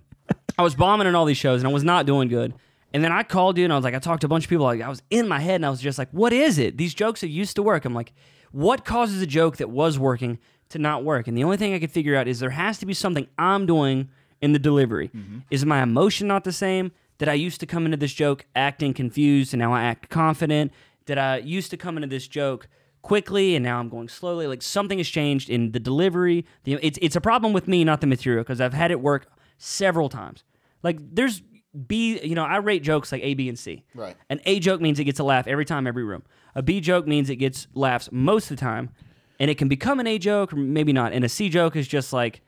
I 0.59 0.61
was 0.61 0.75
bombing 0.75 1.07
in 1.07 1.15
all 1.15 1.25
these 1.25 1.37
shows, 1.37 1.61
and 1.61 1.67
I 1.67 1.73
was 1.73 1.83
not 1.83 2.05
doing 2.05 2.27
good. 2.27 2.53
And 2.93 3.03
then 3.03 3.11
I 3.11 3.23
called 3.23 3.57
you, 3.57 3.63
and 3.63 3.73
I 3.73 3.75
was 3.75 3.83
like, 3.83 3.95
I 3.95 3.99
talked 3.99 4.21
to 4.21 4.27
a 4.27 4.29
bunch 4.29 4.45
of 4.45 4.49
people. 4.49 4.65
Like 4.65 4.81
I 4.81 4.89
was 4.89 5.01
in 5.09 5.27
my 5.27 5.39
head, 5.39 5.55
and 5.55 5.65
I 5.65 5.69
was 5.69 5.81
just 5.81 5.97
like, 5.97 6.09
"What 6.11 6.33
is 6.33 6.57
it? 6.57 6.77
These 6.77 6.93
jokes 6.93 7.21
that 7.21 7.29
used 7.29 7.55
to 7.55 7.63
work." 7.63 7.85
I'm 7.85 7.93
like, 7.93 8.13
"What 8.51 8.85
causes 8.85 9.21
a 9.21 9.27
joke 9.27 9.57
that 9.57 9.69
was 9.69 9.97
working 9.97 10.37
to 10.69 10.79
not 10.79 11.03
work. 11.03 11.27
And 11.27 11.37
the 11.37 11.43
only 11.43 11.57
thing 11.57 11.73
I 11.73 11.79
could 11.79 11.91
figure 11.91 12.15
out 12.15 12.27
is 12.27 12.39
there 12.39 12.51
has 12.51 12.77
to 12.79 12.85
be 12.85 12.93
something 12.93 13.27
I'm 13.37 13.65
doing 13.65 14.09
in 14.41 14.53
the 14.53 14.59
delivery. 14.59 15.09
Mm-hmm. 15.09 15.39
Is 15.51 15.65
my 15.65 15.83
emotion 15.83 16.27
not 16.27 16.43
the 16.43 16.53
same? 16.53 16.91
Did 17.17 17.27
I 17.27 17.33
used 17.33 17.59
to 17.59 17.65
come 17.65 17.85
into 17.85 17.97
this 17.97 18.13
joke 18.13 18.45
acting 18.55 18.93
confused 18.93 19.53
and 19.53 19.59
now 19.59 19.73
I 19.73 19.83
act 19.83 20.09
confident? 20.09 20.71
Did 21.05 21.17
I 21.17 21.37
used 21.37 21.71
to 21.71 21.77
come 21.77 21.97
into 21.97 22.07
this 22.07 22.27
joke 22.27 22.67
quickly 23.01 23.55
and 23.55 23.63
now 23.63 23.79
I'm 23.79 23.89
going 23.89 24.07
slowly? 24.07 24.47
Like 24.47 24.61
something 24.61 24.99
has 24.99 25.09
changed 25.09 25.49
in 25.49 25.71
the 25.71 25.79
delivery. 25.79 26.45
The, 26.63 26.79
it's 26.81 26.99
it's 27.01 27.15
a 27.15 27.21
problem 27.21 27.51
with 27.51 27.67
me, 27.67 27.83
not 27.83 27.99
the 27.99 28.07
material, 28.07 28.43
because 28.43 28.61
I've 28.61 28.73
had 28.73 28.91
it 28.91 29.01
work 29.01 29.27
several 29.57 30.07
times. 30.07 30.43
Like 30.83 30.97
there's 31.01 31.41
B, 31.87 32.19
you 32.23 32.35
know, 32.35 32.43
I 32.43 32.57
rate 32.57 32.83
jokes 32.83 33.11
like 33.11 33.21
A, 33.23 33.33
B, 33.33 33.47
and 33.47 33.57
C. 33.57 33.85
Right. 33.93 34.15
An 34.29 34.41
A 34.45 34.59
joke 34.59 34.81
means 34.81 34.99
it 34.99 35.03
gets 35.05 35.19
a 35.19 35.23
laugh 35.23 35.47
every 35.47 35.65
time, 35.65 35.85
every 35.87 36.03
room. 36.03 36.23
A 36.55 36.61
B 36.61 36.81
joke 36.81 37.07
means 37.07 37.29
it 37.29 37.35
gets 37.35 37.67
laughs 37.73 38.09
most 38.11 38.49
of 38.49 38.57
the 38.57 38.61
time, 38.61 38.89
and 39.39 39.51
it 39.51 39.57
can 39.57 39.67
become 39.67 39.99
an 39.99 40.07
A 40.07 40.17
joke, 40.17 40.53
or 40.53 40.55
maybe 40.55 40.93
not. 40.93 41.13
And 41.13 41.23
a 41.23 41.29
C 41.29 41.49
joke 41.49 41.75
is 41.75 41.87
just 41.87 42.11
like 42.11 42.41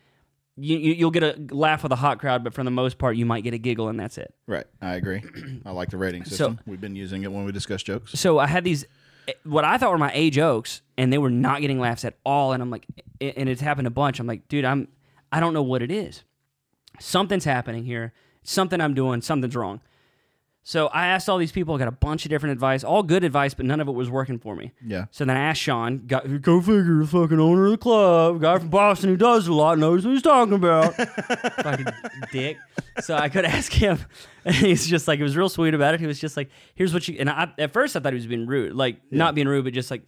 you, 0.58 0.78
you 0.78 0.94
you'll 0.94 1.12
get 1.12 1.24
a 1.24 1.36
laugh 1.56 1.84
with 1.84 1.92
a 1.92 1.96
hot 1.98 2.20
crowd, 2.20 2.44
but 2.44 2.54
for 2.54 2.64
the 2.64 2.72
most 2.72 2.98
part, 2.98 3.16
you 3.16 3.26
might 3.26 3.44
get 3.44 3.54
a 3.54 3.58
giggle, 3.58 3.90
and 3.90 4.00
that's 4.00 4.18
it. 4.18 4.34
Right. 4.48 4.66
I 4.82 4.96
agree. 4.96 5.24
I 5.66 5.72
like 5.72 5.90
the 5.90 5.98
rating 5.98 6.26
system. 6.26 6.60
We've 6.66 6.82
been 6.82 6.96
using 6.96 7.24
it 7.24 7.32
when 7.32 7.46
we 7.46 7.52
discuss 7.52 7.84
jokes. 7.84 8.12
So 8.20 8.40
I 8.40 8.48
had 8.48 8.64
these 8.64 8.86
eh, 9.28 9.34
what 9.44 9.64
I 9.64 9.78
thought 9.78 9.92
were 9.92 9.98
my 9.98 10.12
A 10.14 10.30
jokes, 10.30 10.82
and 10.98 11.14
they 11.14 11.18
were 11.20 11.30
not 11.30 11.62
getting 11.62 11.80
laughs 11.80 12.06
at 12.06 12.16
all. 12.26 12.54
And 12.54 12.62
I'm 12.62 12.72
like, 12.72 12.86
eh, 13.22 13.34
and 13.38 13.48
it's 13.48 13.62
happened 13.62 13.88
a 13.88 13.92
bunch. 13.92 14.20
I'm 14.20 14.28
like, 14.28 14.48
dude, 14.48 14.66
I'm 14.66 14.88
I 15.32 15.40
don't 15.40 15.54
know 15.54 15.64
what 15.64 15.82
it 15.82 15.92
is. 15.92 16.24
Something's 17.00 17.46
happening 17.46 17.84
here. 17.86 18.14
Something 18.44 18.82
I'm 18.82 18.94
doing. 18.94 19.22
Something's 19.22 19.56
wrong. 19.56 19.82
So 20.64 20.88
I 20.88 21.08
asked 21.08 21.28
all 21.28 21.40
these 21.40 21.52
people, 21.52 21.76
got 21.80 21.88
a 21.88 21.92
bunch 21.92 22.24
of 22.24 22.30
different 22.30 22.54
advice, 22.54 22.84
all 22.84 23.02
good 23.02 23.24
advice, 23.24 23.56
but 23.56 23.66
none 23.66 23.80
of 23.80 23.88
it 23.88 23.94
was 23.94 24.12
working 24.12 24.38
for 24.38 24.56
me. 24.56 24.72
Yeah. 24.86 25.06
So 25.10 25.26
then 25.26 25.36
I 25.36 25.40
asked 25.40 25.62
Sean, 25.62 26.06
got, 26.06 26.42
go 26.42 26.62
figure, 26.62 27.00
the 27.00 27.08
fucking 27.08 27.40
owner 27.40 27.66
of 27.66 27.72
the 27.72 27.78
club, 27.78 28.42
guy 28.42 28.60
from 28.60 28.70
Boston 28.70 29.10
who 29.10 29.18
does 29.18 29.48
a 29.48 29.54
lot, 29.54 29.80
knows 29.80 30.06
what 30.06 30.12
he's 30.12 30.22
talking 30.22 30.54
about. 30.54 30.94
fucking 31.64 31.88
dick. 32.32 32.58
So 33.00 33.16
I 33.16 33.30
could 33.30 33.46
ask 33.46 33.72
him, 33.72 33.98
and 34.46 34.54
he's 34.54 34.86
just 34.86 35.08
like, 35.08 35.20
it 35.20 35.24
was 35.24 35.36
real 35.36 35.50
sweet 35.50 35.74
about 35.74 35.96
it. 35.96 36.00
He 36.00 36.06
was 36.06 36.20
just 36.20 36.38
like, 36.38 36.52
here's 36.76 36.94
what 36.94 37.08
you, 37.08 37.18
and 37.20 37.28
I, 37.28 37.52
at 37.58 37.74
first 37.74 37.96
I 37.96 38.00
thought 38.00 38.14
he 38.14 38.18
was 38.18 38.28
being 38.28 38.46
rude, 38.46 38.76
like 38.76 38.98
not 39.10 39.34
being 39.34 39.48
rude, 39.48 39.64
but 39.64 39.74
just 39.74 39.90
like 39.90 40.04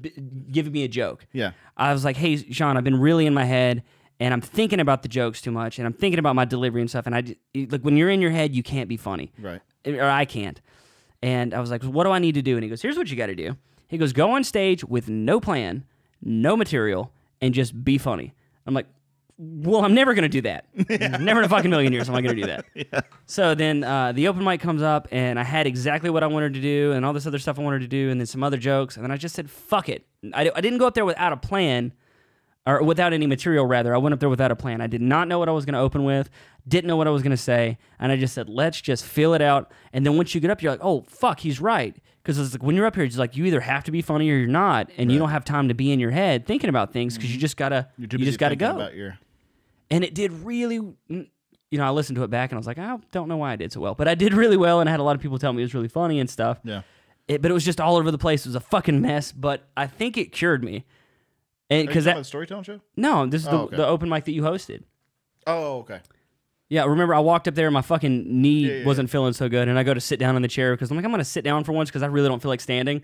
b- 0.00 0.12
giving 0.50 0.72
me 0.72 0.82
a 0.82 0.88
joke. 0.88 1.28
Yeah. 1.32 1.52
I 1.76 1.92
was 1.92 2.04
like, 2.04 2.16
hey, 2.16 2.38
Sean, 2.50 2.76
I've 2.76 2.84
been 2.84 2.98
really 3.00 3.24
in 3.24 3.34
my 3.34 3.44
head 3.44 3.84
and 4.20 4.34
I'm 4.34 4.42
thinking 4.42 4.78
about 4.78 5.02
the 5.02 5.08
jokes 5.08 5.40
too 5.40 5.50
much 5.50 5.78
and 5.78 5.86
I'm 5.86 5.94
thinking 5.94 6.18
about 6.18 6.36
my 6.36 6.44
delivery 6.44 6.82
and 6.82 6.90
stuff. 6.90 7.06
And 7.06 7.14
I 7.14 7.24
like, 7.54 7.80
when 7.80 7.96
you're 7.96 8.10
in 8.10 8.20
your 8.20 8.30
head, 8.30 8.54
you 8.54 8.62
can't 8.62 8.88
be 8.88 8.98
funny. 8.98 9.32
Right. 9.38 9.62
Or 9.86 10.04
I 10.04 10.26
can't. 10.26 10.60
And 11.22 11.54
I 11.54 11.60
was 11.60 11.70
like, 11.70 11.82
what 11.82 12.04
do 12.04 12.10
I 12.10 12.18
need 12.18 12.34
to 12.34 12.42
do? 12.42 12.54
And 12.56 12.62
he 12.62 12.68
goes, 12.68 12.82
here's 12.82 12.96
what 12.98 13.10
you 13.10 13.16
got 13.16 13.26
to 13.26 13.34
do. 13.34 13.56
He 13.88 13.98
goes, 13.98 14.12
go 14.12 14.32
on 14.32 14.44
stage 14.44 14.84
with 14.84 15.08
no 15.08 15.40
plan, 15.40 15.84
no 16.22 16.56
material, 16.56 17.12
and 17.40 17.52
just 17.54 17.82
be 17.82 17.98
funny. 17.98 18.34
I'm 18.66 18.74
like, 18.74 18.86
well, 19.42 19.84
I'm 19.84 19.94
never 19.94 20.12
going 20.12 20.22
to 20.22 20.28
do 20.28 20.42
that. 20.42 20.66
Never 21.20 21.40
in 21.40 21.46
a 21.46 21.48
fucking 21.48 21.70
million 21.70 21.94
years 21.94 22.10
am 22.10 22.14
I 22.14 22.20
going 22.20 22.36
to 22.36 22.42
do 22.42 22.48
that. 22.48 23.06
So 23.26 23.54
then 23.54 23.84
uh, 23.84 24.12
the 24.12 24.28
open 24.28 24.44
mic 24.44 24.60
comes 24.60 24.82
up, 24.82 25.08
and 25.12 25.38
I 25.38 25.44
had 25.44 25.66
exactly 25.66 26.10
what 26.10 26.22
I 26.22 26.26
wanted 26.26 26.52
to 26.54 26.60
do, 26.60 26.92
and 26.92 27.06
all 27.06 27.12
this 27.12 27.26
other 27.26 27.38
stuff 27.38 27.58
I 27.58 27.62
wanted 27.62 27.80
to 27.82 27.86
do, 27.88 28.10
and 28.10 28.20
then 28.20 28.26
some 28.26 28.42
other 28.42 28.58
jokes, 28.58 28.96
and 28.96 29.04
then 29.04 29.10
I 29.12 29.16
just 29.16 29.34
said, 29.34 29.48
"Fuck 29.48 29.88
it." 29.88 30.04
I, 30.34 30.50
I 30.54 30.60
didn't 30.60 30.78
go 30.78 30.86
up 30.86 30.94
there 30.94 31.04
without 31.04 31.32
a 31.32 31.36
plan, 31.36 31.92
or 32.78 32.82
without 32.82 33.12
any 33.12 33.26
material. 33.26 33.66
Rather, 33.66 33.94
I 33.94 33.98
went 33.98 34.12
up 34.12 34.20
there 34.20 34.28
without 34.28 34.50
a 34.50 34.56
plan. 34.56 34.80
I 34.80 34.86
did 34.86 35.02
not 35.02 35.28
know 35.28 35.38
what 35.38 35.48
I 35.48 35.52
was 35.52 35.64
going 35.64 35.74
to 35.74 35.80
open 35.80 36.04
with, 36.04 36.30
didn't 36.66 36.88
know 36.88 36.96
what 36.96 37.06
I 37.06 37.10
was 37.10 37.22
going 37.22 37.30
to 37.30 37.36
say, 37.36 37.78
and 37.98 38.12
I 38.12 38.16
just 38.16 38.34
said, 38.34 38.48
"Let's 38.48 38.80
just 38.80 39.04
feel 39.04 39.34
it 39.34 39.42
out." 39.42 39.72
And 39.92 40.04
then 40.04 40.16
once 40.16 40.34
you 40.34 40.40
get 40.40 40.50
up, 40.50 40.62
you're 40.62 40.72
like, 40.72 40.84
"Oh 40.84 41.02
fuck, 41.08 41.40
he's 41.40 41.60
right." 41.60 41.96
Because 42.22 42.38
it's 42.38 42.52
like 42.52 42.62
when 42.62 42.76
you're 42.76 42.86
up 42.86 42.94
here, 42.94 43.04
it's 43.04 43.16
like 43.16 43.36
you 43.36 43.46
either 43.46 43.60
have 43.60 43.84
to 43.84 43.90
be 43.90 44.02
funny 44.02 44.30
or 44.30 44.36
you're 44.36 44.46
not, 44.46 44.90
and 44.98 45.10
you 45.10 45.18
don't 45.18 45.30
have 45.30 45.44
time 45.44 45.68
to 45.68 45.74
be 45.74 45.90
in 45.90 45.98
your 45.98 46.10
head 46.10 46.46
thinking 46.46 46.68
about 46.68 46.92
things 46.92 47.16
because 47.16 47.32
you 47.32 47.40
just 47.40 47.56
gotta, 47.56 47.88
you 47.96 48.06
just 48.06 48.38
gotta 48.38 48.56
go 48.56 48.72
About 48.72 48.94
your, 48.94 49.18
and 49.90 50.04
it 50.04 50.14
did 50.14 50.32
really 50.32 50.78
mm, 50.78 51.26
you 51.70 51.78
know 51.78 51.84
i 51.84 51.90
listened 51.90 52.16
to 52.16 52.22
it 52.22 52.30
back 52.30 52.50
and 52.50 52.56
i 52.56 52.58
was 52.58 52.66
like 52.66 52.78
i 52.78 52.96
don't 53.12 53.28
know 53.28 53.36
why 53.36 53.52
i 53.52 53.56
did 53.56 53.72
so 53.72 53.80
well 53.80 53.94
but 53.94 54.08
i 54.08 54.14
did 54.14 54.32
really 54.34 54.56
well 54.56 54.80
and 54.80 54.88
i 54.88 54.90
had 54.90 55.00
a 55.00 55.02
lot 55.02 55.16
of 55.16 55.22
people 55.22 55.38
tell 55.38 55.52
me 55.52 55.62
it 55.62 55.64
was 55.64 55.74
really 55.74 55.88
funny 55.88 56.20
and 56.20 56.30
stuff 56.30 56.58
yeah. 56.64 56.82
it, 57.28 57.42
but 57.42 57.50
it 57.50 57.54
was 57.54 57.64
just 57.64 57.80
all 57.80 57.96
over 57.96 58.10
the 58.10 58.18
place 58.18 58.46
it 58.46 58.48
was 58.48 58.54
a 58.56 58.60
fucking 58.60 59.00
mess 59.00 59.32
but 59.32 59.68
i 59.76 59.86
think 59.86 60.16
it 60.16 60.32
cured 60.32 60.62
me 60.62 60.84
and 61.70 61.86
Because 61.86 62.04
that 62.04 62.16
the 62.16 62.24
storytelling 62.24 62.64
show. 62.64 62.80
no 62.96 63.26
this 63.26 63.42
is 63.42 63.48
the, 63.48 63.54
Oh, 63.56 63.62
okay. 63.62 63.76
the 63.76 63.86
open 63.86 64.08
mic 64.08 64.24
that 64.24 64.32
you 64.32 64.42
hosted 64.42 64.82
Oh, 65.46 65.78
okay. 65.78 66.00
yeah 66.68 66.84
remember 66.84 67.14
i 67.14 67.18
walked 67.20 67.48
up 67.48 67.54
there 67.54 67.66
and 67.66 67.74
my 67.74 67.82
fucking 67.82 68.24
knee 68.42 68.66
Yeah, 68.68 68.74
yeah, 68.78 68.84
wasn't 68.84 69.10
feeling 69.10 69.32
so 69.32 69.48
good 69.48 69.68
and 69.68 69.78
i 69.78 69.82
go 69.82 69.94
to 69.94 70.00
sit 70.00 70.18
down 70.20 70.36
in 70.36 70.42
the 70.42 70.48
chair 70.48 70.74
because 70.74 70.90
i'm 70.90 70.96
like 70.96 71.04
i'm 71.04 71.10
gonna 71.10 71.24
sit 71.24 71.44
down 71.44 71.64
for 71.64 71.72
once 71.72 71.88
because 71.88 72.02
i 72.02 72.06
really 72.06 72.28
don't 72.28 72.40
feel 72.42 72.50
like 72.50 72.60
standing 72.60 73.02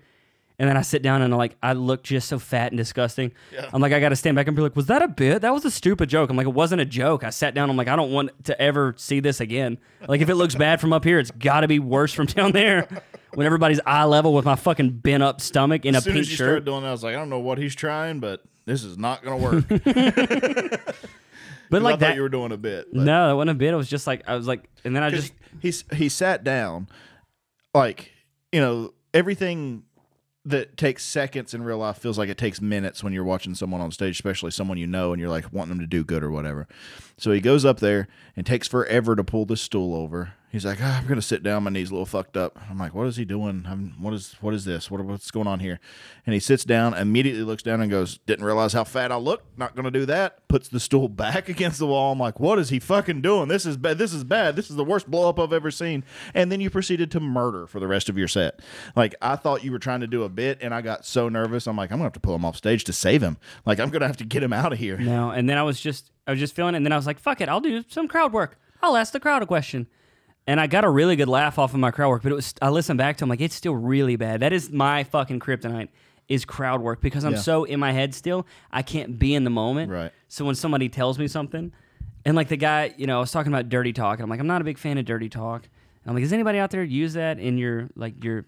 and 0.59 0.67
then 0.67 0.79
I 0.79 0.81
sit 0.81 1.03
down 1.03 1.21
and 1.21 1.35
I'm 1.35 1.39
like 1.39 1.55
I 1.63 1.75
look 1.75 2.03
just 2.03 2.29
so 2.29 2.39
fat 2.39 2.73
and 2.73 2.79
disgusting. 2.79 3.31
I'm 3.75 3.83
like 3.83 3.93
I 3.93 4.01
got 4.01 4.09
to 4.09 4.17
stand 4.17 4.37
back 4.37 4.47
and 4.47 4.57
be 4.57 4.63
like, 4.63 4.75
was 4.75 4.87
that 4.87 5.03
a 5.03 5.09
bit? 5.09 5.43
That 5.43 5.53
was 5.53 5.67
a 5.67 5.71
stupid 5.71 6.09
joke. 6.09 6.31
I'm 6.31 6.37
like, 6.39 6.47
it 6.47 6.55
wasn't 6.55 6.81
a 6.81 6.87
joke. 6.87 7.25
I 7.25 7.29
sat 7.29 7.53
down. 7.55 7.69
I'm 7.69 7.77
like, 7.77 7.89
I 7.89 7.95
don't 7.95 8.11
want 8.11 8.31
to 8.47 8.59
ever 8.59 8.95
see 8.97 9.21
this 9.21 9.43
again. 9.43 9.77
Like 10.09 10.23
if 10.23 10.31
it 10.31 10.37
looks 10.37 10.55
bad 10.55 10.81
from 10.81 10.95
up 10.95 11.05
here, 11.05 11.19
it's 11.19 11.31
got 11.31 11.61
to 11.61 11.69
be 11.69 11.79
worse 11.79 12.15
from 12.15 12.25
down 12.25 12.53
there. 12.53 12.89
When 13.35 13.45
everybody's 13.47 13.81
eye 13.85 14.05
level 14.05 14.33
with 14.33 14.47
my 14.47 14.57
fucking 14.57 14.93
bent 14.93 15.23
up 15.23 15.43
stomach 15.43 15.85
in 15.85 15.95
As 15.95 16.07
a 16.07 16.11
pink 16.11 16.25
shirt. 16.25 16.37
started 16.37 16.65
doing 16.65 16.85
that, 16.85 16.89
I 16.89 16.93
was 16.93 17.05
like, 17.05 17.15
I 17.15 17.19
don't 17.19 17.29
know 17.29 17.39
what 17.41 17.59
he's 17.59 17.75
trying, 17.75 18.21
but 18.21 18.43
this 18.67 18.85
is 18.85 18.99
not 18.99 19.25
going 19.25 19.41
to 19.41 19.45
work. 19.45 19.69
but 19.71 19.83
I 21.73 21.79
like 21.79 21.93
thought 21.95 22.01
that, 22.01 22.17
you 22.17 22.23
were 22.23 22.29
doing 22.29 22.53
a 22.53 22.57
bit. 22.57 22.93
but- 22.93 23.03
no, 23.03 23.33
it 23.33 23.35
wasn't 23.35 23.51
a 23.51 23.55
bit. 23.55 23.73
It 23.73 23.77
was 23.77 23.89
just 23.89 24.07
like 24.07 24.23
I 24.29 24.35
was 24.37 24.47
like, 24.47 24.69
and 24.85 24.95
then 24.95 25.03
I 25.03 25.11
just 25.11 25.33
he's 25.61 25.85
he 25.93 26.09
sat 26.09 26.45
down 26.45 26.89
like 27.75 28.13
you 28.53 28.61
know 28.61 28.93
everything 29.15 29.85
that 30.45 30.77
takes 30.77 31.05
seconds 31.05 31.55
in 31.55 31.63
real 31.63 31.79
life 31.79 31.99
feels 31.99 32.17
like 32.19 32.29
it 32.29 32.39
takes 32.39 32.61
minutes 32.61 33.03
when 33.03 33.13
you're 33.13 33.25
watching 33.25 33.55
someone 33.55 33.81
on 33.81 33.91
stage 33.91 34.15
especially 34.15 34.51
someone 34.53 34.79
you 34.79 34.87
know 34.87 35.13
and 35.13 35.21
you're 35.21 35.31
like 35.31 35.53
wanting 35.53 35.71
them 35.71 35.81
to 35.81 35.89
do 35.89 36.05
good 36.05 36.23
or 36.23 36.31
whatever 36.31 36.69
so 37.19 37.33
he 37.33 37.41
goes 37.41 37.65
up 37.65 37.81
there 37.81 38.07
and 38.37 38.47
takes 38.47 38.69
forever 38.69 39.17
to 39.17 39.25
pull 39.25 39.45
the 39.45 39.57
stool 39.57 39.93
over 39.93 40.35
he's 40.51 40.65
like 40.65 40.79
ah, 40.81 40.99
i'm 40.99 41.07
gonna 41.07 41.23
sit 41.23 41.43
down. 41.43 41.63
My 41.65 41.71
knees 41.71 41.91
a 41.91 41.93
little 41.93 42.07
fucked 42.07 42.37
up. 42.37 42.59
I'm 42.71 42.79
like 42.79 42.95
what 42.95 43.07
is 43.07 43.17
he 43.17 43.25
doing? 43.25 43.65
I'm, 43.69 43.95
what 44.01 44.15
is 44.15 44.37
what 44.41 44.55
is 44.55 44.65
this? 44.65 44.91
What, 44.91 45.05
what's 45.05 45.31
going 45.31 45.47
on 45.47 45.61
here? 45.61 45.81
And 46.27 46.35
he 46.35 46.41
sits 46.41 46.65
down 46.65 46.95
immediately 46.95 47.43
looks 47.43 47.63
down 47.63 47.81
and 47.81 47.91
goes 47.91 48.19
didn't 48.27 48.45
realize 48.45 48.73
how 48.73 48.85
fat 48.85 49.13
i 49.13 49.17
look. 49.17 49.45
Not 49.57 49.75
gonna 49.77 49.91
do 49.91 50.07
that. 50.07 50.47
Puts 50.49 50.69
the 50.69 50.81
stool 50.81 51.09
back 51.11 51.49
against 51.49 51.79
the 51.79 51.87
wall. 51.87 52.13
I'm 52.13 52.19
like 52.19 52.41
what 52.41 52.59
is 52.59 52.69
he 52.71 52.79
fucking 52.79 53.23
doing? 53.23 53.49
This 53.49 53.67
is 53.67 53.77
bad 53.77 53.99
this 53.99 54.13
is 54.13 54.25
bad. 54.25 54.57
This 54.57 54.71
is 54.71 54.77
the 54.77 54.85
worst 54.85 55.11
blow 55.11 55.29
up 55.29 55.39
i've 55.39 55.53
ever 55.53 55.71
seen. 55.71 56.05
And 56.35 56.51
then 56.51 56.61
you 56.61 56.71
proceeded 56.71 57.11
to 57.13 57.21
murder 57.21 57.67
for 57.67 57.81
the 57.81 57.89
rest 57.89 58.09
of 58.09 58.19
your 58.19 58.29
set. 58.29 58.61
Like 58.95 59.15
i 59.21 59.37
thought 59.37 59.65
you 59.65 59.73
were 59.73 59.79
trying 59.79 60.01
to 60.01 60.07
do 60.07 60.23
a 60.23 60.29
bit 60.29 60.59
and 60.61 60.75
i 60.75 60.81
got 60.81 61.05
so 61.05 61.29
nervous. 61.29 61.67
I'm 61.67 61.77
like 61.77 61.91
i'm 61.91 61.99
gonna 61.99 62.05
have 62.05 62.13
to 62.15 62.21
pull 62.21 62.35
him 62.35 62.45
off 62.45 62.57
stage 62.57 62.85
to 62.85 62.93
save 62.93 63.23
him. 63.23 63.37
Like 63.65 63.81
i'm 63.81 63.91
gonna 63.91 64.07
have 64.07 64.17
to 64.19 64.25
get 64.25 64.43
him 64.43 64.53
out 64.53 64.73
of 64.73 64.79
here. 64.79 64.97
No, 64.99 65.31
and 65.31 65.49
then 65.49 65.59
I 65.59 65.63
was 65.63 65.81
just 65.81 66.11
I 66.27 66.33
was 66.33 66.41
just 66.41 66.55
feeling 66.57 66.75
it, 66.75 66.79
and 66.79 66.87
then 66.87 66.93
I 66.93 66.97
was 66.97 67.07
like, 67.07 67.21
fuck 67.21 67.41
it, 67.41 67.49
I'll 67.49 67.61
do 67.61 67.85
some 67.89 68.09
crowd 68.09 68.33
work. 68.33 68.59
I'll 68.83 68.97
ask 68.97 69.13
the 69.13 69.21
crowd 69.21 69.43
a 69.43 69.47
question. 69.47 69.87
And 70.47 70.61
I 70.61 70.67
got 70.69 70.85
a 70.85 70.89
really 70.91 71.17
good 71.17 71.29
laugh 71.29 71.59
off 71.59 71.75
of 71.75 71.81
my 71.81 71.91
crowd 71.91 72.09
work, 72.11 72.23
but 72.23 72.31
it 72.33 72.37
was 72.37 72.55
I 72.63 72.69
listened 72.71 72.99
back 72.99 73.17
to 73.19 73.25
him 73.25 73.29
like 73.29 73.41
it's 73.41 73.55
still 73.55 73.75
really 73.75 74.17
bad. 74.17 74.41
That 74.41 74.53
is 74.53 74.71
my 74.71 75.03
fucking 75.05 75.41
kryptonite 75.41 75.89
is 76.29 76.45
crowd 76.45 76.81
work 76.81 77.01
because 77.01 77.25
I'm 77.25 77.33
Yeah. 77.33 77.39
so 77.39 77.65
in 77.65 77.81
my 77.81 77.93
head 77.93 78.15
still, 78.15 78.47
I 78.71 78.83
can't 78.83 79.19
be 79.19 79.35
in 79.35 79.45
the 79.45 79.51
moment. 79.51 79.91
Right. 79.91 80.13
So 80.29 80.45
when 80.45 80.55
somebody 80.55 80.89
tells 80.89 81.19
me 81.19 81.27
something, 81.29 81.73
and 82.25 82.37
like 82.37 82.49
the 82.49 82.57
guy, 82.57 82.95
you 82.97 83.07
know, 83.07 83.19
I 83.19 83.21
was 83.21 83.31
talking 83.31 83.53
about 83.53 83.69
dirty 83.69 83.93
talk, 83.93 84.19
and 84.19 84.25
I'm 84.25 84.31
like, 84.31 84.41
I'm 84.41 84.47
not 84.49 84.61
a 84.61 84.65
big 84.65 84.79
fan 84.79 84.99
of 84.99 85.05
dirty 85.05 85.29
talk. 85.29 85.63
And 85.63 86.11
I'm 86.11 86.15
like, 86.15 86.23
does 86.25 86.33
anybody 86.33 86.59
out 86.59 86.71
there 86.71 86.83
use 86.85 87.15
that 87.15 87.39
in 87.39 87.59
your 87.59 87.89
like 87.97 88.23
your 88.25 88.45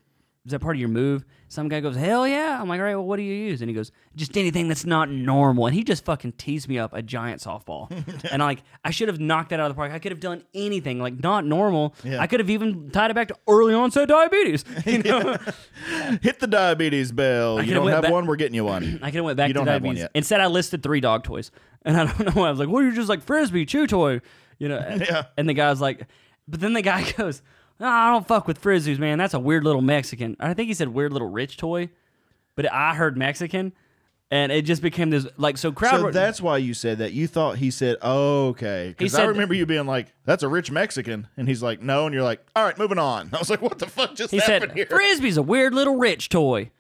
is 0.49 0.53
that 0.53 0.61
part 0.61 0.77
of 0.77 0.81
your 0.81 0.89
move? 0.89 1.27
Some 1.49 1.69
guy 1.69 1.81
goes, 1.81 1.95
hell 1.95 2.27
yeah. 2.27 2.59
I'm 2.59 2.69
like, 2.69 2.79
all 2.79 2.85
right, 2.85 2.95
well, 2.95 3.05
what 3.07 3.17
do 3.17 3.23
you 3.23 3.35
use? 3.35 3.61
And 3.61 3.69
he 3.69 3.75
goes, 3.75 3.93
just 4.17 4.37
anything 4.39 4.67
that's 4.69 4.87
not 4.87 5.11
normal. 5.11 5.67
And 5.67 5.75
he 5.75 5.85
just 5.85 6.05
fucking 6.07 6.33
teased 6.33 6.69
me 6.69 6.79
up 6.79 6.95
a 6.95 7.03
giant 7.03 7.43
softball. 7.43 7.91
and 8.33 8.43
I'm 8.43 8.47
like, 8.49 8.63
I 8.83 8.91
should 8.91 9.09
have 9.09 9.21
knocked 9.21 9.51
that 9.51 9.61
out 9.61 9.71
of 9.71 9.77
the 9.77 9.79
park. 9.79 9.93
I 9.93 9.99
could 9.99 10.11
have 10.13 10.21
done 10.21 10.43
anything 10.55 11.01
like 11.01 11.23
not 11.23 11.45
normal. 11.45 11.95
Yeah. 12.03 12.21
I 12.21 12.27
could 12.27 12.41
have 12.41 12.49
even 12.49 12.91
tied 12.91 13.11
it 13.11 13.15
back 13.15 13.29
to 13.29 13.37
early 13.47 13.75
onset 13.75 14.09
diabetes. 14.09 14.65
You 14.87 15.03
know? 15.03 15.37
hit 16.23 16.41
the 16.41 16.47
diabetes 16.47 17.13
bell 17.13 17.63
you 17.63 17.75
don't 17.75 17.89
have 17.89 18.03
back- 18.03 18.13
one 18.13 18.27
we're 18.27 18.37
getting 18.37 18.55
you 18.55 18.65
one 18.65 18.99
I 19.03 19.11
could 19.11 19.17
have 19.17 19.25
went 19.27 19.37
back 19.37 19.49
You 19.49 19.55
to 19.55 19.59
don't 19.61 19.67
have 19.67 19.83
one 19.83 19.97
diabetes. 19.97 20.03
yet. 20.05 20.11
Instead, 20.15 20.41
I 20.41 20.47
listed 20.47 20.83
three 20.83 21.01
dog 21.01 21.25
toys, 21.25 21.51
and 21.83 21.95
I 21.97 22.07
don't 22.07 22.21
know 22.35 22.41
why. 22.41 22.49
I 22.49 22.51
was 22.51 22.59
like, 22.59 22.69
"Well, 22.71 22.83
you're 22.83 22.93
just 22.93 23.11
like 23.11 23.23
frisbee, 23.23 23.67
chew 23.67 23.87
toy," 23.87 24.21
you 24.59 24.69
know. 24.69 24.79
Yeah. 24.99 25.25
And 25.37 25.47
the 25.49 25.53
guy 25.55 25.69
was 25.69 25.81
like, 25.83 26.07
but 26.47 26.61
then 26.61 26.73
the 26.73 26.81
guy 26.83 27.11
goes, 27.13 27.43
"No, 27.81 27.87
I 27.89 28.11
don't 28.11 28.27
fuck 28.27 28.47
with 28.47 28.61
frisbees, 28.63 28.99
man. 28.99 29.19
That's 29.19 29.35
a 29.35 29.39
weird 29.41 29.65
little 29.65 29.83
Mexican." 29.83 30.37
I 30.41 30.55
think 30.55 30.69
he 30.69 30.75
said 30.75 30.89
weird 30.89 31.13
little 31.13 31.31
rich 31.31 31.57
toy, 31.57 31.91
but 32.57 32.71
I 32.73 32.95
heard 32.95 33.17
Mexican, 33.17 33.73
and 34.31 34.53
it 34.53 34.63
just 34.63 34.83
became 34.83 35.11
this 35.11 35.27
like 35.37 35.57
so 35.57 35.73
crowd. 35.73 36.01
So 36.01 36.11
that's 36.11 36.41
why 36.41 36.59
you 36.59 36.75
said 36.75 36.99
that. 36.99 37.13
You 37.13 37.27
thought 37.27 37.57
he 37.59 37.71
said, 37.71 37.97
oh, 38.03 38.49
okay. 38.49 38.95
Because 38.97 39.15
I 39.15 39.19
said- 39.21 39.29
remember 39.29 39.55
you 39.55 39.65
being 39.67 39.87
like, 39.87 40.13
that's 40.25 40.43
a 40.43 40.49
rich 40.49 40.71
Mexican. 40.71 41.29
And 41.37 41.49
he's 41.49 41.63
like, 41.63 41.81
no. 41.81 42.05
And 42.07 42.15
you're 42.15 42.25
like, 42.25 42.45
all 42.55 42.65
right, 42.65 42.77
moving 42.77 42.99
on. 42.99 43.31
I 43.35 43.39
was 43.39 43.49
like, 43.49 43.63
what 43.63 43.79
the 43.79 43.87
fuck 43.87 44.15
just 44.15 44.31
he 44.31 44.39
happened 44.39 44.73
said 44.73 44.77
here? 44.77 44.87
frisbee's 44.87 45.37
a 45.39 45.43
weird 45.43 45.73
little 45.75 45.97
rich 45.97 46.29
toy, 46.29 46.71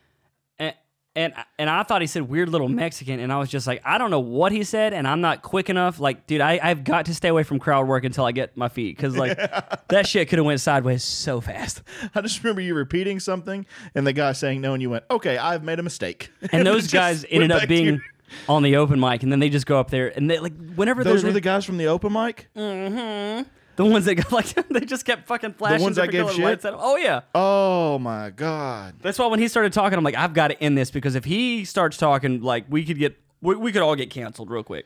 and. 1.18 1.34
And, 1.60 1.68
I 1.68 1.82
thought 1.82 2.00
he 2.00 2.06
said 2.06 2.22
weird 2.22 2.48
little 2.48 2.68
Mexican, 2.68 3.18
and 3.20 3.32
I 3.32 3.38
was 3.38 3.50
just 3.50 3.66
like, 3.66 3.82
I 3.84 3.98
don't 3.98 4.10
know 4.10 4.20
what 4.20 4.52
he 4.52 4.62
said, 4.62 4.92
and 4.94 5.06
I'm 5.06 5.20
not 5.20 5.42
quick 5.42 5.68
enough. 5.68 5.98
Like, 5.98 6.26
dude, 6.26 6.40
I, 6.40 6.60
I've 6.62 6.84
got 6.84 7.06
to 7.06 7.14
stay 7.14 7.28
away 7.28 7.42
from 7.42 7.58
crowd 7.58 7.88
work 7.88 8.04
until 8.04 8.24
I 8.24 8.32
get 8.32 8.56
my 8.56 8.68
feet, 8.68 8.96
because 8.96 9.16
like 9.16 9.36
that 9.88 10.06
shit 10.06 10.28
could 10.28 10.38
have 10.38 10.46
went 10.46 10.60
sideways 10.60 11.02
so 11.02 11.40
fast. 11.40 11.82
I 12.14 12.20
just 12.20 12.42
remember 12.42 12.60
you 12.60 12.74
repeating 12.74 13.18
something 13.20 13.66
and 13.94 14.06
the 14.06 14.12
guy 14.12 14.32
saying 14.32 14.60
no. 14.60 14.72
And 14.72 14.80
you 14.80 14.90
went, 14.90 15.04
okay, 15.10 15.36
I've 15.36 15.64
made 15.64 15.78
a 15.78 15.82
mistake. 15.82 16.30
And 16.52 16.66
those 16.66 16.90
guys 16.90 17.26
ended 17.28 17.50
up 17.50 17.62
to 17.62 17.74
your- 17.74 17.82
being 17.82 18.02
on 18.48 18.62
the 18.62 18.76
open 18.76 19.00
mic, 19.00 19.22
and 19.22 19.32
then 19.32 19.40
they 19.40 19.50
just 19.50 19.66
go 19.66 19.80
up 19.80 19.90
there 19.90 20.08
and 20.16 20.30
they 20.30 20.38
like 20.38 20.54
whenever 20.74 21.02
Those 21.02 21.24
were 21.24 21.32
the 21.32 21.40
guys 21.40 21.64
from 21.64 21.78
the 21.78 21.86
open 21.86 22.12
mic. 22.12 22.48
Mm-hmm. 22.56 23.48
The 23.78 23.84
ones 23.86 24.04
that 24.04 24.16
got 24.16 24.30
like 24.38 24.52
they 24.68 24.80
just 24.80 25.06
kept 25.06 25.26
fucking 25.26 25.54
flashing 25.54 25.78
The 25.78 25.82
ones 25.84 25.96
that 25.96 26.10
gave 26.10 26.30
shit? 26.30 26.44
lights 26.44 26.64
at 26.66 26.74
'em. 26.74 26.78
Oh 26.82 26.96
yeah. 26.96 27.22
Oh 27.34 27.98
my 27.98 28.28
god. 28.28 28.96
That's 29.00 29.18
why 29.18 29.26
when 29.28 29.38
he 29.40 29.48
started 29.48 29.72
talking, 29.72 29.96
I'm 29.96 30.04
like, 30.04 30.16
I've 30.16 30.34
got 30.34 30.48
to 30.48 30.62
end 30.62 30.76
this 30.76 30.90
because 30.90 31.14
if 31.14 31.24
he 31.24 31.64
starts 31.64 31.96
talking, 31.96 32.42
like 32.42 32.66
we 32.68 32.84
could 32.84 32.98
get 32.98 33.16
we, 33.40 33.56
we 33.56 33.72
could 33.72 33.80
all 33.82 33.96
get 33.96 34.10
canceled 34.10 34.50
real 34.50 34.62
quick. 34.62 34.84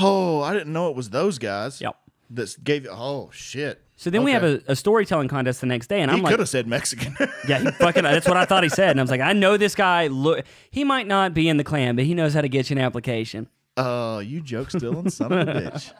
Oh, 0.00 0.40
I 0.42 0.52
didn't 0.52 0.72
know 0.72 0.88
it 0.90 0.96
was 0.96 1.10
those 1.10 1.38
guys. 1.38 1.80
Yep. 1.80 1.94
That 2.30 2.64
gave. 2.64 2.86
Oh 2.90 3.30
shit. 3.32 3.82
So 3.96 4.10
then 4.10 4.24
we 4.24 4.32
have 4.32 4.42
a, 4.42 4.60
a 4.66 4.74
storytelling 4.74 5.28
contest 5.28 5.60
the 5.60 5.66
next 5.68 5.86
day, 5.86 6.00
and 6.00 6.10
He 6.10 6.16
I'm 6.16 6.22
like, 6.24 6.32
could 6.32 6.40
have 6.40 6.48
said 6.48 6.66
Mexican. 6.66 7.14
yeah, 7.48 7.58
he 7.60 7.70
fucking. 7.70 8.02
That's 8.02 8.26
what 8.26 8.36
I 8.36 8.46
thought 8.46 8.64
he 8.64 8.68
said, 8.68 8.90
and 8.90 8.98
I 8.98 9.02
was 9.04 9.10
like, 9.12 9.20
I 9.20 9.32
know 9.32 9.56
this 9.56 9.76
guy. 9.76 10.08
Look, 10.08 10.44
he 10.70 10.82
might 10.82 11.06
not 11.06 11.34
be 11.34 11.48
in 11.48 11.56
the 11.56 11.62
clan, 11.62 11.94
but 11.94 12.04
he 12.04 12.14
knows 12.14 12.34
how 12.34 12.40
to 12.40 12.48
get 12.48 12.68
you 12.70 12.76
an 12.78 12.82
application. 12.82 13.48
Oh, 13.76 14.18
you 14.18 14.40
joke 14.40 14.70
stealing 14.70 15.08
son 15.10 15.32
of 15.32 15.46
a 15.46 15.52
bitch. 15.70 15.92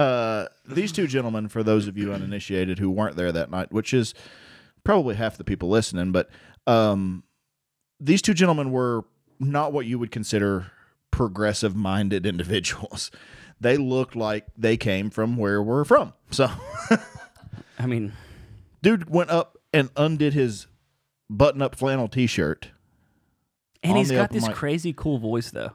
Uh, 0.00 0.48
these 0.66 0.92
two 0.92 1.06
gentlemen, 1.06 1.46
for 1.46 1.62
those 1.62 1.86
of 1.86 1.98
you 1.98 2.10
uninitiated 2.10 2.78
who 2.78 2.90
weren't 2.90 3.16
there 3.16 3.30
that 3.30 3.50
night, 3.50 3.70
which 3.70 3.92
is 3.92 4.14
probably 4.82 5.14
half 5.14 5.36
the 5.36 5.44
people 5.44 5.68
listening, 5.68 6.10
but 6.10 6.30
um, 6.66 7.22
these 8.00 8.22
two 8.22 8.32
gentlemen 8.32 8.70
were 8.70 9.04
not 9.38 9.74
what 9.74 9.84
you 9.84 9.98
would 9.98 10.10
consider 10.10 10.72
progressive 11.10 11.76
minded 11.76 12.24
individuals. 12.32 13.10
They 13.60 13.76
looked 13.76 14.16
like 14.16 14.46
they 14.56 14.78
came 14.78 15.10
from 15.10 15.36
where 15.36 15.62
we're 15.62 15.84
from. 15.84 16.14
So, 16.30 16.48
I 17.78 17.84
mean, 17.84 18.14
dude 18.80 19.10
went 19.10 19.28
up 19.28 19.58
and 19.70 19.90
undid 19.96 20.32
his 20.32 20.66
button 21.28 21.60
up 21.60 21.74
flannel 21.74 22.08
t 22.08 22.26
shirt. 22.26 22.70
and 23.82 23.98
he's 23.98 24.10
got 24.10 24.30
this 24.30 24.46
mic. 24.46 24.56
crazy 24.56 24.94
cool 24.94 25.18
voice 25.18 25.50
though. 25.50 25.72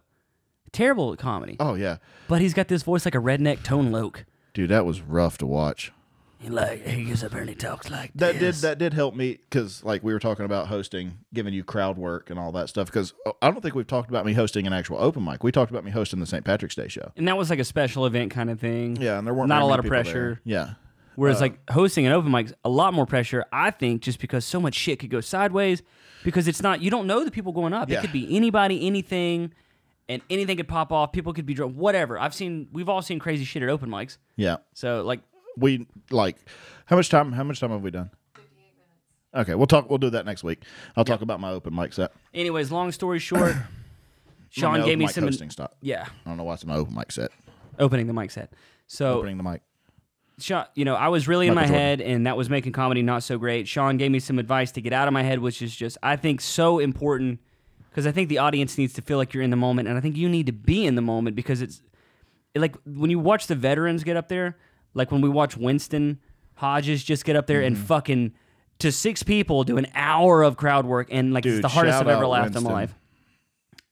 Terrible 0.76 1.14
at 1.14 1.20
comedy, 1.20 1.56
Oh, 1.60 1.76
yeah. 1.76 1.98
but 2.28 2.42
he's 2.42 2.54
got 2.54 2.68
this 2.68 2.84
voice 2.84 3.06
like 3.06 3.16
a 3.16 3.20
redneck 3.20 3.64
Tone 3.64 3.92
Loc. 3.92 4.26
Dude, 4.54 4.70
that 4.70 4.86
was 4.86 5.02
rough 5.02 5.38
to 5.40 5.46
watch. 5.46 5.92
He 6.38 6.50
like 6.50 6.86
he 6.86 7.06
gets 7.06 7.24
up 7.24 7.32
there 7.32 7.40
and 7.40 7.50
he 7.50 7.56
talks 7.56 7.90
like 7.90 8.12
that 8.16 8.40
this. 8.40 8.60
did 8.60 8.68
that 8.68 8.78
did 8.78 8.94
help 8.94 9.16
me 9.16 9.40
because 9.50 9.84
like 9.86 10.04
we 10.04 10.12
were 10.14 10.20
talking 10.20 10.44
about 10.46 10.68
hosting 10.68 11.18
giving 11.34 11.54
you 11.54 11.64
crowd 11.64 11.98
work 11.98 12.30
and 12.30 12.38
all 12.38 12.52
that 12.52 12.68
stuff 12.70 12.88
because 12.88 13.14
uh, 13.26 13.32
i 13.42 13.50
don't 13.50 13.62
think 13.62 13.74
we've 13.74 13.88
talked 13.88 14.10
about 14.10 14.26
me 14.26 14.34
hosting 14.34 14.68
an 14.68 14.74
actual 14.74 14.98
open 15.00 15.24
mic 15.24 15.44
we 15.44 15.52
talked 15.52 15.72
about 15.72 15.84
me 15.86 15.90
hosting 15.92 16.20
the 16.20 16.26
st 16.26 16.44
patrick's 16.44 16.76
day 16.76 16.88
show 16.90 17.10
and 17.16 17.28
that 17.28 17.38
was 17.38 17.50
like 17.50 17.58
a 17.58 17.64
special 17.64 18.06
event 18.06 18.32
kind 18.32 18.50
of 18.52 18.60
thing. 18.60 18.96
yeah 18.98 19.18
and 19.18 19.26
there 19.26 19.34
weren't 19.34 19.48
not 19.48 19.56
very 19.56 19.64
a 19.64 19.66
lot 19.70 19.78
many 19.78 19.80
of 19.80 19.84
there. 19.92 20.04
pressure. 20.04 20.42
yeah 20.44 20.74
Whereas 21.16 21.38
uh, 21.38 21.46
like 21.46 21.70
hosting 21.72 22.06
an 22.06 22.12
open 22.12 22.30
mic, 22.30 22.52
a 22.66 22.70
lot 22.70 22.94
more 22.94 23.06
pressure. 23.06 23.46
I 23.54 23.72
think 23.72 24.02
just 24.02 24.20
because 24.20 24.44
so 24.44 24.60
much 24.60 24.76
shit 24.76 25.00
could 25.00 25.10
go 25.10 25.22
sideways, 25.22 25.82
because 26.26 26.46
it's 26.50 26.62
not 26.62 26.82
you 26.82 26.92
don't 26.92 27.08
know 27.08 27.24
the 27.24 27.32
people 27.32 27.54
going 27.54 27.72
up. 27.72 27.90
Yeah. 27.90 28.00
It 28.00 28.02
could 28.02 28.12
be 28.12 28.36
anybody, 28.36 28.86
anything, 28.86 29.54
and 30.08 30.22
anything 30.30 30.58
could 30.58 30.68
pop 30.68 30.92
off. 30.92 31.12
People 31.12 31.34
could 31.34 31.46
be 31.46 31.54
drunk, 31.54 31.76
whatever. 31.76 32.20
I've 32.20 32.34
seen, 32.34 32.68
we've 32.72 32.90
all 32.90 33.02
seen 33.02 33.20
crazy 33.20 33.44
shit 33.46 33.64
at 33.64 33.70
open 33.70 33.90
mics. 33.90 34.18
yeah 34.36 34.58
So 34.74 35.02
like, 35.04 35.22
we 35.58 35.88
like 36.12 36.38
how 36.86 36.96
much 36.98 37.10
time 37.10 37.32
how 37.32 37.44
much 37.44 37.60
time 37.62 37.72
have 37.72 37.82
we 37.82 37.90
done 37.90 38.12
okay 39.34 39.56
we'll 39.56 39.68
talk 39.68 39.90
we'll 39.90 39.98
do 39.98 40.10
that 40.10 40.26
next 40.26 40.44
week 40.44 40.64
i'll 40.98 41.06
talk 41.06 41.22
about 41.22 41.40
my 41.40 41.50
open 41.52 41.74
mic 41.74 41.94
set 41.94 42.12
anyways, 42.34 42.72
long 42.72 42.92
story 42.92 43.20
short, 43.20 43.56
Sean 44.50 44.76
open 44.76 44.86
gave 44.86 44.98
me 44.98 45.06
mic 45.06 45.14
some, 45.14 45.24
hosting 45.24 45.50
stop 45.50 45.76
yeah, 45.82 46.06
i 46.26 46.30
don't 46.30 46.38
know 46.38 46.44
why 46.44 46.54
it's 46.56 46.66
my 46.66 46.76
open 46.76 46.94
mic 46.94 47.12
set 47.12 47.32
opening 47.80 48.08
the 48.08 48.14
mic 48.14 48.32
set. 48.32 48.52
So 48.88 49.14
opening 49.20 49.38
the 49.38 49.44
mic 49.44 49.62
Sean, 50.40 50.66
you 50.76 50.84
know, 50.84 50.96
I 50.96 51.08
was 51.08 51.30
really 51.30 51.48
in 51.48 51.54
my 51.54 51.62
Michael 51.62 51.76
Jordan. 51.76 52.00
head, 52.00 52.02
and 52.02 52.28
that 52.28 52.36
was 52.36 52.50
making 52.50 52.74
comedy 52.74 53.02
not 53.02 53.24
so 53.24 53.38
great. 53.38 53.70
Sean 53.70 53.96
gave 53.96 54.12
me 54.12 54.20
some 54.20 54.38
advice 54.38 54.74
to 54.74 54.82
get 54.82 54.92
out 54.92 55.08
of 55.08 55.14
my 55.14 55.24
head, 55.24 55.40
which 55.40 55.62
is 55.62 55.74
just, 55.74 55.98
I 56.04 56.18
think, 56.18 56.42
so 56.42 56.80
important 56.80 57.40
because 57.96 58.06
I 58.06 58.12
think 58.12 58.28
the 58.28 58.40
audience 58.40 58.78
needs 58.78 58.92
to 58.96 59.02
feel 59.02 59.18
like 59.18 59.34
you're 59.34 59.42
in 59.42 59.52
the 59.52 59.56
moment, 59.56 59.88
and 59.88 59.98
I 59.98 60.02
think 60.02 60.18
you 60.18 60.28
need 60.28 60.48
to 60.48 60.52
be 60.52 60.86
in 60.86 60.96
the 60.96 61.02
moment 61.02 61.34
because 61.38 61.62
it's 61.62 61.82
like 62.54 62.76
when 62.86 63.10
you 63.10 63.20
watch 63.20 63.48
the 63.48 63.56
veterans 63.56 64.04
get 64.04 64.18
up 64.18 64.28
there, 64.28 64.58
like 64.94 65.14
when 65.14 65.22
we 65.22 65.30
watch 65.30 65.56
Winston 65.56 66.20
Hodges 66.56 67.06
just 67.06 67.24
get 67.24 67.38
up 67.38 67.48
there 67.48 67.62
and 67.62 67.78
Mm-hmm. 67.78 67.86
fucking 67.86 68.34
to 68.80 68.92
six 68.92 69.24
people 69.24 69.64
do 69.64 69.78
an 69.78 69.88
hour 69.96 70.44
of 70.44 70.58
crowd 70.58 70.86
work, 70.86 71.08
and 71.10 71.34
like 71.34 71.46
it's 71.46 71.62
the 71.62 71.70
hardest 71.70 71.98
I've 72.02 72.10
ever 72.10 72.28
laughed 72.28 72.54
in 72.58 72.64
my 72.64 72.72
life. 72.74 72.94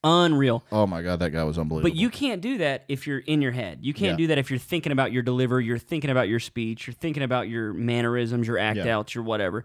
Unreal. 0.06 0.62
oh 0.70 0.86
my 0.86 1.00
god 1.00 1.18
that 1.20 1.30
guy 1.30 1.42
was 1.44 1.56
unbelievable 1.56 1.88
But 1.90 1.96
you 1.98 2.10
can't 2.10 2.42
do 2.42 2.58
that 2.58 2.84
if 2.88 3.06
you're 3.06 3.20
in 3.20 3.40
your 3.40 3.52
head. 3.52 3.78
You 3.80 3.94
can't 3.94 4.12
Yeah. 4.12 4.16
do 4.24 4.26
that 4.26 4.36
if 4.38 4.50
you're 4.50 4.58
thinking 4.58 4.92
about 4.92 5.12
your 5.12 5.22
delivery, 5.22 5.64
you're 5.64 5.78
thinking 5.78 6.10
about 6.10 6.28
your 6.28 6.40
speech, 6.40 6.86
you're 6.86 6.92
thinking 6.92 7.22
about 7.22 7.48
your 7.48 7.72
mannerisms, 7.72 8.46
your 8.46 8.58
act 8.58 8.76
Yeah. 8.76 8.98
outs, 8.98 9.14
your 9.14 9.24
whatever. 9.24 9.64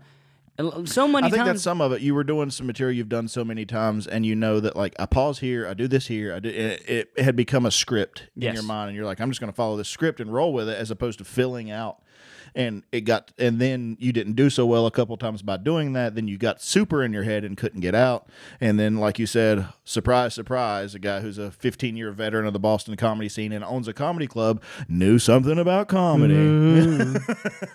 So 0.86 1.08
many 1.08 1.22
times. 1.22 1.26
I 1.26 1.30
think 1.30 1.32
times. 1.38 1.48
that's 1.48 1.62
some 1.64 1.80
of 1.82 1.92
it. 1.94 2.02
You 2.02 2.14
were 2.14 2.24
doing 2.24 2.50
some 2.52 2.68
material 2.68 2.96
you've 2.98 3.08
done 3.10 3.28
so 3.28 3.46
many 3.46 3.66
times, 3.66 4.08
and 4.08 4.26
you 4.26 4.36
know 4.36 4.60
that 4.60 4.76
like 4.76 4.94
I 5.00 5.06
pause 5.06 5.40
here, 5.40 5.66
I 5.68 5.74
do 5.74 5.88
this 5.88 6.08
here. 6.08 6.34
I 6.34 6.40
do. 6.40 6.50
It, 6.50 7.10
it 7.16 7.24
had 7.24 7.36
become 7.36 7.66
a 7.66 7.72
script 7.72 8.24
in 8.36 8.42
Yes. 8.44 8.56
your 8.56 8.64
mind, 8.64 8.90
and 8.90 8.96
you're 8.96 9.06
like, 9.06 9.22
I'm 9.22 9.30
just 9.30 9.40
going 9.40 9.52
to 9.52 9.56
follow 9.56 9.78
this 9.78 9.88
script 9.90 10.20
and 10.20 10.34
roll 10.34 10.52
with 10.54 10.68
it, 10.68 10.78
as 10.78 10.92
opposed 10.92 11.20
to 11.20 11.24
filling 11.26 11.72
out. 11.72 12.02
And 12.56 12.84
it 12.92 13.02
got, 13.02 13.32
and 13.38 13.60
then 13.60 13.96
you 14.00 14.12
didn't 14.12 14.34
do 14.34 14.50
so 14.50 14.66
well 14.66 14.88
a 14.88 14.92
couple 14.92 15.16
times 15.18 15.44
by 15.44 15.58
doing 15.58 15.94
that. 15.94 16.16
Then 16.16 16.28
you 16.28 16.36
got 16.38 16.64
super 16.64 17.04
in 17.04 17.14
your 17.14 17.22
head 17.22 17.44
and 17.44 17.56
couldn't 17.56 17.82
get 17.82 17.94
out. 17.94 18.28
And 18.60 18.80
then, 18.80 18.98
like 18.98 19.20
you 19.20 19.28
said, 19.28 19.68
surprise, 19.84 20.34
surprise, 20.34 20.96
a 20.96 21.00
guy 21.00 21.20
who's 21.22 21.38
a 21.38 21.52
15 21.52 21.96
year 21.96 22.12
veteran 22.12 22.48
of 22.48 22.54
the 22.54 22.60
Boston 22.60 22.96
comedy 22.98 23.30
scene 23.30 23.52
and 23.52 23.64
owns 23.64 23.88
a 23.88 23.94
comedy 23.94 24.26
club 24.26 24.64
knew 24.88 25.20
something 25.20 25.60
about 25.60 25.90
comedy. 25.90 26.34
Mm-hmm. 26.34 27.64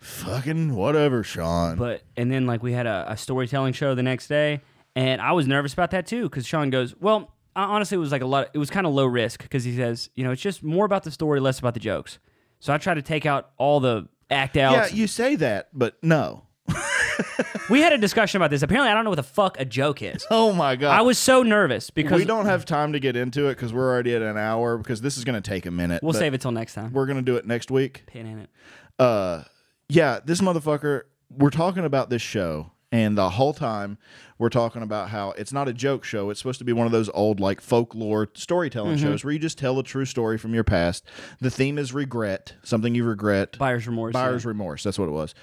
Fucking 0.00 0.74
whatever, 0.74 1.22
Sean. 1.22 1.76
but 1.76 2.02
and 2.16 2.30
then 2.30 2.46
like 2.46 2.62
we 2.62 2.72
had 2.72 2.86
a, 2.86 3.06
a 3.08 3.16
storytelling 3.16 3.72
show 3.72 3.94
the 3.94 4.02
next 4.02 4.28
day, 4.28 4.60
and 4.94 5.20
I 5.20 5.32
was 5.32 5.46
nervous 5.46 5.72
about 5.72 5.90
that 5.92 6.06
too 6.06 6.24
because 6.24 6.46
Sean 6.46 6.70
goes, 6.70 6.94
"Well, 7.00 7.32
I, 7.56 7.64
honestly, 7.64 7.96
it 7.96 7.98
was 7.98 8.12
like 8.12 8.22
a 8.22 8.26
lot. 8.26 8.50
it 8.52 8.58
was 8.58 8.70
kind 8.70 8.86
of 8.86 8.92
low 8.92 9.06
risk 9.06 9.42
because 9.42 9.64
he 9.64 9.74
says, 9.74 10.10
you 10.14 10.24
know, 10.24 10.30
it's 10.30 10.42
just 10.42 10.62
more 10.62 10.84
about 10.84 11.04
the 11.04 11.10
story, 11.10 11.40
less 11.40 11.58
about 11.58 11.74
the 11.74 11.80
jokes. 11.80 12.18
So 12.60 12.72
I 12.72 12.78
try 12.78 12.94
to 12.94 13.02
take 13.02 13.26
out 13.26 13.50
all 13.56 13.80
the 13.80 14.08
act 14.30 14.56
out. 14.56 14.72
yeah, 14.72 14.86
you 14.94 15.06
say 15.06 15.36
that, 15.36 15.68
but 15.72 15.96
no. 16.02 16.42
we 17.70 17.80
had 17.80 17.92
a 17.92 17.98
discussion 17.98 18.38
about 18.40 18.50
this. 18.50 18.62
Apparently, 18.62 18.90
I 18.90 18.94
don't 18.94 19.04
know 19.04 19.10
what 19.10 19.16
the 19.16 19.22
fuck 19.22 19.58
a 19.58 19.64
joke 19.64 20.02
is. 20.02 20.26
Oh 20.36 20.52
my 20.52 20.76
god. 20.76 20.90
I 20.98 21.02
was 21.02 21.18
so 21.18 21.42
nervous 21.42 21.88
because 21.90 22.18
we 22.18 22.24
don't 22.26 22.46
have 22.46 22.64
time 22.64 22.92
to 22.92 23.00
get 23.00 23.16
into 23.16 23.46
it 23.46 23.54
because 23.54 23.72
we're 23.72 23.88
already 23.88 24.14
at 24.14 24.22
an 24.22 24.36
hour 24.36 24.76
because 24.76 25.00
this 25.00 25.16
is 25.16 25.24
going 25.24 25.40
to 25.40 25.48
take 25.50 25.64
a 25.64 25.70
minute. 25.70 26.02
We'll 26.02 26.12
save 26.12 26.34
it 26.34 26.40
till 26.40 26.52
next 26.52 26.74
time. 26.74 26.92
We're 26.92 27.06
going 27.06 27.16
to 27.16 27.22
do 27.22 27.36
it 27.36 27.46
next 27.46 27.70
week. 27.70 28.02
Pin 28.06 28.26
in 28.26 28.38
it. 28.40 28.50
Uh, 28.98 29.44
yeah, 29.88 30.20
this 30.24 30.40
motherfucker. 30.40 31.02
We're 31.30 31.50
talking 31.50 31.84
about 31.84 32.08
this 32.08 32.22
show, 32.22 32.70
and 32.92 33.18
the 33.18 33.30
whole 33.30 33.52
time 33.52 33.98
we're 34.38 34.48
talking 34.48 34.82
about 34.82 35.08
how 35.10 35.30
it's 35.32 35.52
not 35.52 35.66
a 35.68 35.72
joke 35.72 36.04
show. 36.04 36.30
It's 36.30 36.38
supposed 36.40 36.58
to 36.60 36.64
be 36.64 36.72
one 36.72 36.86
of 36.86 36.92
those 36.92 37.08
old 37.14 37.40
like 37.40 37.60
folklore 37.60 38.28
storytelling 38.34 38.96
Mm-hmm. 38.96 39.06
shows 39.06 39.24
where 39.24 39.32
you 39.32 39.38
just 39.38 39.58
tell 39.58 39.78
a 39.78 39.82
true 39.82 40.04
story 40.04 40.38
from 40.38 40.54
your 40.54 40.64
past. 40.64 41.04
The 41.40 41.50
theme 41.50 41.78
is 41.78 41.92
regret, 41.92 42.54
something 42.62 42.94
you 42.94 43.04
regret. 43.04 43.58
Buyer's 43.58 43.86
remorse. 43.86 44.12
buyer's 44.12 44.44
remorse. 44.46 44.82
That's 44.84 44.98
what 44.98 45.08
it 45.08 45.12
was. 45.12 45.34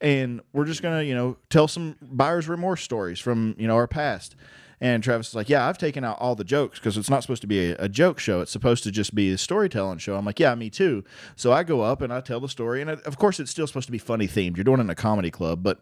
And 0.00 0.40
we're 0.52 0.64
just 0.64 0.82
gonna, 0.82 1.02
you 1.02 1.14
know, 1.14 1.36
tell 1.50 1.66
some 1.68 1.96
buyer's 2.00 2.48
remorse 2.48 2.82
stories 2.82 3.18
from 3.18 3.54
you 3.58 3.66
know 3.66 3.74
our 3.76 3.88
past. 3.88 4.36
And 4.82 5.00
Travis 5.00 5.28
is 5.28 5.34
like, 5.36 5.48
yeah, 5.48 5.68
I've 5.68 5.78
taken 5.78 6.02
out 6.02 6.18
all 6.18 6.34
the 6.34 6.42
jokes 6.42 6.80
because 6.80 6.98
it's 6.98 7.08
not 7.08 7.22
supposed 7.22 7.40
to 7.42 7.46
be 7.46 7.70
a, 7.70 7.76
a 7.78 7.88
joke 7.88 8.18
show. 8.18 8.40
It's 8.40 8.50
supposed 8.50 8.82
to 8.82 8.90
just 8.90 9.14
be 9.14 9.30
a 9.30 9.38
storytelling 9.38 9.98
show. 9.98 10.16
I'm 10.16 10.24
like, 10.24 10.40
yeah, 10.40 10.56
me 10.56 10.70
too. 10.70 11.04
So 11.36 11.52
I 11.52 11.62
go 11.62 11.82
up 11.82 12.02
and 12.02 12.12
I 12.12 12.20
tell 12.20 12.40
the 12.40 12.48
story, 12.48 12.80
and 12.80 12.90
it, 12.90 13.00
of 13.02 13.16
course, 13.16 13.38
it's 13.38 13.52
still 13.52 13.68
supposed 13.68 13.86
to 13.86 13.92
be 13.92 13.98
funny 13.98 14.26
themed. 14.26 14.56
You're 14.56 14.64
doing 14.64 14.80
it 14.80 14.82
in 14.82 14.90
a 14.90 14.96
comedy 14.96 15.30
club, 15.30 15.62
but 15.62 15.78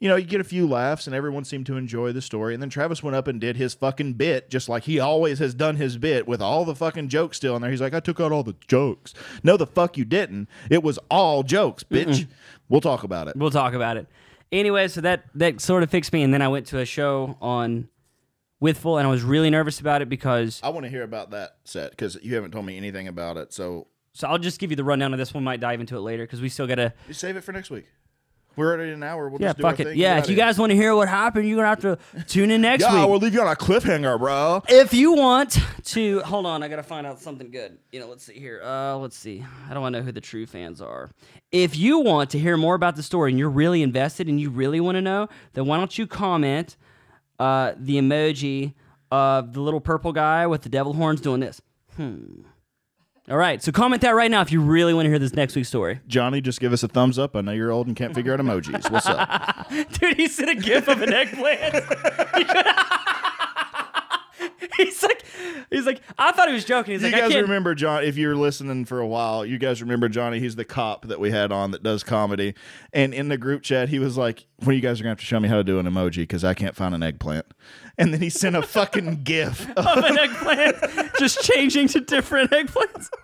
you 0.00 0.08
know, 0.08 0.16
you 0.16 0.26
get 0.26 0.40
a 0.40 0.44
few 0.44 0.66
laughs, 0.66 1.06
and 1.06 1.14
everyone 1.14 1.44
seemed 1.44 1.66
to 1.66 1.76
enjoy 1.76 2.10
the 2.10 2.20
story. 2.20 2.52
And 2.52 2.60
then 2.60 2.70
Travis 2.70 3.04
went 3.04 3.14
up 3.14 3.28
and 3.28 3.40
did 3.40 3.56
his 3.56 3.72
fucking 3.72 4.14
bit, 4.14 4.50
just 4.50 4.68
like 4.68 4.82
he 4.82 4.98
always 4.98 5.38
has 5.38 5.54
done 5.54 5.76
his 5.76 5.96
bit, 5.96 6.26
with 6.26 6.42
all 6.42 6.64
the 6.64 6.74
fucking 6.74 7.08
jokes 7.08 7.36
still 7.36 7.54
in 7.54 7.62
there. 7.62 7.70
He's 7.70 7.80
like, 7.80 7.94
I 7.94 8.00
took 8.00 8.18
out 8.18 8.32
all 8.32 8.42
the 8.42 8.56
jokes. 8.66 9.14
No, 9.44 9.56
the 9.56 9.66
fuck 9.66 9.96
you 9.96 10.04
didn't. 10.04 10.48
It 10.70 10.82
was 10.82 10.98
all 11.08 11.44
jokes, 11.44 11.84
bitch. 11.84 12.26
We'll 12.68 12.80
talk 12.80 13.04
about 13.04 13.28
it. 13.28 13.36
We'll 13.36 13.50
talk 13.50 13.74
about 13.74 13.96
it. 13.96 14.08
Anyway, 14.50 14.88
so 14.88 15.02
that 15.02 15.26
that 15.36 15.60
sort 15.60 15.84
of 15.84 15.90
fixed 15.90 16.12
me, 16.12 16.24
and 16.24 16.34
then 16.34 16.42
I 16.42 16.48
went 16.48 16.66
to 16.68 16.80
a 16.80 16.84
show 16.84 17.36
on 17.40 17.88
Withful, 18.60 18.98
and 18.98 19.06
I 19.06 19.10
was 19.10 19.22
really 19.22 19.48
nervous 19.50 19.80
about 19.80 20.02
it 20.02 20.08
because. 20.10 20.60
I 20.62 20.68
want 20.68 20.84
to 20.84 20.90
hear 20.90 21.02
about 21.02 21.30
that 21.30 21.56
set 21.64 21.90
because 21.92 22.18
you 22.22 22.34
haven't 22.34 22.50
told 22.50 22.66
me 22.66 22.76
anything 22.76 23.08
about 23.08 23.36
it. 23.38 23.52
So 23.54 23.86
So 24.12 24.28
I'll 24.28 24.38
just 24.38 24.60
give 24.60 24.70
you 24.70 24.76
the 24.76 24.84
rundown 24.84 25.12
of 25.14 25.18
this 25.18 25.32
one. 25.32 25.42
Might 25.44 25.60
dive 25.60 25.80
into 25.80 25.96
it 25.96 26.00
later 26.00 26.24
because 26.24 26.40
we 26.42 26.48
still 26.50 26.66
gotta. 26.66 26.92
you 27.08 27.14
save 27.14 27.36
it 27.36 27.40
for 27.44 27.52
next 27.52 27.70
week. 27.70 27.86
We're 28.56 28.74
already 28.74 28.90
an 28.92 29.02
hour. 29.04 29.28
We'll 29.30 29.40
Yeah, 29.40 29.48
just 29.50 29.58
do 29.58 29.64
our 29.64 29.70
fuck 29.70 29.80
it. 29.80 29.84
thing, 29.84 29.98
Yeah, 29.98 30.18
if 30.18 30.28
you 30.28 30.34
guys 30.34 30.58
want 30.58 30.70
to 30.70 30.76
hear 30.76 30.94
what 30.94 31.08
happened, 31.08 31.48
you're 31.48 31.56
gonna 31.56 31.68
have 31.68 31.80
to 31.80 32.24
tune 32.24 32.50
in 32.50 32.60
next 32.60 32.82
yeah, 32.82 33.00
week. 33.00 33.08
we'll 33.08 33.20
leave 33.20 33.32
you 33.32 33.40
on 33.40 33.46
a 33.46 33.54
cliffhanger, 33.56 34.18
bro. 34.18 34.62
if 34.68 34.92
you 34.92 35.12
want 35.12 35.56
to 35.84 36.20
hold 36.20 36.44
on 36.46 36.62
i 36.62 36.68
gotta 36.68 36.82
find 36.82 37.06
out 37.06 37.18
something 37.18 37.50
good 37.50 37.78
you 37.90 37.98
know 37.98 38.06
let's 38.08 38.22
see 38.24 38.34
here 38.38 38.60
uh 38.62 38.94
let's 38.96 39.16
see 39.16 39.42
i 39.68 39.72
don't 39.72 39.82
want 39.82 39.94
to 39.94 40.00
know 40.00 40.04
who 40.04 40.12
the 40.12 40.20
true 40.20 40.44
fans 40.46 40.80
are 40.82 41.10
if 41.52 41.76
you 41.76 41.98
want 42.00 42.28
to 42.30 42.38
hear 42.38 42.56
more 42.56 42.74
about 42.74 42.96
the 42.96 43.02
story 43.02 43.30
and 43.30 43.38
you're 43.38 43.48
really 43.48 43.82
invested 43.82 44.28
and 44.28 44.38
you 44.40 44.50
really 44.50 44.78
want 44.78 44.96
to 44.96 45.00
know 45.00 45.26
then 45.54 45.64
why 45.66 45.76
don't 45.78 45.96
you 45.96 46.06
comment 46.06 46.76
uh 47.40 47.72
the 47.76 47.96
emoji 47.96 48.74
of 49.10 49.52
the 49.54 49.60
little 49.60 49.80
purple 49.80 50.12
guy 50.12 50.46
with 50.46 50.62
the 50.62 50.68
devil 50.68 50.92
horns 50.92 51.20
doing 51.20 51.40
this 51.40 51.60
hmm 51.96 52.42
all 53.28 53.36
right 53.36 53.62
so 53.62 53.72
comment 53.72 54.02
that 54.02 54.10
right 54.14 54.30
now 54.30 54.40
if 54.40 54.50
you 54.52 54.60
really 54.60 54.94
want 54.94 55.06
to 55.06 55.10
hear 55.10 55.18
this 55.18 55.34
next 55.34 55.54
week's 55.56 55.68
story 55.68 56.00
Johnny, 56.06 56.40
just 56.40 56.60
give 56.60 56.72
us 56.72 56.82
a 56.82 56.88
thumbs 56.88 57.18
up. 57.18 57.34
I 57.36 57.40
know 57.42 57.52
you're 57.52 57.70
old 57.70 57.86
and 57.86 57.94
can't 57.96 58.14
figure 58.14 58.32
out 58.32 58.40
emojis. 58.40 58.90
What's 58.90 59.06
up? 59.06 59.68
dude 60.00 60.16
he 60.16 60.26
sent 60.28 60.50
a 60.50 60.54
gif 60.54 60.88
of 60.88 61.00
an 61.02 61.12
eggplant 61.12 61.74
he's 64.76 65.02
like 65.02 65.24
he's 65.70 65.86
like 65.86 66.00
I 66.18 66.32
thought 66.32 66.48
he 66.48 66.54
was 66.54 66.64
joking. 66.64 66.92
He's 66.92 67.02
you 67.02 67.08
like, 67.08 67.16
I 67.16 67.20
guys 67.20 67.32
can't. 67.32 67.42
remember 67.42 67.74
John? 67.74 68.04
If 68.04 68.16
you're 68.16 68.36
listening 68.36 68.84
for 68.84 69.00
a 69.00 69.06
while, 69.06 69.44
you 69.46 69.58
guys 69.58 69.80
remember 69.80 70.08
Johnny? 70.08 70.40
He's 70.40 70.56
the 70.56 70.64
cop 70.64 71.06
that 71.08 71.20
we 71.20 71.30
had 71.30 71.52
on 71.52 71.70
that 71.72 71.82
does 71.82 72.02
comedy. 72.02 72.54
And 72.92 73.14
in 73.14 73.28
the 73.28 73.38
group 73.38 73.62
chat, 73.62 73.88
he 73.88 73.98
was 73.98 74.16
like, 74.16 74.46
"When 74.64 74.74
you 74.76 74.82
guys 74.82 75.00
are 75.00 75.04
gonna 75.04 75.12
have 75.12 75.20
to 75.20 75.24
show 75.24 75.40
me 75.40 75.48
how 75.48 75.56
to 75.56 75.64
do 75.64 75.78
an 75.78 75.86
emoji 75.86 76.18
because 76.18 76.44
I 76.44 76.54
can't 76.54 76.74
find 76.76 76.94
an 76.94 77.02
eggplant." 77.02 77.46
And 77.98 78.12
then 78.14 78.20
he 78.20 78.30
sent 78.30 78.56
a 78.56 78.62
fucking 78.62 79.20
gif. 79.24 79.68
of 79.76 79.86
an 80.04 80.18
eggplant, 80.18 80.76
just 81.18 81.42
changing 81.42 81.88
to 81.88 82.00
different 82.00 82.50
eggplants. 82.50 83.08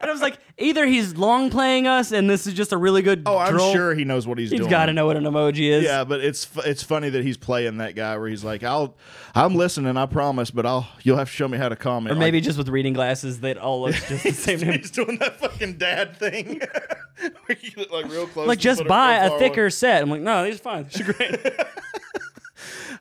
And 0.00 0.10
I 0.10 0.12
was 0.12 0.20
like, 0.20 0.38
either 0.58 0.84
he's 0.86 1.16
long 1.16 1.50
playing 1.50 1.86
us, 1.86 2.12
and 2.12 2.28
this 2.28 2.46
is 2.46 2.52
just 2.54 2.72
a 2.72 2.76
really 2.76 3.00
good. 3.02 3.22
Oh, 3.24 3.38
I'm 3.38 3.58
sure 3.58 3.94
he 3.94 4.04
knows 4.04 4.26
what 4.26 4.36
he's, 4.38 4.50
he's 4.50 4.58
doing. 4.60 4.68
He's 4.68 4.70
got 4.70 4.86
to 4.86 4.92
know 4.92 5.06
what 5.06 5.16
an 5.16 5.24
emoji 5.24 5.70
is. 5.70 5.84
Yeah, 5.84 6.04
but 6.04 6.20
it's 6.20 6.46
it's 6.64 6.82
funny 6.82 7.08
that 7.08 7.24
he's 7.24 7.36
playing 7.38 7.78
that 7.78 7.94
guy 7.94 8.16
where 8.18 8.28
he's 8.28 8.44
like, 8.44 8.62
"I'll, 8.62 8.94
I'm 9.34 9.54
listening, 9.54 9.96
I 9.96 10.04
promise, 10.06 10.50
but 10.50 10.66
I'll 10.66 10.86
you'll 11.02 11.16
have 11.16 11.30
to 11.30 11.34
show 11.34 11.48
me 11.48 11.56
how 11.56 11.68
to 11.70 11.76
comment." 11.76 12.14
Or 12.14 12.18
maybe 12.18 12.40
just 12.42 12.58
with 12.58 12.68
reading 12.68 12.92
glasses 12.92 13.40
that 13.40 13.56
all 13.56 13.82
looks 13.82 14.06
just 14.08 14.22
the 14.24 14.32
same. 14.32 14.60
Like, 14.60 14.80
he's 14.80 14.90
doing 14.90 15.16
that 15.18 15.40
fucking 15.40 15.78
dad 15.78 16.16
thing, 16.16 16.60
where 17.46 17.56
you 17.60 17.70
get 17.70 17.90
like 17.90 18.10
real 18.10 18.26
close. 18.26 18.46
like 18.46 18.58
just 18.58 18.84
buy 18.86 19.14
a 19.14 19.38
thicker 19.38 19.70
set. 19.70 20.02
I'm 20.02 20.10
like, 20.10 20.20
no, 20.20 20.44
these 20.44 20.56
are 20.56 20.58
fine. 20.58 20.84
These 20.92 21.08
are 21.08 21.12
great. 21.12 21.40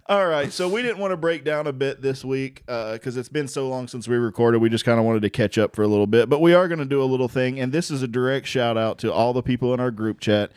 All 0.08 0.28
right, 0.28 0.54
so 0.54 0.70
we 0.70 0.84
didn't 0.84 1.00
want 1.00 1.14
to 1.14 1.18
break 1.18 1.44
down 1.44 1.66
a 1.66 1.74
bit 1.74 2.00
this 2.00 2.24
week 2.24 2.64
because 2.68 3.18
it's 3.18 3.30
been 3.30 3.48
so 3.48 3.68
long 3.68 3.88
since 3.88 4.08
we 4.08 4.16
recorded. 4.18 4.62
We 4.62 4.70
just 4.70 4.86
kind 4.86 5.00
of 5.00 5.06
wanted 5.06 5.24
to 5.24 5.32
catch 5.32 5.58
up 5.58 5.76
for 5.76 5.82
a 5.82 5.88
little 5.88 6.06
bit, 6.06 6.30
but 6.30 6.42
we 6.42 6.54
are 6.54 6.68
going 6.68 6.78
to 6.78 6.86
do 6.86 7.02
a 7.02 7.06
little 7.06 7.28
thing, 7.28 7.60
and 7.60 7.72
this 7.72 7.90
is 7.90 8.04
a 8.04 8.08
direct 8.08 8.46
shout 8.46 8.78
out 8.78 9.00
to 9.00 9.12
all 9.12 9.34
the 9.34 9.42
people 9.42 9.74
in 9.74 9.80
our 9.80 9.90
group 9.90 10.20
chat. 10.20 10.52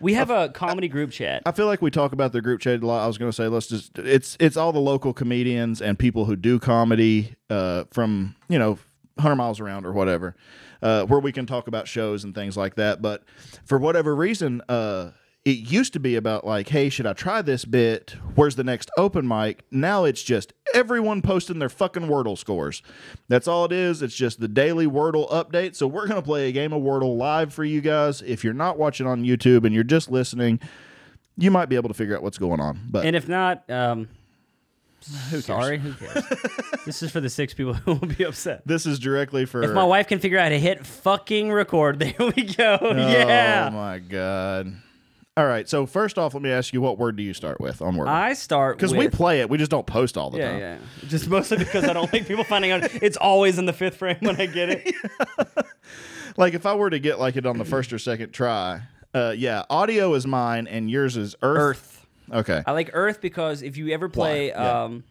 we 0.00 0.14
have 0.14 0.30
a 0.30 0.48
comedy 0.48 0.88
group 0.88 1.10
chat. 1.10 1.42
I 1.44 1.52
feel 1.52 1.66
like 1.66 1.82
we 1.82 1.90
talk 1.90 2.12
about 2.12 2.32
the 2.32 2.40
group 2.40 2.62
chat 2.62 2.82
a 2.82 2.86
lot. 2.86 3.04
I 3.04 3.06
was 3.06 3.18
going 3.18 3.30
to 3.30 3.36
say 3.36 3.48
let's 3.48 3.66
just 3.66 3.98
it's 3.98 4.38
it's 4.40 4.56
all 4.56 4.72
the 4.72 4.80
local 4.80 5.12
comedians 5.12 5.82
and 5.82 5.98
people 5.98 6.24
who 6.24 6.34
do 6.34 6.58
comedy 6.58 7.34
uh, 7.50 7.84
from 7.90 8.34
you 8.48 8.58
know 8.58 8.78
100 9.16 9.36
miles 9.36 9.60
around 9.60 9.84
or 9.84 9.92
whatever, 9.92 10.34
uh, 10.80 11.04
where 11.04 11.20
we 11.20 11.32
can 11.32 11.44
talk 11.44 11.68
about 11.68 11.86
shows 11.86 12.24
and 12.24 12.34
things 12.34 12.56
like 12.56 12.76
that. 12.76 13.02
But 13.02 13.24
for 13.66 13.76
whatever 13.76 14.16
reason, 14.16 14.62
uh, 14.70 15.10
it 15.44 15.56
used 15.70 15.92
to 15.94 16.00
be 16.00 16.16
about 16.16 16.46
like, 16.46 16.68
hey, 16.68 16.88
should 16.90 17.06
I 17.06 17.12
try 17.14 17.40
this 17.42 17.64
bit? 17.64 18.16
Where's 18.34 18.56
the 18.56 18.64
next 18.64 18.90
open 18.98 19.26
mic? 19.26 19.64
Now 19.70 20.04
it's 20.04 20.22
just 20.22 20.52
everyone 20.74 21.22
posting 21.22 21.58
their 21.58 21.68
fucking 21.68 22.04
Wordle 22.04 22.36
scores. 22.36 22.82
That's 23.28 23.48
all 23.48 23.64
it 23.64 23.72
is. 23.72 24.02
It's 24.02 24.14
just 24.14 24.40
the 24.40 24.48
daily 24.48 24.86
Wordle 24.86 25.30
update. 25.30 25.76
So 25.76 25.86
we're 25.86 26.06
gonna 26.06 26.22
play 26.22 26.48
a 26.48 26.52
game 26.52 26.72
of 26.72 26.82
Wordle 26.82 27.16
live 27.16 27.54
for 27.54 27.64
you 27.64 27.80
guys. 27.80 28.20
If 28.22 28.44
you're 28.44 28.52
not 28.52 28.78
watching 28.78 29.06
on 29.06 29.24
YouTube 29.24 29.64
and 29.64 29.74
you're 29.74 29.84
just 29.84 30.10
listening 30.10 30.60
you 31.40 31.50
might 31.50 31.66
be 31.68 31.76
able 31.76 31.88
to 31.88 31.94
figure 31.94 32.14
out 32.16 32.22
what's 32.22 32.38
going 32.38 32.60
on. 32.60 32.78
But 32.90 33.06
And 33.06 33.16
if 33.16 33.28
not, 33.28 33.68
um, 33.70 34.08
sorry, 35.00 35.78
who 35.78 35.94
cares? 35.94 36.24
this 36.86 37.02
is 37.02 37.10
for 37.10 37.20
the 37.20 37.30
six 37.30 37.54
people 37.54 37.74
who 37.74 37.94
will 37.94 38.08
be 38.08 38.24
upset. 38.24 38.62
this 38.66 38.86
is 38.86 38.98
directly 38.98 39.46
for 39.46 39.62
If 39.62 39.72
my 39.72 39.84
wife 39.84 40.06
can 40.06 40.18
figure 40.18 40.38
out 40.38 40.44
how 40.44 40.48
to 40.50 40.60
hit 40.60 40.86
fucking 40.86 41.50
record, 41.50 41.98
there 41.98 42.14
we 42.18 42.44
go. 42.44 42.78
Oh 42.80 42.94
yeah. 42.94 43.70
Oh 43.72 43.74
my 43.74 43.98
god. 43.98 44.74
All 45.40 45.46
right. 45.46 45.66
So 45.66 45.86
first 45.86 46.18
off, 46.18 46.34
let 46.34 46.42
me 46.42 46.50
ask 46.50 46.74
you, 46.74 46.82
what 46.82 46.98
word 46.98 47.16
do 47.16 47.22
you 47.22 47.32
start 47.32 47.60
with 47.62 47.80
on 47.80 47.96
Wordle? 47.96 48.08
I 48.08 48.34
start 48.34 48.76
Because 48.76 48.92
we 48.92 48.98
with- 49.06 49.14
play 49.14 49.40
it, 49.40 49.48
we 49.48 49.56
just 49.56 49.70
don't 49.70 49.86
post 49.86 50.18
all 50.18 50.28
the 50.28 50.36
Yeah, 50.36 50.50
time. 50.50 50.60
yeah. 50.60 50.78
Just 51.08 51.28
mostly 51.28 51.56
because 51.56 51.84
I 51.84 51.94
don't 51.94 52.12
like 52.12 52.26
people 52.28 52.44
finding 52.44 52.72
out. 52.72 52.82
It's 53.02 53.16
always 53.16 53.58
in 53.58 53.64
the 53.64 53.72
fifth 53.72 53.96
frame 53.96 54.18
when 54.20 54.38
I 54.40 54.44
get 54.46 54.68
it. 54.70 54.94
Like 56.36 56.54
if 56.54 56.64
I 56.64 56.74
were 56.74 56.88
to 56.90 56.98
get 57.00 57.18
like 57.18 57.36
it 57.36 57.44
on 57.44 57.58
the 57.58 57.64
first 57.64 57.92
or 57.92 57.98
second 57.98 58.32
try, 58.32 58.82
uh, 59.12 59.34
yeah, 59.36 59.64
audio 59.68 60.14
is 60.14 60.26
mine 60.26 60.68
and 60.68 60.88
yours 60.90 61.16
is 61.16 61.34
Earth. 61.42 62.06
Earth. 62.30 62.40
Okay. 62.48 62.62
I 62.66 62.70
like 62.72 62.90
Earth 62.92 63.20
because 63.20 63.62
if 63.62 63.76
you 63.76 63.88
ever 63.90 64.08
play 64.08 64.50
Why? 64.52 64.62
Yeah. 64.62 64.82
um, 64.84 65.04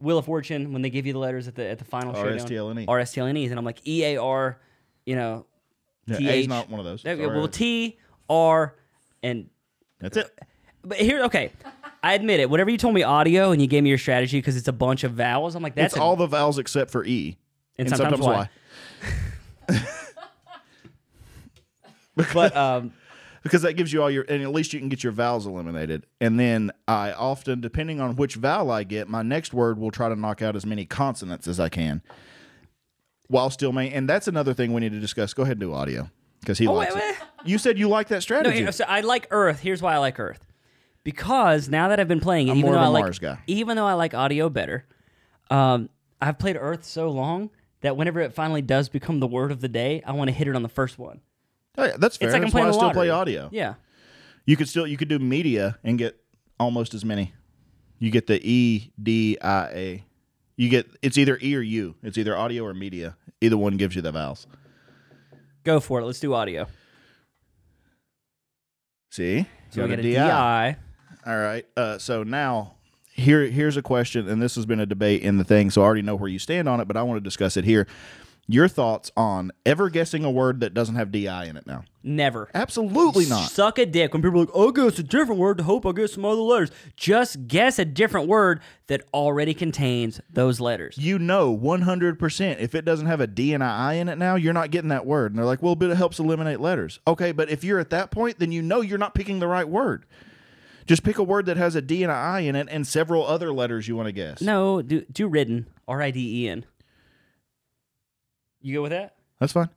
Wheel 0.00 0.18
of 0.18 0.24
Fortune, 0.24 0.72
when 0.72 0.80
they 0.80 0.88
give 0.90 1.06
you 1.06 1.12
the 1.12 1.18
letters 1.18 1.48
at 1.48 1.54
the 1.54 1.66
at 1.68 1.78
the 1.78 1.84
final 1.84 2.14
showdown, 2.14 2.38
RSTLNE. 2.38 2.86
RSTLNEs, 2.86 3.50
and 3.50 3.58
I'm 3.58 3.64
like 3.64 3.86
E 3.86 4.04
A 4.04 4.16
R, 4.16 4.58
you 5.04 5.16
know, 5.16 5.44
Yeah, 6.06 6.16
T 6.16 6.28
A's 6.28 6.44
H. 6.44 6.48
not 6.48 6.70
one 6.70 6.80
of 6.80 6.86
those. 6.86 7.04
Well, 7.04 7.46
T 7.48 7.98
R 8.30 8.74
and 9.22 9.48
That's 10.00 10.16
it. 10.16 10.38
but 10.84 10.98
here, 10.98 11.22
okay. 11.24 11.52
I 12.02 12.14
admit 12.14 12.40
it. 12.40 12.48
Whenever 12.48 12.70
you 12.70 12.78
told 12.78 12.94
me 12.94 13.02
audio 13.02 13.50
and 13.50 13.60
you 13.60 13.66
gave 13.68 13.82
me 13.82 13.88
your 13.88 13.98
strategy 13.98 14.38
because 14.38 14.56
it's 14.56 14.68
a 14.68 14.72
bunch 14.72 15.02
of 15.04 15.12
vowels, 15.12 15.54
I'm 15.56 15.62
like, 15.62 15.74
that's 15.74 15.94
It's 15.94 16.00
a- 16.00 16.02
all 16.02 16.14
the 16.16 16.26
vowels 16.28 16.58
except 16.58 16.90
for 16.90 17.04
E. 17.04 17.36
And 17.76 17.88
sometimes 17.88 18.20
Y. 18.20 18.48
But 22.34 22.56
um, 22.56 22.92
because 23.44 23.62
that 23.62 23.74
gives 23.74 23.92
you 23.92 24.02
all 24.02 24.10
your 24.10 24.24
and 24.28 24.42
at 24.42 24.52
least 24.52 24.72
you 24.72 24.80
can 24.80 24.88
get 24.88 25.04
your 25.04 25.12
vowels 25.12 25.46
eliminated 25.46 26.04
and 26.20 26.38
then 26.38 26.72
i 26.88 27.12
often 27.12 27.60
depending 27.60 28.00
on 28.00 28.16
which 28.16 28.34
vowel 28.34 28.70
i 28.72 28.82
get 28.82 29.08
my 29.08 29.22
next 29.22 29.54
word 29.54 29.78
will 29.78 29.92
try 29.92 30.08
to 30.08 30.16
knock 30.16 30.42
out 30.42 30.56
as 30.56 30.66
many 30.66 30.84
consonants 30.84 31.46
as 31.46 31.60
i 31.60 31.68
can 31.68 32.02
while 33.28 33.48
still 33.50 33.70
main 33.72 33.92
and 33.92 34.08
that's 34.08 34.26
another 34.26 34.52
thing 34.52 34.72
we 34.72 34.80
need 34.80 34.90
to 34.92 34.98
discuss 35.00 35.32
go 35.32 35.44
ahead 35.44 35.52
and 35.52 35.60
do 35.60 35.72
audio 35.72 36.10
because 36.40 36.58
he 36.58 36.66
Oh, 36.66 36.74
likes 36.74 36.94
wait, 36.94 37.00
it 37.04 37.16
wait. 37.20 37.27
You 37.44 37.58
said 37.58 37.78
you 37.78 37.88
like 37.88 38.08
that 38.08 38.22
strategy. 38.22 38.62
no, 38.62 38.70
so 38.70 38.84
I 38.86 39.00
like 39.00 39.26
Earth. 39.30 39.60
Here's 39.60 39.80
why 39.82 39.94
I 39.94 39.98
like 39.98 40.18
Earth. 40.18 40.44
Because 41.04 41.68
now 41.68 41.88
that 41.88 42.00
I've 42.00 42.08
been 42.08 42.20
playing 42.20 42.48
it, 42.48 42.52
I'm 42.52 42.58
even 42.58 42.70
more 42.72 42.74
though 42.74 42.80
of 42.80 42.86
I 42.86 42.88
a 42.88 42.92
like 42.92 43.04
Mars 43.04 43.18
guy. 43.18 43.38
even 43.46 43.76
though 43.76 43.86
I 43.86 43.94
like 43.94 44.12
audio 44.14 44.48
better, 44.50 44.84
um, 45.50 45.88
I've 46.20 46.38
played 46.38 46.56
Earth 46.58 46.84
so 46.84 47.08
long 47.10 47.50
that 47.80 47.96
whenever 47.96 48.20
it 48.20 48.34
finally 48.34 48.60
does 48.62 48.88
become 48.88 49.20
the 49.20 49.26
word 49.26 49.50
of 49.52 49.60
the 49.60 49.68
day, 49.68 50.02
I 50.06 50.12
want 50.12 50.28
to 50.28 50.34
hit 50.34 50.48
it 50.48 50.56
on 50.56 50.62
the 50.62 50.68
first 50.68 50.98
one. 50.98 51.20
Oh, 51.78 51.84
yeah, 51.84 51.96
that's 51.96 52.16
fair 52.16 52.28
It's 52.28 52.32
like 52.32 52.40
I'm 52.40 52.46
that's 52.46 52.54
why 52.54 52.60
playing 52.60 52.66
i 52.66 52.70
the 52.72 52.78
still 52.78 52.90
play 52.90 53.08
audio 53.08 53.48
Yeah. 53.52 53.74
you 54.46 54.56
could 54.56 54.68
still 54.68 54.84
you 54.86 54.96
could 54.96 55.06
do 55.08 55.18
media 55.20 55.78
and 55.84 55.96
get 55.96 56.20
almost 56.58 56.92
as 56.92 57.04
many 57.04 57.32
you 58.00 58.10
get 58.10 58.26
the 58.26 58.40
e 58.44 58.90
d 59.00 59.38
i 59.40 59.66
a 59.68 60.04
you 60.56 60.68
get 60.70 60.88
it's 61.02 61.16
either 61.16 61.38
e 61.40 61.54
or 61.54 61.60
u 61.60 61.94
it's 62.02 62.18
either 62.18 62.36
audio 62.36 62.64
or 62.64 62.74
media 62.74 63.16
either 63.40 63.56
one 63.56 63.76
gives 63.76 63.94
you 63.94 64.02
the 64.02 64.10
vowels 64.10 64.48
Go 65.62 65.78
for 65.80 66.00
it. 66.00 66.04
Let's 66.04 66.18
do 66.18 66.34
audio. 66.34 66.66
See 69.18 69.46
So 69.70 69.82
we 69.82 69.88
Got 69.88 69.96
get 69.96 70.04
a 70.04 70.14
DI. 70.14 70.76
All 71.26 71.38
right. 71.38 71.66
Uh, 71.76 71.98
so 71.98 72.22
now 72.22 72.74
here 73.12 73.44
here's 73.46 73.76
a 73.76 73.82
question, 73.82 74.28
and 74.28 74.40
this 74.40 74.54
has 74.54 74.64
been 74.64 74.80
a 74.80 74.86
debate 74.86 75.22
in 75.22 75.38
the 75.38 75.44
thing, 75.44 75.70
so 75.70 75.82
I 75.82 75.84
already 75.84 76.02
know 76.02 76.14
where 76.14 76.28
you 76.28 76.38
stand 76.38 76.68
on 76.68 76.80
it, 76.80 76.86
but 76.86 76.96
I 76.96 77.02
want 77.02 77.18
to 77.18 77.24
discuss 77.24 77.56
it 77.56 77.64
here. 77.64 77.86
Your 78.50 78.66
thoughts 78.66 79.12
on 79.14 79.52
ever 79.66 79.90
guessing 79.90 80.24
a 80.24 80.30
word 80.30 80.60
that 80.60 80.72
doesn't 80.72 80.94
have 80.94 81.12
di 81.12 81.44
in 81.44 81.58
it 81.58 81.66
now? 81.66 81.84
Never. 82.02 82.48
Absolutely 82.54 83.26
not. 83.26 83.50
Suck 83.50 83.78
a 83.78 83.84
dick 83.84 84.14
when 84.14 84.22
people 84.22 84.38
are 84.40 84.44
like, 84.46 84.54
oh, 84.54 84.66
I'll 84.66 84.72
guess 84.72 84.98
a 84.98 85.02
different 85.02 85.38
word 85.38 85.58
to 85.58 85.64
hope 85.64 85.84
I 85.84 85.92
get 85.92 86.08
some 86.08 86.24
other 86.24 86.40
letters. 86.40 86.70
Just 86.96 87.46
guess 87.46 87.78
a 87.78 87.84
different 87.84 88.26
word 88.26 88.60
that 88.86 89.02
already 89.12 89.52
contains 89.52 90.22
those 90.32 90.60
letters. 90.60 90.96
You 90.96 91.18
know 91.18 91.54
100% 91.54 92.58
if 92.58 92.74
it 92.74 92.86
doesn't 92.86 93.06
have 93.06 93.20
a 93.20 93.26
D 93.26 93.52
and 93.52 93.62
a 93.62 93.66
I 93.66 93.94
in 93.94 94.08
it 94.08 94.16
now, 94.16 94.36
you're 94.36 94.54
not 94.54 94.70
getting 94.70 94.88
that 94.88 95.04
word. 95.04 95.32
And 95.32 95.38
they're 95.38 95.44
like, 95.44 95.62
well, 95.62 95.76
but 95.76 95.90
it 95.90 95.98
helps 95.98 96.18
eliminate 96.18 96.58
letters. 96.58 97.00
Okay, 97.06 97.32
but 97.32 97.50
if 97.50 97.62
you're 97.62 97.78
at 97.78 97.90
that 97.90 98.10
point, 98.10 98.38
then 98.38 98.50
you 98.50 98.62
know 98.62 98.80
you're 98.80 98.96
not 98.96 99.14
picking 99.14 99.40
the 99.40 99.46
right 99.46 99.68
word. 99.68 100.06
Just 100.86 101.02
pick 101.02 101.18
a 101.18 101.22
word 101.22 101.44
that 101.44 101.58
has 101.58 101.74
a 101.74 101.82
D 101.82 102.02
and 102.02 102.10
a 102.10 102.14
I 102.14 102.40
in 102.40 102.56
it 102.56 102.68
and 102.70 102.86
several 102.86 103.26
other 103.26 103.52
letters 103.52 103.88
you 103.88 103.94
want 103.94 104.06
to 104.06 104.12
guess. 104.12 104.40
No, 104.40 104.80
do 104.80 105.04
do 105.12 105.28
ridden. 105.28 105.66
R 105.86 106.00
I 106.00 106.10
D 106.10 106.44
E 106.44 106.48
N. 106.48 106.64
You 108.60 108.74
go 108.74 108.82
with 108.82 108.90
that? 108.92 109.14
That's 109.40 109.52
fine. 109.52 109.68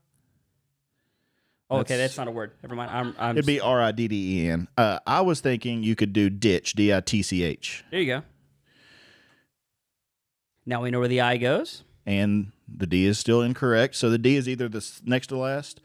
Oh, 1.70 1.78
okay, 1.80 1.96
That's- 1.96 2.18
not 2.18 2.28
a 2.28 2.32
word. 2.32 2.52
Never 2.64 2.76
mind. 2.76 2.92
I'm. 2.92 3.16
I'm 3.18 3.38
It'd 3.38 3.46
be 3.46 3.62
R 3.62 3.82
I 3.82 3.92
D 3.94 4.08
D 4.10 4.40
E 4.46 4.50
N. 4.50 4.68
Uh, 4.78 5.00
I 5.08 5.22
was 5.22 5.40
thinking 5.40 5.84
you 5.84 5.96
could 5.96 6.12
do 6.12 6.30
ditch, 6.30 6.74
D 6.74 6.94
I 6.94 7.00
T 7.00 7.22
C 7.22 7.44
H. 7.44 7.86
there. 7.92 8.02
You 8.02 8.06
go. 8.08 8.24
Now 10.66 10.82
we 10.82 10.92
know 10.92 11.00
where 11.00 11.08
the 11.08 11.22
I 11.22 11.38
goes. 11.38 11.84
and 12.06 12.52
the 12.68 12.86
D 12.88 13.06
is 13.06 13.18
still 13.20 13.42
incorrect. 13.42 13.96
So 13.96 14.10
the 14.10 14.18
D 14.18 14.36
is 14.36 14.50
either 14.50 14.68
the 14.70 14.78
s- 14.80 15.02
next 15.06 15.28
to 15.28 15.38
last 15.38 15.80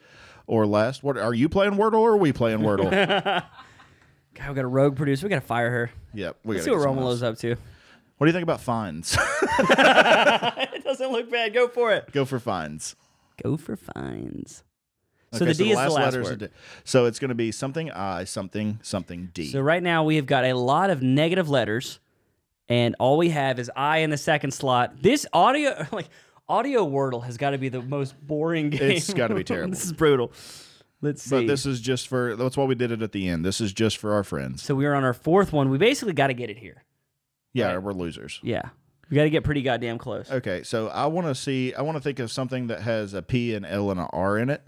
or 0.47 0.67
last. 0.67 1.03
What 1.05 1.17
are 1.19 1.35
you 1.35 1.49
playing 1.49 1.73
Wordle 1.75 2.01
or 2.01 2.13
are 2.13 2.17
we 2.17 2.33
playing 2.33 2.59
Wordle? 2.61 2.91
God, 4.35 4.49
we 4.49 4.55
got 4.55 4.65
a 4.65 4.69
rogue 4.69 4.97
producer. 4.97 5.27
We 5.27 5.31
got 5.31 5.41
to 5.41 5.47
fire 5.47 5.71
her. 5.71 5.91
yep. 6.15 6.37
We 6.45 6.57
Let's 6.57 6.67
gotta 6.67 6.75
see 6.79 6.79
what 6.79 6.85
get 6.85 6.95
someone 6.95 7.05
Romulo's 7.15 7.23
up 7.23 7.39
to. 7.39 7.57
What 8.19 8.27
do 8.27 8.29
you 8.29 8.33
think 8.33 8.43
about 8.43 8.61
fines? 8.61 9.17
it 11.01 11.05
doesn't 11.05 11.13
look 11.13 11.31
bad. 11.31 11.55
Go 11.55 11.69
for 11.69 11.93
it. 11.93 12.11
Go 12.13 12.25
for 12.25 12.39
fines. 12.39 12.97
Go 13.43 13.57
for 13.57 13.77
fines. 13.77 14.65
So 15.33 15.45
Okay, 15.45 15.53
the 15.53 15.65
D 15.65 15.71
is 15.71 15.77
the 15.77 15.91
last 15.91 15.93
letter's 15.93 16.29
a 16.29 16.31
word. 16.31 16.39
D. 16.39 16.49
So 16.85 17.05
it's 17.07 17.19
going 17.19 17.29
to 17.31 17.35
be 17.35 17.53
something 17.53 17.91
I, 17.91 18.25
something, 18.25 18.79
something 18.83 19.31
D. 19.35 19.51
So 19.51 19.61
right 19.61 19.83
now 19.83 20.05
we 20.05 20.17
have 20.17 20.27
got 20.27 20.45
a 20.45 20.55
lot 20.55 20.91
of 20.91 21.03
negative 21.03 21.49
letters, 21.51 21.99
and 22.69 22.95
all 22.99 23.19
we 23.19 23.31
have 23.31 23.59
is 23.59 23.71
I 23.75 23.99
in 23.99 24.11
the 24.11 24.17
second 24.17 24.53
slot. 24.53 25.03
This 25.03 25.27
audio, 25.33 25.87
like 25.93 26.09
audio 26.49 26.89
Wordle, 26.89 27.25
has 27.25 27.37
got 27.37 27.51
to 27.51 27.59
be 27.59 27.69
the 27.69 27.83
most 27.83 28.15
boring 28.25 28.71
game. 28.71 28.93
It's 28.93 29.13
gotta 29.13 29.35
be 29.35 29.45
terrible. 29.45 29.71
this 29.71 29.85
is 29.85 29.93
brutal. 29.93 30.33
Let's 31.03 31.23
see. 31.23 31.31
but 31.31 31.47
this 31.47 31.67
is 31.67 31.81
just 31.81 32.09
for, 32.09 32.37
that's 32.37 32.57
why 32.57 32.65
we 32.65 32.75
did 32.75 32.91
it 32.91 33.03
at 33.03 33.13
the 33.13 33.29
end. 33.29 33.45
This 33.45 33.61
is 33.61 33.73
just 33.73 33.99
for 33.99 34.15
our 34.15 34.25
friends. 34.25 34.63
so 34.63 34.75
we 34.75 34.87
are 34.87 34.95
on 34.95 35.05
our 35.05 35.13
fourth 35.13 35.53
one. 35.53 35.69
We 35.69 35.77
basically 35.77 36.15
got 36.15 36.29
to 36.29 36.35
get 36.35 36.49
it 36.49 36.59
here. 36.59 36.85
Yeah, 37.53 37.73
right. 37.73 37.83
we're 37.83 37.93
losers. 37.93 38.41
Yeah, 38.43 38.71
we 39.11 39.15
got 39.15 39.25
to 39.25 39.31
get 39.31 39.45
pretty 39.45 39.63
goddamn 39.63 39.99
close. 39.99 40.31
Okay, 40.31 40.63
so 40.63 40.89
I 40.89 41.07
want 41.07 41.27
to 41.29 41.35
see, 41.35 41.75
I 41.75 41.83
want 41.83 41.97
to 41.97 42.03
think 42.03 42.19
of 42.19 42.31
something 42.33 42.67
that 42.69 42.83
has 42.83 43.15
a 43.15 43.23
P, 43.23 43.55
and 43.55 43.65
L, 43.65 43.91
and 43.91 44.01
an 44.01 44.09
R 44.13 44.39
in 44.39 44.51
it. 44.51 44.63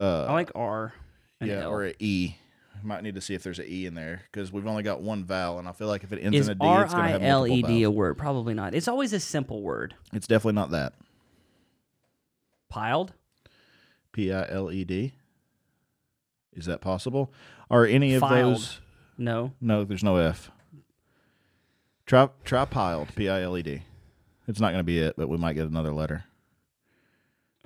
Uh, 0.00 0.26
I 0.28 0.32
like 0.32 0.50
R. 0.54 0.92
and 1.40 1.50
yeah, 1.50 1.62
L. 1.62 1.70
or 1.72 1.84
an 1.84 1.94
E. 1.98 2.34
Might 2.82 3.02
need 3.02 3.14
to 3.14 3.22
see 3.22 3.32
if 3.32 3.42
there's 3.42 3.58
an 3.58 3.64
e 3.66 3.86
in 3.86 3.94
there 3.94 4.20
because 4.30 4.52
we've 4.52 4.66
only 4.66 4.82
got 4.82 5.00
one 5.00 5.24
vowel, 5.24 5.58
and 5.58 5.66
I 5.66 5.72
feel 5.72 5.88
like 5.88 6.04
if 6.04 6.12
it 6.12 6.18
ends 6.20 6.36
Is 6.36 6.48
in 6.48 6.52
a 6.52 6.54
d, 6.56 6.66
it's 6.66 6.92
gonna 6.92 7.04
I 7.04 7.08
have 7.08 7.22
L 7.22 7.46
multiple 7.46 7.56
E 7.56 7.62
D 7.62 7.82
a 7.82 7.86
vowels. 7.86 7.96
word? 7.96 8.18
Probably 8.18 8.52
not. 8.52 8.74
It's 8.74 8.88
always 8.88 9.14
a 9.14 9.20
simple 9.20 9.62
word. 9.62 9.94
It's 10.12 10.26
definitely 10.26 10.56
not 10.56 10.70
that. 10.72 10.92
Piled. 12.68 13.14
P 14.12 14.30
i 14.30 14.46
l 14.50 14.70
e 14.70 14.84
d. 14.84 15.14
Is 16.52 16.66
that 16.66 16.82
possible? 16.82 17.32
Are 17.70 17.86
any 17.86 18.14
of 18.14 18.20
Filed. 18.20 18.56
those? 18.56 18.80
No. 19.16 19.52
No, 19.60 19.84
there's 19.84 20.04
no 20.04 20.16
f. 20.16 20.50
Try 22.06 22.28
try 22.44 22.64
piled. 22.64 23.14
P 23.14 23.28
i 23.28 23.42
l 23.42 23.56
e 23.56 23.62
d. 23.62 23.82
It's 24.46 24.60
not 24.60 24.68
going 24.68 24.80
to 24.80 24.84
be 24.84 24.98
it, 24.98 25.14
but 25.16 25.28
we 25.28 25.38
might 25.38 25.54
get 25.54 25.66
another 25.66 25.92
letter. 25.92 26.24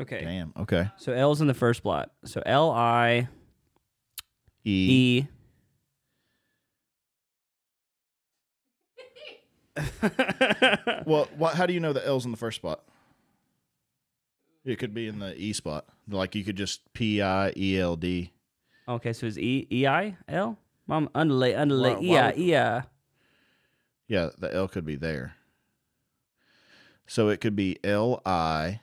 Okay. 0.00 0.20
Damn. 0.22 0.52
Okay. 0.56 0.90
So 0.96 1.12
L's 1.12 1.40
in 1.40 1.48
the 1.48 1.54
first 1.54 1.82
blot. 1.82 2.12
So 2.24 2.40
L 2.46 2.70
I 2.70 3.28
E. 4.64 5.26
E. 5.26 5.28
Well, 11.06 11.28
what, 11.36 11.54
how 11.54 11.66
do 11.66 11.72
you 11.72 11.80
know 11.80 11.92
the 11.92 12.04
L's 12.06 12.24
in 12.24 12.32
the 12.32 12.36
first 12.36 12.56
spot? 12.56 12.82
It 14.64 14.78
could 14.78 14.92
be 14.92 15.06
in 15.06 15.20
the 15.20 15.34
E 15.40 15.52
spot. 15.52 15.86
Like 16.08 16.34
you 16.34 16.44
could 16.44 16.56
just 16.56 16.92
P 16.92 17.22
I 17.22 17.52
E 17.56 17.78
L 17.78 17.96
D. 17.96 18.32
Okay, 18.86 19.12
so 19.12 19.26
is 19.26 19.38
E 19.38 19.66
E 19.70 19.86
I 19.86 20.16
L. 20.28 20.58
Mom, 20.88 21.08
underlay, 21.14 21.54
underlay, 21.54 21.94
Why- 21.94 22.00
E 22.02 22.08
why 22.10 22.18
I 22.18 22.26
would- 22.32 22.54
I. 22.54 22.84
Yeah, 24.08 24.30
the 24.38 24.52
L 24.54 24.66
could 24.68 24.84
be 24.86 24.96
there. 24.96 25.34
So 27.06 27.28
it 27.28 27.40
could 27.40 27.54
be 27.54 27.78
L 27.84 28.20
I, 28.26 28.80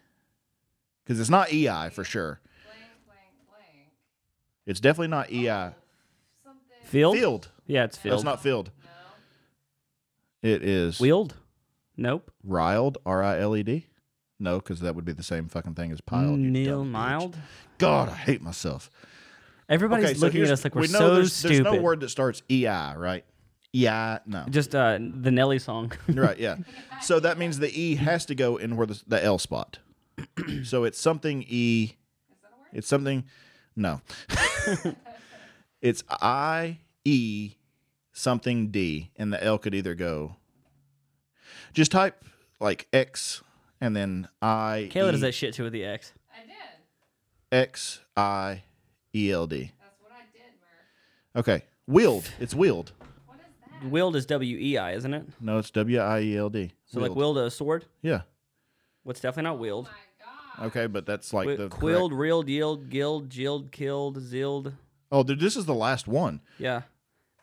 because 1.03 1.19
it's 1.19 1.29
not 1.29 1.51
E 1.51 1.67
I 1.67 1.89
for 1.89 2.03
sure. 2.03 2.39
Blank, 2.63 2.79
blank, 3.05 3.19
blank. 3.49 3.89
It's 4.67 4.79
definitely 4.79 5.07
not 5.09 5.31
E 5.31 5.49
I. 5.49 5.69
Oh, 6.45 6.51
field. 6.83 7.15
Field. 7.17 7.49
Yeah, 7.67 7.83
it's 7.85 7.97
field. 7.97 8.13
That's 8.13 8.23
not 8.23 8.41
field. 8.41 8.71
It 10.43 10.63
is 10.63 10.99
wheeled. 10.99 11.35
Nope. 11.97 12.31
riled. 12.43 12.99
R 13.05 13.23
I 13.23 13.39
L 13.39 13.55
E 13.55 13.63
D. 13.63 13.87
No, 14.37 14.57
because 14.59 14.79
that 14.81 14.95
would 14.95 15.05
be 15.05 15.13
the 15.13 15.23
same 15.23 15.47
fucking 15.47 15.73
thing 15.73 15.91
as 15.91 16.01
piled. 16.01 16.37
Neil 16.37 16.79
dumb 16.79 16.87
bitch. 16.89 16.91
mild. 16.91 17.37
God, 17.79 18.09
I 18.09 18.15
hate 18.15 18.41
myself. 18.43 18.91
Everybody's 19.67 20.05
okay, 20.05 20.13
so 20.13 20.25
looking 20.25 20.43
at 20.43 20.51
us 20.51 20.63
like 20.63 20.75
we're 20.75 20.81
we 20.81 20.87
know 20.89 20.99
so 20.99 21.15
there's, 21.15 21.33
stupid. 21.33 21.65
There's 21.65 21.75
no 21.75 21.81
word 21.81 22.01
that 22.01 22.09
starts 22.09 22.43
E 22.49 22.67
I, 22.67 22.95
right? 22.95 23.25
Yeah, 23.73 24.19
no. 24.25 24.45
Just 24.49 24.75
uh, 24.75 24.99
the 24.99 25.31
Nelly 25.31 25.59
song. 25.59 25.91
right, 26.07 26.37
yeah. 26.37 26.57
So 27.01 27.19
that 27.19 27.37
means 27.37 27.59
the 27.59 27.69
E 27.77 27.95
has 27.95 28.25
to 28.27 28.35
go 28.35 28.57
in 28.57 28.77
where 28.77 28.87
the, 28.87 29.01
the 29.05 29.23
L 29.23 29.37
spot. 29.37 29.79
so 30.63 30.85
it's 30.85 30.99
something 30.99 31.43
E. 31.47 31.97
Is 32.31 32.41
that 32.41 32.51
a 32.53 32.59
word? 32.59 32.67
It's 32.71 32.87
something. 32.87 33.25
No. 33.75 34.01
it's 35.81 36.03
I 36.09 36.79
E 37.03 37.55
something 38.13 38.69
D, 38.69 39.11
and 39.17 39.33
the 39.33 39.43
L 39.43 39.57
could 39.57 39.75
either 39.75 39.93
go. 39.93 40.37
Just 41.73 41.91
type 41.91 42.23
like 42.59 42.87
X 42.93 43.43
and 43.81 43.95
then 43.95 44.27
I. 44.41 44.89
Kayla 44.91 45.11
does 45.11 45.21
that 45.21 45.33
shit 45.33 45.53
too 45.53 45.63
with 45.63 45.73
the 45.73 45.83
X. 45.83 46.13
X 47.51 47.99
I 48.17 48.63
E 49.15 49.31
L 49.31 49.47
D. 49.47 49.71
That's 49.79 50.01
what 50.01 50.11
I 50.11 50.23
did, 50.33 50.51
Murph. 50.59 51.47
Okay. 51.47 51.63
Wheeled. 51.87 52.29
It's 52.39 52.53
wheeled. 52.53 52.91
What 53.25 53.37
is 53.39 53.81
that? 53.81 53.89
Willed 53.89 54.15
is 54.15 54.25
W 54.25 54.57
E 54.57 54.77
I, 54.77 54.93
isn't 54.93 55.13
it? 55.13 55.25
No, 55.39 55.57
it's 55.59 55.71
W 55.71 55.99
I 55.99 56.19
E 56.19 56.37
L 56.37 56.49
D. 56.49 56.71
So 56.85 56.99
like 56.99 57.15
wield 57.15 57.37
a 57.37 57.49
sword. 57.49 57.85
Yeah. 58.01 58.21
What's 59.03 59.19
definitely 59.19 59.49
not 59.49 59.59
willed. 59.59 59.89
Okay, 60.61 60.87
but 60.87 61.05
that's 61.05 61.33
like 61.33 61.47
Wi- 61.47 61.63
the 61.63 61.69
Quilled, 61.69 62.11
correct- 62.11 62.19
reeled, 62.19 62.49
yield, 62.49 62.89
gilled, 62.89 63.29
jilled, 63.29 63.71
killed, 63.71 64.17
zilled. 64.19 64.73
Oh, 65.11 65.23
dude, 65.23 65.39
this 65.39 65.55
is 65.55 65.65
the 65.65 65.73
last 65.73 66.07
one. 66.07 66.41
Yeah, 66.57 66.83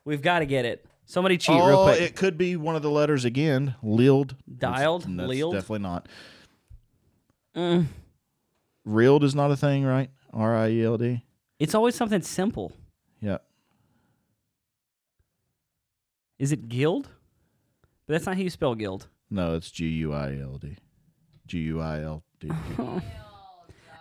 we've 0.04 0.22
got 0.22 0.40
to 0.40 0.46
get 0.46 0.64
it. 0.64 0.86
Somebody 1.04 1.36
cheat 1.36 1.56
real 1.56 1.78
oh, 1.78 1.84
quick. 1.84 2.00
it 2.00 2.16
could 2.16 2.38
be 2.38 2.56
one 2.56 2.74
of 2.74 2.82
the 2.82 2.90
letters 2.90 3.24
again. 3.24 3.74
Lilled. 3.82 4.36
Dialed? 4.58 5.02
That's, 5.02 5.16
that's 5.16 5.28
Lealed? 5.28 5.54
definitely 5.54 5.80
not. 5.80 6.08
Mm. 7.54 7.86
Reeled 8.84 9.24
is 9.24 9.34
not 9.34 9.50
a 9.50 9.56
thing, 9.56 9.84
right? 9.84 10.10
R 10.32 10.56
I 10.56 10.70
E 10.70 10.82
L 10.82 10.96
D. 10.96 11.22
It's 11.62 11.76
always 11.76 11.94
something 11.94 12.22
simple. 12.22 12.72
Yeah. 13.20 13.38
Is 16.40 16.50
it 16.50 16.68
guild? 16.68 17.08
But 18.06 18.14
that's 18.14 18.26
not 18.26 18.34
how 18.34 18.42
you 18.42 18.50
spell 18.50 18.74
guild. 18.74 19.06
No, 19.30 19.54
it's 19.54 19.70
G 19.70 19.86
U 19.86 20.12
I 20.12 20.36
L 20.42 20.58
D. 20.58 20.76
G 21.46 21.58
U 21.58 21.80
I 21.80 22.00
L 22.02 22.24
D. 22.40 22.50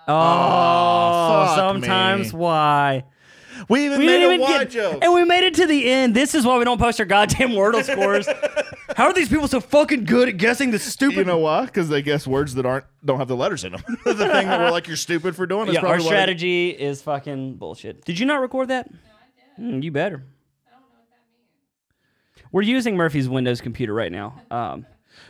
Oh, 0.07 0.14
oh 0.16 1.45
fuck 1.45 1.55
sometimes 1.57 2.34
me. 2.34 2.39
why? 2.39 3.03
We 3.70 3.86
even 3.86 3.99
We 3.99 4.07
made 4.07 4.18
didn't 4.18 4.32
a 4.32 4.43
even 4.43 4.47
get, 4.47 4.70
joke. 4.72 4.99
and 5.03 5.14
we 5.14 5.24
made 5.24 5.43
it 5.43 5.53
to 5.53 5.68
the 5.68 5.89
end. 5.89 6.16
This 6.16 6.34
is 6.34 6.43
why 6.43 6.57
we 6.57 6.66
don't 6.66 6.80
post 6.80 6.99
our 6.99 7.05
goddamn 7.05 7.51
Wordle 7.51 7.84
scores. 7.84 8.28
How 9.02 9.08
are 9.08 9.14
these 9.14 9.30
people 9.30 9.47
so 9.47 9.60
fucking 9.60 10.06
good 10.06 10.30
at 10.30 10.38
guessing 10.38 10.70
the 10.70 10.78
stupid? 10.78 11.18
You 11.18 11.24
know 11.24 11.39
why? 11.39 11.66
Because 11.66 11.89
they 11.89 12.04
guess 12.04 12.28
words 12.28 12.54
that 12.54 12.68
aren't 12.68 12.86
don't 13.04 13.18
have 13.18 13.28
the 13.28 13.36
letters 13.36 13.64
in 13.64 13.72
them. 13.72 13.82
the 14.06 14.14
thing 14.14 14.47
that 14.47 14.60
we're 14.60 14.70
like, 14.70 14.86
you're 14.86 14.95
stupid 14.95 15.36
for 15.36 15.47
doing. 15.47 15.70
Is 15.70 15.74
yeah, 15.74 15.80
our 15.80 15.88
probably 15.88 16.06
why 16.06 16.12
strategy 16.12 16.70
is 16.70 17.02
fucking 17.02 17.56
bullshit. 17.56 18.06
Did 18.06 18.20
you 18.20 18.28
not 18.28 18.41
record 18.41 18.68
that? 18.68 18.91
No, 18.93 18.99
I 19.68 19.72
did. 19.72 19.84
you 19.84 19.89
better. 19.91 20.18
I 20.18 20.72
don't 20.72 20.82
know 20.82 20.88
what 20.99 21.10
that 21.10 22.36
means. 22.36 22.47
We're 22.52 22.62
using 22.62 22.95
Murphy's 22.95 23.28
Windows 23.28 23.60
computer 23.60 23.91
right 23.95 24.12
now. 24.12 24.39
Um, 24.52 24.86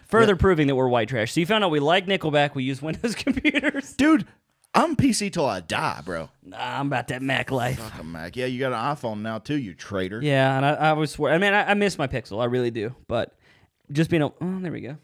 further 0.06 0.36
proving 0.36 0.68
that 0.68 0.76
we're 0.76 0.90
white 0.90 1.08
trash. 1.08 1.32
So 1.32 1.40
you 1.40 1.46
found 1.46 1.64
out 1.64 1.72
we 1.72 1.80
like 1.80 2.08
Nickelback. 2.08 2.54
We 2.56 2.64
use 2.64 2.82
Windows 2.82 3.16
computers. 3.16 3.94
dude. 3.94 4.28
I'm 4.74 4.98
PC 4.98 5.32
till 5.32 5.46
I 5.46 5.62
die, 5.62 6.02
bro. 6.04 6.30
Nah, 6.44 6.58
I'm 6.80 6.88
about 6.88 7.10
that 7.10 7.22
Mac 7.22 7.52
life. 7.52 7.80
Fucking 7.80 8.12
Mac. 8.12 8.36
Yeah, 8.36 8.48
you 8.48 8.60
got 8.60 8.74
an 8.74 8.96
iPhone 8.96 9.22
now 9.22 9.38
too, 9.38 9.58
you 9.58 9.74
traitor. 9.74 10.22
Yeah, 10.22 10.58
and 10.58 10.66
I, 10.66 10.74
I 10.74 10.94
was 10.94 11.12
swear. 11.12 11.34
I 11.34 11.38
mean, 11.38 11.54
I, 11.54 11.72
I 11.72 11.74
miss 11.74 11.98
my 11.98 12.08
Pixel. 12.08 12.42
I 12.42 12.46
really 12.46 12.72
do. 12.72 12.96
But 13.08 13.36
just 13.92 14.10
being 14.10 14.22
a 14.22 14.28
oh, 14.28 14.60
there 14.60 14.72
we 14.72 14.82
go. 14.82 14.98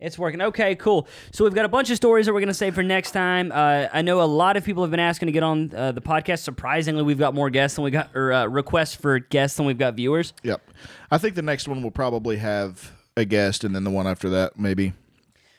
It's 0.00 0.18
working. 0.18 0.42
Okay, 0.42 0.74
cool. 0.74 1.08
So 1.32 1.44
we've 1.44 1.54
got 1.54 1.64
a 1.64 1.68
bunch 1.68 1.88
of 1.88 1.96
stories 1.96 2.26
that 2.26 2.34
we're 2.34 2.40
gonna 2.40 2.52
save 2.52 2.74
for 2.74 2.82
next 2.82 3.12
time. 3.12 3.52
Uh, 3.52 3.86
I 3.92 4.02
know 4.02 4.20
a 4.20 4.24
lot 4.24 4.56
of 4.56 4.64
people 4.64 4.82
have 4.82 4.90
been 4.90 5.00
asking 5.00 5.26
to 5.26 5.32
get 5.32 5.42
on 5.42 5.72
uh, 5.74 5.92
the 5.92 6.02
podcast. 6.02 6.40
Surprisingly, 6.40 7.02
we've 7.02 7.18
got 7.18 7.34
more 7.34 7.48
guests 7.48 7.76
than 7.76 7.84
we 7.84 7.90
got, 7.90 8.14
or 8.14 8.32
uh, 8.32 8.46
requests 8.46 8.94
for 8.94 9.18
guests 9.18 9.56
than 9.56 9.66
we've 9.66 9.78
got 9.78 9.94
viewers. 9.94 10.34
Yep. 10.42 10.62
I 11.10 11.18
think 11.18 11.36
the 11.36 11.42
next 11.42 11.68
one 11.68 11.82
will 11.82 11.90
probably 11.90 12.36
have 12.36 12.92
a 13.16 13.24
guest, 13.24 13.64
and 13.64 13.74
then 13.74 13.84
the 13.84 13.90
one 13.90 14.06
after 14.06 14.28
that, 14.30 14.58
maybe. 14.58 14.92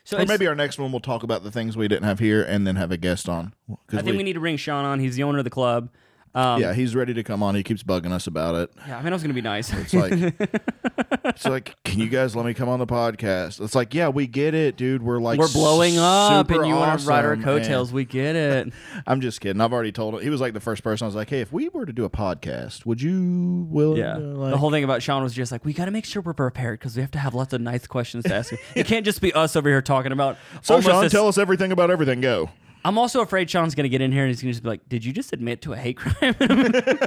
So 0.03 0.19
Or 0.19 0.25
maybe 0.25 0.45
our 0.45 0.53
next 0.53 0.77
one 0.77 0.91
will 0.91 0.99
talk 0.99 1.23
about 1.23 1.43
the 1.43 1.49
things 1.49 1.75
we 1.75 1.87
didn't 1.87 2.03
have 2.03 2.19
here, 2.19 2.43
and 2.43 2.67
then 2.67 2.75
have 2.75 2.91
a 2.91 2.97
guest 2.97 3.27
on. 3.27 3.53
I 3.91 4.01
think 4.01 4.17
we, 4.17 4.23
need 4.23 4.33
to 4.33 4.39
bring 4.39 4.57
Sean 4.57 4.85
on. 4.85 4.99
He's 4.99 5.15
the 5.15 5.23
owner 5.23 5.39
of 5.39 5.43
the 5.43 5.49
club. 5.49 5.89
Um, 6.35 6.61
Yeah, 6.61 6.73
he's 6.73 6.95
ready 6.95 7.13
to 7.13 7.23
come 7.23 7.41
on. 7.41 7.55
He 7.55 7.63
keeps 7.63 7.81
bugging 7.81 8.11
us 8.11 8.27
about 8.27 8.55
it. 8.55 8.71
yeah, 8.87 8.97
I 8.97 8.99
mean, 8.99 9.07
it 9.07 9.15
was 9.15 9.21
gonna 9.23 9.33
be 9.33 9.41
nice. 9.41 9.71
It's 9.73 9.93
like, 9.93 10.11
it's 11.25 11.45
like, 11.45 11.75
can 11.83 11.99
you 11.99 12.09
guys 12.09 12.35
let 12.35 12.45
me 12.45 12.53
come 12.53 12.69
on 12.69 12.79
the 12.79 12.85
podcast? 12.85 13.61
It's 13.63 13.73
like, 13.75 13.93
yeah, 13.93 14.09
we 14.09 14.27
get 14.27 14.53
it, 14.53 14.75
dude. 14.77 15.01
We're 15.01 15.19
like, 15.19 15.39
We're 15.39 15.47
blowing 15.47 15.97
up, 15.97 16.49
and 16.49 16.67
you 16.67 16.75
want 16.75 16.99
to 16.99 17.07
ride 17.07 17.25
our 17.25 17.37
coattails. 17.37 17.89
and- 17.89 17.95
We 17.95 18.05
get 18.05 18.35
it. 18.35 18.73
I'm 19.07 19.21
just 19.21 19.39
kidding. 19.41 19.61
I've 19.61 19.73
already 19.73 19.91
told 19.91 20.15
him. 20.15 20.21
He 20.21 20.29
was 20.29 20.41
like 20.41 20.53
the 20.53 20.59
first 20.59 20.83
person. 20.83 21.05
I 21.05 21.07
was 21.07 21.15
like, 21.15 21.29
hey, 21.29 21.41
if 21.41 21.51
we 21.53 21.69
were 21.69 21.85
to 21.85 21.93
do 21.93 22.03
a 22.05 22.09
podcast, 22.09 22.85
would 22.85 23.01
you 23.01 23.65
willing 23.69 23.97
Yeah. 23.99 24.15
to 24.15 24.19
like? 24.19 24.51
the 24.51 24.57
whole 24.57 24.71
thing 24.71 24.83
about 24.83 25.01
Sean 25.01 25.23
was 25.23 25.33
just 25.33 25.51
like, 25.51 25.63
we 25.65 25.73
got 25.73 25.85
to 25.85 25.91
make 25.91 26.05
sure 26.05 26.21
we're 26.21 26.33
prepared 26.33 26.79
because 26.79 26.95
we 26.95 27.01
have 27.01 27.11
to 27.11 27.19
have 27.19 27.33
lots 27.33 27.53
of 27.53 27.61
nice 27.61 27.87
questions 27.87 28.25
to 28.25 28.35
ask 28.35 28.51
you. 28.51 28.57
it 28.75 28.85
can't 28.87 29.05
just 29.05 29.21
be 29.21 29.31
us 29.33 29.55
over 29.55 29.69
here 29.69 29.81
talking 29.81 30.11
about. 30.11 30.37
so, 30.61 30.81
Sean, 30.81 31.03
this- 31.03 31.11
tell 31.11 31.27
us 31.27 31.37
everything 31.37 31.71
about 31.71 31.89
everything. 31.91 32.19
Go. 32.21 32.49
I'm 32.85 32.99
also 32.99 33.21
afraid 33.21 33.49
Sean's 33.49 33.73
going 33.73 33.85
to 33.85 33.89
get 33.89 34.01
in 34.01 34.11
here 34.11 34.25
and 34.25 34.29
he's 34.29 34.43
going 34.43 34.51
to 34.51 34.53
just 34.53 34.63
be 34.63 34.69
like, 34.69 34.87
did 34.87 35.03
you 35.03 35.11
just 35.11 35.33
admit 35.33 35.63
to 35.63 35.73
a 35.73 35.77
hate 35.77 35.97
crime? 35.97 36.35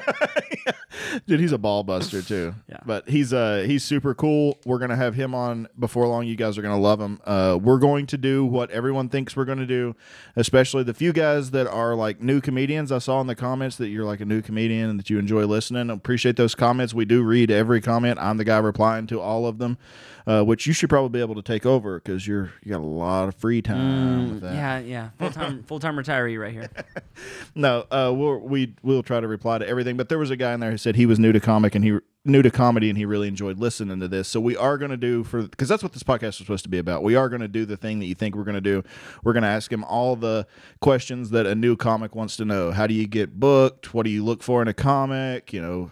Dude, 1.27 1.39
he's 1.39 1.53
a 1.53 1.59
ball 1.59 1.85
buster 1.85 2.21
too. 2.21 2.55
Yeah. 2.69 2.79
But 2.85 3.09
he's 3.09 3.33
uh 3.33 3.65
he's 3.67 3.85
super 3.85 4.15
cool. 4.15 4.59
We're 4.65 4.79
gonna 4.79 4.97
have 4.97 5.15
him 5.15 5.35
on 5.35 5.69
before 5.79 6.07
long. 6.07 6.27
You 6.27 6.37
guys 6.37 6.59
are 6.59 6.63
gonna 6.63 6.79
love 6.79 7.01
him. 7.01 7.21
Uh 7.25 7.59
we're 7.61 7.79
going 7.79 8.07
to 8.07 8.19
do 8.19 8.45
what 8.45 8.71
everyone 8.71 9.09
thinks 9.09 9.37
we're 9.37 9.45
gonna 9.45 9.67
do, 9.67 9.95
especially 10.37 10.83
the 10.83 10.95
few 10.95 11.13
guys 11.13 11.51
that 11.53 11.67
are 11.67 11.95
like 11.95 12.21
new 12.21 12.41
comedians. 12.41 12.91
I 12.93 12.99
saw 12.99 13.21
in 13.21 13.27
the 13.27 13.35
comments 13.35 13.77
that 13.77 13.89
you're 13.89 14.05
like 14.05 14.21
a 14.21 14.25
new 14.25 14.43
comedian 14.43 14.91
and 14.91 14.99
that 14.99 15.11
you 15.11 15.19
enjoy 15.19 15.45
listening. 15.47 15.91
I 15.91 15.95
appreciate 15.95 16.37
those 16.37 16.55
comments. 16.55 16.95
We 16.95 17.05
do 17.05 17.23
read 17.23 17.51
every 17.51 17.81
comment. 17.81 18.19
I'm 18.21 18.37
the 18.37 18.45
guy 18.45 18.59
replying 18.59 19.07
to 19.09 19.21
all 19.21 19.47
of 19.47 19.59
them. 19.59 19.79
Uh, 20.29 20.43
which 20.43 20.67
you 20.67 20.75
should 20.75 20.91
probably 20.91 21.09
be 21.09 21.23
able 21.23 21.35
to 21.35 21.41
take 21.41 21.65
over 21.65 21.99
because 21.99 22.27
you're 22.29 22.53
you 22.63 22.71
got 22.71 22.83
a 22.83 22.85
lot 22.85 23.29
of 23.29 23.35
free 23.37 23.63
time 23.63 24.29
with 24.29 24.43
that. 24.43 24.53
Mm, 24.53 24.57
yeah, 24.57 24.79
yeah. 24.81 25.09
Full 25.19 25.31
time, 25.31 25.63
full 25.67 25.81
time 25.81 25.97
retiree 25.97 26.39
right 26.39 26.53
here. 26.53 26.69
No, 27.55 27.87
uh, 27.91 28.13
we'll 28.15 28.39
we 28.39 28.75
will 28.83 29.03
try 29.03 29.21
to 29.21 29.27
reply 29.27 29.59
to 29.59 29.67
everything. 29.67 29.97
But 29.97 30.09
there 30.11 30.19
was 30.19 30.31
a 30.31 30.37
guy 30.37 30.53
in 30.53 30.61
there 30.61 30.71
who 30.71 30.77
said 30.77 30.95
he 30.97 31.07
was 31.07 31.19
new 31.19 31.33
to 31.33 31.41
comic 31.41 31.75
and 31.75 31.83
he 31.83 31.99
new 32.25 32.43
to 32.43 32.51
comedy 32.51 32.89
and 32.89 32.99
he 32.99 33.05
really 33.05 33.27
enjoyed 33.27 33.59
listening 33.59 33.99
to 34.01 34.07
this. 34.07 34.29
So 34.29 34.39
we 34.39 34.57
are 34.57 34.77
going 34.79 34.91
to 34.91 34.97
do 34.97 35.25
for 35.25 35.43
because 35.43 35.69
that's 35.69 35.83
what 35.83 35.93
this 35.93 36.03
podcast 36.03 36.29
is 36.29 36.37
supposed 36.37 36.63
to 36.65 36.69
be 36.69 36.79
about. 36.79 37.03
We 37.03 37.17
are 37.17 37.29
going 37.29 37.41
to 37.41 37.49
do 37.49 37.65
the 37.65 37.77
thing 37.77 37.99
that 38.01 38.07
you 38.07 38.15
think 38.15 38.37
we're 38.37 38.45
going 38.45 38.55
to 38.55 38.61
do. 38.61 38.85
We're 39.25 39.33
going 39.33 39.43
to 39.45 39.49
ask 39.49 39.73
him 39.73 39.83
all 39.85 40.15
the 40.15 40.47
questions 40.81 41.31
that 41.31 41.47
a 41.47 41.55
new 41.55 41.75
comic 41.75 42.15
wants 42.15 42.37
to 42.37 42.45
know. 42.45 42.71
How 42.71 42.87
do 42.87 42.95
you 42.95 43.07
get 43.07 43.41
booked? 43.41 43.95
What 43.95 44.05
do 44.05 44.11
you 44.11 44.25
look 44.25 44.43
for 44.43 44.63
in 44.63 44.69
a 44.69 44.75
comic? 44.75 45.53
You 45.53 45.63
know, 45.63 45.91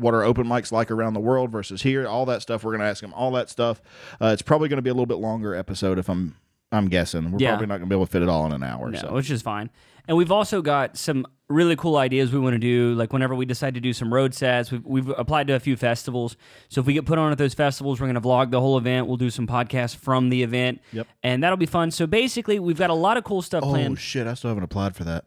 what 0.00 0.14
are 0.14 0.22
open 0.24 0.46
mics 0.46 0.72
like 0.72 0.90
around 0.90 1.14
the 1.14 1.20
world 1.20 1.50
versus 1.50 1.82
here? 1.82 2.06
All 2.08 2.26
that 2.26 2.42
stuff. 2.42 2.64
We're 2.64 2.72
going 2.72 2.80
to 2.80 2.86
ask 2.86 3.02
him 3.02 3.12
all 3.14 3.30
that 3.32 3.48
stuff. 3.50 3.80
Uh, 4.20 4.26
it's 4.32 4.42
probably 4.42 4.68
going 4.68 4.78
to 4.78 4.82
be 4.82 4.90
a 4.90 4.94
little 4.94 5.06
bit 5.06 5.18
longer 5.18 5.54
episode 5.54 5.98
if 5.98 6.08
I'm 6.08 6.36
I'm 6.72 6.88
guessing 6.88 7.32
we're 7.32 7.38
Yeah. 7.40 7.50
probably 7.50 7.66
not 7.66 7.78
going 7.78 7.88
to 7.88 7.94
be 7.94 7.96
able 7.96 8.06
to 8.06 8.12
fit 8.12 8.22
it 8.22 8.28
all 8.28 8.46
in 8.46 8.52
an 8.52 8.62
hour. 8.62 8.90
No, 8.90 8.98
so. 9.00 9.12
which 9.12 9.28
is 9.30 9.42
fine. 9.42 9.70
And 10.06 10.16
we've 10.16 10.30
also 10.30 10.62
got 10.62 10.96
some 10.96 11.26
really 11.48 11.74
cool 11.74 11.96
ideas 11.96 12.32
we 12.32 12.38
want 12.38 12.54
to 12.54 12.58
do. 12.60 12.94
Like 12.94 13.12
whenever 13.12 13.34
we 13.34 13.44
decide 13.44 13.74
to 13.74 13.80
do 13.80 13.92
some 13.92 14.14
road 14.14 14.34
sets, 14.34 14.70
we've, 14.70 14.84
we've 14.86 15.08
applied 15.10 15.48
to 15.48 15.54
a 15.54 15.60
few 15.60 15.76
festivals. 15.76 16.36
So 16.68 16.80
if 16.80 16.86
we 16.86 16.92
get 16.94 17.06
put 17.06 17.18
on 17.18 17.32
at 17.32 17.38
those 17.38 17.54
festivals, 17.54 18.00
we're 18.00 18.06
going 18.06 18.14
to 18.14 18.20
vlog 18.20 18.52
the 18.52 18.60
whole 18.60 18.78
event. 18.78 19.08
We'll 19.08 19.16
do 19.16 19.30
some 19.30 19.48
podcasts 19.48 19.96
from 19.96 20.28
the 20.30 20.44
event. 20.44 20.80
Yep. 20.92 21.08
And 21.24 21.42
that'll 21.42 21.56
be 21.56 21.66
fun. 21.66 21.90
So 21.90 22.06
basically, 22.06 22.60
we've 22.60 22.78
got 22.78 22.90
a 22.90 22.94
lot 22.94 23.16
of 23.16 23.24
cool 23.24 23.42
stuff 23.42 23.64
Oh 23.64 23.70
planned. 23.70 23.98
shit! 23.98 24.28
I 24.28 24.34
still 24.34 24.48
haven't 24.50 24.64
applied 24.64 24.94
for 24.94 25.02
that. 25.04 25.24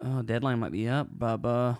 Oh, 0.00 0.22
deadline 0.22 0.58
might 0.60 0.72
be 0.72 0.88
up, 0.88 1.08
Bubba. 1.16 1.78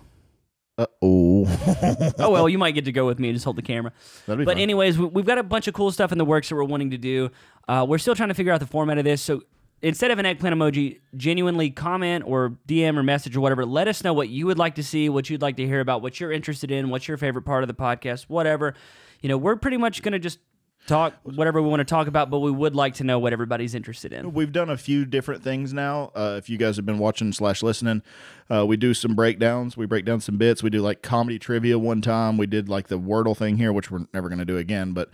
Uh 0.78 0.86
oh. 1.03 2.15
oh 2.19 2.31
well, 2.31 2.49
you 2.49 2.59
might 2.59 2.73
get 2.73 2.86
to 2.86 2.93
go 2.93 3.07
with 3.07 3.19
me 3.19 3.28
and 3.28 3.36
just 3.36 3.44
hold 3.44 3.57
the 3.57 3.62
camera. 3.62 3.93
That'd 4.27 4.39
be 4.39 4.44
But 4.44 4.55
fun. 4.55 4.62
anyways, 4.62 4.99
we, 4.99 5.07
we've 5.07 5.27
got 5.27 5.39
a 5.39 5.43
bunch 5.43 5.69
of 5.69 5.74
cool 5.74 5.90
stuff 5.93 6.12
in 6.12 6.19
the 6.19 6.24
works 6.24 6.49
that 6.49 6.55
we're 6.55 6.65
wanting 6.65 6.90
to 6.90 6.99
do. 6.99 7.31
Uh, 7.69 7.85
we're 7.89 7.99
still 7.99 8.15
trying 8.15 8.31
to 8.31 8.35
figure 8.35 8.53
out 8.53 8.61
the 8.61 8.66
format 8.66 8.97
of 8.99 9.05
this. 9.05 9.20
So 9.20 9.43
instead 9.82 10.11
of 10.11 10.19
an 10.19 10.24
eggplant 10.27 10.57
emoji, 10.57 11.01
genuinely 11.16 11.69
comment 11.70 12.24
or 12.27 12.57
DM 12.66 12.97
or 12.97 13.03
message 13.03 13.36
or 13.36 13.40
whatever. 13.40 13.66
Let 13.66 13.86
us 13.89 14.03
know 14.03 14.15
what 14.15 14.28
you 14.31 14.47
would 14.47 14.59
like 14.59 14.77
to 14.77 14.82
see, 14.82 15.09
what 15.09 15.28
you'd 15.28 15.43
like 15.43 15.57
to 15.57 15.66
hear 15.66 15.81
about, 15.81 16.01
what 16.03 16.20
you're 16.20 16.32
interested 16.32 16.70
in, 16.70 16.89
what's 16.89 17.07
your 17.07 17.16
favorite 17.19 17.43
part 17.43 17.62
of 17.65 17.69
the 17.69 17.74
podcast, 17.74 18.23
whatever. 18.28 18.74
You 19.20 19.28
know, 19.28 19.36
we're 19.36 19.57
pretty 19.57 19.77
much 19.77 20.03
going 20.03 20.12
to 20.12 20.19
just 20.19 20.39
talk 20.86 21.14
whatever 21.22 21.62
we 21.62 21.68
want 21.68 21.80
to 21.80 21.84
talk 21.84 22.06
about, 22.06 22.30
but 22.30 22.40
we 22.40 22.50
would 22.50 22.74
like 22.74 22.94
to 22.94 23.04
know 23.04 23.18
what 23.18 23.32
everybody's 23.32 23.74
interested 23.74 24.12
in. 24.12 24.32
We've 24.32 24.52
done 24.52 24.70
a 24.70 24.76
few 24.76 25.04
different 25.04 25.42
things 25.42 25.72
now. 25.72 26.10
Uh, 26.14 26.34
if 26.38 26.48
you 26.50 26.59
guys 26.59 26.76
have 26.76 26.86
been 26.86 26.98
watching 26.98 27.32
slash 27.32 27.62
listening, 27.62 28.02
uh, 28.50 28.66
we 28.66 28.76
do 28.76 28.94
some 28.94 29.14
breakdowns. 29.14 29.76
We 29.76 29.86
break 29.86 30.04
down 30.04 30.20
some 30.20 30.38
bits. 30.38 30.62
We 30.62 30.70
do 30.70 30.80
like 30.80 31.02
comedy 31.02 31.38
trivia 31.38 31.78
one 31.78 32.00
time. 32.00 32.36
We 32.36 32.46
did 32.46 32.68
like 32.68 32.88
the 32.88 32.98
Wordle 32.98 33.36
thing 33.36 33.56
here, 33.56 33.72
which 33.72 33.90
we're 33.90 34.06
never 34.12 34.28
going 34.28 34.40
to 34.40 34.44
do 34.44 34.59
again. 34.59 34.92
But 34.92 35.10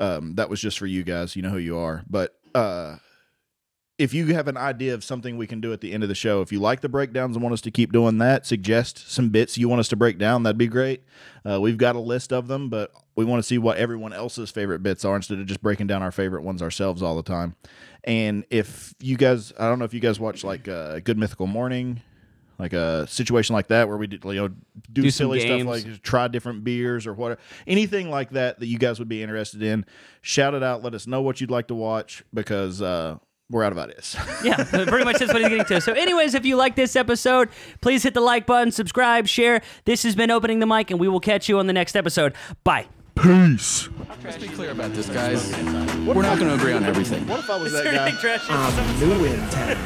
um, 0.00 0.34
that 0.34 0.50
was 0.50 0.60
just 0.60 0.78
for 0.78 0.86
you 0.86 1.04
guys. 1.04 1.36
You 1.36 1.42
know 1.42 1.50
who 1.50 1.58
you 1.58 1.78
are. 1.78 2.02
But 2.08 2.34
uh, 2.54 2.96
if 3.98 4.14
you 4.14 4.34
have 4.34 4.48
an 4.48 4.56
idea 4.56 4.94
of 4.94 5.04
something 5.04 5.36
we 5.36 5.46
can 5.46 5.60
do 5.60 5.72
at 5.72 5.80
the 5.80 5.92
end 5.92 6.02
of 6.02 6.08
the 6.08 6.14
show, 6.14 6.40
if 6.40 6.50
you 6.50 6.58
like 6.58 6.80
the 6.80 6.88
breakdowns 6.88 7.36
and 7.36 7.42
want 7.42 7.52
us 7.52 7.60
to 7.62 7.70
keep 7.70 7.92
doing 7.92 8.18
that, 8.18 8.46
suggest 8.46 9.10
some 9.10 9.28
bits 9.28 9.58
you 9.58 9.68
want 9.68 9.80
us 9.80 9.88
to 9.88 9.96
break 9.96 10.18
down. 10.18 10.42
That'd 10.42 10.58
be 10.58 10.66
great. 10.66 11.02
Uh, 11.48 11.60
we've 11.60 11.76
got 11.76 11.94
a 11.94 12.00
list 12.00 12.32
of 12.32 12.48
them, 12.48 12.68
but 12.68 12.90
we 13.14 13.24
want 13.24 13.40
to 13.40 13.46
see 13.46 13.58
what 13.58 13.76
everyone 13.76 14.12
else's 14.12 14.50
favorite 14.50 14.82
bits 14.82 15.04
are 15.04 15.14
instead 15.14 15.38
of 15.38 15.46
just 15.46 15.62
breaking 15.62 15.86
down 15.86 16.02
our 16.02 16.10
favorite 16.10 16.42
ones 16.42 16.62
ourselves 16.62 17.02
all 17.02 17.16
the 17.16 17.22
time. 17.22 17.54
And 18.04 18.44
if 18.50 18.94
you 19.00 19.16
guys, 19.16 19.52
I 19.58 19.68
don't 19.68 19.78
know 19.78 19.84
if 19.84 19.94
you 19.94 20.00
guys 20.00 20.18
watch 20.18 20.42
like 20.42 20.68
uh, 20.68 21.00
Good 21.00 21.18
Mythical 21.18 21.46
Morning, 21.46 22.00
like 22.58 22.72
a 22.72 23.06
situation 23.06 23.54
like 23.54 23.68
that 23.68 23.88
where 23.88 23.96
we 23.96 24.06
do, 24.06 24.18
you 24.24 24.34
know 24.34 24.48
do, 24.48 25.02
Do 25.02 25.10
silly 25.10 25.40
stuff 25.40 25.64
like 25.64 26.02
try 26.02 26.28
different 26.28 26.64
beers 26.64 27.06
or 27.06 27.12
whatever, 27.12 27.40
anything 27.66 28.08
like 28.10 28.30
that 28.30 28.60
that 28.60 28.66
you 28.66 28.78
guys 28.78 28.98
would 28.98 29.08
be 29.08 29.22
interested 29.22 29.62
in. 29.62 29.84
Shout 30.22 30.54
it 30.54 30.62
out. 30.62 30.82
Let 30.82 30.94
us 30.94 31.06
know 31.06 31.22
what 31.22 31.40
you'd 31.40 31.50
like 31.50 31.68
to 31.68 31.74
watch 31.74 32.24
because 32.32 32.80
uh, 32.80 33.18
we're 33.50 33.64
out 33.64 33.72
of 33.72 33.78
ideas. 33.78 34.16
yeah, 34.44 34.64
pretty 34.64 35.04
much 35.04 35.18
that's 35.18 35.32
what 35.32 35.42
he's 35.42 35.48
getting 35.50 35.64
to. 35.66 35.80
So, 35.80 35.92
anyways, 35.92 36.34
if 36.34 36.44
you 36.44 36.56
like 36.56 36.74
this 36.76 36.96
episode, 36.96 37.48
please 37.80 38.02
hit 38.02 38.14
the 38.14 38.20
like 38.20 38.46
button, 38.46 38.72
subscribe, 38.72 39.26
share. 39.26 39.62
This 39.84 40.02
has 40.04 40.16
been 40.16 40.30
Opening 40.30 40.58
the 40.58 40.66
Mic, 40.66 40.90
and 40.90 40.98
we 40.98 41.08
will 41.08 41.20
catch 41.20 41.48
you 41.48 41.58
on 41.58 41.66
the 41.66 41.72
next 41.72 41.96
episode. 41.96 42.34
Bye. 42.64 42.86
Peace. 43.14 43.88
Let's 44.24 44.38
be 44.38 44.48
clear 44.48 44.70
about 44.70 44.94
this, 44.94 45.08
guys. 45.08 45.52
We're 46.06 46.22
not 46.22 46.38
going 46.38 46.48
to 46.48 46.54
agree 46.54 46.72
on 46.72 46.82
everything. 46.82 47.26
What 47.26 47.40
if 47.40 47.50
I 47.50 47.56
was 47.60 47.72
that 47.72 47.84
guy? 47.84 49.00
New 49.00 49.24
in 49.24 49.48
town. 49.50 49.76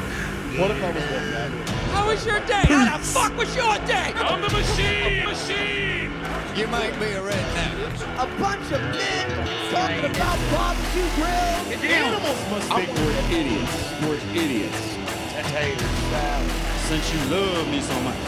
What 0.59 0.71
if 0.71 0.83
I 0.83 0.93
was 0.93 1.03
that 1.05 1.67
guy? 1.67 1.76
How 1.97 2.07
was 2.09 2.27
your 2.27 2.41
day? 2.41 2.69
How 2.69 2.99
the 2.99 3.03
fuck 3.03 3.35
was 3.39 3.57
your 3.57 3.75
day? 3.87 4.13
I'm 4.17 4.43
the 4.43 4.51
machine. 4.51 5.25
Machine. 5.25 6.13
You 6.55 6.67
might 6.69 6.93
be 7.01 7.07
a 7.17 7.23
redneck. 7.25 7.73
A 8.21 8.27
bunch 8.39 8.71
of 8.71 8.83
men 8.93 9.27
talking 9.73 10.05
about 10.05 10.37
barbecue 10.53 11.09
grills. 11.17 11.65
Animals 11.83 12.41
must 12.53 12.69
think 12.77 12.93
we're 13.01 13.17
idiots. 13.33 13.77
We're 14.03 14.21
idiots. 14.37 14.83
Since 16.85 17.15
you 17.15 17.21
love 17.31 17.67
me 17.69 17.81
so 17.81 17.99
much. 18.03 18.21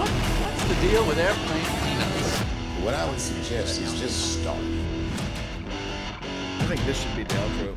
What's 0.00 0.64
the 0.64 0.88
deal 0.88 1.04
with 1.06 1.18
airplane 1.18 1.68
peanuts? 1.84 2.38
What 2.82 2.94
I 2.94 3.04
would 3.10 3.20
suggest 3.20 3.82
is 3.82 4.00
just 4.00 4.40
start. 4.40 4.64
I 5.76 6.64
think 6.64 6.80
this 6.86 7.02
should 7.02 7.14
be 7.14 7.24
the 7.24 7.34
outro. 7.34 7.76